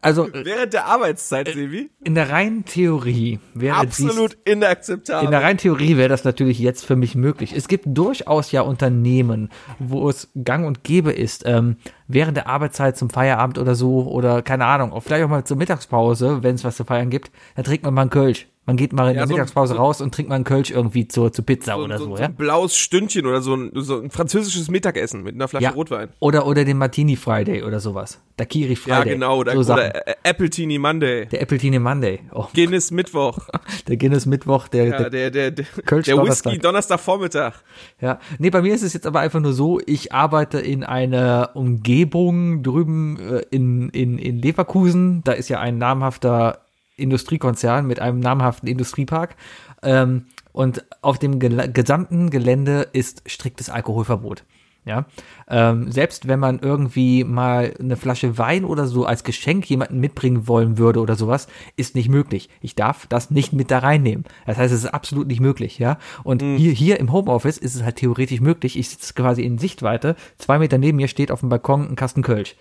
also 0.00 0.28
Während 0.32 0.72
der 0.72 0.86
Arbeitszeit, 0.86 1.48
Sevi? 1.48 1.90
in 2.02 2.14
der 2.14 2.30
reinen 2.30 2.64
Theorie 2.64 3.38
wäre 3.54 3.76
Absolut 3.76 4.36
inakzeptabel. 4.44 5.24
in 5.24 5.30
der 5.30 5.42
reinen 5.42 5.58
Theorie 5.58 5.96
wäre 5.96 6.08
das 6.08 6.24
natürlich 6.24 6.58
jetzt 6.58 6.84
für 6.84 6.96
mich 6.96 7.14
möglich. 7.14 7.52
Es 7.54 7.68
gibt 7.68 7.84
durchaus 7.86 8.52
ja 8.52 8.62
Unternehmen, 8.62 9.50
wo 9.78 10.08
es 10.08 10.30
gang 10.44 10.66
und 10.66 10.84
gäbe 10.84 11.12
ist, 11.12 11.44
ähm, 11.46 11.76
während 12.08 12.36
der 12.36 12.46
Arbeitszeit 12.46 12.96
zum 12.96 13.10
Feierabend 13.10 13.58
oder 13.58 13.74
so, 13.74 14.06
oder 14.06 14.42
keine 14.42 14.66
Ahnung, 14.66 14.92
auch 14.92 15.02
vielleicht 15.02 15.24
auch 15.24 15.28
mal 15.28 15.44
zur 15.44 15.56
Mittagspause, 15.56 16.42
wenn 16.42 16.54
es 16.54 16.64
was 16.64 16.76
zu 16.76 16.84
feiern 16.84 17.10
gibt, 17.10 17.30
dann 17.56 17.64
trinkt 17.64 17.84
man 17.84 17.94
mal 17.94 18.02
einen 18.02 18.10
Kölsch. 18.10 18.48
Man 18.66 18.76
geht 18.76 18.92
mal 18.92 19.08
in 19.08 19.14
Ja, 19.16 19.20
der 19.22 19.26
so- 19.26 19.32
Mittagspause 19.34 19.72
so- 19.74 19.80
raus 19.80 20.00
und 20.00 20.14
trinkt 20.14 20.28
mal 20.28 20.34
einen 20.36 20.44
Kölsch 20.44 20.70
irgendwie 20.70 21.08
zur, 21.08 21.32
zur 21.32 21.44
Pizza 21.44 21.74
so, 21.76 21.82
oder 21.84 21.98
so, 21.98 22.16
ja? 22.16 22.26
ein 22.26 22.34
blaues 22.34 22.76
Stündchen 22.76 23.26
oder 23.26 23.40
so 23.40 23.54
ein, 23.54 23.70
so 23.74 23.98
ein 24.00 24.10
französisches 24.10 24.70
Mittagessen 24.70 25.22
mit 25.22 25.34
einer 25.34 25.48
Flasche 25.48 25.64
ja. 25.64 25.70
Rotwein. 25.70 26.10
Oder, 26.20 26.46
oder 26.46 26.64
den 26.64 26.76
Martini 26.78 27.16
Friday 27.16 27.62
oder 27.64 27.80
sowas. 27.80 28.20
Daiquiri 28.36 28.76
Friday. 28.76 28.98
Ja, 28.98 29.04
genau. 29.14 29.38
Oder, 29.38 29.60
so 29.64 29.72
oder 29.72 30.06
äh, 30.06 30.14
Apple 30.22 30.50
Teeny 30.50 30.78
Monday. 30.78 31.26
der 31.26 31.42
Apple 31.42 31.58
Tini 31.58 31.78
Monday. 31.78 32.20
Oh, 32.32 32.46
Guinness 32.54 32.90
Mittwoch. 32.90 33.38
der 33.88 33.96
Guinness 33.96 34.26
Mittwoch, 34.26 34.68
der, 34.68 34.84
Ja, 34.86 34.98
der 34.98 35.10
der, 35.10 35.30
der, 35.30 35.50
der, 35.50 35.64
Kölsch 35.86 36.04
der 36.06 36.16
Donnerstag. 36.16 36.52
Whisky 36.52 36.62
Donnerstagvormittag. 36.62 37.54
Ja, 38.00 38.20
nee, 38.38 38.50
bei 38.50 38.62
mir 38.62 38.74
ist 38.74 38.82
es 38.82 38.92
jetzt 38.92 39.06
aber 39.06 39.20
einfach 39.20 39.40
nur 39.40 39.52
so, 39.54 39.80
ich 39.84 40.12
arbeite 40.12 40.60
in 40.60 40.84
einer 40.84 41.50
Umgebung 41.54 42.62
drüben 42.62 43.18
äh, 43.18 43.42
in, 43.50 43.88
in, 43.88 44.18
in 44.18 44.38
Leverkusen. 44.40 45.22
Da 45.24 45.32
ist 45.32 45.48
ja 45.48 45.58
ein 45.60 45.78
namhafter 45.78 46.60
Industriekonzern 47.00 47.86
mit 47.86 48.00
einem 48.00 48.20
namhaften 48.20 48.68
Industriepark. 48.68 49.36
Ähm, 49.82 50.26
und 50.52 50.84
auf 51.02 51.18
dem 51.18 51.38
gel 51.38 51.72
gesamten 51.72 52.30
Gelände 52.30 52.88
ist 52.92 53.22
striktes 53.26 53.70
Alkoholverbot. 53.70 54.44
Ja, 54.86 55.04
ähm, 55.46 55.92
selbst 55.92 56.26
wenn 56.26 56.40
man 56.40 56.58
irgendwie 56.60 57.22
mal 57.22 57.74
eine 57.78 57.98
Flasche 57.98 58.38
Wein 58.38 58.64
oder 58.64 58.86
so 58.86 59.04
als 59.04 59.24
Geschenk 59.24 59.68
jemanden 59.68 60.00
mitbringen 60.00 60.48
wollen 60.48 60.78
würde 60.78 61.00
oder 61.00 61.16
sowas, 61.16 61.48
ist 61.76 61.94
nicht 61.94 62.08
möglich. 62.08 62.48
Ich 62.62 62.76
darf 62.76 63.06
das 63.06 63.30
nicht 63.30 63.52
mit 63.52 63.70
da 63.70 63.80
reinnehmen. 63.80 64.24
Das 64.46 64.56
heißt, 64.56 64.72
es 64.72 64.84
ist 64.84 64.94
absolut 64.94 65.26
nicht 65.26 65.40
möglich, 65.40 65.78
ja. 65.78 65.98
Und 66.24 66.42
hier, 66.42 66.72
hier 66.72 66.98
im 66.98 67.12
Homeoffice 67.12 67.58
ist 67.58 67.74
es 67.74 67.82
halt 67.82 67.96
theoretisch 67.96 68.40
möglich. 68.40 68.78
Ich 68.78 68.88
sitze 68.88 69.12
quasi 69.12 69.42
in 69.42 69.58
Sichtweite. 69.58 70.16
Zwei 70.38 70.58
Meter 70.58 70.78
neben 70.78 70.96
mir 70.96 71.08
steht 71.08 71.30
auf 71.30 71.40
dem 71.40 71.50
Balkon 71.50 71.86
ein 71.86 71.96
Kasten 71.96 72.22
Kölsch. 72.22 72.56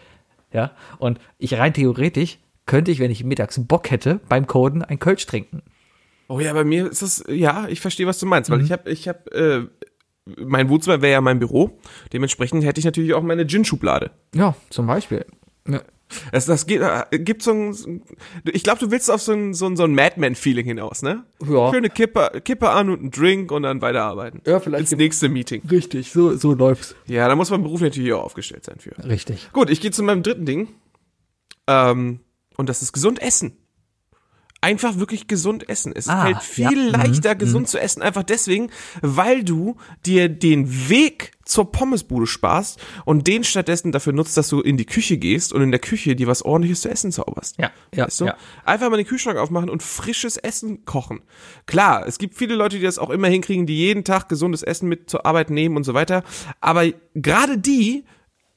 Ja, 0.51 0.71
und 0.97 1.19
ich 1.37 1.57
rein 1.57 1.73
theoretisch 1.73 2.39
könnte 2.69 2.91
ich, 2.91 2.99
wenn 2.99 3.11
ich 3.11 3.23
mittags 3.23 3.59
Bock 3.67 3.89
hätte, 3.91 4.19
beim 4.29 4.45
Coden 4.47 4.83
ein 4.83 4.99
Kölsch 4.99 5.25
trinken. 5.25 5.63
Oh 6.27 6.39
ja, 6.39 6.53
bei 6.53 6.63
mir 6.63 6.89
ist 6.91 7.01
das, 7.01 7.23
ja, 7.27 7.67
ich 7.67 7.81
verstehe, 7.81 8.05
was 8.05 8.19
du 8.19 8.27
meinst, 8.27 8.51
weil 8.51 8.61
ich 8.61 8.71
habe, 8.71 8.89
ich 8.91 9.07
habe, 9.07 9.31
äh, 9.31 10.33
mein 10.37 10.69
Wohnzimmer 10.69 11.01
wäre 11.01 11.13
ja 11.13 11.21
mein 11.21 11.39
Büro. 11.39 11.79
Dementsprechend 12.13 12.63
hätte 12.63 12.77
ich 12.79 12.85
natürlich 12.85 13.15
auch 13.15 13.23
meine 13.23 13.47
Gin-Schublade. 13.47 14.11
Ja, 14.35 14.55
zum 14.69 14.85
Beispiel. 14.85 15.25
Ja. 15.67 15.81
Das, 16.31 16.45
das 16.45 16.65
geht, 16.67 16.81
äh, 16.81 17.19
gibt 17.19 17.41
so 17.43 17.51
ein, 17.51 18.03
ich 18.51 18.63
glaube, 18.63 18.79
du 18.79 18.91
willst 18.91 19.09
auf 19.11 19.21
so 19.21 19.31
ein, 19.33 19.53
so 19.55 19.65
ein, 19.67 19.75
so 19.75 19.83
ein 19.83 19.93
Madman-Feeling 19.95 20.65
hinaus, 20.65 21.01
ne? 21.01 21.23
Ja. 21.47 21.71
Schöne 21.73 21.89
Kippe, 21.89 22.41
Kippe 22.43 22.69
an 22.69 22.89
und 22.89 23.03
ein 23.03 23.11
Drink 23.11 23.51
und 23.51 23.63
dann 23.63 23.81
weiterarbeiten. 23.81 24.41
Ja, 24.45 24.59
vielleicht 24.59 24.81
Ins 24.81 24.89
gibt- 24.91 25.01
nächste 25.01 25.29
Meeting. 25.29 25.63
Richtig, 25.69 26.11
so, 26.11 26.35
so 26.35 26.53
läuft's. 26.53 26.95
Ja, 27.07 27.27
da 27.27 27.35
muss 27.35 27.49
man 27.49 27.61
beruflich 27.63 27.89
natürlich 27.91 28.13
auch 28.13 28.23
aufgestellt 28.23 28.65
sein 28.65 28.77
für. 28.79 28.91
Richtig. 29.07 29.49
Gut, 29.53 29.69
ich 29.71 29.81
gehe 29.81 29.89
zu 29.91 30.03
meinem 30.03 30.21
dritten 30.23 30.45
Ding. 30.45 30.67
Ähm, 31.67 32.19
und 32.59 32.69
das 32.69 32.81
ist 32.81 32.93
gesund 32.93 33.21
essen. 33.21 33.57
Einfach 34.61 34.97
wirklich 34.97 35.27
gesund 35.29 35.69
essen. 35.69 35.93
Es 35.95 36.09
Ah, 36.09 36.23
fällt 36.25 36.43
viel 36.43 36.87
ja. 36.91 36.97
leichter, 36.97 37.33
gesund 37.33 37.69
zu 37.69 37.79
essen, 37.79 38.01
einfach 38.01 38.23
deswegen, 38.23 38.69
weil 39.01 39.45
du 39.45 39.77
dir 40.05 40.27
den 40.27 40.89
Weg 40.89 41.31
zur 41.45 41.71
Pommesbude 41.71 42.27
sparst 42.27 42.77
und 43.05 43.25
den 43.27 43.45
stattdessen 43.45 43.93
dafür 43.93 44.11
nutzt, 44.11 44.35
dass 44.35 44.49
du 44.49 44.59
in 44.59 44.75
die 44.75 44.85
Küche 44.85 45.17
gehst 45.17 45.53
und 45.53 45.61
in 45.61 45.71
der 45.71 45.79
Küche 45.79 46.13
dir 46.17 46.27
was 46.27 46.41
ordentliches 46.41 46.81
zu 46.81 46.89
essen 46.89 47.13
zauberst. 47.13 47.57
Ja, 47.57 47.71
ja, 47.95 48.07
Weißt 48.07 48.19
du? 48.19 48.25
ja. 48.25 48.35
Einfach 48.65 48.89
mal 48.89 48.97
den 48.97 49.07
Kühlschrank 49.07 49.37
aufmachen 49.37 49.69
und 49.69 49.81
frisches 49.81 50.35
Essen 50.35 50.83
kochen. 50.83 51.21
Klar, 51.65 52.05
es 52.05 52.17
gibt 52.17 52.35
viele 52.35 52.55
Leute, 52.55 52.79
die 52.79 52.83
das 52.83 52.99
auch 52.99 53.11
immer 53.11 53.29
hinkriegen, 53.29 53.65
die 53.65 53.77
jeden 53.77 54.03
Tag 54.03 54.27
gesundes 54.27 54.61
Essen 54.61 54.89
mit 54.89 55.09
zur 55.09 55.25
Arbeit 55.25 55.51
nehmen 55.51 55.77
und 55.77 55.85
so 55.85 55.93
weiter. 55.93 56.21
Aber 56.59 56.83
gerade 57.15 57.57
die 57.57 58.03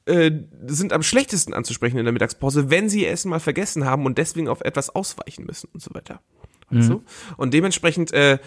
äh, 0.05 0.31
sind 0.65 0.93
am 0.93 1.03
schlechtesten 1.03 1.53
anzusprechen 1.53 1.97
in 1.97 2.05
der 2.05 2.13
Mittagspause, 2.13 2.69
wenn 2.69 2.89
sie 2.89 3.03
ihr 3.03 3.11
Essen 3.11 3.29
mal 3.29 3.39
vergessen 3.39 3.85
haben 3.85 4.05
und 4.05 4.17
deswegen 4.17 4.47
auf 4.47 4.61
etwas 4.61 4.89
ausweichen 4.89 5.45
müssen 5.45 5.69
und 5.73 5.81
so 5.81 5.93
weiter. 5.93 6.21
Weißt 6.69 6.89
du? 6.89 7.03
Und 7.37 7.53
dementsprechend, 7.53 8.11
äh, 8.13 8.39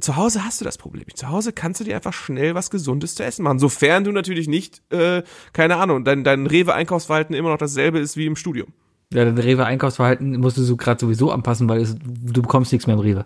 zu 0.00 0.16
Hause 0.16 0.44
hast 0.44 0.60
du 0.60 0.64
das 0.64 0.78
Problem. 0.78 1.04
nicht. 1.06 1.18
Zu 1.18 1.28
Hause 1.28 1.52
kannst 1.52 1.80
du 1.80 1.84
dir 1.84 1.94
einfach 1.94 2.12
schnell 2.12 2.54
was 2.54 2.70
Gesundes 2.70 3.14
zu 3.14 3.24
essen 3.24 3.44
machen, 3.44 3.58
sofern 3.58 4.04
du 4.04 4.12
natürlich 4.12 4.48
nicht, 4.48 4.82
äh, 4.92 5.22
keine 5.52 5.76
Ahnung, 5.76 6.04
dein, 6.04 6.24
dein 6.24 6.46
Rewe-Einkaufsverhalten 6.46 7.34
immer 7.34 7.50
noch 7.50 7.58
dasselbe 7.58 7.98
ist 7.98 8.16
wie 8.16 8.26
im 8.26 8.36
Studium. 8.36 8.72
Ja, 9.12 9.24
dein 9.24 9.38
Rewe-Einkaufsverhalten 9.38 10.40
musst 10.40 10.56
du 10.56 10.62
so 10.62 10.76
gerade 10.76 11.00
sowieso 11.00 11.30
anpassen, 11.30 11.68
weil 11.68 11.80
es, 11.80 11.94
du 11.96 12.42
bekommst 12.42 12.72
nichts 12.72 12.86
mehr 12.86 12.94
im 12.94 13.00
Rewe. 13.00 13.24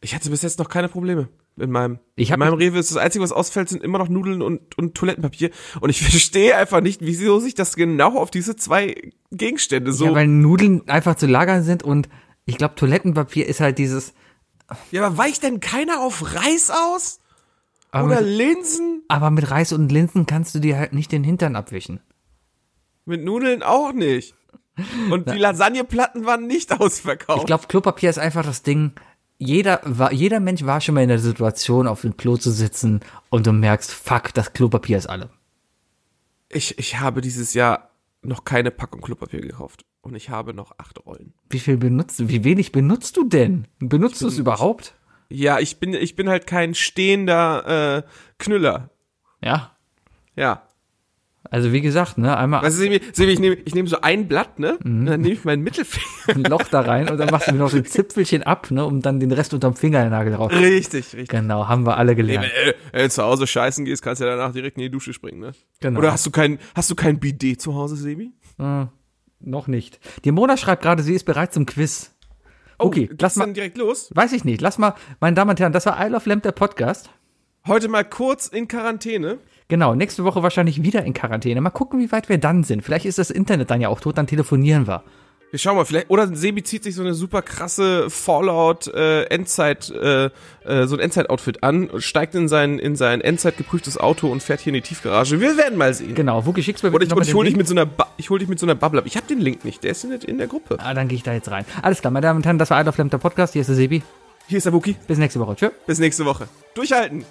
Ich 0.00 0.14
hatte 0.14 0.30
bis 0.30 0.40
jetzt 0.40 0.58
noch 0.58 0.70
keine 0.70 0.88
Probleme 0.88 1.28
in 1.60 1.70
meinem. 1.70 1.98
Ich 2.16 2.30
in 2.30 2.38
meinem 2.38 2.54
Rewe 2.54 2.78
ist 2.78 2.90
das 2.90 2.98
Einzige, 2.98 3.22
was 3.22 3.32
ausfällt, 3.32 3.68
sind 3.68 3.82
immer 3.82 3.98
noch 3.98 4.08
Nudeln 4.08 4.42
und, 4.42 4.76
und 4.78 4.94
Toilettenpapier. 4.94 5.50
Und 5.80 5.90
ich 5.90 6.02
verstehe 6.10 6.56
einfach 6.56 6.80
nicht, 6.80 7.00
wieso 7.02 7.38
sich 7.38 7.54
das 7.54 7.76
genau 7.76 8.16
auf 8.18 8.30
diese 8.30 8.56
zwei 8.56 9.12
Gegenstände 9.30 9.92
so. 9.92 10.06
Ja, 10.06 10.14
weil 10.14 10.26
Nudeln 10.26 10.88
einfach 10.88 11.14
zu 11.16 11.26
lagern 11.26 11.62
sind 11.62 11.82
und 11.82 12.08
ich 12.46 12.58
glaube, 12.58 12.74
Toilettenpapier 12.74 13.46
ist 13.46 13.60
halt 13.60 13.78
dieses. 13.78 14.12
Ja, 14.90 15.04
aber 15.04 15.18
weicht 15.18 15.42
denn 15.42 15.60
keiner 15.60 16.00
auf 16.00 16.34
Reis 16.34 16.70
aus? 16.70 17.20
Aber 17.92 18.06
Oder 18.06 18.20
mit, 18.20 18.30
Linsen? 18.30 19.02
aber 19.08 19.30
mit 19.30 19.50
Reis 19.50 19.72
und 19.72 19.90
Linsen 19.90 20.26
kannst 20.26 20.54
du 20.54 20.60
dir 20.60 20.78
halt 20.78 20.92
nicht 20.92 21.12
den 21.12 21.24
Hintern 21.24 21.56
abwischen. 21.56 22.00
Mit 23.04 23.24
Nudeln 23.24 23.62
auch 23.62 23.92
nicht. 23.92 24.34
Und 25.10 25.28
die 25.32 25.38
Lasagneplatten 25.38 26.24
waren 26.24 26.46
nicht 26.46 26.72
ausverkauft. 26.80 27.40
Ich 27.40 27.46
glaube, 27.46 27.66
Klopapier 27.66 28.10
ist 28.10 28.18
einfach 28.18 28.44
das 28.44 28.62
Ding. 28.62 28.92
Jeder, 29.42 29.80
war, 29.84 30.12
jeder 30.12 30.38
Mensch 30.38 30.64
war 30.64 30.82
schon 30.82 30.94
mal 30.94 31.02
in 31.02 31.08
der 31.08 31.18
Situation, 31.18 31.86
auf 31.86 32.02
dem 32.02 32.16
Klo 32.16 32.36
zu 32.36 32.50
sitzen 32.50 33.00
und 33.30 33.46
du 33.46 33.52
merkst, 33.52 33.90
fuck, 33.90 34.34
das 34.34 34.52
Klopapier 34.52 34.98
ist 34.98 35.08
alle. 35.08 35.30
ich, 36.50 36.78
ich 36.78 37.00
habe 37.00 37.22
dieses 37.22 37.54
Jahr 37.54 37.90
noch 38.22 38.44
keine 38.44 38.70
Packung 38.70 39.00
Klopapier 39.00 39.40
gekauft. 39.40 39.84
Und 40.02 40.14
ich 40.14 40.30
habe 40.30 40.54
noch 40.54 40.72
acht 40.78 41.04
Rollen. 41.04 41.34
Wie 41.48 41.58
viel 41.58 41.76
benutzt 41.76 42.20
du? 42.20 42.28
Wie 42.28 42.44
wenig 42.44 42.72
benutzt 42.72 43.16
du 43.16 43.28
denn? 43.28 43.66
Benutzt 43.78 44.22
du 44.22 44.28
es 44.28 44.38
überhaupt? 44.38 44.94
Ja, 45.28 45.58
ich 45.58 45.78
bin, 45.78 45.94
ich 45.94 46.16
bin 46.16 46.28
halt 46.28 46.46
kein 46.46 46.74
stehender 46.74 47.98
äh, 47.98 48.02
Knüller. 48.38 48.90
Ja. 49.42 49.76
Ja. 50.36 50.68
Also 51.48 51.72
wie 51.72 51.80
gesagt, 51.80 52.18
ne, 52.18 52.36
einmal 52.36 52.60
du, 52.60 52.70
Sebi, 52.70 53.00
Sebi, 53.12 53.32
ich 53.32 53.38
nehme 53.38 53.56
ich 53.64 53.74
nehm 53.74 53.86
so 53.86 54.02
ein 54.02 54.28
Blatt, 54.28 54.58
ne? 54.58 54.78
Mhm. 54.84 55.06
Dann 55.06 55.20
nehme 55.22 55.34
ich 55.34 55.44
meinen 55.44 55.62
Mittelfinger. 55.62 56.06
ein 56.28 56.44
Loch 56.44 56.64
da 56.70 56.82
rein 56.82 57.08
und 57.08 57.16
dann 57.16 57.30
machst 57.30 57.48
du 57.48 57.52
mir 57.52 57.58
noch 57.58 57.70
so 57.70 57.78
ein 57.78 57.86
Zipfelchen 57.86 58.42
ab, 58.42 58.70
ne, 58.70 58.84
um 58.84 59.00
dann 59.00 59.20
den 59.20 59.32
Rest 59.32 59.54
unterm 59.54 59.74
Fingernagel 59.74 60.34
drauf. 60.34 60.52
richtig, 60.52 61.14
richtig. 61.14 61.28
Genau, 61.28 61.66
haben 61.66 61.86
wir 61.86 61.96
alle 61.96 62.14
gelernt. 62.14 62.46
Wenn, 62.92 63.00
äh, 63.00 63.04
äh, 63.04 63.08
zu 63.08 63.22
Hause 63.22 63.46
scheißen 63.46 63.86
gehst, 63.86 64.02
kannst 64.02 64.20
du 64.20 64.26
ja 64.26 64.36
danach 64.36 64.52
direkt 64.52 64.76
in 64.76 64.82
die 64.82 64.90
Dusche 64.90 65.14
springen, 65.14 65.40
ne? 65.40 65.52
Genau. 65.80 65.98
Oder 65.98 66.12
hast 66.12 66.26
du 66.26 66.30
kein, 66.30 66.58
hast 66.74 66.90
du 66.90 66.94
kein 66.94 67.18
Bidet 67.18 67.60
zu 67.60 67.74
Hause, 67.74 67.96
Sebi? 67.96 68.32
Noch 69.40 69.66
nicht. 69.66 69.98
Die 70.24 70.32
Mona 70.32 70.58
schreibt 70.58 70.82
gerade, 70.82 71.02
sie 71.02 71.14
ist 71.14 71.24
bereit 71.24 71.54
zum 71.54 71.64
Quiz. 71.64 72.14
Okay, 72.76 73.08
lass 73.10 73.20
lass 73.20 73.36
mal. 73.36 73.44
dann 73.46 73.54
direkt 73.54 73.78
los. 73.78 74.10
Weiß 74.14 74.32
ich 74.32 74.44
nicht. 74.44 74.60
Lass 74.60 74.78
mal, 74.78 74.94
meine 75.20 75.34
Damen 75.34 75.50
und 75.50 75.60
Herren, 75.60 75.72
das 75.72 75.86
war 75.86 76.04
I 76.04 76.10
Love 76.10 76.28
Lamp, 76.28 76.42
der 76.42 76.52
Podcast. 76.52 77.10
Heute 77.66 77.88
mal 77.88 78.04
kurz 78.04 78.46
in 78.46 78.68
Quarantäne. 78.68 79.38
Genau, 79.68 79.94
nächste 79.94 80.24
Woche 80.24 80.42
wahrscheinlich 80.42 80.82
wieder 80.82 81.04
in 81.04 81.12
Quarantäne. 81.12 81.60
Mal 81.60 81.70
gucken, 81.70 82.00
wie 82.00 82.10
weit 82.10 82.28
wir 82.28 82.38
dann 82.38 82.64
sind. 82.64 82.82
Vielleicht 82.82 83.04
ist 83.04 83.18
das 83.18 83.30
Internet 83.30 83.70
dann 83.70 83.80
ja 83.80 83.88
auch 83.88 84.00
tot, 84.00 84.16
dann 84.16 84.26
telefonieren 84.26 84.86
wir. 84.88 85.04
Wir 85.50 85.58
schauen 85.58 85.76
mal, 85.76 85.84
vielleicht, 85.84 86.10
oder 86.10 86.34
Sebi 86.34 86.62
zieht 86.62 86.84
sich 86.84 86.94
so 86.94 87.02
eine 87.02 87.12
super 87.12 87.42
krasse 87.42 88.08
Fallout 88.08 88.86
äh, 88.86 89.24
Endzeit, 89.24 89.90
äh, 89.90 90.26
äh, 90.64 90.86
so 90.86 90.94
ein 90.94 91.00
Endzeit-Outfit 91.00 91.64
an, 91.64 91.90
steigt 91.98 92.36
in 92.36 92.46
sein, 92.46 92.78
in 92.78 92.94
sein 92.94 93.20
Endzeit 93.20 93.56
geprüftes 93.56 93.98
Auto 93.98 94.28
und 94.28 94.44
fährt 94.44 94.60
hier 94.60 94.70
in 94.70 94.74
die 94.74 94.80
Tiefgarage. 94.80 95.40
Wir 95.40 95.56
werden 95.56 95.76
mal 95.76 95.92
sehen. 95.92 96.14
Genau, 96.14 96.46
Wookie 96.46 96.62
schickst 96.62 96.84
mir 96.84 96.92
Oder 96.92 97.04
ich, 97.04 97.10
und 97.10 97.18
mal 97.18 97.26
ich 97.26 97.34
hole 97.34 97.48
dich 97.48 97.56
mit 97.56 97.66
so 97.66 97.74
einer, 97.74 97.84
ba 97.84 98.06
ich 98.16 98.30
hol 98.30 98.38
dich 98.38 98.48
mit 98.48 98.60
so 98.60 98.66
einer 98.66 98.76
Bubble 98.76 99.00
ab. 99.00 99.06
Ich 99.06 99.16
habe 99.16 99.26
den 99.26 99.40
Link 99.40 99.64
nicht, 99.64 99.82
der 99.82 99.90
ist 99.90 100.04
in 100.04 100.10
der, 100.10 100.26
in 100.26 100.38
der 100.38 100.46
Gruppe. 100.46 100.78
Ah, 100.80 100.94
dann 100.94 101.08
gehe 101.08 101.16
ich 101.16 101.24
da 101.24 101.32
jetzt 101.32 101.50
rein. 101.50 101.64
Alles 101.82 102.00
klar, 102.00 102.12
meine 102.12 102.26
Damen 102.26 102.38
und 102.38 102.46
Herren, 102.46 102.58
das 102.58 102.70
war 102.70 102.80
I 102.80 102.84
Love 102.84 102.98
Lamp, 102.98 103.10
der 103.10 103.18
Podcast. 103.18 103.52
Hier 103.52 103.60
ist 103.60 103.68
der 103.68 103.76
Sebi. 103.76 104.02
Hier 104.46 104.58
ist 104.58 104.64
der 104.64 104.72
Wookie. 104.72 104.96
Bis 105.08 105.18
nächste 105.18 105.40
Woche. 105.40 105.56
Tschö. 105.56 105.70
Bis 105.86 105.98
nächste 105.98 106.24
Woche. 106.24 106.48
Durchhalten. 106.74 107.24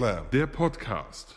Slam. 0.00 0.24
Der 0.32 0.46
Podcast. 0.46 1.34